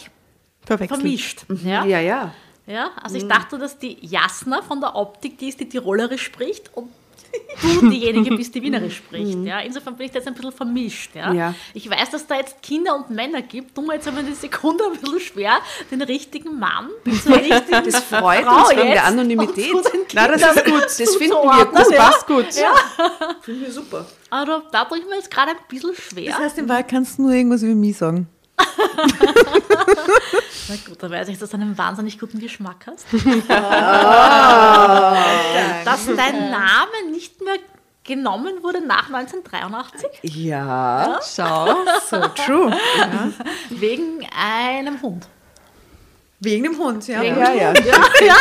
vermischt. 0.86 1.46
Ja? 1.64 1.84
Ja, 1.84 2.00
ja. 2.00 2.34
Ja, 2.66 2.90
also 3.00 3.16
ich 3.16 3.26
dachte, 3.26 3.58
dass 3.58 3.78
die 3.78 4.04
Jasna 4.04 4.62
von 4.62 4.80
der 4.80 4.96
Optik 4.96 5.38
die 5.38 5.48
ist, 5.48 5.60
die 5.60 5.68
Tirolerisch 5.68 6.22
spricht 6.22 6.74
und 6.74 6.90
du 7.62 7.90
diejenige 7.90 8.36
bist, 8.36 8.54
die 8.54 8.62
Wienerisch 8.62 8.96
spricht. 8.96 9.38
Ja. 9.44 9.60
Insofern 9.60 9.96
bin 9.96 10.06
ich 10.06 10.12
da 10.12 10.18
jetzt 10.18 10.28
ein 10.28 10.34
bisschen 10.34 10.52
vermischt. 10.52 11.14
Ja. 11.14 11.32
Ja. 11.32 11.54
Ich 11.74 11.88
weiß, 11.88 12.10
dass 12.10 12.26
da 12.26 12.36
jetzt 12.36 12.62
Kinder 12.62 12.96
und 12.96 13.10
Männer 13.10 13.42
gibt. 13.42 13.74
Tun 13.74 13.86
wir 13.86 13.94
jetzt 13.94 14.08
aber 14.08 14.20
in 14.20 14.26
der 14.26 14.34
Sekunde 14.34 14.84
ein 14.84 14.98
bisschen 14.98 15.20
schwer, 15.20 15.58
den 15.90 16.02
richtigen 16.02 16.58
Mann 16.58 16.90
zur 17.22 17.36
richtigen 17.36 17.84
Das 17.84 18.00
freut 18.04 18.44
Frau 18.44 18.60
uns 18.60 18.70
wegen 18.70 18.90
der 18.90 19.04
Anonymität. 19.04 19.74
Na, 20.14 20.28
das 20.28 20.42
ist 20.42 20.64
gut. 20.64 20.82
Das 20.84 21.16
finden 21.16 21.34
wir 21.34 21.66
gut. 21.66 21.92
ja. 21.92 21.98
Passt 21.98 22.26
gut. 22.26 22.46
Finden 23.42 23.60
wir 23.60 23.72
super. 23.72 24.06
Aber 24.30 24.64
da 24.72 24.84
tue 24.84 24.98
ich 24.98 25.04
mir 25.06 25.16
jetzt 25.16 25.30
gerade 25.30 25.52
ein 25.52 25.56
bisschen 25.68 25.94
schwer. 25.94 26.32
Das 26.32 26.38
heißt, 26.40 26.58
im 26.58 26.68
Wahrheit 26.68 26.88
kannst 26.88 27.18
du 27.18 27.22
nur 27.22 27.32
irgendwas 27.32 27.62
über 27.62 27.74
mich 27.74 27.96
sagen. 27.96 28.28
Na 30.68 30.74
gut, 30.86 31.02
da 31.02 31.10
weiß 31.10 31.28
ich, 31.28 31.38
dass 31.38 31.50
du 31.50 31.56
einen 31.56 31.76
wahnsinnig 31.78 32.18
guten 32.18 32.38
Geschmack 32.40 32.86
hast. 32.86 33.06
dass 35.84 36.06
dein 36.06 36.50
Name 36.50 37.10
nicht 37.10 37.40
mehr 37.42 37.56
genommen 38.04 38.62
wurde 38.62 38.80
nach 38.86 39.12
1983 39.12 40.08
Ja. 40.22 41.18
Schau, 41.22 41.66
so 42.08 42.20
true. 42.28 42.72
wegen 43.70 44.26
einem 44.36 45.02
Hund. 45.02 45.28
Wegen 46.38 46.64
dem 46.64 46.78
Hund, 46.78 47.08
ja. 47.08 47.22
Ja, 47.22 47.50
ja. 47.54 47.72
ja, 47.72 47.72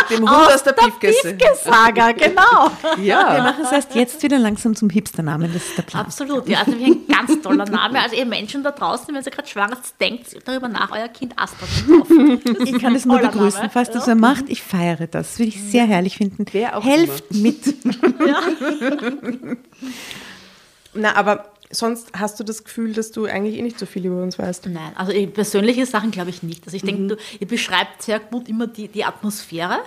Dem 0.10 0.30
Hund 0.30 0.54
aus 0.54 0.64
der 0.64 0.74
Piefgesse. 0.74 1.34
Piefke-Saga, 1.34 2.12
genau. 2.12 2.70
Wir 2.98 3.06
Ja. 3.06 3.42
machen 3.42 3.64
es 3.64 3.72
erst 3.72 3.96
jetzt 3.96 4.22
wieder 4.22 4.38
langsam 4.38 4.76
zum 4.76 4.90
Hipster-Namen, 4.90 5.54
das 5.54 5.64
ist 5.64 5.78
der 5.78 5.84
Plan. 5.84 6.06
Absolut, 6.06 6.46
ja, 6.50 6.60
also 6.60 6.74
wirklich 6.74 6.90
ein 6.90 7.08
ganz 7.08 7.42
toller 7.42 7.64
Name. 7.64 8.02
Also 8.02 8.18
ihr 8.18 8.26
Menschen 8.26 8.64
da 8.64 8.72
draußen, 8.72 9.08
wenn 9.16 9.24
ihr 9.24 9.32
gerade 9.32 9.48
schwanger 9.48 9.78
seid, 9.78 10.02
denkt 10.02 10.36
darüber 10.46 10.68
nach, 10.68 10.92
euer 10.92 11.08
Kind 11.08 11.40
Astra 11.40 11.66
zu 11.68 12.00
kaufen. 12.00 12.42
Ich 12.66 12.80
kann 12.82 12.96
es 12.96 13.06
nur 13.06 13.20
begrüßen, 13.20 13.60
Name, 13.62 13.72
falls 13.72 13.90
das 13.92 14.08
ja. 14.08 14.12
er 14.12 14.16
macht. 14.16 14.46
Ich 14.50 14.62
feiere 14.62 15.08
das. 15.08 15.40
Würde 15.40 15.50
ich 15.50 15.62
sehr 15.64 15.86
herrlich 15.86 16.18
finden. 16.18 16.46
Wer 16.52 16.76
auch 16.78 16.84
Helft 16.84 17.34
mit. 17.34 17.76
Na, 20.94 21.16
aber 21.16 21.46
sonst 21.76 22.10
hast 22.18 22.40
du 22.40 22.44
das 22.44 22.64
Gefühl, 22.64 22.94
dass 22.94 23.12
du 23.12 23.26
eigentlich 23.26 23.58
eh 23.58 23.62
nicht 23.62 23.78
so 23.80 23.86
viel 23.86 24.06
über 24.06 24.22
uns 24.24 24.40
weißt. 24.40 24.68
Nein, 24.68 24.92
also 24.96 25.12
ich- 25.12 25.32
persönliche 25.34 25.86
Sachen 25.86 26.12
glaube 26.12 26.30
ich 26.30 26.42
nicht. 26.44 26.66
Also 26.66 26.76
ich 26.78 26.84
denke, 26.84 27.16
du, 27.16 27.22
ihr 27.40 27.48
beschreibt 27.48 28.02
sehr 28.04 28.20
gut 28.20 28.48
immer 28.50 28.68
die, 28.68 28.88
die 28.88 29.04
Atmosphäre. 29.04 29.80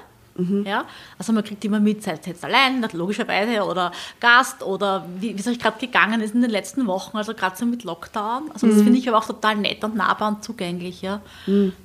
Ja? 0.64 0.84
Also 1.18 1.32
man 1.32 1.42
kriegt 1.42 1.64
immer 1.64 1.80
mit, 1.80 2.04
seid 2.04 2.24
jetzt 2.28 2.44
allein, 2.44 2.86
logischerweise, 2.92 3.64
oder 3.64 3.90
Gast, 4.20 4.62
oder 4.62 5.04
wie 5.18 5.34
wie 5.36 5.40
es 5.40 5.48
euch 5.48 5.58
gerade 5.58 5.80
gegangen 5.84 6.20
ist 6.20 6.32
in 6.32 6.42
den 6.42 6.50
letzten 6.52 6.86
Wochen, 6.86 7.16
also 7.16 7.34
gerade 7.34 7.56
so 7.56 7.66
mit 7.66 7.82
Lockdown. 7.82 8.52
Also 8.52 8.68
das 8.68 8.76
finde 8.82 9.00
ich 9.00 9.08
aber 9.08 9.18
auch 9.18 9.26
total 9.26 9.56
nett 9.56 9.82
und 9.82 9.96
nahbar 9.96 10.28
und 10.28 10.44
zugänglich, 10.44 11.02
ja. 11.02 11.20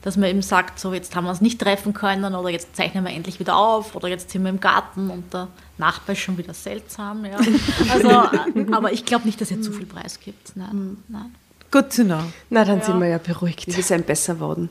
Dass 0.04 0.18
man 0.18 0.30
eben 0.30 0.44
sagt, 0.44 0.80
so 0.80 0.94
jetzt 0.94 1.16
haben 1.16 1.24
wir 1.26 1.32
uns 1.32 1.42
nicht 1.42 1.60
treffen 1.60 1.94
können, 1.94 2.36
oder 2.36 2.50
jetzt 2.50 2.76
zeichnen 2.76 3.04
wir 3.06 3.12
endlich 3.12 3.40
wieder 3.40 3.56
auf, 3.58 3.96
oder 3.96 4.08
jetzt 4.08 4.30
sind 4.30 4.44
wir 4.44 4.52
im 4.52 4.60
Garten 4.60 5.10
und 5.10 5.34
der 5.34 5.48
Nachbar 5.78 6.14
ist 6.14 6.22
schon 6.22 6.38
wieder 6.38 6.54
seltsam, 6.54 7.26
ja. 7.26 7.40
Also, 7.92 8.10
äh, 8.10 8.72
aber 8.72 8.92
ich 8.92 9.06
glaube 9.06 9.26
nicht, 9.26 9.42
dass 9.42 9.52
ihr 9.52 9.62
zu 9.62 9.72
viel 9.72 9.86
Preis 9.86 10.20
gibt. 10.20 10.56
Nein, 10.56 10.98
nein. 11.08 11.34
Good 11.72 11.96
to 11.96 12.04
know. 12.04 12.22
Na, 12.52 12.64
dann 12.64 12.82
sind 12.82 13.00
wir 13.00 13.08
ja 13.08 13.18
beruhigt. 13.18 13.66
Wir 13.66 13.84
sind 13.84 14.06
besser 14.06 14.40
worden. 14.40 14.70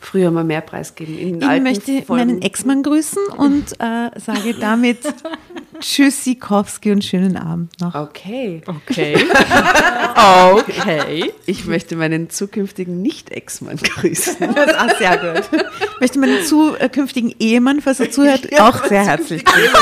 Früher 0.00 0.26
haben 0.28 0.34
wir 0.34 0.44
mehr 0.44 0.60
Preis 0.62 0.94
gegeben. 0.94 1.18
In 1.18 1.38
Ich 1.42 1.46
alten 1.48 1.62
möchte 1.62 2.02
Folgen. 2.02 2.26
meinen 2.26 2.42
Ex-Mann 2.42 2.82
grüßen 2.82 3.22
und 3.36 3.72
äh, 3.80 4.10
sage 4.18 4.54
damit 4.58 4.98
Tschüssikowski 5.80 6.90
und 6.92 7.04
schönen 7.04 7.36
Abend 7.36 7.78
noch. 7.80 7.94
Okay. 7.94 8.62
Okay. 8.66 9.16
okay. 10.54 11.32
Ich 11.46 11.66
möchte 11.66 11.96
meinen 11.96 12.30
zukünftigen 12.30 13.00
Nicht-Ex-Mann 13.02 13.76
grüßen. 13.76 14.36
Das 14.54 14.66
ist 14.72 14.78
auch 14.78 14.98
sehr 14.98 15.16
gut. 15.18 15.48
Ich 15.94 16.00
möchte 16.00 16.18
meinen 16.18 16.44
zukünftigen 16.44 17.34
Ehemann, 17.38 17.80
falls 17.80 18.00
er 18.00 18.10
zuhört, 18.10 18.48
auch 18.60 18.84
sehr 18.86 19.04
herzlich 19.06 19.44
grüßen. 19.44 19.72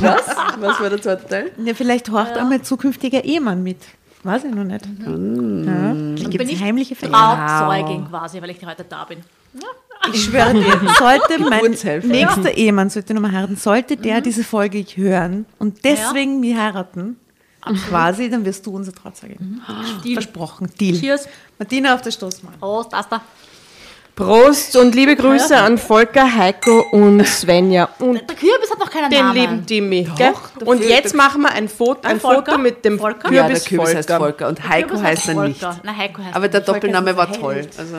Was? 0.00 0.26
Was 0.60 0.80
war 0.80 0.90
der 0.90 1.02
zweite 1.02 1.26
Teil? 1.26 1.50
Ja, 1.64 1.74
vielleicht 1.74 2.10
horcht 2.10 2.36
auch 2.38 2.48
mein 2.48 2.62
zukünftiger 2.62 3.24
Ehemann 3.24 3.62
mit. 3.62 3.78
Weiß 4.24 4.44
ich 4.44 4.54
noch 4.54 4.64
nicht. 4.64 4.84
Ja. 4.84 5.92
Gibt 6.14 6.38
bin 6.38 6.46
es 6.48 6.52
ich 6.52 6.62
heimliche? 6.62 6.96
Trauzeugin 6.96 8.08
quasi, 8.08 8.42
weil 8.42 8.50
ich 8.50 8.64
heute 8.66 8.84
da 8.84 9.04
bin. 9.04 9.18
Ich 10.12 10.24
schwöre 10.24 10.54
dir, 10.54 10.80
sollte 10.98 11.38
mein 11.38 11.76
nächster 12.08 12.52
Ehemann, 12.52 12.90
sollte 12.90 13.14
nochmal 13.14 13.32
heiraten, 13.32 13.56
sollte 13.56 13.96
der 13.96 14.20
diese 14.20 14.44
Folge 14.44 14.82
hören 14.82 15.46
und 15.58 15.84
deswegen 15.84 16.40
mich 16.40 16.56
heiraten, 16.56 17.16
quasi, 17.88 18.30
dann 18.30 18.44
wirst 18.44 18.66
du 18.66 18.74
unser 18.74 18.92
Trauzeugin. 18.92 19.60
Versprochen. 20.14 20.68
Deal. 20.78 20.98
Cheers. 20.98 21.28
Martina 21.58 21.94
auf 21.94 22.02
der 22.02 22.10
Stoßmann. 22.12 22.54
Prost, 22.58 22.94
Asta. 22.94 23.20
Prost 24.18 24.74
und 24.74 24.96
liebe 24.96 25.14
Grüße 25.14 25.56
an 25.56 25.78
Volker, 25.78 26.34
Heiko 26.34 26.80
und 26.90 27.24
Svenja 27.24 27.88
und 28.00 28.14
Der 28.28 28.34
Kürbis 28.36 28.68
hat 28.68 28.80
noch 28.80 28.90
keinen 28.90 29.10
den 29.10 29.20
Namen. 29.20 29.34
lieben 29.40 29.64
Timmy. 29.66 30.08
gell? 30.16 30.32
Und 30.64 30.82
jetzt 30.82 31.14
machen 31.14 31.42
wir 31.42 31.52
ein 31.52 31.68
Foto, 31.68 32.00
ein 32.02 32.18
Volker? 32.18 32.50
Foto 32.50 32.58
mit 32.58 32.84
dem 32.84 32.98
Volker? 32.98 33.32
Ja, 33.32 33.44
Kürbis, 33.44 33.62
der 33.62 33.68
Kürbis 33.78 33.94
heißt 33.94 34.08
Volker. 34.10 34.24
Volker 34.24 34.48
und 34.48 34.68
Heiko 34.68 34.88
Kürbis 34.88 35.04
heißt 35.04 35.28
er 35.28 35.34
Volker. 35.34 35.48
nicht. 35.48 35.84
Nein, 35.84 35.96
Heiko 35.96 36.22
heißt 36.24 36.34
Aber 36.34 36.48
der 36.48 36.60
nicht. 36.60 36.68
Doppelname 36.68 37.16
war 37.16 37.28
Volker 37.28 37.40
toll. 37.40 37.68
Also, 37.78 37.96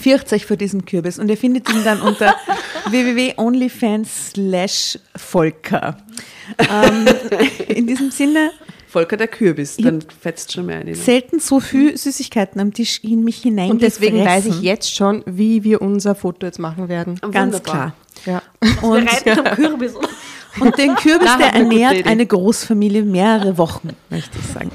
Fürcht 0.00 0.32
euch 0.32 0.46
vor 0.46 0.56
diesem 0.56 0.84
Kürbis 0.84 1.18
und 1.18 1.28
ihr 1.28 1.36
findet 1.36 1.68
ihn 1.72 1.82
dann 1.82 2.00
unter 2.00 2.36
www.onlyfans 2.90 4.30
slash 4.30 4.98
Volker. 5.16 5.96
Ähm, 6.58 7.06
in 7.68 7.86
diesem 7.88 8.12
Sinne, 8.12 8.50
Volker 8.94 9.16
der 9.16 9.26
Kürbis, 9.26 9.76
dann 9.76 10.04
fetzt 10.20 10.52
schon 10.52 10.66
mehr 10.66 10.78
ein. 10.78 10.94
selten 10.94 11.40
so 11.40 11.58
viel 11.58 11.96
Süßigkeiten 11.96 12.60
am 12.60 12.72
Tisch 12.72 13.00
in 13.02 13.24
mich 13.24 13.38
hinein. 13.38 13.72
Und 13.72 13.82
deswegen 13.82 14.24
weiß 14.24 14.46
ich 14.46 14.62
jetzt 14.62 14.94
schon, 14.94 15.24
wie 15.26 15.64
wir 15.64 15.82
unser 15.82 16.14
Foto 16.14 16.46
jetzt 16.46 16.60
machen 16.60 16.88
werden. 16.88 17.16
Ganz 17.32 17.56
Wunderbar. 17.56 17.92
klar. 18.24 18.40
Ja. 18.62 18.80
Wir 18.82 19.04
reiten 19.04 19.34
zum 19.34 19.44
Kürbis. 19.56 19.94
Und 20.60 20.78
den 20.78 20.94
Kürbis, 20.94 21.36
der 21.38 21.54
ernährt 21.54 22.06
eine 22.06 22.24
Großfamilie 22.24 23.02
mehrere 23.02 23.58
Wochen, 23.58 23.90
möchte 24.10 24.38
ich 24.38 24.46
sagen. 24.46 24.70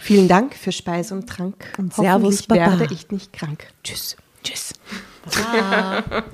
Vielen 0.00 0.26
Dank 0.26 0.56
für 0.56 0.72
Speis 0.72 1.12
und 1.12 1.28
Trank. 1.28 1.54
Und 1.78 1.94
Servus, 1.94 2.42
Baba. 2.42 2.80
werde 2.80 2.92
ich 2.92 3.12
nicht 3.12 3.32
krank. 3.32 3.68
Tschüss. 3.84 4.16
Tschüss. 4.42 4.72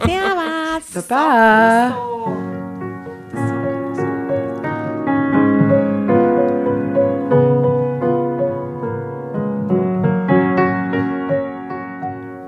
Servus. 0.06 1.06
Baba. 1.06 2.59